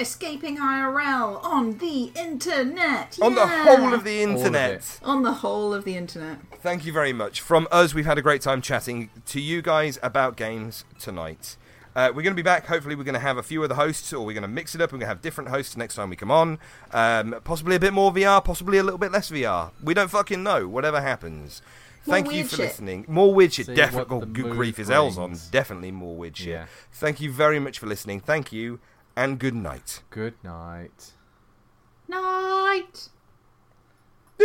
Escaping 0.00 0.56
IRL 0.58 1.44
on 1.44 1.78
the 1.78 2.10
internet. 2.16 3.16
On 3.22 3.34
the 3.36 3.46
whole 3.46 3.94
of 3.94 4.02
the 4.02 4.22
internet. 4.22 4.72
it. 4.80 4.98
On 5.04 5.22
the 5.22 5.32
whole 5.34 5.72
of 5.72 5.84
the 5.84 5.96
internet. 5.96 6.38
Thank 6.60 6.84
you 6.84 6.92
very 6.92 7.12
much. 7.12 7.40
From 7.40 7.68
us, 7.70 7.94
we've 7.94 8.04
had 8.06 8.18
a 8.18 8.22
great 8.22 8.40
time 8.42 8.60
chatting 8.60 9.10
to 9.26 9.40
you 9.40 9.62
guys 9.62 9.98
about 10.02 10.36
games 10.36 10.84
tonight. 10.98 11.56
Uh, 11.96 12.08
we're 12.08 12.22
going 12.22 12.32
to 12.32 12.34
be 12.34 12.42
back. 12.42 12.66
Hopefully, 12.66 12.94
we're 12.96 13.04
going 13.04 13.14
to 13.14 13.20
have 13.20 13.36
a 13.36 13.42
few 13.42 13.62
of 13.62 13.68
the 13.68 13.76
hosts, 13.76 14.12
or 14.12 14.26
we're 14.26 14.32
going 14.32 14.42
to 14.42 14.48
mix 14.48 14.74
it 14.74 14.80
up. 14.80 14.90
We're 14.90 14.98
going 14.98 15.06
to 15.06 15.06
have 15.08 15.22
different 15.22 15.50
hosts 15.50 15.76
next 15.76 15.94
time 15.94 16.10
we 16.10 16.16
come 16.16 16.30
on. 16.30 16.58
Um, 16.92 17.36
possibly 17.44 17.76
a 17.76 17.80
bit 17.80 17.92
more 17.92 18.12
VR, 18.12 18.44
possibly 18.44 18.78
a 18.78 18.82
little 18.82 18.98
bit 18.98 19.12
less 19.12 19.30
VR. 19.30 19.70
We 19.82 19.94
don't 19.94 20.10
fucking 20.10 20.42
know. 20.42 20.66
Whatever 20.66 21.00
happens. 21.00 21.62
More 22.06 22.16
Thank 22.16 22.32
you 22.32 22.44
for 22.44 22.56
shit. 22.56 22.66
listening. 22.66 23.04
More 23.08 23.32
weird 23.32 23.52
shit. 23.54 23.74
Definitely. 23.74 24.26
good 24.26 24.46
mood 24.46 24.56
grief 24.56 24.78
is 24.78 24.90
L's 24.90 25.16
on. 25.16 25.36
Definitely 25.50 25.90
more 25.92 26.14
weird 26.16 26.36
shit. 26.36 26.48
Yeah. 26.48 26.66
Thank 26.92 27.20
you 27.20 27.30
very 27.32 27.58
much 27.58 27.78
for 27.78 27.86
listening. 27.86 28.20
Thank 28.20 28.52
you, 28.52 28.80
and 29.16 29.38
good 29.38 29.54
night. 29.54 30.02
Good 30.10 30.34
night. 30.42 31.12
Night. 32.08 33.08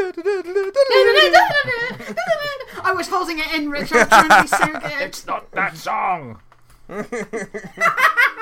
I 2.82 2.94
was 2.96 3.10
holding 3.10 3.40
it 3.40 3.52
in, 3.54 3.70
Richard, 3.70 4.08
trying 4.08 4.30
to 4.30 4.42
be 4.44 4.48
so 4.48 4.66
good. 5.00 5.20
not 5.28 5.52
that 5.52 5.76
song. 5.76 6.40
It 6.90 7.06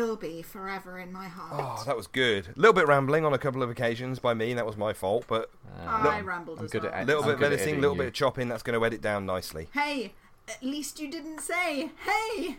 will 0.00 0.16
be 0.16 0.42
forever 0.42 0.98
in 0.98 1.12
my 1.12 1.28
heart. 1.28 1.52
Oh, 1.80 1.84
that 1.86 1.96
was 1.96 2.08
good. 2.08 2.48
A 2.48 2.58
little 2.58 2.72
bit 2.72 2.88
rambling 2.88 3.24
on 3.24 3.32
a 3.32 3.38
couple 3.38 3.62
of 3.62 3.70
occasions 3.70 4.18
by 4.18 4.34
me. 4.34 4.52
That 4.52 4.66
was 4.66 4.76
my 4.76 4.92
fault, 4.92 5.24
but 5.28 5.50
I 5.86 6.20
rambled 6.20 6.58
I'm 6.58 6.64
as 6.64 6.72
good 6.72 6.82
well. 6.82 6.92
at 6.92 7.04
a 7.04 7.06
little 7.06 7.22
I'm 7.22 7.28
bit 7.28 7.34
of 7.34 7.38
good 7.40 7.46
at 7.46 7.52
editing, 7.52 7.60
a 7.60 7.70
editing 7.70 7.80
little 7.80 7.96
you. 7.96 8.02
bit 8.02 8.08
of 8.08 8.12
chopping. 8.14 8.48
That's 8.48 8.64
going 8.64 8.78
to 8.78 8.84
edit 8.84 9.00
down 9.00 9.24
nicely. 9.24 9.68
Hey, 9.72 10.14
at 10.48 10.60
least 10.64 10.98
you 10.98 11.08
didn't 11.08 11.38
say, 11.40 11.90
hey, 12.04 12.56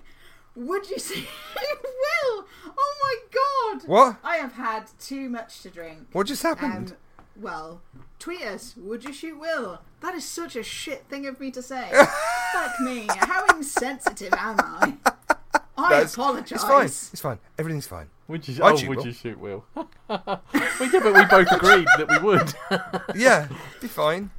would 0.56 0.90
you 0.90 0.98
say 1.10 1.16
you 1.20 1.76
will? 1.84 2.45
Oh 2.78 2.94
my 3.03 3.80
god! 3.82 3.88
What? 3.90 4.16
I 4.24 4.38
have 4.38 4.53
had 4.53 4.86
too 4.99 5.28
much 5.30 5.62
to 5.64 5.70
drink. 5.70 6.07
What 6.14 6.28
just 6.28 6.41
happened? 6.41 6.91
Um, 6.91 6.98
well, 7.41 7.82
tweet 8.18 8.44
us, 8.44 8.76
would 8.78 9.03
you 9.03 9.12
shoot 9.12 9.38
Will? 9.38 9.82
That 9.99 10.16
is 10.16 10.24
such 10.24 10.56
a 10.56 10.64
shit 10.64 11.03
thing 11.10 11.28
of 11.28 11.38
me 11.38 11.52
to 11.52 11.62
say. 11.62 11.90
Fuck 12.53 12.80
me, 12.80 13.07
how 13.10 13.45
insensitive 13.48 14.32
am 14.34 14.56
I? 14.60 14.94
I 15.78 15.90
That's- 15.90 16.14
apologise. 16.14 16.52
It's 16.52 16.64
fine. 16.64 16.86
It's 16.86 17.22
fine. 17.22 17.40
Everything's 17.60 17.88
fine. 17.88 18.08
Would 18.28 18.48
you? 18.48 18.64
I'd 18.64 18.74
oh, 18.74 18.78
shoot 18.78 18.90
would 18.90 18.98
Will. 19.00 19.06
you 19.08 19.14
shoot 19.14 19.40
Will? 19.40 19.66
well, 19.76 19.90
yeah, 20.10 20.40
but 20.54 21.14
we 21.14 21.26
both 21.26 21.52
agreed 21.52 21.88
that 21.98 22.08
we 22.10 22.18
would. 22.20 22.54
Yeah, 23.16 23.48
be 23.82 23.88
fine. 23.88 24.32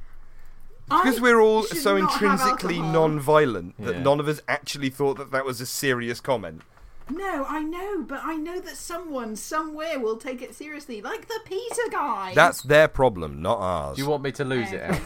I 0.89 1.03
Because 1.03 1.21
we're 1.21 1.39
all 1.39 1.63
so 1.63 1.95
intrinsically 1.97 2.79
non-violent 2.79 3.75
that 3.83 3.95
Yeah. 3.95 4.01
none 4.03 4.19
of 4.19 4.27
us 4.27 4.41
actually 4.47 4.89
thought 4.89 5.17
that 5.17 5.31
that 5.31 5.45
was 5.45 5.59
a 5.61 5.65
serious 5.65 6.19
comment. 6.19 6.61
No, 7.09 7.45
I 7.47 7.61
know, 7.61 8.03
but 8.03 8.21
I 8.23 8.35
know 8.35 8.59
that 8.59 8.75
someone 8.75 9.35
somewhere 9.37 9.99
will 9.99 10.17
take 10.17 10.41
it 10.41 10.53
seriously, 10.55 11.01
like 11.01 11.27
the 11.27 11.39
Peter 11.45 11.89
guy. 11.89 12.33
That's 12.35 12.61
their 12.61 12.87
problem, 12.89 13.41
not 13.41 13.59
ours. 13.59 13.95
Do 13.95 14.01
you 14.03 14.09
want 14.09 14.23
me 14.23 14.31
to 14.33 14.43
lose 14.43 14.71
it? 14.71 14.81
Oh. 14.83 14.89
Okay. 14.93 15.01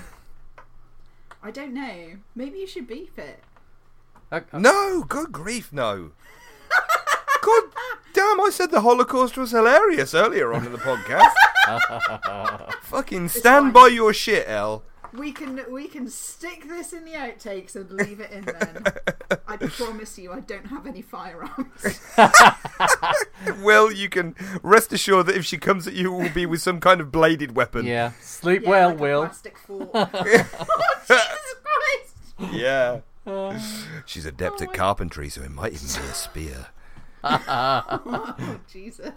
I 1.44 1.52
don't 1.52 1.74
know. 1.74 2.18
Maybe 2.36 2.60
you 2.60 2.68
should 2.68 2.88
beef 2.88 3.18
it. 3.18 3.44
Okay. 4.32 4.46
Uh, 4.54 4.60
no, 4.60 5.04
good 5.08 5.32
grief, 5.32 5.74
no. 5.74 6.12
God 7.42 7.64
damn, 8.14 8.40
I 8.40 8.50
said 8.52 8.72
the 8.72 8.82
Holocaust 8.82 9.38
was 9.38 9.52
hilarious 9.52 10.14
earlier 10.14 10.54
on 10.54 10.66
in 10.66 10.72
the 10.72 10.78
podcast. 10.78 11.32
Fucking 12.84 13.30
stand 13.30 13.66
fine. 13.66 13.74
by 13.74 13.88
your 13.88 14.14
shit, 14.14 14.48
El. 14.48 14.84
We 15.14 15.34
can 15.34 15.66
we 15.70 15.88
can 15.88 16.08
stick 16.10 16.70
this 16.70 16.94
in 16.94 17.04
the 17.04 17.12
outtakes 17.12 17.76
and 17.76 17.92
leave 17.92 18.22
it 18.22 18.32
in 18.32 18.46
then. 18.46 18.84
I 19.46 19.58
promise 19.58 20.18
you, 20.18 20.32
I 20.32 20.40
don't 20.40 20.68
have 20.68 20.88
any 20.88 21.02
firearms. 21.02 22.00
well, 23.62 23.92
you 23.92 24.08
can 24.08 24.36
rest 24.64 24.94
assured 24.94 25.26
that 25.26 25.36
if 25.36 25.44
she 25.44 25.58
comes 25.58 25.86
at 25.86 25.94
you, 25.96 26.16
it 26.16 26.24
will 26.24 26.34
be 26.34 26.46
with 26.46 26.62
some 26.62 26.80
kind 26.80 27.02
of 27.02 27.12
bladed 27.12 27.58
weapon. 27.58 27.86
Yeah. 27.86 28.12
Sleep 28.22 28.62
Yeah, 28.64 28.70
well, 28.70 28.90
like 28.90 28.98
a 28.98 29.02
Will. 29.02 29.22
Plastic 29.24 29.58
fork. 29.58 29.90
oh, 29.94 30.10
Jesus 30.24 31.56
Christ! 32.38 32.54
Yeah. 32.54 33.00
She's 34.06 34.26
adept 34.26 34.62
at 34.62 34.74
carpentry, 34.74 35.30
so 35.30 35.42
it 35.42 35.52
might 35.52 35.74
even 35.74 35.88
be 35.88 36.10
a 36.10 36.14
spear. 36.14 36.68
Oh, 37.24 38.60
Jesus. 38.72 39.12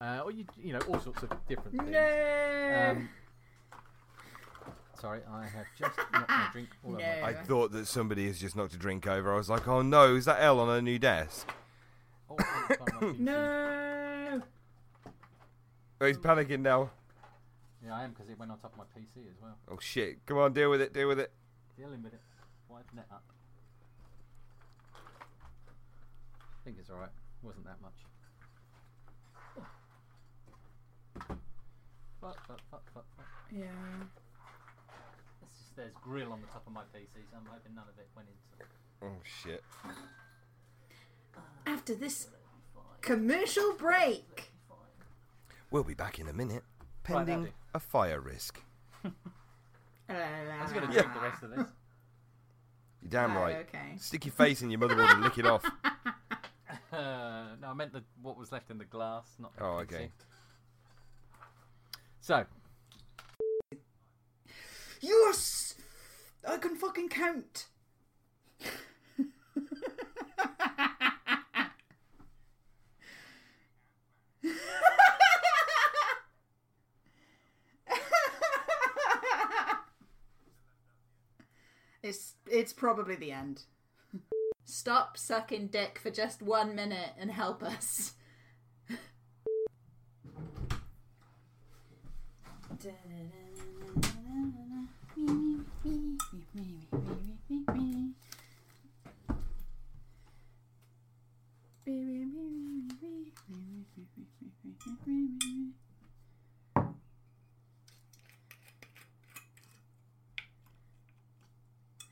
Uh, 0.00 0.20
or 0.24 0.30
you, 0.30 0.44
you 0.58 0.72
know, 0.72 0.80
all 0.88 0.98
sorts 1.00 1.22
of 1.22 1.30
different 1.46 1.76
things. 1.76 1.90
No. 1.90 2.90
Um, 2.90 3.08
sorry, 4.98 5.20
I 5.30 5.42
have 5.42 5.66
just 5.78 5.96
knocked 6.12 6.28
my 6.28 6.48
drink 6.52 6.68
all 6.84 6.92
over. 6.92 7.00
No. 7.00 7.20
my 7.22 7.28
I 7.28 7.34
thought 7.34 7.72
that 7.72 7.86
somebody 7.86 8.26
has 8.26 8.38
just 8.38 8.56
knocked 8.56 8.74
a 8.74 8.78
drink 8.78 9.06
over. 9.06 9.32
I 9.32 9.36
was 9.36 9.50
like, 9.50 9.66
oh 9.68 9.82
no, 9.82 10.14
is 10.14 10.26
that 10.26 10.42
Elle 10.42 10.60
on 10.60 10.68
her 10.68 10.82
new 10.82 10.98
desk? 10.98 11.50
Oh, 12.30 12.36
oh, 12.38 12.44
sorry, 12.68 12.78
my 12.80 13.08
PC. 13.08 13.18
no. 13.18 14.42
Oh, 16.02 16.06
he's 16.06 16.18
panicking 16.18 16.60
now. 16.60 16.90
Yeah, 17.84 17.94
I 17.94 18.04
am 18.04 18.10
because 18.10 18.28
it 18.30 18.38
went 18.38 18.50
on 18.50 18.58
top 18.58 18.72
of 18.72 18.78
my 18.78 18.84
PC 18.84 19.26
as 19.28 19.36
well. 19.42 19.56
Oh 19.70 19.78
shit. 19.80 20.24
Come 20.26 20.38
on, 20.38 20.52
deal 20.52 20.70
with 20.70 20.80
it, 20.80 20.92
deal 20.92 21.08
with 21.08 21.18
it. 21.18 21.30
Dealing 21.78 22.02
with 22.02 22.12
it. 22.14 22.20
Why 22.70 22.80
net 22.94 23.06
up? 23.10 23.24
I 24.94 26.64
think 26.64 26.76
it's 26.78 26.88
alright. 26.90 27.10
Wasn't 27.42 27.64
that 27.64 27.80
much. 27.82 27.94
Fuck, 32.20 32.36
fuck, 32.46 32.60
fuck, 32.70 32.82
fuck, 32.94 33.04
fuck. 33.16 33.26
Yeah. 33.50 33.64
It's 35.42 35.52
just 35.58 35.74
there's 35.76 35.92
grill 36.02 36.32
on 36.32 36.40
the 36.42 36.46
top 36.48 36.62
of 36.66 36.72
my 36.72 36.82
PC, 36.94 37.08
so 37.30 37.38
I'm 37.38 37.46
hoping 37.50 37.74
none 37.74 37.84
of 37.88 37.98
it 37.98 38.06
went 38.14 38.28
into. 38.28 38.64
Oh 39.02 39.20
shit. 39.24 39.64
After 41.66 41.94
this 41.94 42.28
commercial 43.00 43.72
break. 43.78 44.52
We'll 45.70 45.82
be 45.84 45.94
back 45.94 46.18
in 46.18 46.28
a 46.28 46.32
minute, 46.32 46.62
Right, 47.08 47.24
pending 47.26 47.40
that'll 47.44 47.54
a 47.74 47.80
fire 47.80 48.20
risk. 48.20 48.60
I 50.08 50.62
was 50.62 50.72
going 50.72 50.86
to 50.88 50.92
Yeah. 50.94 51.02
drink 51.02 51.14
the 51.14 51.20
rest 51.20 51.42
of 51.42 51.50
this. 51.50 51.66
You're 53.02 53.10
damn 53.10 53.36
Oh, 53.36 53.40
right. 53.40 53.56
okay. 53.68 53.96
Stick 53.98 54.26
your 54.26 54.32
face 54.32 54.62
in 54.62 54.70
your 54.70 54.80
motherboard 54.80 55.12
and 55.14 55.22
lick 55.22 55.38
it 55.38 55.46
off. 55.46 55.64
Uh, 55.64 55.94
no, 57.60 57.68
I 57.68 57.74
meant 57.74 57.92
the 57.92 58.02
what 58.22 58.36
was 58.36 58.52
left 58.52 58.70
in 58.70 58.78
the 58.78 58.84
glass, 58.84 59.26
not 59.38 59.56
the 59.56 59.62
Oh, 59.64 59.66
PC. 59.78 59.82
okay. 59.82 60.10
So, 62.20 62.44
Yes! 65.00 65.74
I 66.46 66.58
can 66.58 66.76
fucking 66.76 67.08
count. 67.08 67.66
It's 82.50 82.72
probably 82.72 83.14
the 83.14 83.32
end. 83.32 83.62
Stop 84.64 85.16
sucking 85.16 85.68
dick 85.68 85.98
for 86.02 86.10
just 86.10 86.42
one 86.42 86.74
minute 86.74 87.10
and 87.18 87.30
help 87.30 87.62
us. 87.62 88.14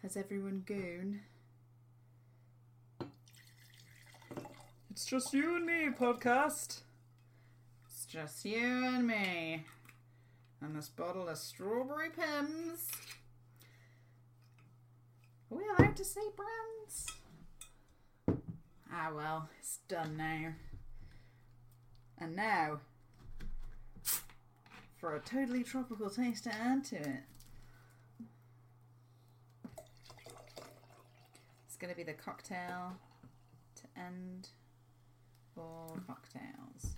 Has 0.08 0.16
everyone 0.16 0.64
gone? 0.64 1.20
It's 4.90 5.04
just 5.04 5.34
you 5.34 5.54
and 5.54 5.66
me, 5.66 5.90
podcast. 5.90 6.80
It's 7.84 8.06
just 8.06 8.42
you 8.46 8.86
and 8.86 9.06
me. 9.06 9.66
And 10.62 10.74
this 10.74 10.88
bottle 10.88 11.28
of 11.28 11.36
strawberry 11.36 12.08
Pimm's. 12.08 12.88
Are 15.52 15.58
we 15.58 15.64
allowed 15.78 15.96
to 15.96 16.04
say 16.06 16.22
brands? 16.34 17.06
Ah 18.90 19.10
well, 19.14 19.50
it's 19.58 19.80
done 19.88 20.16
now. 20.16 20.54
And 22.16 22.34
now, 22.34 22.80
for 24.96 25.16
a 25.16 25.20
totally 25.20 25.64
tropical 25.64 26.08
taste 26.08 26.44
to 26.44 26.54
add 26.54 26.82
to 26.84 26.96
it. 26.96 27.24
Going 31.78 31.92
to 31.92 31.96
be 31.96 32.02
the 32.02 32.12
cocktail 32.12 32.96
to 33.76 33.82
end 34.00 34.48
for 35.54 36.00
cocktails. 36.06 36.96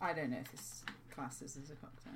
I 0.00 0.12
don't 0.12 0.30
know 0.30 0.38
if 0.40 0.50
this 0.50 0.82
classes 1.14 1.58
as 1.62 1.70
a 1.70 1.74
cocktail. 1.74 2.12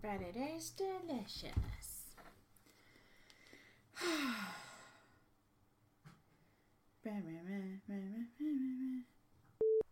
But 0.00 0.20
it 0.20 0.36
is 0.36 0.70
delicious. 0.70 1.52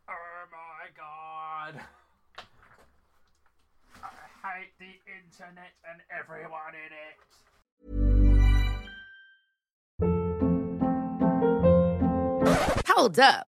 Oh 0.08 0.44
my 0.50 0.88
god. 0.96 1.80
I 4.02 4.08
hate 4.42 4.72
the 4.78 5.00
internet 5.06 5.72
and 5.88 6.00
everyone 6.10 6.74
in 6.74 6.92
it. 6.92 7.16
Hold 12.88 13.18
up. 13.18 13.51